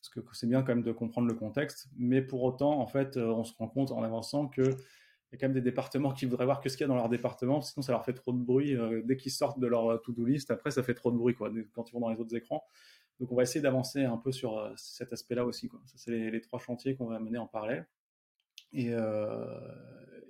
Parce 0.00 0.08
que 0.10 0.20
c'est 0.34 0.46
bien 0.46 0.60
quand 0.60 0.74
même 0.74 0.82
de 0.82 0.92
comprendre 0.92 1.28
le 1.28 1.34
contexte. 1.34 1.88
Mais 1.96 2.22
pour 2.22 2.42
autant, 2.42 2.80
en 2.80 2.86
fait, 2.86 3.16
euh, 3.16 3.28
on 3.28 3.44
se 3.44 3.54
rend 3.56 3.68
compte 3.68 3.92
en 3.92 4.02
avançant 4.02 4.46
que 4.48 4.76
y 5.32 5.36
a 5.36 5.38
quand 5.38 5.46
même 5.46 5.54
des 5.54 5.60
départements 5.60 6.12
qui 6.12 6.26
voudraient 6.26 6.44
voir 6.44 6.60
que 6.60 6.68
ce 6.68 6.76
qu'il 6.76 6.84
y 6.84 6.86
a 6.86 6.88
dans 6.88 6.96
leur 6.96 7.08
département, 7.08 7.60
sinon 7.60 7.82
ça 7.82 7.92
leur 7.92 8.04
fait 8.04 8.12
trop 8.12 8.32
de 8.32 8.38
bruit. 8.38 8.76
Euh, 8.76 9.02
dès 9.04 9.16
qu'ils 9.16 9.32
sortent 9.32 9.60
de 9.60 9.66
leur 9.66 9.90
euh, 9.90 9.98
to-do 9.98 10.24
list, 10.24 10.50
après 10.50 10.70
ça 10.70 10.82
fait 10.82 10.94
trop 10.94 11.10
de 11.10 11.16
bruit 11.16 11.34
quoi, 11.34 11.50
quand 11.72 11.88
ils 11.88 11.92
vont 11.92 12.00
dans 12.00 12.10
les 12.10 12.20
autres 12.20 12.34
écrans. 12.34 12.64
Donc 13.20 13.30
on 13.32 13.36
va 13.36 13.42
essayer 13.42 13.60
d'avancer 13.60 14.04
un 14.04 14.16
peu 14.16 14.32
sur 14.32 14.72
cet 14.76 15.12
aspect-là 15.12 15.44
aussi. 15.44 15.68
Quoi. 15.68 15.80
Ça, 15.86 15.98
c'est 15.98 16.10
les, 16.10 16.30
les, 16.30 16.40
trois 16.40 16.58
chantiers 16.58 16.96
qu'on 16.96 17.06
va 17.06 17.18
mener 17.20 17.38
en 17.38 17.46
parallèle. 17.46 17.86
Et, 18.72 18.92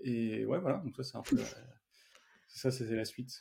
et 0.02 0.44
ouais, 0.44 0.59
voilà, 0.59 0.78
donc 0.78 0.97
ça 0.97 1.05
c'est 1.05 1.16
un 1.16 1.22
peu 1.22 1.36
ça, 2.48 2.70
c'est 2.70 2.85
la 2.85 3.05
suite. 3.05 3.40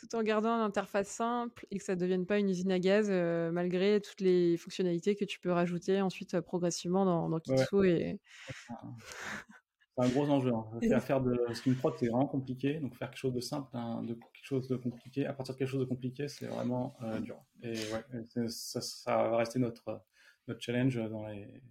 Tout 0.00 0.16
en 0.16 0.22
gardant 0.22 0.54
une 0.54 0.62
interface 0.62 1.08
simple 1.08 1.66
et 1.70 1.78
que 1.78 1.84
ça 1.84 1.94
ne 1.94 2.00
devienne 2.00 2.24
pas 2.24 2.38
une 2.38 2.48
usine 2.48 2.72
à 2.72 2.78
gaz, 2.78 3.08
euh, 3.10 3.50
malgré 3.50 4.00
toutes 4.00 4.20
les 4.20 4.56
fonctionnalités 4.56 5.14
que 5.14 5.24
tu 5.24 5.38
peux 5.40 5.52
rajouter 5.52 6.00
ensuite 6.00 6.34
euh, 6.34 6.40
progressivement 6.40 7.04
dans, 7.04 7.28
dans 7.28 7.38
Kitsu. 7.38 7.86
Et... 7.86 8.20
Un 10.00 10.08
gros 10.08 10.28
enjeu. 10.30 10.52
Hein. 10.52 11.00
Faire, 11.00 11.20
de 11.20 11.36
Skin 11.52 11.74
Prod, 11.74 11.94
c'est 11.98 12.08
vraiment 12.08 12.26
compliqué. 12.26 12.80
Donc 12.80 12.96
faire 12.96 13.10
quelque 13.10 13.18
chose 13.18 13.34
de 13.34 13.40
simple, 13.40 13.68
hein, 13.74 14.02
de 14.02 14.14
quelque 14.14 14.44
chose 14.44 14.68
de 14.68 14.76
compliqué, 14.76 15.26
à 15.26 15.32
partir 15.32 15.54
de 15.54 15.58
quelque 15.58 15.68
chose 15.68 15.80
de 15.80 15.84
compliqué, 15.84 16.28
c'est 16.28 16.46
vraiment 16.46 16.96
euh, 17.02 17.18
dur. 17.20 17.36
Et 17.62 17.72
ouais, 17.72 18.48
ça, 18.48 18.80
ça, 18.80 19.16
va 19.16 19.36
rester 19.36 19.58
notre, 19.58 20.02
notre 20.48 20.60
challenge 20.60 20.96
dans 21.10 21.26
les... 21.26 21.62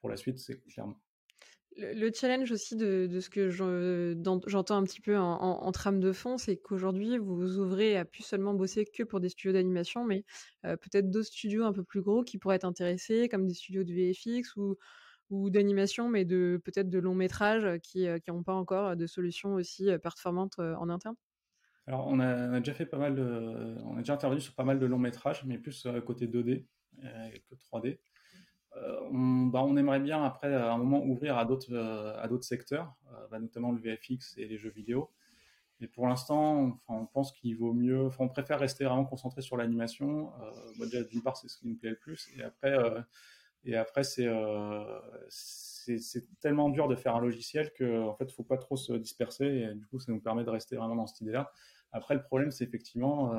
pour 0.00 0.10
la 0.10 0.16
suite, 0.16 0.38
c'est 0.38 0.60
clairement 0.66 1.00
le 1.78 2.10
challenge 2.12 2.50
aussi 2.50 2.76
de, 2.76 3.08
ce 3.20 3.30
que 3.30 3.50
j'entends 3.50 4.76
un 4.76 4.84
petit 4.84 5.00
peu 5.00 5.16
en, 5.16 5.72
trame 5.72 6.00
de 6.00 6.12
fond, 6.12 6.36
c'est 6.38 6.56
qu'aujourd'hui, 6.56 7.18
vous 7.18 7.36
vous 7.36 7.58
ouvrez 7.58 7.96
à 7.96 8.04
plus 8.04 8.24
seulement 8.24 8.54
bosser 8.54 8.84
que 8.84 9.02
pour 9.04 9.20
des 9.20 9.28
studios 9.28 9.52
d'animation, 9.52 10.04
mais 10.04 10.24
euh, 10.64 10.76
peut-être 10.76 11.10
d'autres 11.10 11.28
studios 11.28 11.64
un 11.64 11.72
peu 11.72 11.84
plus 11.84 12.02
gros 12.02 12.24
qui 12.24 12.38
pourraient 12.38 12.56
être 12.56 12.64
intéressés, 12.64 13.28
comme 13.28 13.46
des 13.46 13.54
studios 13.54 13.84
de 13.84 13.92
VFX 13.92 14.56
ou, 14.56 14.76
ou 15.30 15.50
d'animation, 15.50 16.08
mais 16.08 16.24
de 16.24 16.60
peut-être 16.64 16.88
de 16.88 16.98
long 16.98 17.14
métrage 17.14 17.80
qui 17.82 18.06
n'ont 18.06 18.40
euh, 18.40 18.42
pas 18.42 18.54
encore 18.54 18.96
de 18.96 19.06
solutions 19.06 19.54
aussi 19.54 19.90
euh, 19.90 19.98
performantes 19.98 20.58
en 20.58 20.88
interne? 20.88 21.16
Alors, 21.86 22.06
on 22.06 22.20
a, 22.20 22.60
déjà 22.60 22.74
fait 22.74 22.86
pas 22.86 22.98
mal, 22.98 23.18
on 23.84 23.96
a 23.96 24.00
déjà 24.00 24.12
intervenu 24.12 24.42
sur 24.42 24.54
pas 24.54 24.64
mal 24.64 24.78
de 24.78 24.84
longs 24.84 24.98
métrages, 24.98 25.44
mais 25.46 25.56
plus 25.56 25.86
côté 26.04 26.26
2D 26.26 26.66
que 27.00 27.54
3D. 27.54 27.98
Euh, 28.76 29.00
on, 29.10 29.46
bah, 29.46 29.62
on, 29.62 29.76
aimerait 29.76 30.00
bien 30.00 30.22
après 30.22 30.54
à 30.54 30.72
un 30.72 30.78
moment 30.78 31.02
ouvrir 31.04 31.38
à 31.38 31.44
d'autres 31.44 31.72
euh, 31.72 32.20
à 32.20 32.28
d'autres 32.28 32.44
secteurs, 32.44 32.94
euh, 33.12 33.26
bah, 33.30 33.38
notamment 33.38 33.72
le 33.72 33.80
VFX 33.80 34.36
et 34.36 34.46
les 34.46 34.58
jeux 34.58 34.70
vidéo. 34.70 35.10
Et 35.80 35.86
pour 35.86 36.08
l'instant, 36.08 36.80
on, 36.88 37.06
pense 37.06 37.30
qu'il 37.32 37.56
vaut 37.56 37.72
mieux, 37.72 38.06
enfin, 38.06 38.24
on 38.24 38.28
préfère 38.28 38.58
rester 38.58 38.84
vraiment 38.84 39.04
concentré 39.04 39.42
sur 39.42 39.56
l'animation. 39.56 40.32
Euh, 40.42 40.86
déjà 40.86 41.04
d'une 41.04 41.22
part, 41.22 41.36
c'est 41.36 41.48
ce 41.48 41.56
qui 41.56 41.68
nous 41.68 41.76
plaît 41.76 41.90
le 41.90 41.98
plus, 41.98 42.28
et 42.36 42.42
après, 42.42 42.72
euh, 42.72 43.00
et 43.64 43.76
après 43.76 44.04
c'est 44.04 44.26
euh, 44.26 45.00
c'est 45.28 46.24
tellement 46.40 46.68
dur 46.68 46.88
de 46.88 46.94
faire 46.94 47.16
un 47.16 47.20
logiciel 47.20 47.72
que 47.72 48.02
en 48.02 48.14
fait, 48.14 48.30
faut 48.30 48.42
pas 48.42 48.58
trop 48.58 48.76
se 48.76 48.92
disperser. 48.92 49.46
Et 49.46 49.74
du 49.74 49.86
coup, 49.86 49.98
ça 49.98 50.12
nous 50.12 50.20
permet 50.20 50.44
de 50.44 50.50
rester 50.50 50.76
vraiment 50.76 50.96
dans 50.96 51.06
cette 51.06 51.22
idée-là. 51.22 51.50
Après, 51.92 52.14
le 52.14 52.22
problème, 52.22 52.50
c'est 52.50 52.64
effectivement 52.64 53.32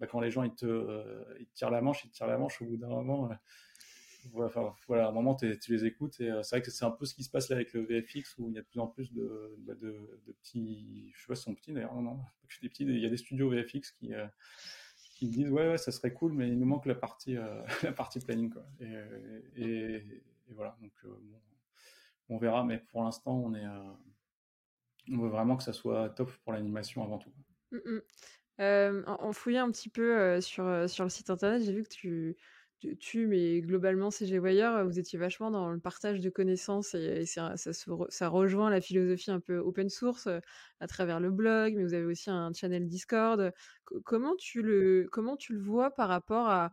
bah, 0.00 0.06
quand 0.06 0.20
les 0.20 0.30
gens 0.30 0.42
ils 0.42 0.54
te, 0.54 1.04
ils 1.38 1.46
te 1.46 1.54
tirent 1.54 1.70
la 1.70 1.82
manche, 1.82 2.02
ils 2.04 2.08
te 2.08 2.14
tirent 2.14 2.26
la 2.26 2.38
manche 2.38 2.62
au 2.62 2.64
bout 2.64 2.78
d'un 2.78 2.88
moment 2.88 3.28
voilà, 4.86 5.06
à 5.06 5.08
un 5.08 5.12
moment, 5.12 5.34
tu 5.34 5.56
les 5.68 5.84
écoutes 5.84 6.20
et 6.20 6.30
euh, 6.30 6.42
c'est 6.42 6.56
vrai 6.56 6.62
que 6.62 6.70
c'est 6.70 6.84
un 6.84 6.90
peu 6.90 7.04
ce 7.04 7.14
qui 7.14 7.24
se 7.24 7.30
passe 7.30 7.48
là 7.48 7.56
avec 7.56 7.72
le 7.72 7.82
VFX 7.82 8.36
où 8.38 8.50
il 8.50 8.54
y 8.54 8.58
a 8.58 8.62
de 8.62 8.66
plus 8.66 8.80
en 8.80 8.86
plus 8.86 9.12
de, 9.12 9.56
bah, 9.58 9.74
de, 9.74 9.96
petits, 10.42 11.10
je 11.14 11.20
sais 11.20 11.26
pas 11.26 11.34
si 11.34 11.42
sont 11.42 11.54
petits 11.54 11.72
d'ailleurs, 11.72 11.94
non, 11.94 12.02
non, 12.02 12.18
des 12.62 12.68
petits, 12.68 12.84
il 12.84 12.98
y 12.98 13.06
a 13.06 13.08
des 13.08 13.16
studios 13.16 13.50
VFX 13.50 13.92
qui, 13.92 14.14
euh, 14.14 14.26
disent 15.28 15.50
ouais, 15.50 15.68
ouais, 15.68 15.78
ça 15.78 15.92
serait 15.92 16.12
cool, 16.12 16.32
mais 16.32 16.48
il 16.48 16.58
nous 16.58 16.66
manque 16.66 16.86
la 16.86 16.94
partie, 16.94 17.36
euh, 17.36 17.62
la 17.82 17.92
partie 17.92 18.20
planning 18.20 18.50
quoi. 18.50 18.64
Et, 18.80 18.94
et, 19.56 20.22
voilà, 20.54 20.76
donc 20.80 20.92
on 22.28 22.38
verra, 22.38 22.64
mais 22.64 22.78
pour 22.78 23.04
l'instant, 23.04 23.36
on 23.36 23.54
est, 23.54 23.66
on 25.12 25.18
veut 25.18 25.28
vraiment 25.28 25.56
que 25.56 25.62
ça 25.62 25.72
soit 25.72 26.10
top 26.10 26.32
pour 26.42 26.52
l'animation 26.52 27.04
avant 27.04 27.18
tout. 27.18 27.32
en, 28.58 29.32
fouillant 29.32 29.68
un 29.68 29.70
petit 29.70 29.88
peu 29.88 30.40
sur, 30.40 30.88
sur 30.88 31.04
le 31.04 31.10
site 31.10 31.30
internet, 31.30 31.62
j'ai 31.62 31.72
vu 31.72 31.84
que 31.84 31.88
tu 31.88 32.36
tu, 32.98 33.26
mais 33.26 33.60
globalement, 33.60 34.10
CG 34.10 34.38
Wire, 34.38 34.84
vous 34.84 34.98
étiez 34.98 35.18
vachement 35.18 35.50
dans 35.50 35.70
le 35.70 35.78
partage 35.78 36.20
de 36.20 36.30
connaissances 36.30 36.94
et, 36.94 37.26
ça, 37.26 37.54
ça, 37.56 38.28
rejoint 38.28 38.70
la 38.70 38.80
philosophie 38.80 39.30
un 39.30 39.40
peu 39.40 39.58
open 39.58 39.88
source 39.88 40.26
euh, 40.26 40.40
à 40.80 40.86
travers 40.86 41.20
le 41.20 41.30
blog, 41.30 41.74
mais 41.76 41.84
vous 41.84 41.94
avez 41.94 42.04
aussi 42.04 42.30
un 42.30 42.52
channel 42.52 42.86
Discord. 42.86 43.52
comment, 44.04 44.34
tu 44.36 44.62
le, 44.62 45.08
comment 45.12 45.36
tu 45.36 45.52
le 45.52 45.60
vois 45.60 45.90
par 45.90 46.08
rapport 46.08 46.48
à, 46.48 46.72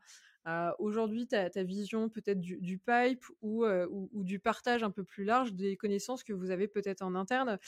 aujourd'hui 0.79 1.27
ta, 1.27 1.49
ta, 1.49 1.63
vision 1.63 2.07
peut-être 2.07 2.39
du, 2.39 2.77
pipe 2.77 3.25
euh, 3.43 3.85
ou, 3.89 4.09
ou, 4.13 4.23
du 4.23 4.39
partage 4.39 4.81
un 4.81 4.91
peu 4.91 5.03
plus 5.03 5.25
large 5.25 5.51
des 5.51 5.75
connaissances 5.75 6.23
que 6.23 6.31
vous 6.31 6.51
avez 6.51 6.69
peut-être 6.69 7.01
en 7.01 7.15
interne? 7.15 7.59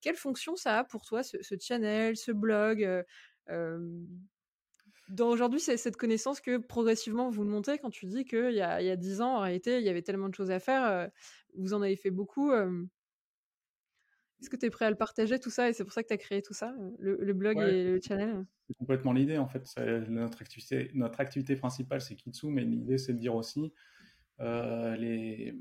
Quelle 0.00 0.16
fonction 0.16 0.56
ça 0.56 0.78
a 0.78 0.84
pour 0.84 1.04
toi, 1.04 1.22
ce, 1.22 1.36
channel, 1.60 2.16
ce 2.16 2.32
blog 2.32 3.04
aujourd'hui, 5.18 5.60
c'est 5.60 5.76
cette 5.76 5.96
connaissance 5.96 6.40
que 6.40 6.58
progressivement 6.58 7.30
vous 7.30 7.44
montez 7.44 7.78
quand 7.78 7.90
tu 7.90 8.06
dis 8.06 8.24
qu'il 8.24 8.52
y 8.52 8.60
a, 8.60 8.80
il 8.80 8.86
y 8.86 8.90
a 8.90 8.96
10 8.96 9.20
ans, 9.20 9.36
en 9.36 9.40
réalité, 9.40 9.78
il 9.78 9.84
y 9.84 9.88
avait 9.88 10.02
tellement 10.02 10.28
de 10.28 10.34
choses 10.34 10.50
à 10.50 10.60
faire. 10.60 10.84
Euh, 10.84 11.06
vous 11.56 11.74
en 11.74 11.82
avez 11.82 11.96
fait 11.96 12.10
beaucoup. 12.10 12.50
Euh. 12.52 12.84
Est-ce 14.40 14.48
que 14.48 14.56
tu 14.56 14.66
es 14.66 14.70
prêt 14.70 14.86
à 14.86 14.90
le 14.90 14.96
partager, 14.96 15.38
tout 15.38 15.50
ça 15.50 15.68
Et 15.68 15.72
c'est 15.72 15.84
pour 15.84 15.92
ça 15.92 16.02
que 16.02 16.08
tu 16.08 16.14
as 16.14 16.18
créé 16.18 16.40
tout 16.40 16.54
ça, 16.54 16.74
euh, 17.02 17.16
le, 17.20 17.34
blog 17.34 17.58
et 17.58 17.84
le 17.84 18.00
channel? 18.00 18.46
C'est 18.68 18.76
complètement 18.76 19.12
l'idée, 19.12 19.36
en 19.36 19.46
fait. 19.46 19.66
Notre 20.08 20.40
activité, 20.40 20.90
notre 20.94 21.20
activité 21.20 21.56
principale, 21.56 22.00
c'est 22.00 22.14
Kitsu, 22.14 22.46
mais 22.46 22.64
l'idée, 22.64 22.96
c'est 22.96 23.12
de 23.12 23.18
dire 23.18 23.34
aussi, 23.34 23.72
les... 24.38 25.54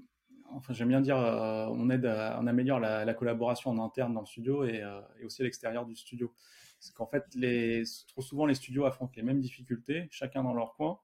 enfin, 0.46 0.74
j'aime 0.74 0.88
bien 0.88 1.02
dire, 1.02 1.18
on 1.18 1.90
aide, 1.90 2.06
on 2.06 2.48
améliore 2.48 2.80
la, 2.80 3.14
collaboration 3.14 3.72
en 3.72 3.84
interne 3.84 4.14
dans 4.14 4.22
le 4.22 4.28
studio 4.28 4.64
et, 4.64 4.82
et 5.20 5.26
aussi 5.26 5.42
à 5.42 5.46
l'extérieur 5.46 5.86
du 5.86 5.98
studio 5.98 6.34
c'est 6.80 6.94
qu'en 6.94 7.08
fait, 7.08 7.26
trop 8.08 8.22
souvent, 8.22 8.46
les 8.46 8.56
studios 8.56 8.86
affrontent 8.86 9.14
les 9.16 9.24
mêmes 9.24 9.40
difficultés, 9.40 10.08
chacun 10.12 10.44
dans 10.44 10.54
leur 10.54 10.74
coin. 10.76 11.00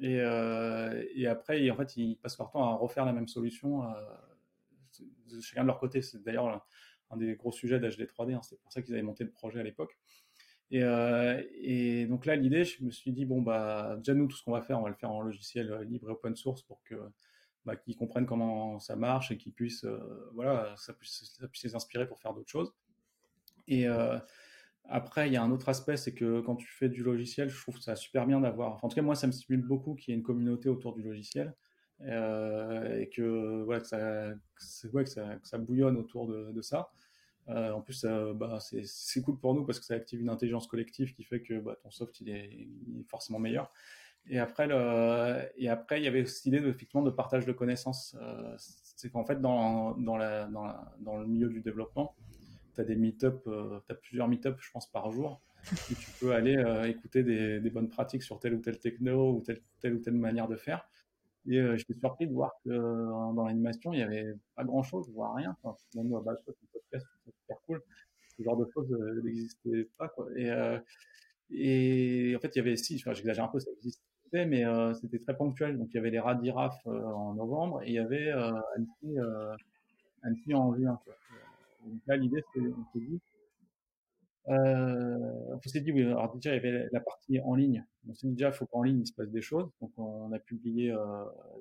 Et, 0.00 0.20
euh, 0.20 1.02
après, 1.28 1.64
ils 1.64 2.16
passent 2.16 2.38
leur 2.38 2.50
temps 2.50 2.64
à 2.64 2.74
refaire 2.74 3.04
la 3.04 3.12
même 3.12 3.28
solution, 3.28 3.84
euh, 3.84 5.40
chacun 5.40 5.62
de 5.62 5.68
leur 5.68 5.78
côté. 5.78 6.02
C'est 6.02 6.22
d'ailleurs 6.22 6.66
un 7.10 7.16
des 7.16 7.34
gros 7.36 7.52
sujets 7.52 7.78
d'HD 7.78 8.06
3D. 8.06 8.34
Hein, 8.34 8.42
c'est 8.42 8.60
pour 8.60 8.72
ça 8.72 8.82
qu'ils 8.82 8.94
avaient 8.94 9.02
monté 9.02 9.24
le 9.24 9.30
projet 9.30 9.60
à 9.60 9.62
l'époque. 9.62 9.98
Et, 10.70 10.82
euh, 10.82 11.42
et, 11.54 12.06
donc 12.06 12.26
là, 12.26 12.36
l'idée, 12.36 12.64
je 12.64 12.82
me 12.84 12.90
suis 12.90 13.12
dit, 13.12 13.24
bon, 13.24 13.42
bah, 13.42 13.96
déjà, 13.98 14.14
nous, 14.14 14.26
tout 14.26 14.36
ce 14.36 14.42
qu'on 14.42 14.52
va 14.52 14.62
faire, 14.62 14.78
on 14.80 14.82
va 14.82 14.88
le 14.88 14.94
faire 14.96 15.10
en 15.10 15.20
logiciel 15.20 15.72
libre 15.82 16.08
et 16.10 16.12
open 16.12 16.36
source 16.36 16.62
pour 16.62 16.82
que 16.82 16.96
bah, 17.64 17.76
qu'ils 17.76 17.96
comprennent 17.96 18.26
comment 18.26 18.78
ça 18.78 18.94
marche 18.94 19.30
et 19.30 19.38
qu'ils 19.38 19.54
puissent, 19.54 19.84
euh, 19.84 20.30
voilà, 20.34 20.74
ça 20.76 20.92
puisse, 20.92 21.24
ça 21.38 21.46
les 21.64 21.74
inspirer 21.74 22.06
pour 22.06 22.20
faire 22.20 22.34
d'autres 22.34 22.50
choses. 22.50 22.74
Euh, 23.70 24.18
après, 24.88 25.28
il 25.28 25.32
y 25.32 25.36
a 25.36 25.42
un 25.42 25.50
autre 25.50 25.68
aspect, 25.68 25.96
c'est 25.96 26.14
que 26.14 26.40
quand 26.40 26.56
tu 26.56 26.68
fais 26.68 26.88
du 26.88 27.02
logiciel, 27.02 27.48
je 27.48 27.60
trouve 27.60 27.78
ça 27.80 27.96
super 27.96 28.26
bien 28.26 28.40
d'avoir. 28.40 28.84
en 28.84 28.88
tout 28.88 28.94
cas, 28.94 29.02
moi, 29.02 29.14
ça 29.14 29.26
me 29.26 29.32
stimule 29.32 29.62
beaucoup 29.62 29.94
qu'il 29.94 30.12
y 30.12 30.14
ait 30.14 30.18
une 30.18 30.24
communauté 30.24 30.68
autour 30.68 30.94
du 30.94 31.02
logiciel 31.02 31.54
euh, 32.02 33.00
et 33.00 33.08
que, 33.08 33.62
ouais, 33.64 33.80
que, 33.80 33.86
ça, 35.42 35.58
bouillonne 35.58 35.96
autour 35.96 36.26
de, 36.26 36.60
ça. 36.60 36.90
Euh, 37.48 37.72
en 37.72 37.80
plus, 37.80 38.04
bah, 38.34 38.58
c'est 38.60 39.22
cool 39.22 39.38
pour 39.38 39.54
nous 39.54 39.64
parce 39.64 39.80
que 39.80 39.86
ça 39.86 39.94
active 39.94 40.20
une 40.20 40.30
intelligence 40.30 40.66
collective 40.66 41.14
qui 41.14 41.24
fait 41.24 41.40
que 41.40 41.58
bah, 41.60 41.76
ton 41.82 41.90
soft 41.90 42.20
il 42.20 42.28
est, 42.28 42.68
forcément 43.08 43.38
meilleur. 43.38 43.72
Et 44.26 44.38
après, 44.38 44.68
et 45.56 45.68
après, 45.68 46.00
il 46.00 46.04
y 46.04 46.08
avait 46.08 46.24
cette 46.26 46.46
idée 46.46 46.60
de, 46.60 46.68
effectivement 46.68 47.02
de 47.02 47.10
partage 47.10 47.46
de 47.46 47.52
connaissances. 47.52 48.16
Euh, 48.20 48.54
c'est 48.58 49.10
qu'en 49.10 49.24
fait, 49.24 49.40
dans, 49.40 49.92
dans 49.96 50.16
le 50.18 51.26
milieu 51.26 51.48
du 51.48 51.60
développement, 51.60 52.14
tu 52.74 52.80
as 52.80 52.84
des 52.84 52.96
meet-up, 52.96 53.42
euh, 53.46 53.80
tu 53.86 53.92
as 53.92 53.94
plusieurs 53.94 54.28
meet-up, 54.28 54.56
je 54.60 54.70
pense, 54.70 54.90
par 54.90 55.10
jour, 55.10 55.40
où 55.72 55.94
tu 55.94 56.10
peux 56.20 56.32
aller 56.32 56.56
euh, 56.56 56.84
écouter 56.84 57.22
des, 57.22 57.70
bonnes 57.70 57.88
pratiques 57.88 58.22
sur 58.22 58.38
telle 58.38 58.54
ou 58.54 58.60
telle 58.60 58.78
techno 58.78 59.32
ou 59.34 59.40
telle, 59.42 59.94
ou 59.94 59.98
telle 59.98 60.14
manière 60.14 60.48
de 60.48 60.56
faire. 60.56 60.88
Et 61.46 61.60
euh, 61.60 61.76
j'étais 61.76 61.94
surpris 61.94 62.26
de 62.26 62.32
voir 62.32 62.52
que 62.64 62.70
dans 62.70 63.44
l'animation, 63.46 63.92
il 63.92 63.98
n'y 63.98 64.02
avait 64.02 64.34
pas 64.54 64.64
grand-chose, 64.64 65.10
voire 65.12 65.34
rien. 65.34 65.56
Même 65.94 66.08
bah, 66.24 66.34
je 66.46 66.52
podcast, 66.72 67.06
c'est 67.24 67.34
super 67.34 67.56
cool. 67.66 67.82
Ce 68.36 68.42
genre 68.42 68.56
de 68.56 68.66
choses 68.72 68.90
n'existait 69.22 69.88
pas. 69.98 70.12
Et, 70.36 70.50
en 72.36 72.40
fait, 72.40 72.56
il 72.56 72.58
y 72.58 72.60
avait, 72.60 72.76
si, 72.76 72.98
j'exagère 72.98 73.44
un 73.44 73.48
peu, 73.48 73.60
ça 73.60 73.70
existait, 73.76 74.46
mais 74.46 74.64
c'était 74.94 75.18
très 75.18 75.36
ponctuel. 75.36 75.78
Donc, 75.78 75.88
il 75.92 75.96
y 75.96 75.98
avait 75.98 76.10
les 76.10 76.18
Radiraf 76.18 76.74
en 76.86 77.34
novembre 77.34 77.82
et 77.82 77.88
il 77.88 77.94
y 77.94 77.98
avait 77.98 78.30
Annecy, 78.30 79.18
Annecy 80.22 80.54
en 80.54 80.74
juin. 80.74 80.98
Donc 81.84 82.00
là, 82.06 82.16
l'idée, 82.16 82.42
c'est, 82.52 82.60
on 82.60 82.84
se 82.92 82.98
dit, 82.98 83.20
on 84.46 85.60
s'est 85.66 85.80
dit, 85.80 85.92
oui, 85.92 86.02
alors 86.02 86.34
déjà, 86.34 86.50
il 86.50 86.62
y 86.62 86.66
avait 86.66 86.88
la 86.92 87.00
partie 87.00 87.40
en 87.40 87.54
ligne. 87.54 87.84
On 88.08 88.14
s'est 88.14 88.26
dit 88.26 88.34
déjà, 88.34 88.48
il 88.48 88.54
faut 88.54 88.66
qu'en 88.66 88.82
ligne, 88.82 89.00
il 89.00 89.06
se 89.06 89.12
passe 89.12 89.30
des 89.30 89.42
choses. 89.42 89.70
Donc, 89.80 89.92
on 89.96 90.32
a 90.32 90.38
publié 90.38 90.94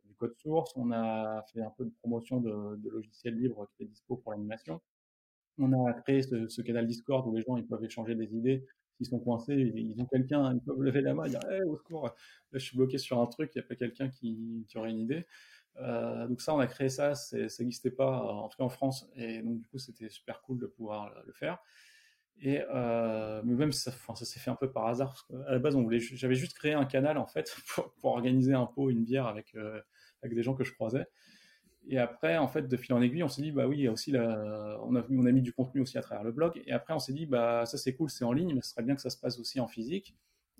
du 0.06 0.16
code 0.16 0.36
source, 0.38 0.74
on 0.76 0.92
a 0.92 1.44
fait 1.54 1.62
un 1.62 1.72
peu 1.78 1.86
de 1.86 1.94
promotion 2.02 2.40
de, 2.40 2.80
logiciels 2.90 3.38
libres 3.38 3.68
qui 3.68 3.84
étaient 3.84 3.92
dispo 3.92 4.18
pour 4.18 4.32
l'animation. 4.32 4.82
On 5.60 5.86
a 5.86 5.94
créé 5.94 6.22
ce, 6.24 6.62
canal 6.62 6.88
Discord 6.88 7.28
où 7.28 7.36
les 7.36 7.44
gens 7.44 7.58
ils 7.58 7.68
peuvent 7.68 7.84
échanger 7.84 8.16
des 8.16 8.34
idées. 8.36 8.66
S'ils 8.98 9.08
sont 9.08 9.20
coincés, 9.20 9.72
ils 9.76 10.00
ont 10.02 10.06
quelqu'un, 10.06 10.54
ils 10.54 10.62
peuvent 10.62 10.82
lever 10.82 11.02
la 11.02 11.14
main 11.14 11.26
et 11.26 11.30
dire 11.30 11.40
hey, 11.50 11.62
au 11.64 11.76
secours, 11.78 12.06
là, 12.06 12.14
je 12.54 12.60
suis 12.60 12.78
bloqué 12.78 12.98
sur 12.98 13.20
un 13.20 13.26
truc, 13.26 13.52
il 13.56 13.60
n'y 13.60 13.66
a 13.66 13.68
pas 13.68 13.76
quelqu'un 13.76 14.10
qui, 14.10 14.66
aurait 14.76 14.92
une 14.92 15.00
idée. 15.00 15.26
Euh, 15.78 16.28
donc 16.28 16.42
ça, 16.42 16.54
on 16.54 16.60
a 16.60 16.68
créé 16.68 16.90
ça, 16.90 17.16
ça 17.16 17.38
n'existait 17.60 17.92
pas, 17.92 18.12
en 18.12 18.48
tout 18.48 18.58
cas 18.58 18.64
en 18.64 18.70
France, 18.70 19.10
et 19.16 19.42
donc 19.42 19.60
du 19.60 19.68
coup, 19.68 19.80
c'était 19.80 20.10
super 20.10 20.42
cool 20.42 20.60
de 20.60 20.68
pouvoir 20.68 21.14
le 21.26 21.34
faire. 21.34 21.60
Et 22.40 22.62
euh, 22.74 23.42
mais 23.46 23.54
même 23.54 23.72
ça, 23.72 23.92
ça 23.92 24.26
s'est 24.26 24.40
fait 24.40 24.50
un 24.50 24.56
peu 24.56 24.72
par 24.72 24.88
hasard. 24.88 25.26
Parce 25.30 25.48
à 25.48 25.52
la 25.52 25.60
base, 25.60 25.76
on 25.76 25.84
voulait, 25.84 26.00
j'avais 26.00 26.36
juste 26.36 26.54
créé 26.54 26.74
un 26.74 26.86
canal 26.86 27.18
en 27.18 27.28
fait 27.28 27.56
pour, 28.02 28.12
organiser 28.12 28.54
un 28.54 28.66
pot, 28.66 28.90
une 28.90 29.04
bière 29.04 29.28
avec 29.28 29.56
euh, 29.56 29.80
avec 30.22 30.36
des 30.36 30.44
gens 30.44 30.54
que 30.54 30.64
je 30.64 30.74
croisais. 30.74 31.06
Et 31.88 31.98
après, 32.00 32.38
en 32.38 32.48
fait, 32.48 32.68
de 32.68 32.78
fil 32.78 32.94
en 32.94 33.02
aiguille, 33.02 33.24
on 33.24 33.28
s'est 33.28 33.42
dit, 33.42 33.52
bah 33.52 33.68
oui, 33.68 33.90
aussi 33.90 34.16
on, 34.16 34.96
a, 34.96 35.06
on 35.10 35.26
a 35.26 35.32
mis 35.34 35.42
du 35.42 35.52
contenu 35.52 35.82
aussi 35.82 35.98
à 35.98 36.02
travers 36.02 36.24
le 36.24 36.32
blog. 36.32 36.62
Et 36.66 36.72
après, 36.72 36.94
on 36.94 37.00
s'est 37.00 37.12
dit, 37.12 37.26
bah 37.26 37.66
ça 37.66 37.78
c'est 37.78 37.94
cool, 37.94 38.10
c'est 38.10 38.24
en 38.24 38.32
ligne, 38.32 38.54
mais 38.56 38.62
ce 38.62 38.70
serait 38.70 38.84
bien 38.84 38.96
que 38.96 39.02
ça 39.02 39.10
se 39.10 39.18
passe 39.18 39.38
aussi 39.40 39.60
en 39.60 39.68
physique. 39.68 40.16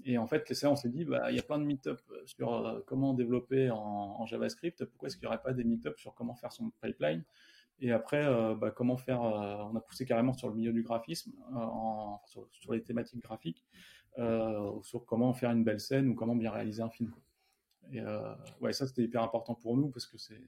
Et 0.06 0.18
en 0.18 0.28
fait, 0.28 0.52
ça, 0.54 0.70
on 0.70 0.76
s'est 0.76 0.90
dit, 0.90 1.06
bah 1.06 1.32
il 1.32 1.38
y 1.38 1.40
a 1.40 1.44
plein 1.44 1.60
de 1.60 1.64
meet-up 1.64 2.02
sur 2.26 2.54
euh, 2.54 2.82
comment 2.88 3.14
développer 3.14 3.70
en, 3.72 4.26
JavaScript. 4.26 4.86
Pourquoi 4.86 5.08
est-ce 5.08 5.18
qu'il 5.18 5.28
n'y 5.28 5.34
aurait 5.34 5.42
pas 5.42 5.54
des 5.54 5.64
meet-up 5.64 5.98
sur 6.00 6.14
comment 6.14 6.36
faire 6.36 6.52
son 6.52 6.72
pipeline? 6.82 7.24
Et 7.80 7.92
après, 7.92 8.26
euh, 8.26 8.56
bah, 8.56 8.72
comment 8.72 8.98
faire 8.98 9.24
euh, 9.24 9.64
On 9.72 9.76
a 9.76 9.82
poussé 9.82 10.06
carrément 10.06 10.34
sur 10.34 10.50
le 10.50 10.56
milieu 10.56 10.74
du 10.74 10.84
graphisme, 10.84 11.32
euh, 11.56 12.46
sur, 12.52 12.74
les 12.74 12.84
thématiques 12.84 13.24
graphiques, 13.24 13.64
euh, 14.18 14.72
sur 14.84 15.06
comment 15.06 15.34
faire 15.34 15.52
une 15.52 15.64
belle 15.64 15.80
scène 15.80 16.08
ou 16.10 16.16
comment 16.16 16.36
bien 16.36 16.52
réaliser 16.52 16.82
un 16.82 16.90
film. 16.90 17.14
Et 17.92 18.02
ouais, 18.62 18.72
ça 18.72 18.88
c'était 18.88 19.04
hyper 19.04 19.22
important 19.24 19.56
pour 19.56 19.76
nous 19.76 19.90
parce 19.90 20.06
que 20.06 20.18
c'est 20.18 20.42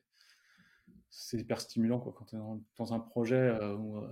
c'est 1.15 1.37
hyper 1.37 1.61
stimulant 1.61 1.99
quoi, 1.99 2.13
quand 2.15 2.25
tu 2.25 2.35
es 2.35 2.39
dans, 2.77 2.93
un 2.93 2.99
projet 2.99 3.35
euh, 3.35 3.75
où 3.75 3.97
euh, 3.97 4.07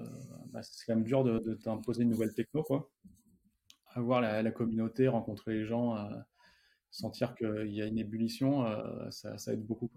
bah, 0.52 0.64
c'est 0.64 0.86
quand 0.86 0.96
même 0.96 1.04
dur 1.04 1.24
de, 1.26 1.40
de 1.40 1.54
t'imposer 1.54 2.04
une 2.04 2.10
nouvelle 2.10 2.34
techno. 2.34 2.64
Quoi. 2.64 2.90
Avoir 3.94 4.22
la, 4.22 4.42
la 4.42 4.52
communauté, 4.52 5.08
rencontrer 5.08 5.54
les 5.54 5.66
gens, 5.66 5.96
euh, 5.98 6.10
sentir 6.92 7.36
qu'il 7.36 7.74
y 7.74 7.82
a 7.82 7.86
une 7.86 7.98
ébullition, 7.98 8.66
ça, 9.12 9.38
ça, 9.38 9.54
aide 9.54 9.66
beaucoup. 9.66 9.90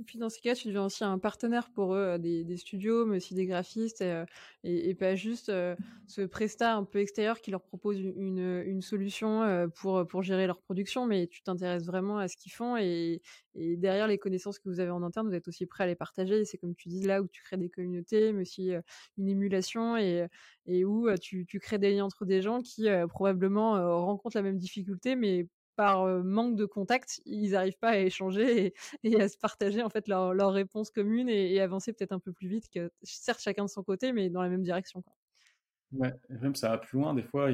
Et 0.00 0.02
puis 0.02 0.18
dans 0.18 0.30
ces 0.30 0.40
cas, 0.40 0.54
tu 0.54 0.68
deviens 0.68 0.86
aussi 0.86 1.04
un 1.04 1.18
partenaire 1.18 1.68
pour 1.70 1.94
eux, 1.94 2.18
des, 2.18 2.56
studios, 2.56 3.04
mais 3.04 3.18
aussi 3.18 3.34
des 3.34 3.44
graphistes, 3.44 4.00
et, 4.00 4.24
et 4.64 4.94
pas 4.94 5.14
juste 5.14 5.50
euh, 5.50 5.76
ce 6.06 6.22
prestat 6.22 6.74
un 6.74 6.84
peu 6.84 7.00
extérieur 7.00 7.42
qui 7.42 7.50
leur 7.50 7.62
propose 7.62 7.98
une, 8.00 8.80
solution 8.80 9.42
euh, 9.42 9.68
pour, 9.68 10.06
pour 10.06 10.22
gérer 10.22 10.46
leur 10.46 10.58
production, 10.62 11.04
mais 11.04 11.26
tu 11.26 11.42
t'intéresses 11.42 11.84
vraiment 11.84 12.16
à 12.16 12.28
ce 12.28 12.38
qu'ils 12.38 12.52
font, 12.52 12.78
et, 12.78 13.20
derrière 13.54 14.06
les 14.06 14.16
connaissances 14.16 14.58
que 14.58 14.70
vous 14.70 14.80
avez 14.80 14.90
en 14.90 15.02
interne, 15.02 15.28
vous 15.28 15.34
êtes 15.34 15.48
aussi 15.48 15.66
prêt 15.66 15.84
à 15.84 15.86
les 15.86 15.96
partager. 15.96 16.46
C'est 16.46 16.56
comme 16.56 16.74
tu 16.74 16.88
dis 16.88 17.02
là 17.02 17.20
où 17.20 17.28
tu 17.28 17.42
crées 17.42 17.58
des 17.58 17.68
communautés, 17.68 18.32
mais 18.32 18.42
aussi 18.42 18.72
euh, 18.72 18.80
une 19.18 19.28
émulation, 19.28 19.98
et, 19.98 20.28
où 20.86 21.10
tu, 21.20 21.44
tu 21.44 21.60
crées 21.60 21.78
des 21.78 21.92
liens 21.92 22.06
entre 22.06 22.24
des 22.24 22.40
gens 22.40 22.62
qui 22.62 22.86
probablement 23.08 23.72
rencontrent 24.06 24.36
la 24.36 24.42
même 24.42 24.56
difficulté, 24.56 25.14
mais 25.14 25.46
par 25.80 26.06
manque 26.22 26.56
de 26.56 26.66
contact, 26.66 27.22
ils 27.24 27.52
n'arrivent 27.52 27.78
pas 27.78 27.92
à 27.92 27.96
échanger 27.96 28.74
et, 29.02 29.18
à 29.18 29.30
se 29.30 29.38
partager 29.38 29.82
en 29.82 29.88
fait 29.88 30.08
leurs 30.08 30.34
leur 30.34 30.52
réponses 30.52 30.90
communes 30.90 31.30
et, 31.30 31.58
avancer 31.58 31.94
peut-être 31.94 32.12
un 32.12 32.18
peu 32.18 32.32
plus 32.32 32.48
vite 32.48 32.68
que 32.68 32.92
certes 33.02 33.40
chacun 33.40 33.64
de 33.64 33.70
son 33.70 33.82
côté, 33.82 34.12
mais 34.12 34.28
dans 34.28 34.42
la 34.42 34.50
même 34.50 34.62
direction. 34.62 35.02
Ouais, 35.92 36.12
même 36.28 36.54
ça 36.54 36.68
va 36.68 36.76
plus 36.76 36.98
loin. 36.98 37.14
Des 37.14 37.22
fois, 37.22 37.48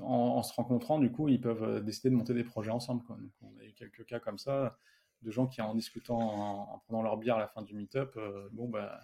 en, 0.00 0.42
se 0.42 0.54
rencontrant, 0.54 0.98
du 0.98 1.12
coup, 1.12 1.28
ils 1.28 1.42
peuvent 1.42 1.84
décider 1.84 2.08
de 2.08 2.14
monter 2.14 2.32
des 2.32 2.42
projets 2.42 2.70
ensemble. 2.70 3.04
On 3.42 3.58
a 3.60 3.64
eu 3.64 3.74
quelques 3.74 4.06
cas 4.06 4.18
comme 4.18 4.38
ça, 4.38 4.78
de 5.20 5.30
gens 5.30 5.46
qui, 5.46 5.60
en 5.60 5.74
discutant, 5.74 6.18
en, 6.18 6.74
en 6.74 6.78
prenant 6.78 7.02
leur 7.02 7.18
bière 7.18 7.36
à 7.36 7.40
la 7.40 7.48
fin 7.48 7.60
du 7.60 7.74
meet-up, 7.74 8.14
euh, 8.16 8.48
bon, 8.52 8.70
bah, 8.70 9.02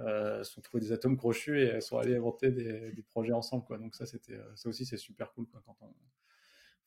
euh, 0.00 0.42
sont 0.42 0.60
trouvés 0.62 0.82
des 0.82 0.90
atomes 0.90 1.16
crochus 1.16 1.62
et 1.62 1.80
sont 1.80 1.98
allés 1.98 2.16
inventer 2.16 2.50
des, 2.50 3.04
projets 3.10 3.32
ensemble. 3.32 3.64
Donc, 3.78 3.94
ça, 3.94 4.04
c'était, 4.04 4.40
ça 4.56 4.68
aussi, 4.68 4.84
c'est 4.84 4.98
super 4.98 5.32
cool 5.32 5.46
quand 5.46 5.76
on 5.80 5.94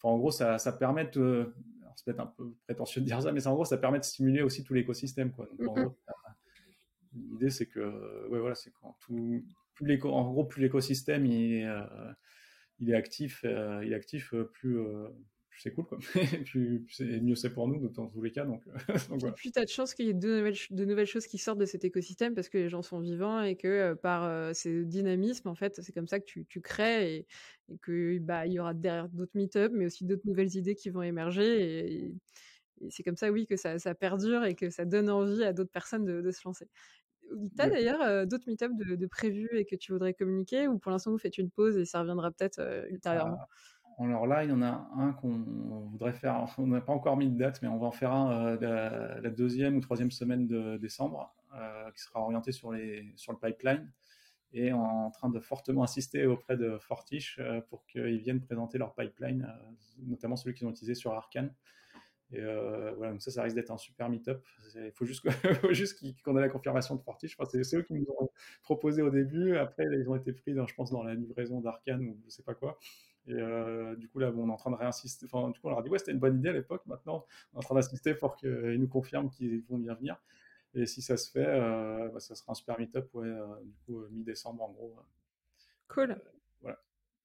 Enfin, 0.02 0.16
en 0.16 0.18
gros, 0.18 0.32
ça, 0.32 0.58
ça 0.58 0.72
permet 0.72 1.06
de. 1.06 1.54
C'est 1.96 2.06
peut-être 2.06 2.20
un 2.22 2.28
peu 2.28 2.54
prétentieux 2.64 3.02
de 3.02 3.06
dire 3.06 3.22
ça, 3.22 3.32
mais 3.32 3.46
en 3.46 3.54
gros, 3.54 3.66
ça 3.66 3.78
permet 3.78 4.00
de 4.00 4.04
stimuler 4.04 4.42
aussi 4.42 4.64
tout 4.64 4.74
l'écosystème. 4.74 5.32
Quoi. 5.32 5.48
Donc, 5.60 5.78
en 5.78 5.82
gros, 5.82 5.98
l'idée, 7.14 7.50
c'est 7.50 7.68
que, 7.68 8.28
ouais, 8.30 8.40
voilà, 8.40 8.56
c'est 8.56 8.72
quand 8.72 8.96
tout, 9.02 9.44
plus 9.74 10.02
en 10.04 10.32
gros, 10.32 10.46
plus 10.46 10.62
l'écosystème 10.62 11.26
il, 11.26 11.56
est, 11.56 11.66
euh, 11.66 11.84
il 12.80 12.90
est 12.90 12.96
actif, 12.96 13.42
euh, 13.46 13.82
il 13.84 13.94
est 13.94 13.96
actif, 13.96 14.34
plus, 14.54 14.80
euh, 14.80 15.08
c'est 15.60 15.72
cool, 15.74 15.86
quoi. 15.86 15.98
plus 16.46 16.86
mieux 17.00 17.36
c'est 17.36 17.52
pour 17.54 17.68
nous, 17.68 17.88
dans 17.90 18.08
tous 18.08 18.22
les 18.22 18.32
cas. 18.32 18.46
Donc, 18.46 18.64
donc 19.10 19.20
voilà. 19.20 19.34
Plus 19.34 19.52
tu 19.52 19.60
as 19.60 19.66
de 19.66 19.70
chance 19.70 19.94
qu'il 19.94 20.06
y 20.06 20.10
ait 20.10 20.14
de 20.14 20.38
nouvelles, 20.38 20.58
de 20.70 20.86
nouvelles 20.86 21.08
choses 21.08 21.28
qui 21.28 21.38
sortent 21.38 21.60
de 21.60 21.66
cet 21.66 21.84
écosystème 21.84 22.34
parce 22.34 22.50
que 22.50 22.58
les 22.58 22.70
gens 22.70 22.82
sont 22.82 23.00
vivants 23.00 23.42
et 23.42 23.56
que 23.56 23.68
euh, 23.68 23.96
par 23.96 24.24
euh, 24.24 24.54
ces 24.54 24.86
dynamismes, 24.86 25.50
en 25.50 25.56
fait, 25.56 25.82
c'est 25.82 25.92
comme 25.92 26.08
ça 26.08 26.20
que 26.20 26.26
tu, 26.26 26.46
tu 26.46 26.62
crées 26.62 27.16
et, 27.16 27.28
et 27.70 27.78
que 27.80 28.20
bah 28.20 28.48
il 28.48 28.54
y 28.54 28.60
aura 28.60 28.74
derrière 28.74 29.10
d'autres 29.10 29.32
meet-up, 29.36 29.72
mais 29.76 29.86
aussi 29.86 30.06
d'autres 30.06 30.26
nouvelles 30.26 30.56
idées 30.56 30.76
qui 30.76 30.90
vont 30.90 31.04
émerger 31.04 31.62
et, 31.62 32.06
et, 32.06 32.90
c'est 32.90 33.04
comme 33.04 33.18
ça, 33.18 33.32
oui, 33.32 33.46
que 33.46 33.58
ça, 33.58 33.78
ça, 33.78 33.94
perdure 33.94 34.44
et 34.44 34.56
que 34.56 34.72
ça 34.72 34.86
donne 34.86 35.08
envie 35.08 35.44
à 35.44 35.54
d'autres 35.54 35.70
personnes 35.70 36.04
de, 36.04 36.22
de 36.22 36.32
se 36.32 36.42
lancer. 36.44 36.68
Tu 37.30 37.62
as 37.62 37.70
d'ailleurs 37.70 38.02
euh, 38.02 38.26
d'autres 38.26 38.46
meet-up 38.48 38.72
de, 38.74 38.96
de, 38.96 39.06
prévus 39.06 39.52
et 39.54 39.66
que 39.66 39.76
tu 39.76 39.92
voudrais 39.92 40.16
communiquer 40.16 40.68
ou 40.68 40.80
pour 40.80 40.92
l'instant 40.92 41.12
vous 41.12 41.20
faites 41.20 41.38
une 41.38 41.52
pause 41.52 41.78
et 41.78 41.86
ça 41.86 42.00
reviendra 42.00 42.32
peut-être 42.32 42.88
ultérieurement? 42.90 43.38
Ah 43.40 43.48
alors 44.06 44.26
là, 44.26 44.44
il 44.44 44.50
y 44.50 44.54
en 44.54 44.62
a 44.62 44.90
un 44.96 45.12
qu'on 45.14 45.38
voudrait 45.92 46.14
faire. 46.14 46.48
On 46.58 46.68
n'a 46.68 46.82
pas 46.82 46.94
encore 46.94 47.18
mis 47.18 47.30
de 47.30 47.38
date, 47.38 47.62
mais 47.62 47.68
on 47.68 47.78
va 47.78 47.88
en 47.88 47.92
faire 47.92 48.12
un 48.12 48.56
euh, 48.62 49.22
la, 49.22 49.30
deuxième 49.30 49.76
ou 49.76 49.82
troisième 49.82 50.12
semaine 50.12 50.48
de 50.48 50.78
décembre, 50.78 51.34
euh, 51.56 51.92
qui 51.92 52.02
sera 52.02 52.22
orienté 52.22 52.52
sur, 52.52 52.72
le 52.72 53.40
pipeline 53.40 53.92
et 54.54 54.74
en 54.74 55.12
train 55.12 55.30
de 55.30 55.40
fortement 55.40 55.84
insister 55.84 56.26
auprès 56.26 56.58
de 56.58 56.78
Fortiche 56.78 57.40
euh, 57.40 57.62
pour 57.70 57.86
qu'ils 57.86 58.18
viennent 58.18 58.42
présenter 58.42 58.78
leur 58.78 58.94
pipeline, 58.96 59.48
notamment 60.06 60.36
celui 60.36 60.54
qu'ils 60.56 60.68
ont 60.68 60.72
utilisé 60.72 60.96
sur 60.96 61.14
Arkane. 61.14 61.54
Et 62.34 62.42
voilà, 62.96 63.12
donc 63.12 63.22
ça, 63.22 63.30
ça 63.30 63.44
risque 63.44 63.58
d'être 63.58 63.72
un 63.72 63.78
super 63.78 64.08
meet-up. 64.08 64.42
Il 64.76 64.94
faut 64.94 65.04
juste, 65.04 65.22
qu'on 66.24 66.38
ait 66.38 66.42
la 66.42 66.48
confirmation 66.48 66.96
de 66.96 67.02
Fortiche. 67.02 67.38
C'est 67.50 67.76
eux 67.76 67.82
qui 67.82 67.94
nous 67.94 68.06
ont 68.20 68.30
proposé 68.64 69.02
au 69.02 69.10
début. 69.10 69.58
Après, 69.58 69.84
ils 69.84 70.10
ont 70.10 70.16
été 70.16 70.32
pris, 70.32 70.56
je 70.56 70.74
pense, 70.74 70.92
dans 70.92 71.04
la 71.04 71.14
livraison 71.14 71.60
d'Arkane 71.60 72.08
ou 72.08 72.18
je 72.24 72.30
sais 72.30 72.44
pas 72.44 72.54
quoi. 72.54 72.80
Et 73.28 73.34
euh, 73.34 73.96
du 73.96 74.08
coup, 74.10 74.20
là, 74.20 74.32
bon, 74.32 74.46
on 74.46 74.50
est 74.50 74.54
en 74.54 74.58
train 74.58 74.72
de 74.72 74.76
réinsister. 74.76 75.26
Enfin, 75.32 75.50
du 75.50 75.60
coup, 75.60 75.68
on 75.68 75.70
leur 75.70 75.80
a 75.80 75.84
dit, 75.84 75.90
ouais, 75.90 76.00
c'était 76.00 76.12
une 76.12 76.20
bonne 76.20 76.38
idée 76.38 76.50
à 76.50 76.54
l'époque. 76.54 76.86
Maintenant, 76.86 77.26
on 77.54 77.56
est 77.56 77.60
en 77.60 77.62
train 77.62 77.76
d'insister 77.76 78.16
pour 78.16 78.36
qu'ils 78.36 78.80
nous 78.80 78.88
confirment 78.88 79.30
qu'ils 79.30 79.64
vont 79.64 79.78
bien 79.78 79.94
venir. 79.94 80.22
Et 80.74 80.86
si 80.86 81.02
ça 81.02 81.18
se 81.18 81.30
fait, 81.30 81.46
euh, 81.46 82.10
bah, 82.10 82.20
ça 82.20 82.34
sera 82.34 82.54
un 82.54 82.56
super 82.56 82.80
meet-up, 82.80 83.14
ouais, 83.14 83.28
euh, 83.28 83.46
du 83.64 83.76
coup, 83.86 84.02
mi-décembre, 84.10 84.64
en 84.64 84.72
gros. 84.72 84.96
Cool. 85.88 86.16
voilà. 86.62 86.80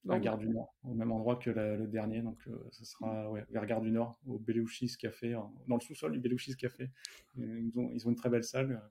À 0.09 0.21
Gare 0.21 0.39
du 0.39 0.49
Nord, 0.49 0.75
au 0.85 0.95
même 0.95 1.11
endroit 1.11 1.37
que 1.37 1.51
la, 1.51 1.77
le 1.77 1.87
dernier. 1.87 2.23
Donc, 2.23 2.39
ça 2.71 2.85
sera 2.85 3.31
ouais, 3.31 3.45
vers 3.51 3.67
Gare 3.67 3.81
du 3.81 3.91
Nord, 3.91 4.21
au 4.27 4.39
Belouchis 4.39 4.97
Café, 4.99 5.33
dans 5.67 5.77
le 5.77 5.81
sous-sol 5.81 6.13
du 6.13 6.21
Belouchis 6.21 6.57
Café. 6.57 6.91
Ils 7.37 7.73
ont, 7.77 7.91
ils 7.93 8.07
ont, 8.07 8.11
une 8.11 8.17
très 8.17 8.29
belle 8.29 8.45
salle 8.45 8.83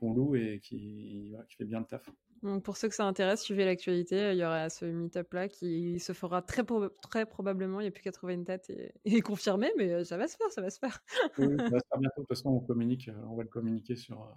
qu'on 0.00 0.12
qu 0.12 0.16
loue 0.16 0.36
et 0.36 0.60
qui 0.60 1.34
fait 1.56 1.64
bien 1.64 1.80
le 1.80 1.86
taf. 1.86 2.10
Donc 2.42 2.62
pour 2.62 2.76
ceux 2.76 2.88
que 2.88 2.94
ça 2.94 3.04
intéresse, 3.04 3.42
suivez 3.42 3.64
l'actualité. 3.64 4.32
Il 4.32 4.38
y 4.38 4.44
aura 4.44 4.68
ce 4.68 4.84
meet-up 4.84 5.32
là 5.32 5.48
qui 5.48 5.98
se 5.98 6.12
fera 6.12 6.42
très, 6.42 6.64
pro 6.64 6.88
très 6.88 7.26
probablement. 7.26 7.80
Il 7.80 7.84
n'y 7.84 7.88
a 7.88 7.90
plus 7.90 8.02
qu'à 8.02 8.12
trouver 8.12 8.34
une 8.34 8.44
date 8.44 8.70
et, 8.70 8.92
et, 9.04 9.20
confirmer, 9.20 9.70
mais 9.76 10.04
ça 10.04 10.16
va 10.16 10.28
se 10.28 10.36
faire, 10.36 10.50
ça 10.50 10.60
va 10.60 10.70
se 10.70 10.78
faire. 10.78 11.02
oui, 11.38 11.56
ça 11.56 11.68
va 11.68 11.78
se 11.78 11.86
faire 11.88 11.98
bientôt. 11.98 12.20
De 12.22 12.26
toute 12.26 12.28
façon, 12.28 12.50
on 12.50 12.60
communique, 12.60 13.10
on 13.28 13.36
va 13.36 13.42
le 13.42 13.48
communiquer 13.48 13.96
sur, 13.96 14.34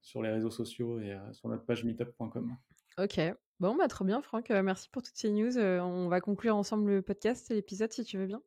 sur 0.00 0.22
les 0.22 0.30
réseaux 0.30 0.50
sociaux 0.50 1.00
et 1.00 1.16
sur 1.32 1.48
notre 1.48 1.64
page 1.64 1.84
meetup.com. 1.84 2.56
Ok. 2.98 3.20
Bon, 3.58 3.76
bah, 3.76 3.88
trop 3.88 4.04
bien, 4.04 4.22
Franck. 4.22 4.50
merci 4.50 4.88
pour 4.88 5.02
toutes 5.02 5.16
ces 5.16 5.30
news. 5.30 5.58
on 5.58 6.08
va 6.08 6.20
conclure 6.20 6.56
ensemble 6.56 6.90
le 6.90 7.02
podcast 7.02 7.50
et 7.50 7.54
l'épisode 7.54 7.92
si 7.92 8.04
tu 8.04 8.18
veux 8.18 8.26
bien. 8.26 8.42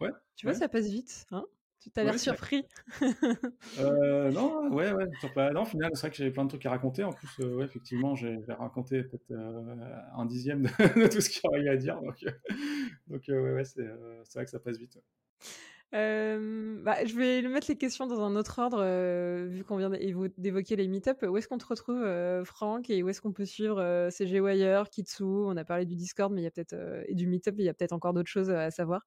Ouais. 0.00 0.10
Tu 0.36 0.46
vois, 0.46 0.54
ça 0.54 0.68
passe 0.68 0.86
vite. 0.86 1.26
Hein? 1.30 1.44
Tu 1.80 1.90
t'as 1.90 2.04
l'air 2.04 2.18
surpris. 2.18 2.66
euh, 3.78 4.30
non, 4.30 4.70
ouais, 4.70 4.92
ouais. 4.92 5.06
Non, 5.52 5.62
au 5.62 5.64
final, 5.64 5.90
c'est 5.94 6.00
vrai 6.00 6.10
que 6.10 6.16
j'avais 6.16 6.30
plein 6.30 6.44
de 6.44 6.50
trucs 6.50 6.66
à 6.66 6.70
raconter. 6.70 7.04
En 7.04 7.12
plus, 7.12 7.28
euh, 7.40 7.56
ouais, 7.56 7.64
effectivement, 7.64 8.14
j'ai 8.14 8.38
raconté 8.48 9.02
peut-être 9.02 9.30
euh, 9.30 9.74
un 10.14 10.26
dixième 10.26 10.62
de, 10.64 10.68
de, 11.02 11.08
tout 11.08 11.20
ce 11.22 11.30
qu'il 11.30 11.40
y 11.50 11.56
avait 11.56 11.70
à 11.70 11.76
dire. 11.76 12.00
Donc, 12.02 12.22
donc 13.08 13.22
ouais, 13.28 13.54
ouais 13.54 13.64
c'est 13.64 13.82
vrai 14.34 14.44
que 14.44 14.50
ça 14.50 14.58
passe 14.58 14.76
vite. 14.76 14.98
Bah, 15.92 17.04
je 17.04 17.16
vais 17.16 17.42
mettre 17.48 17.66
les 17.68 17.76
questions 17.76 18.06
dans 18.06 18.20
un 18.20 18.36
autre 18.36 18.58
ordre, 18.58 18.84
vu 19.46 19.64
qu'on 19.64 19.78
vient 19.78 19.90
d'évoquer 20.36 20.76
les 20.76 20.86
meet-up. 20.86 21.24
Où 21.26 21.36
est-ce 21.38 21.48
qu'on 21.48 21.58
te 21.58 21.66
retrouve, 21.66 22.04
Franck, 22.44 22.90
et 22.90 23.02
où 23.02 23.08
est-ce 23.08 23.22
qu'on 23.22 23.32
peut 23.32 23.46
suivre 23.46 24.08
CG 24.10 24.38
Wire, 24.38 24.90
Kitsu? 24.90 25.24
On 25.24 25.56
a 25.56 25.64
parlé 25.64 25.86
du 25.86 25.96
Discord, 25.96 26.30
mais 26.30 26.42
il 26.42 26.44
y 26.44 26.46
a 26.46 26.50
peut-être 26.50 26.76
et 27.06 27.14
du 27.14 27.26
meet-up, 27.26 27.54
il 27.56 27.64
y 27.64 27.70
a 27.70 27.74
peut-être 27.74 27.92
encore 27.92 28.12
d'autres 28.12 28.28
choses 28.28 28.50
à 28.50 28.70
savoir. 28.70 29.06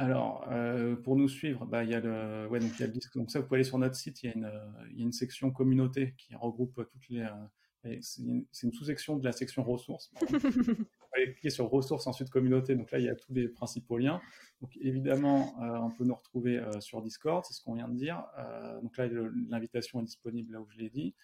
Alors, 0.00 0.46
euh, 0.50 0.96
pour 0.96 1.14
nous 1.14 1.28
suivre, 1.28 1.66
bah, 1.66 1.84
il 1.84 1.90
y 1.90 1.94
a 1.94 2.00
le, 2.00 2.48
ouais, 2.48 2.58
donc 2.58 2.70
il 2.76 2.80
y 2.80 2.84
a 2.84 2.86
le 2.86 2.92
disque. 2.92 3.14
Donc 3.18 3.30
ça, 3.30 3.38
vous 3.38 3.46
pouvez 3.46 3.58
aller 3.58 3.64
sur 3.64 3.76
notre 3.76 3.96
site. 3.96 4.22
Il 4.22 4.26
y 4.26 4.28
a 4.30 4.34
une, 4.34 4.50
il 4.92 4.98
y 4.98 5.02
a 5.02 5.04
une 5.04 5.12
section 5.12 5.50
communauté 5.50 6.14
qui 6.16 6.34
regroupe 6.34 6.74
toutes 6.90 7.08
les, 7.10 7.28
c'est 8.00 8.22
une, 8.22 8.72
sous-section 8.72 9.18
de 9.18 9.24
la 9.26 9.32
section 9.32 9.62
ressources. 9.62 10.10
Vous 10.22 11.16
allez 11.16 11.32
cliquer 11.34 11.50
sur 11.50 11.68
ressources, 11.68 12.06
ensuite 12.06 12.30
communauté. 12.30 12.76
Donc 12.76 12.90
là, 12.92 12.98
il 12.98 13.04
y 13.04 13.10
a 13.10 13.14
tous 13.14 13.34
les 13.34 13.48
principaux 13.48 13.98
liens. 13.98 14.22
Donc 14.62 14.74
évidemment, 14.80 15.54
on 15.58 15.90
peut 15.90 16.04
nous 16.04 16.14
retrouver 16.14 16.62
sur 16.80 17.02
Discord, 17.02 17.44
c'est 17.44 17.52
ce 17.52 17.62
qu'on 17.62 17.74
vient 17.74 17.88
de 17.88 17.96
dire. 17.96 18.24
donc 18.82 18.96
là, 18.96 19.08
l'invitation 19.48 20.00
est 20.00 20.04
disponible 20.04 20.52
là 20.52 20.60
où 20.60 20.68
je 20.70 20.78
l'ai 20.78 20.90
dit. 20.90 21.14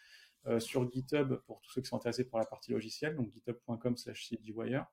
sur 0.58 0.90
GitHub, 0.90 1.34
pour 1.46 1.60
tous 1.60 1.70
ceux 1.72 1.82
qui 1.82 1.88
sont 1.88 1.96
intéressés 1.96 2.28
pour 2.28 2.38
la 2.38 2.46
partie 2.46 2.72
logicielle, 2.72 3.14
donc 3.16 3.30
github.com 3.32 3.96
slash 3.96 4.28
cgwire. 4.28 4.86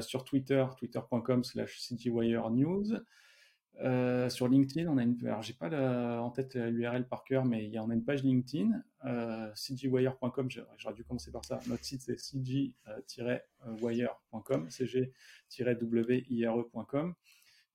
Sur 0.00 0.24
Twitter, 0.24 0.64
twitter.com 0.78 1.44
slash 1.44 1.78
cgwirenews. 1.78 3.00
Euh, 3.80 4.28
sur 4.28 4.48
LinkedIn, 4.48 4.88
on 4.88 4.98
a 4.98 5.04
une. 5.04 5.16
Alors, 5.24 5.42
j'ai 5.42 5.52
pas 5.52 5.70
en 6.20 6.30
tête 6.30 6.56
l'URL 6.56 7.06
par 7.06 7.22
cœur, 7.24 7.44
mais 7.44 7.64
il 7.64 7.70
y 7.70 7.78
on 7.78 7.90
a 7.90 7.94
une 7.94 8.04
page 8.04 8.24
LinkedIn, 8.24 8.82
euh, 9.04 9.52
cgwire.com. 9.54 10.48
J'aurais 10.76 10.94
dû 10.94 11.04
commencer 11.04 11.30
par 11.30 11.44
ça. 11.44 11.60
Notre 11.68 11.84
site 11.84 12.02
c'est 12.02 12.18
cg-wire.com, 12.18 14.68
cg-wire.com. 15.48 17.14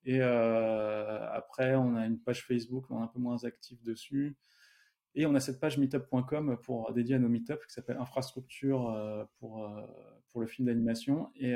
Et 0.06 0.22
euh, 0.22 1.32
après, 1.32 1.76
on 1.76 1.96
a 1.96 2.06
une 2.06 2.20
page 2.20 2.46
Facebook, 2.46 2.84
on 2.90 3.00
est 3.00 3.04
un 3.04 3.08
peu 3.08 3.20
moins 3.20 3.46
actif 3.46 3.82
dessus. 3.84 4.36
Et 5.16 5.26
on 5.26 5.34
a 5.36 5.40
cette 5.40 5.62
page 5.62 5.78
meetup.com 5.78 6.58
pour 6.64 6.92
dédiée 6.92 7.16
à 7.16 7.20
nos 7.20 7.30
meetups 7.30 7.66
qui 7.66 7.74
s'appelle 7.74 7.96
infrastructure 7.98 8.90
euh, 8.90 9.24
pour 9.40 9.66
pour 10.34 10.42
le 10.42 10.48
film 10.48 10.66
d'animation. 10.68 11.32
Et, 11.36 11.54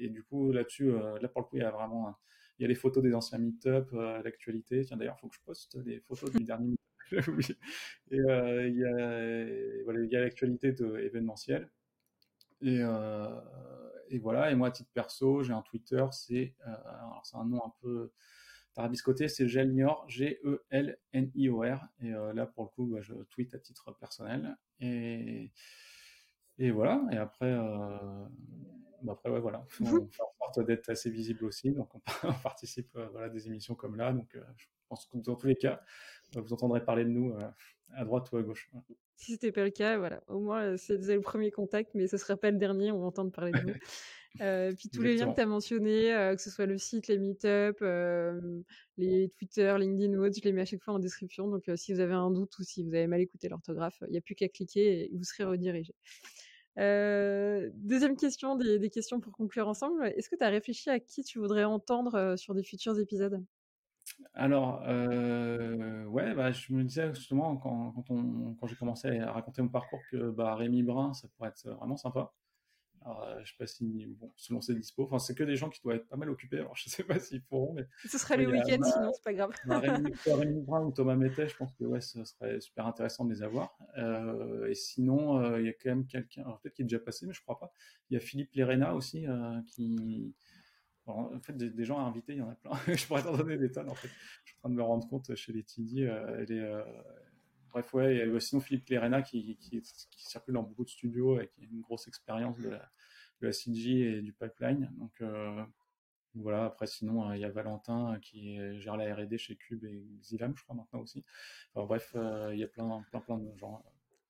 et, 0.00 0.08
du 0.08 0.22
coup 0.24 0.52
là-dessus, 0.52 0.90
là 0.90 1.28
pour 1.28 1.42
le 1.42 1.46
coup, 1.46 1.56
il 1.56 1.62
y 1.62 1.64
a 1.64 1.70
vraiment 1.70 2.16
il 2.58 2.62
y 2.62 2.64
a 2.64 2.68
les 2.68 2.74
photos 2.74 3.02
des 3.02 3.14
anciens 3.14 3.38
meet-up, 3.38 3.90
euh, 3.92 4.22
l'actualité. 4.22 4.84
Tiens, 4.84 4.96
d'ailleurs, 4.96 5.16
il 5.18 5.20
faut 5.20 5.28
que 5.28 5.34
je 5.34 5.40
poste 5.44 5.78
les 5.84 6.00
photos 6.00 6.30
du 6.32 6.44
dernier. 6.44 6.76
Et 8.10 8.18
euh, 8.18 8.68
il 8.68 8.76
y 8.76 8.84
a, 8.84 9.84
voilà, 9.84 10.00
l'actualité 10.22 10.74
événementielle. 10.78 11.70
Et, 12.62 12.78
euh, 12.80 13.40
et, 14.08 14.18
voilà. 14.18 14.50
Et 14.50 14.54
moi, 14.54 14.68
à 14.68 14.70
titre 14.70 14.90
perso, 14.92 15.42
j'ai 15.42 15.52
un 15.52 15.62
Twitter. 15.62 16.04
C'est 16.12 16.54
c'est 17.24 17.36
un 17.36 17.44
nom 17.44 17.62
un 17.64 17.72
peu 17.82 18.10
tarabiscoté. 18.74 19.28
C'est 19.28 19.46
Gelnior, 19.46 20.08
G-E-L-N-I-O-R. 20.08 21.88
Et 22.02 22.10
là, 22.10 22.46
pour 22.46 22.64
le 22.64 22.68
coup, 22.70 22.86
bah, 22.86 23.02
je 23.02 23.14
tweet 23.30 23.54
à 23.54 23.58
titre 23.58 23.92
personnel. 23.92 24.56
Et 24.80 25.52
et 26.58 26.70
voilà. 26.70 27.02
Et 27.12 27.16
après, 27.16 27.54
bah, 29.06 29.12
après, 29.12 29.30
ouais, 29.30 29.40
voilà. 29.40 29.64
On 29.80 29.84
fait 29.84 30.22
en 30.22 30.52
sorte 30.52 30.66
d'être 30.66 30.88
assez 30.88 31.10
visible 31.10 31.44
aussi. 31.44 31.70
Donc, 31.70 31.88
on, 32.24 32.32
participe 32.42 32.94
euh, 32.96 33.06
voilà, 33.12 33.26
à 33.26 33.28
des 33.28 33.46
émissions 33.46 33.74
comme 33.74 33.96
là. 33.96 34.12
Donc, 34.12 34.34
euh, 34.34 34.42
je 34.56 34.66
pense 34.88 35.06
que 35.06 35.18
dans 35.18 35.36
tous 35.36 35.46
les 35.46 35.56
cas, 35.56 35.80
euh, 36.36 36.40
vous 36.40 36.52
entendrez 36.52 36.84
parler 36.84 37.04
de 37.04 37.10
nous 37.10 37.34
à 37.94 38.04
droite 38.04 38.30
ou 38.32 38.36
à 38.36 38.42
gauche. 38.42 38.68
Si 39.14 39.32
c'était 39.32 39.52
pas 39.52 39.64
le 39.64 39.70
cas, 39.70 39.96
voilà. 39.96 40.22
Au 40.26 40.40
moins, 40.40 40.76
c'est 40.76 40.98
le 40.98 41.20
premier 41.20 41.50
contact, 41.50 41.92
mais 41.94 42.08
ce 42.08 42.16
sera 42.16 42.36
pas 42.36 42.50
le 42.50 42.58
dernier. 42.58 42.90
On 42.90 42.98
va 42.98 43.06
entendre 43.06 43.30
parler 43.30 43.52
de 43.52 43.60
nous. 43.60 43.74
puis 44.38 44.88
tous 44.88 45.02
les 45.02 45.16
liens 45.16 45.30
que 45.30 45.34
tu 45.34 45.40
as 45.40 45.46
mentionnés, 45.46 46.32
que 46.36 46.42
ce 46.42 46.50
soit 46.50 46.66
le 46.66 46.78
site, 46.78 47.08
les 47.08 47.18
meet-up, 47.18 47.80
les 48.96 49.28
Twitter, 49.30 49.74
LinkedIn 49.78 50.16
ou 50.16 50.24
autres, 50.24 50.36
je 50.36 50.44
les 50.44 50.52
mets 50.52 50.62
à 50.62 50.66
chaque 50.66 50.82
fois 50.82 50.94
en 50.94 50.98
description. 50.98 51.48
Donc 51.48 51.64
si 51.76 51.92
vous 51.92 52.00
avez 52.00 52.14
un 52.14 52.30
doute 52.30 52.58
ou 52.58 52.62
si 52.62 52.84
vous 52.84 52.94
avez 52.94 53.06
mal 53.06 53.20
écouté 53.20 53.48
l'orthographe, 53.48 54.02
il 54.06 54.12
n'y 54.12 54.18
a 54.18 54.20
plus 54.20 54.34
qu'à 54.34 54.48
cliquer 54.48 55.12
et 55.12 55.16
vous 55.16 55.24
serez 55.24 55.44
redirigé. 55.44 55.94
Euh, 56.78 57.70
deuxième 57.74 58.16
question, 58.16 58.56
des, 58.56 58.90
questions 58.90 59.20
pour 59.20 59.32
conclure 59.32 59.68
ensemble. 59.68 60.12
Est-ce 60.16 60.28
que 60.28 60.36
tu 60.36 60.44
as 60.44 60.48
réfléchi 60.48 60.90
à 60.90 61.00
qui 61.00 61.24
tu 61.24 61.38
voudrais 61.38 61.64
entendre 61.64 62.14
euh, 62.14 62.36
sur 62.36 62.54
des 62.54 62.62
futurs 62.62 62.98
épisodes? 62.98 63.42
Alors, 64.34 64.82
euh, 64.86 66.04
ouais, 66.04 66.34
bah, 66.34 66.52
je 66.52 66.72
me 66.72 66.84
disais 66.84 67.12
justement 67.14 67.56
quand, 67.56 67.94
quand, 68.06 68.66
j'ai 68.66 68.76
commencé 68.76 69.18
à 69.18 69.32
raconter 69.32 69.62
mon 69.62 69.68
parcours 69.68 70.00
que 70.10 70.30
bah, 70.30 70.54
Rémi 70.54 70.82
Brun, 70.82 71.12
ça 71.14 71.28
pourrait 71.28 71.48
être 71.48 71.68
vraiment 71.70 71.96
sympa. 71.96 72.32
Alors, 73.06 73.22
euh, 73.22 73.38
je 73.44 73.50
sais 73.50 73.56
pas 73.56 73.68
si, 73.68 74.16
bon, 74.18 74.32
selon 74.34 74.60
ses 74.60 74.74
dispo, 74.74 75.04
enfin, 75.04 75.20
c'est 75.20 75.36
que 75.36 75.44
des 75.44 75.54
gens 75.54 75.70
qui 75.70 75.80
doivent 75.80 75.98
être 75.98 76.08
pas 76.08 76.16
mal 76.16 76.28
occupés. 76.28 76.58
Alors, 76.58 76.74
je 76.76 76.90
sais 76.90 77.04
pas 77.04 77.20
s'ils 77.20 77.42
pourront, 77.42 77.72
mais. 77.72 77.86
Ce 78.04 78.18
serait 78.18 78.36
le 78.36 78.50
week-end, 78.50 78.82
sinon, 78.82 79.12
c'est 79.14 79.22
pas 79.22 79.32
grave. 79.32 79.52
Rémi, 79.64 80.12
Brun 80.66 80.82
ou 80.82 80.90
Thomas 80.90 81.14
Mettet, 81.14 81.48
je 81.48 81.56
pense 81.56 81.72
que, 81.74 81.84
ouais, 81.84 82.00
ce 82.00 82.24
serait 82.24 82.60
super 82.60 82.84
intéressant 82.86 83.24
de 83.24 83.32
les 83.32 83.44
avoir. 83.44 83.78
Euh, 83.96 84.66
et 84.66 84.74
sinon, 84.74 85.40
euh, 85.40 85.60
il 85.60 85.66
y 85.66 85.68
a 85.68 85.72
quand 85.72 85.90
même 85.90 86.06
quelqu'un, 86.06 86.42
peut-être 86.60 86.74
qui 86.74 86.82
est 86.82 86.86
déjà 86.86 86.98
passé, 86.98 87.26
mais 87.26 87.32
je 87.32 87.42
crois 87.42 87.60
pas. 87.60 87.72
Il 88.10 88.14
y 88.14 88.16
a 88.16 88.20
Philippe 88.20 88.52
Lerena 88.54 88.92
aussi, 88.94 89.24
qui, 89.68 90.34
en 91.06 91.38
fait, 91.40 91.56
des, 91.56 91.84
gens 91.84 92.00
à 92.00 92.02
inviter, 92.02 92.32
il 92.32 92.38
y 92.38 92.42
en 92.42 92.50
a 92.50 92.56
plein. 92.56 92.72
je 92.92 93.06
pourrais 93.06 93.22
t'en 93.22 93.36
donner 93.36 93.56
des 93.56 93.70
tonnes, 93.70 93.88
en 93.88 93.94
fait. 93.94 94.08
Je 94.44 94.50
suis 94.50 94.58
en 94.58 94.60
train 94.62 94.70
de 94.70 94.74
me 94.74 94.82
rendre 94.82 95.08
compte 95.08 95.32
chez 95.36 95.52
les 95.52 95.62
TD, 95.62 96.00
elle 96.00 96.50
est, 96.50 96.84
bref, 97.70 97.94
ouais, 97.94 98.16
il 98.16 98.32
y 98.32 98.36
a 98.36 98.40
sinon 98.40 98.60
Philippe 98.60 98.88
Lerena 98.88 99.22
qui, 99.22 99.56
qui, 99.58 99.80
circule 100.16 100.54
dans 100.54 100.64
beaucoup 100.64 100.84
de 100.84 100.90
studios 100.90 101.40
et 101.40 101.46
qui 101.46 101.62
a 101.62 101.68
une 101.70 101.82
grosse 101.82 102.08
expérience 102.08 102.58
de 102.58 102.70
la, 102.70 102.90
de 103.40 103.46
la 103.46 103.52
CG 103.52 104.18
et 104.18 104.22
du 104.22 104.32
pipeline. 104.32 104.90
Donc 104.98 105.12
euh, 105.20 105.62
voilà, 106.34 106.66
après 106.66 106.86
sinon 106.86 107.28
euh, 107.28 107.36
il 107.36 107.40
y 107.40 107.44
a 107.44 107.50
Valentin 107.50 108.18
qui 108.20 108.58
gère 108.80 108.96
la 108.96 109.14
R&D 109.14 109.38
chez 109.38 109.56
Cube 109.56 109.84
et 109.84 110.02
Xilam, 110.20 110.54
je 110.56 110.62
crois 110.62 110.76
maintenant 110.76 111.00
aussi. 111.00 111.24
Enfin 111.74 111.86
bref, 111.86 112.12
euh, 112.16 112.50
il 112.52 112.60
y 112.60 112.64
a 112.64 112.68
plein, 112.68 113.04
plein, 113.10 113.20
plein 113.20 113.38
de 113.38 113.56
gens. 113.56 113.82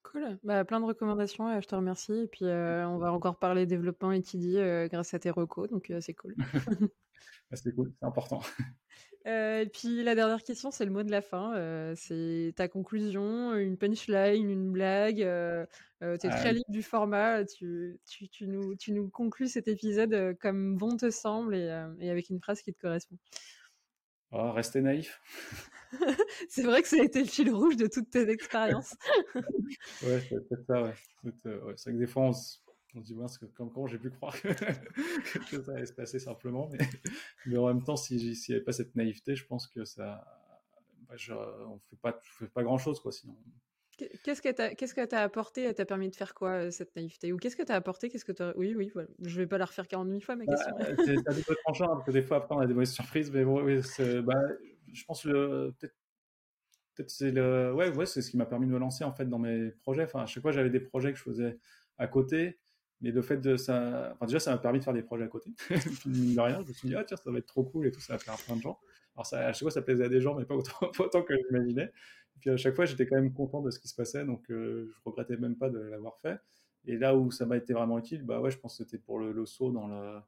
Cool, 0.02 0.38
bah, 0.44 0.64
plein 0.64 0.80
de 0.80 0.84
recommandations, 0.84 1.60
je 1.60 1.66
te 1.66 1.74
remercie. 1.74 2.12
Et 2.12 2.28
puis 2.28 2.44
on 2.44 2.98
va 2.98 3.12
encore 3.12 3.38
parler 3.38 3.66
développement 3.66 4.12
et 4.12 4.22
TD 4.22 4.88
grâce 4.90 5.14
à 5.14 5.18
tes 5.18 5.30
recos, 5.30 5.68
donc 5.68 5.92
c'est 6.00 6.14
cool. 6.14 6.36
Bah, 7.50 7.56
c'est 7.56 7.74
cool, 7.74 7.92
c'est 7.98 8.06
important. 8.06 8.40
Euh, 9.26 9.62
et 9.62 9.66
puis 9.66 10.04
la 10.04 10.14
dernière 10.14 10.42
question, 10.44 10.70
c'est 10.70 10.84
le 10.84 10.92
mot 10.92 11.02
de 11.02 11.10
la 11.10 11.20
fin. 11.20 11.56
Euh, 11.56 11.94
c'est 11.96 12.52
ta 12.54 12.68
conclusion, 12.68 13.54
une 13.56 13.76
punchline, 13.76 14.48
une 14.48 14.70
blague. 14.70 15.20
Euh, 15.20 15.66
tu 16.00 16.26
es 16.26 16.30
très 16.30 16.52
libre 16.52 16.70
du 16.70 16.82
format. 16.82 17.44
Tu, 17.44 17.98
tu, 18.08 18.28
tu, 18.28 18.46
nous, 18.46 18.76
tu 18.76 18.92
nous 18.92 19.08
conclus 19.08 19.48
cet 19.48 19.66
épisode 19.66 20.36
comme 20.40 20.76
bon 20.76 20.96
te 20.96 21.10
semble 21.10 21.56
et, 21.56 21.86
et, 21.98 22.10
avec 22.10 22.30
une 22.30 22.40
phrase 22.40 22.62
qui 22.62 22.72
te 22.72 22.80
correspond. 22.80 23.16
Oh, 24.30 24.52
restez 24.52 24.80
naïf. 24.80 25.20
c'est 26.48 26.62
vrai 26.62 26.82
que 26.82 26.88
ça 26.88 26.96
a 27.00 27.04
été 27.04 27.20
le 27.20 27.28
fil 27.28 27.50
rouge 27.50 27.76
de 27.76 27.86
toutes 27.86 28.10
tes 28.10 28.28
expériences. 28.28 28.94
ouais, 29.34 30.20
c'est 30.28 30.48
peut-être 30.48 30.66
ça. 30.66 30.82
Ouais. 30.82 30.94
C'est 31.42 31.56
vrai 31.56 31.74
que 31.74 31.90
des 31.98 32.06
fois, 32.06 32.24
on 32.24 32.32
se 32.32 32.58
on 32.96 33.02
se 33.02 33.06
dit, 33.06 33.14
ouais, 33.14 33.26
que, 33.40 33.46
comment 33.46 33.86
j'ai 33.86 33.98
pu 33.98 34.10
croire 34.10 34.40
que, 34.40 34.48
ça 35.64 35.72
allait 35.72 35.86
se 35.86 35.92
passer 35.92 36.18
simplement. 36.18 36.68
Mais, 36.72 36.78
mais 37.46 37.58
en 37.58 37.66
même 37.66 37.82
temps, 37.82 37.96
s'il 37.96 38.18
n'y 38.18 38.54
avait 38.54 38.64
pas 38.64 38.72
cette 38.72 38.94
naïveté, 38.96 39.36
je 39.36 39.46
pense 39.46 39.66
que 39.66 39.84
ça. 39.84 40.24
Bah, 41.08 41.14
on 41.30 41.74
ne 41.74 41.78
fait 41.88 41.96
pas, 42.02 42.18
fait 42.22 42.48
pas 42.48 42.62
grand-chose, 42.62 43.00
quoi, 43.00 43.12
sinon. 43.12 43.36
Qu'est-ce 44.24 44.42
que 44.42 45.06
tu 45.06 45.14
as 45.14 45.22
apporté 45.22 45.62
Elle 45.62 45.74
t'a 45.74 45.86
permis 45.86 46.10
de 46.10 46.16
faire 46.16 46.34
quoi, 46.34 46.50
euh, 46.50 46.70
cette 46.70 46.94
naïveté? 46.96 47.32
Ou 47.32 47.38
qu'est-ce 47.38 47.56
que 47.56 47.62
tu 47.62 47.72
as 47.72 47.76
apporté 47.76 48.10
qu'est-ce 48.10 48.24
que 48.26 48.56
Oui, 48.58 48.74
oui, 48.76 48.90
voilà. 48.92 49.08
je 49.22 49.36
vais 49.38 49.46
pas 49.46 49.56
la 49.56 49.64
refaire 49.64 49.88
40 49.88 50.08
000 50.08 50.20
fois, 50.20 50.36
ma 50.36 50.44
bah, 50.44 50.54
question. 50.54 50.74
c'est 51.04 51.16
un 51.16 51.42
peu 51.42 51.56
tranchant, 51.64 51.86
parce 51.86 52.04
que 52.04 52.10
des 52.10 52.22
fois, 52.22 52.38
après, 52.38 52.54
on 52.56 52.58
a 52.58 52.66
des 52.66 52.74
mauvaises 52.74 52.92
surprises. 52.92 53.30
Mais 53.30 53.44
bon, 53.44 53.62
oui, 53.62 53.80
bah, 54.22 54.34
je 54.92 55.04
pense 55.04 55.22
que 55.22 55.70
peut-être 55.78 55.94
peut 56.96 57.04
c'est 57.08 57.30
le 57.30 57.74
ouais 57.74 57.90
ouais 57.90 58.06
c'est 58.06 58.22
ce 58.22 58.30
qui 58.30 58.36
m'a 58.36 58.46
permis 58.46 58.66
de 58.66 58.72
me 58.72 58.78
lancer 58.78 59.04
en 59.04 59.12
fait 59.12 59.26
dans 59.26 59.38
mes 59.38 59.70
projets 59.82 60.04
enfin 60.04 60.22
à 60.22 60.26
chaque 60.26 60.42
fois 60.42 60.50
j'avais 60.50 60.70
des 60.70 60.80
projets 60.80 61.12
que 61.12 61.18
je 61.18 61.24
faisais 61.24 61.58
à 61.98 62.06
côté 62.06 62.58
mais 63.00 63.10
le 63.10 63.22
fait 63.22 63.36
de 63.36 63.56
ça, 63.56 64.12
enfin 64.14 64.26
déjà, 64.26 64.40
ça 64.40 64.50
m'a 64.52 64.58
permis 64.58 64.78
de 64.78 64.84
faire 64.84 64.94
des 64.94 65.02
projets 65.02 65.24
à 65.24 65.28
côté. 65.28 65.50
de 65.70 66.40
rien, 66.40 66.62
je 66.62 66.68
me 66.68 66.72
suis 66.72 66.88
dit, 66.88 66.94
ah 66.94 67.04
tiens, 67.04 67.16
ça 67.16 67.30
va 67.30 67.38
être 67.38 67.46
trop 67.46 67.64
cool 67.64 67.86
et 67.86 67.90
tout, 67.90 68.00
ça 68.00 68.14
va 68.14 68.18
plaire 68.18 68.34
à 68.34 68.38
plein 68.38 68.56
de 68.56 68.62
gens. 68.62 68.78
Alors 69.14 69.26
ça, 69.26 69.46
à 69.46 69.52
chaque 69.52 69.62
fois, 69.62 69.70
ça 69.70 69.82
plaisait 69.82 70.04
à 70.04 70.08
des 70.08 70.20
gens, 70.20 70.34
mais 70.34 70.44
pas 70.44 70.54
autant, 70.54 70.90
autant 70.98 71.22
que 71.22 71.34
j'imaginais. 71.36 71.84
Et 72.36 72.38
puis 72.40 72.50
à 72.50 72.56
chaque 72.56 72.74
fois, 72.74 72.84
j'étais 72.84 73.06
quand 73.06 73.16
même 73.16 73.32
content 73.32 73.60
de 73.62 73.70
ce 73.70 73.78
qui 73.78 73.88
se 73.88 73.94
passait, 73.94 74.24
donc 74.24 74.50
euh, 74.50 74.92
je 74.94 75.00
regrettais 75.04 75.36
même 75.36 75.56
pas 75.56 75.68
de 75.68 75.78
l'avoir 75.78 76.18
fait. 76.20 76.38
Et 76.86 76.96
là 76.96 77.16
où 77.16 77.30
ça 77.30 77.46
m'a 77.46 77.56
été 77.56 77.72
vraiment 77.72 77.98
utile, 77.98 78.22
bah 78.22 78.40
ouais, 78.40 78.50
je 78.50 78.58
pense 78.58 78.78
que 78.78 78.84
c'était 78.84 78.98
pour 78.98 79.18
le, 79.18 79.44
saut 79.44 79.72
dans 79.72 79.88
le, 79.88 80.20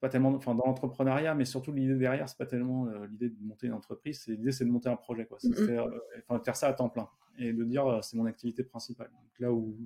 pas 0.00 0.08
tellement, 0.08 0.30
enfin 0.30 0.54
dans 0.54 0.66
l'entrepreneuriat, 0.66 1.34
mais 1.34 1.44
surtout 1.44 1.72
l'idée 1.72 1.96
derrière, 1.96 2.28
c'est 2.28 2.36
pas 2.38 2.46
tellement 2.46 2.86
euh, 2.86 3.06
l'idée 3.06 3.30
de 3.30 3.42
monter 3.42 3.66
une 3.66 3.72
entreprise, 3.72 4.22
c'est 4.24 4.32
l'idée 4.32 4.52
c'est 4.52 4.64
de 4.64 4.70
monter 4.70 4.90
un 4.90 4.96
projet, 4.96 5.24
quoi. 5.24 5.38
C'est 5.40 5.48
de 5.48 5.54
faire, 5.54 5.86
euh, 5.86 5.98
enfin, 6.28 6.42
faire 6.44 6.56
ça 6.56 6.68
à 6.68 6.72
temps 6.72 6.88
plein 6.88 7.08
et 7.38 7.52
de 7.52 7.64
dire 7.64 7.98
c'est 8.02 8.16
mon 8.16 8.26
activité 8.26 8.62
principale. 8.62 9.10
Donc 9.10 9.38
là 9.40 9.52
où 9.52 9.76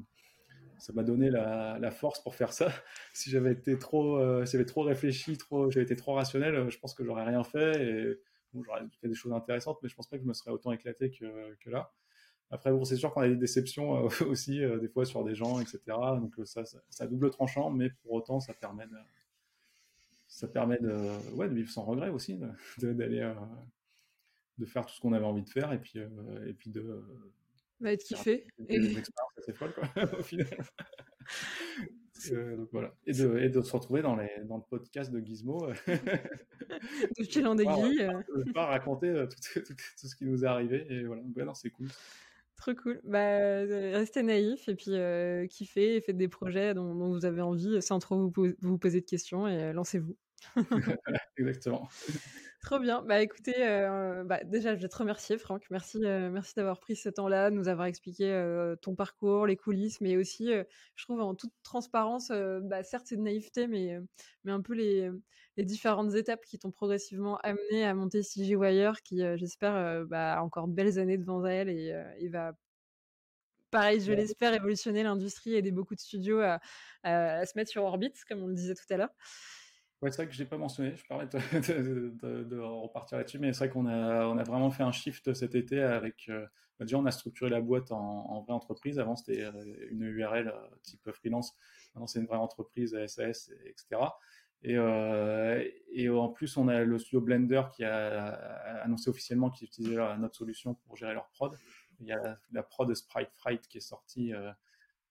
ça 0.79 0.93
m'a 0.93 1.03
donné 1.03 1.31
la, 1.31 1.91
force 1.91 2.23
pour 2.23 2.35
faire 2.35 2.53
ça. 2.53 2.71
si 3.13 3.31
j'avais 3.31 3.53
été 3.53 3.79
trop, 3.79 4.17
euh, 4.17 4.45
si 4.45 4.53
j'avais 4.53 4.65
trop 4.65 4.83
réfléchi, 4.83 5.37
trop, 5.37 5.71
j'avais 5.71 5.85
été 5.85 5.97
trop 5.97 6.15
rationnel, 6.15 6.55
euh, 6.55 6.71
je 6.71 6.79
pense 6.79 6.95
que 6.95 7.05
j'aurais 7.05 7.25
rien 7.25 7.45
fait 7.45 7.83
et 7.83 8.19
j'aurais 8.55 8.83
fait 9.01 9.09
des 9.09 9.15
choses 9.15 9.33
intéressantes, 9.33 9.79
mais 9.83 9.89
je 9.89 9.95
pense 9.95 10.09
pas 10.09 10.17
que 10.17 10.23
je 10.23 10.29
me 10.29 10.33
serais 10.33 10.51
autant 10.51 10.73
éclaté 10.73 11.11
que, 11.11 11.71
là. 11.71 11.93
Après, 12.51 12.73
c'est 12.85 12.97
sûr 12.97 13.13
qu'on 13.13 13.21
a 13.21 13.29
des 13.29 13.37
déceptions 13.37 14.07
euh, 14.07 14.09
aussi, 14.27 14.61
des 14.81 14.89
fois 14.89 15.05
sur 15.05 15.23
des 15.25 15.35
gens, 15.35 15.61
etc. 15.61 15.81
Donc 15.87 16.35
ça, 16.45 16.65
ça, 16.65 17.07
double 17.07 17.31
tranchant, 17.31 17.71
mais 17.71 17.91
pour 18.03 18.13
autant, 18.13 18.41
ça 18.41 18.55
permet 18.55 18.87
de, 18.87 18.97
vivre 21.55 21.71
sans 21.71 21.85
regret 21.85 22.09
aussi, 22.09 22.41
d'aller, 22.79 23.31
de, 24.57 24.65
faire 24.65 24.87
tout 24.87 24.95
ce 24.95 25.01
qu'on 25.01 25.13
avait 25.13 25.27
envie 25.27 25.43
de 25.43 25.51
faire 25.51 25.73
et 25.73 25.79
puis 25.79 26.01
de, 26.71 27.05
va 27.81 27.93
être 27.93 28.05
kiffé. 28.05 28.47
Et... 28.69 28.79
Des 28.79 28.99
expériences 28.99 29.39
assez 29.39 29.53
folles, 29.53 29.75
quoi, 29.75 29.89
au 30.19 30.23
final. 30.23 30.47
Euh, 32.33 32.57
donc 32.57 32.69
voilà. 32.73 32.95
Et 33.07 33.13
de, 33.13 33.39
et 33.39 33.49
de, 33.49 33.61
se 33.63 33.73
retrouver 33.73 34.03
dans, 34.03 34.17
les, 34.17 34.31
dans 34.45 34.57
le 34.57 34.63
podcast 34.69 35.13
de 35.13 35.21
Gizmo. 35.21 35.69
de 35.87 37.25
fil 37.25 37.47
en 37.47 37.57
aiguille. 37.59 38.09
ne 38.37 38.53
pas 38.53 38.67
raconter 38.67 39.09
euh, 39.09 39.27
tout, 39.27 39.61
tout, 39.61 39.75
tout, 39.75 40.07
ce 40.07 40.17
qui 40.17 40.25
nous 40.25 40.45
est 40.45 40.49
arrivé. 40.49 40.87
Et 40.91 41.05
voilà, 41.05 41.23
ouais, 41.23 41.45
c'est 41.55 41.71
cool. 41.71 41.89
Trop 42.57 42.75
cool. 42.75 43.01
Bah, 43.05 43.61
restez 43.65 44.23
naïf 44.23 44.69
et 44.69 44.75
puis 44.75 44.95
euh, 44.95 45.47
kiffez 45.47 45.97
et 45.97 46.01
faites 46.01 46.17
des 46.17 46.29
projets 46.29 46.75
dont, 46.75 46.95
dont 46.95 47.13
vous 47.13 47.25
avez 47.25 47.41
envie 47.41 47.81
sans 47.81 48.01
trop 48.01 48.17
vous, 48.17 48.49
vous 48.61 48.79
poser 48.79 49.01
de 49.01 49.07
questions 49.07 49.47
et 49.47 49.73
lancez-vous. 49.73 50.17
Exactement. 51.37 51.89
Trop 52.63 52.81
bien. 52.81 53.03
Bah 53.03 53.23
écoutez, 53.23 53.55
euh, 53.59 54.25
bah, 54.25 54.43
déjà 54.45 54.75
je 54.75 54.81
vais 54.83 54.89
te 54.89 54.97
remercier 54.97 55.39
Franck. 55.39 55.65
Merci, 55.71 56.05
euh, 56.05 56.29
merci 56.29 56.55
d'avoir 56.57 56.81
pris 56.81 56.97
ce 56.97 57.09
temps-là, 57.09 57.51
de 57.51 57.55
nous 57.55 57.69
avoir 57.69 57.87
expliqué 57.87 58.31
euh, 58.33 58.75
ton 58.77 58.97
parcours, 58.97 59.47
les 59.47 59.57
coulisses, 59.57 60.01
mais 60.01 60.17
aussi, 60.17 60.51
je 60.97 61.05
trouve 61.05 61.21
en 61.21 61.35
toute 61.35 61.53
transparence, 61.63 62.31
bah, 62.31 62.83
certes 62.83 63.07
c'est 63.09 63.17
de 63.17 63.23
naïveté, 63.23 63.69
mais, 63.69 63.99
mais 64.45 64.53
un 64.53 64.61
peu 64.61 64.75
les, 64.75 65.11
les 65.57 65.65
différentes 65.65 66.15
étapes 66.15 66.45
qui 66.45 66.59
t'ont 66.59 66.73
progressivement 66.73 67.39
amené 67.39 67.85
à 67.85 67.95
monter 67.95 68.23
CG 68.23 68.57
Wire, 68.57 69.03
qui 69.03 69.21
j'espère 69.37 70.05
bah, 70.07 70.35
a 70.35 70.43
encore 70.43 70.67
de 70.67 70.75
belles 70.75 70.99
années 70.99 71.17
devant 71.19 71.45
elle 71.47 71.69
et, 71.69 72.29
va 72.29 72.53
pareil, 73.71 74.01
je 74.01 74.13
l'espère, 74.13 74.51
révolutionner 74.51 75.03
l'industrie, 75.03 75.55
aider 75.55 75.71
beaucoup 75.71 75.95
de 75.95 76.01
studios 76.01 76.41
à, 76.41 76.59
à, 77.03 77.47
se 77.47 77.53
mettre 77.57 77.71
sur 77.71 77.85
orbite, 77.85 78.17
comme 78.27 78.43
on 78.43 78.47
le 78.47 78.55
disait 78.55 78.75
tout 78.75 78.91
à 78.91 78.97
l'heure. 78.97 79.11
Ouais, 80.01 80.13
c'est 80.13 80.19
vrai 80.19 80.29
que 80.29 80.33
je 80.33 80.39
l'ai 80.39 80.49
pas 80.49 80.59
mentionné, 80.59 80.95
je 80.97 81.05
parlais 81.07 81.27
de, 81.33 82.13
de, 82.23 82.45
de, 82.45 82.59
repartir 82.59 83.19
là-dessus, 83.19 83.39
mais 83.41 83.53
c'est 83.53 83.65
vrai 83.65 83.71
qu'on 83.71 83.87
a, 83.87 84.45
vraiment 84.45 84.71
fait 84.71 84.85
un 84.85 84.93
shift 84.93 85.35
cet 85.35 85.55
été 85.55 85.81
avec. 85.83 86.29
Euh, 86.29 86.47
bah, 86.79 86.85
déjà, 86.85 86.99
on 86.99 87.07
a 87.07 87.11
structuré 87.11 87.51
la 87.51 87.61
boîte 87.61 87.91
en, 87.91 88.41
vraie 88.43 88.55
entreprise. 88.55 88.99
Avant, 88.99 89.17
c'était 89.17 89.43
euh, 89.43 89.53
une 89.91 90.03
URL 90.03 90.49
euh, 90.49 90.53
type 90.83 91.11
freelance. 91.13 91.57
Maintenant, 91.95 92.07
c'est 92.07 92.21
une 92.21 92.27
vraie 92.27 92.37
entreprise 92.37 92.97
SAS, 93.07 93.51
etc. 93.65 94.03
Et, 94.63 94.77
euh, 94.77 95.65
et 95.93 96.09
en 96.09 96.29
plus, 96.29 96.57
on 96.57 96.69
a 96.69 96.85
le 96.85 96.99
studio 96.99 97.21
Blender 97.21 97.63
qui 97.73 97.85
a 97.85 98.27
annoncé 98.83 99.11
officiellement 99.11 99.51
qu'ils 99.51 99.67
utilisaient 99.67 100.17
notre 100.19 100.37
solution 100.37 100.75
pour 100.75 100.97
gérer 100.97 101.15
leur 101.15 101.29
prod. 101.29 101.57
Il 102.01 102.07
y 102.07 102.13
a 102.13 102.39
la 102.53 102.63
prod 102.63 102.93
Sprite 102.95 103.31
Fright 103.33 103.67
qui 103.69 103.79
est 103.79 103.81
sortie 103.81 104.33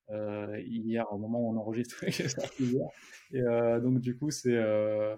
hier 0.09 1.11
au 1.11 1.17
moment 1.17 1.39
où 1.41 1.53
on 1.53 1.57
enregistre 1.57 2.03
et 3.31 3.41
euh, 3.41 3.79
donc 3.79 3.99
du 3.99 4.17
coup 4.17 4.31
c'est 4.31 4.55
euh, 4.55 5.15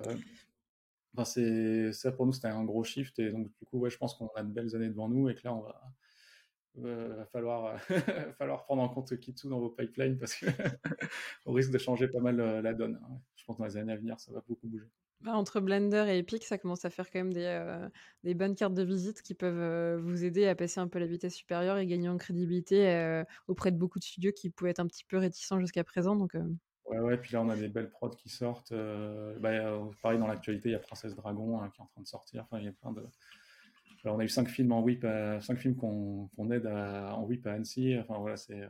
enfin, 1.15 1.25
ça 1.93 2.11
pour 2.11 2.25
nous 2.25 2.33
c'était 2.33 2.47
un 2.47 2.63
gros 2.63 2.83
shift 2.83 3.19
et 3.19 3.31
donc 3.31 3.51
du 3.59 3.65
coup 3.65 3.79
ouais 3.79 3.89
je 3.89 3.97
pense 3.97 4.15
qu'on 4.15 4.29
a 4.35 4.43
de 4.43 4.51
belles 4.51 4.75
années 4.75 4.89
devant 4.89 5.09
nous 5.09 5.29
et 5.29 5.35
que 5.35 5.41
là 5.43 5.53
on 5.53 5.61
va 5.61 5.93
va 6.75 7.25
falloir 7.25 7.79
falloir 8.37 8.63
prendre 8.63 8.81
en 8.81 8.89
compte 8.89 9.19
Kitsu 9.19 9.47
dans 9.47 9.59
vos 9.59 9.69
pipelines 9.69 10.17
parce 10.17 10.35
que 10.35 10.45
on 11.45 11.53
risque 11.53 11.71
de 11.71 11.77
changer 11.77 12.07
pas 12.07 12.19
mal 12.19 12.37
la 12.37 12.73
donne. 12.73 12.99
Hein. 13.03 13.19
Je 13.35 13.43
pense 13.43 13.57
que 13.57 13.61
dans 13.61 13.67
les 13.67 13.75
années 13.75 13.91
à 13.91 13.97
venir, 13.97 14.19
ça 14.19 14.31
va 14.31 14.41
beaucoup 14.47 14.67
bouger. 14.67 14.87
Bah, 15.21 15.33
entre 15.33 15.59
Blender 15.59 16.05
et 16.07 16.19
Epic, 16.19 16.45
ça 16.45 16.57
commence 16.57 16.85
à 16.85 16.89
faire 16.89 17.11
quand 17.11 17.19
même 17.19 17.33
des, 17.33 17.43
euh, 17.43 17.89
bonnes 18.35 18.55
cartes 18.55 18.73
de 18.73 18.83
visite 18.83 19.21
qui 19.21 19.33
peuvent 19.33 19.59
euh, 19.59 19.99
vous 20.01 20.23
aider 20.23 20.47
à 20.47 20.55
passer 20.55 20.79
un 20.79 20.87
peu 20.87 20.97
la 20.97 21.07
vitesse 21.07 21.35
supérieure 21.35 21.77
et 21.77 21.85
gagner 21.85 22.07
en 22.07 22.15
crédibilité 22.15 22.89
euh, 22.89 23.25
auprès 23.49 23.71
de 23.71 23.77
beaucoup 23.77 23.99
de 23.99 24.03
studios 24.05 24.31
qui 24.31 24.49
pouvaient 24.49 24.71
être 24.71 24.79
un 24.79 24.87
petit 24.87 25.03
peu 25.03 25.17
réticents 25.17 25.59
jusqu'à 25.59 25.83
présent. 25.83 26.15
Donc, 26.15 26.35
Ouais, 26.85 26.99
ouais, 26.99 27.17
puis 27.17 27.33
là 27.33 27.41
on 27.41 27.49
a 27.49 27.55
des 27.55 27.67
belles 27.67 27.89
prods 27.89 28.09
qui 28.09 28.29
sortent. 28.29 28.73
Bah, 28.73 29.79
pareil, 30.01 30.17
dans 30.17 30.25
l'actualité, 30.25 30.69
il 30.69 30.71
y 30.71 30.75
a 30.75 30.79
Princesse 30.79 31.15
Dragon 31.15 31.61
hein, 31.61 31.69
qui 31.69 31.81
est 31.81 31.83
en 31.83 31.87
train 31.87 32.01
de 32.01 32.07
sortir. 32.07 32.43
Enfin, 32.43 32.57
il 32.59 32.65
y 32.65 32.69
a 32.69 32.71
plein 32.71 32.93
de. 32.93 33.05
Alors, 34.03 34.15
on 34.15 34.19
a 34.19 34.23
eu 34.23 34.29
cinq 34.29 34.47
films 34.47 34.71
en 34.71 34.81
whip, 34.81 35.05
cinq 35.41 35.57
films 35.57 35.75
qu'on 35.75 36.51
aide 36.51 36.65
en 36.65 37.25
whip 37.25 37.45
à 37.45 37.53
Annecy. 37.53 37.95
Enfin 37.99 38.17
voilà, 38.17 38.37
c'est 38.37 38.67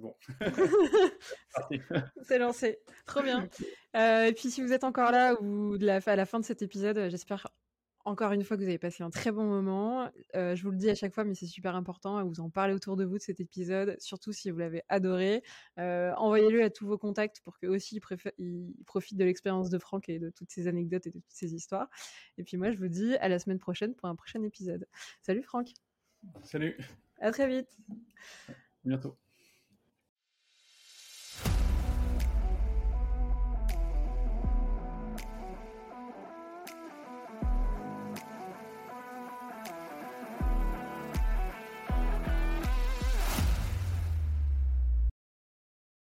c'est 0.00 0.40
bon. 0.40 2.00
c'est 2.22 2.38
lancé. 2.38 2.78
Trop 3.06 3.22
bien. 3.22 3.48
Euh, 3.96 4.26
et 4.26 4.32
puis 4.32 4.50
si 4.50 4.62
vous 4.62 4.72
êtes 4.72 4.84
encore 4.84 5.10
là 5.10 5.40
ou 5.40 5.78
de 5.78 5.86
la, 5.86 6.00
à 6.04 6.16
la 6.16 6.26
fin 6.26 6.40
de 6.40 6.44
cet 6.44 6.62
épisode, 6.62 6.98
euh, 6.98 7.10
j'espère 7.10 7.48
encore 8.06 8.32
une 8.32 8.42
fois 8.42 8.56
que 8.56 8.62
vous 8.62 8.68
avez 8.68 8.78
passé 8.78 9.02
un 9.02 9.10
très 9.10 9.30
bon 9.30 9.44
moment. 9.44 10.10
Euh, 10.34 10.56
je 10.56 10.62
vous 10.62 10.70
le 10.70 10.78
dis 10.78 10.88
à 10.88 10.94
chaque 10.94 11.12
fois, 11.12 11.24
mais 11.24 11.34
c'est 11.34 11.46
super 11.46 11.76
important. 11.76 12.24
Vous 12.24 12.40
en 12.40 12.48
parlez 12.48 12.72
autour 12.72 12.96
de 12.96 13.04
vous 13.04 13.18
de 13.18 13.22
cet 13.22 13.40
épisode, 13.40 13.94
surtout 14.00 14.32
si 14.32 14.50
vous 14.50 14.58
l'avez 14.58 14.82
adoré. 14.88 15.42
Envoyez-le 15.76 16.62
à 16.62 16.70
tous 16.70 16.86
vos 16.86 16.96
contacts 16.96 17.40
pour 17.42 17.58
qu'eux 17.58 17.68
aussi 17.68 18.00
ils, 18.38 18.74
profitent 18.86 19.18
de 19.18 19.24
l'expérience 19.24 19.68
de 19.68 19.78
Franck 19.78 20.08
et 20.08 20.18
de 20.18 20.30
toutes 20.30 20.50
ces 20.50 20.66
anecdotes 20.66 21.06
et 21.06 21.10
de 21.10 21.18
toutes 21.18 21.34
ces 21.34 21.54
histoires. 21.54 21.88
Et 22.38 22.42
puis 22.42 22.56
moi, 22.56 22.70
je 22.70 22.78
vous 22.78 22.88
dis 22.88 23.16
à 23.16 23.28
la 23.28 23.38
semaine 23.38 23.58
prochaine 23.58 23.94
pour 23.94 24.08
un 24.08 24.16
prochain 24.16 24.42
épisode. 24.44 24.86
Salut 25.20 25.42
Franck. 25.42 25.68
Salut. 26.42 26.78
À 27.20 27.30
très 27.32 27.48
vite. 27.48 27.68
bientôt. 28.82 29.18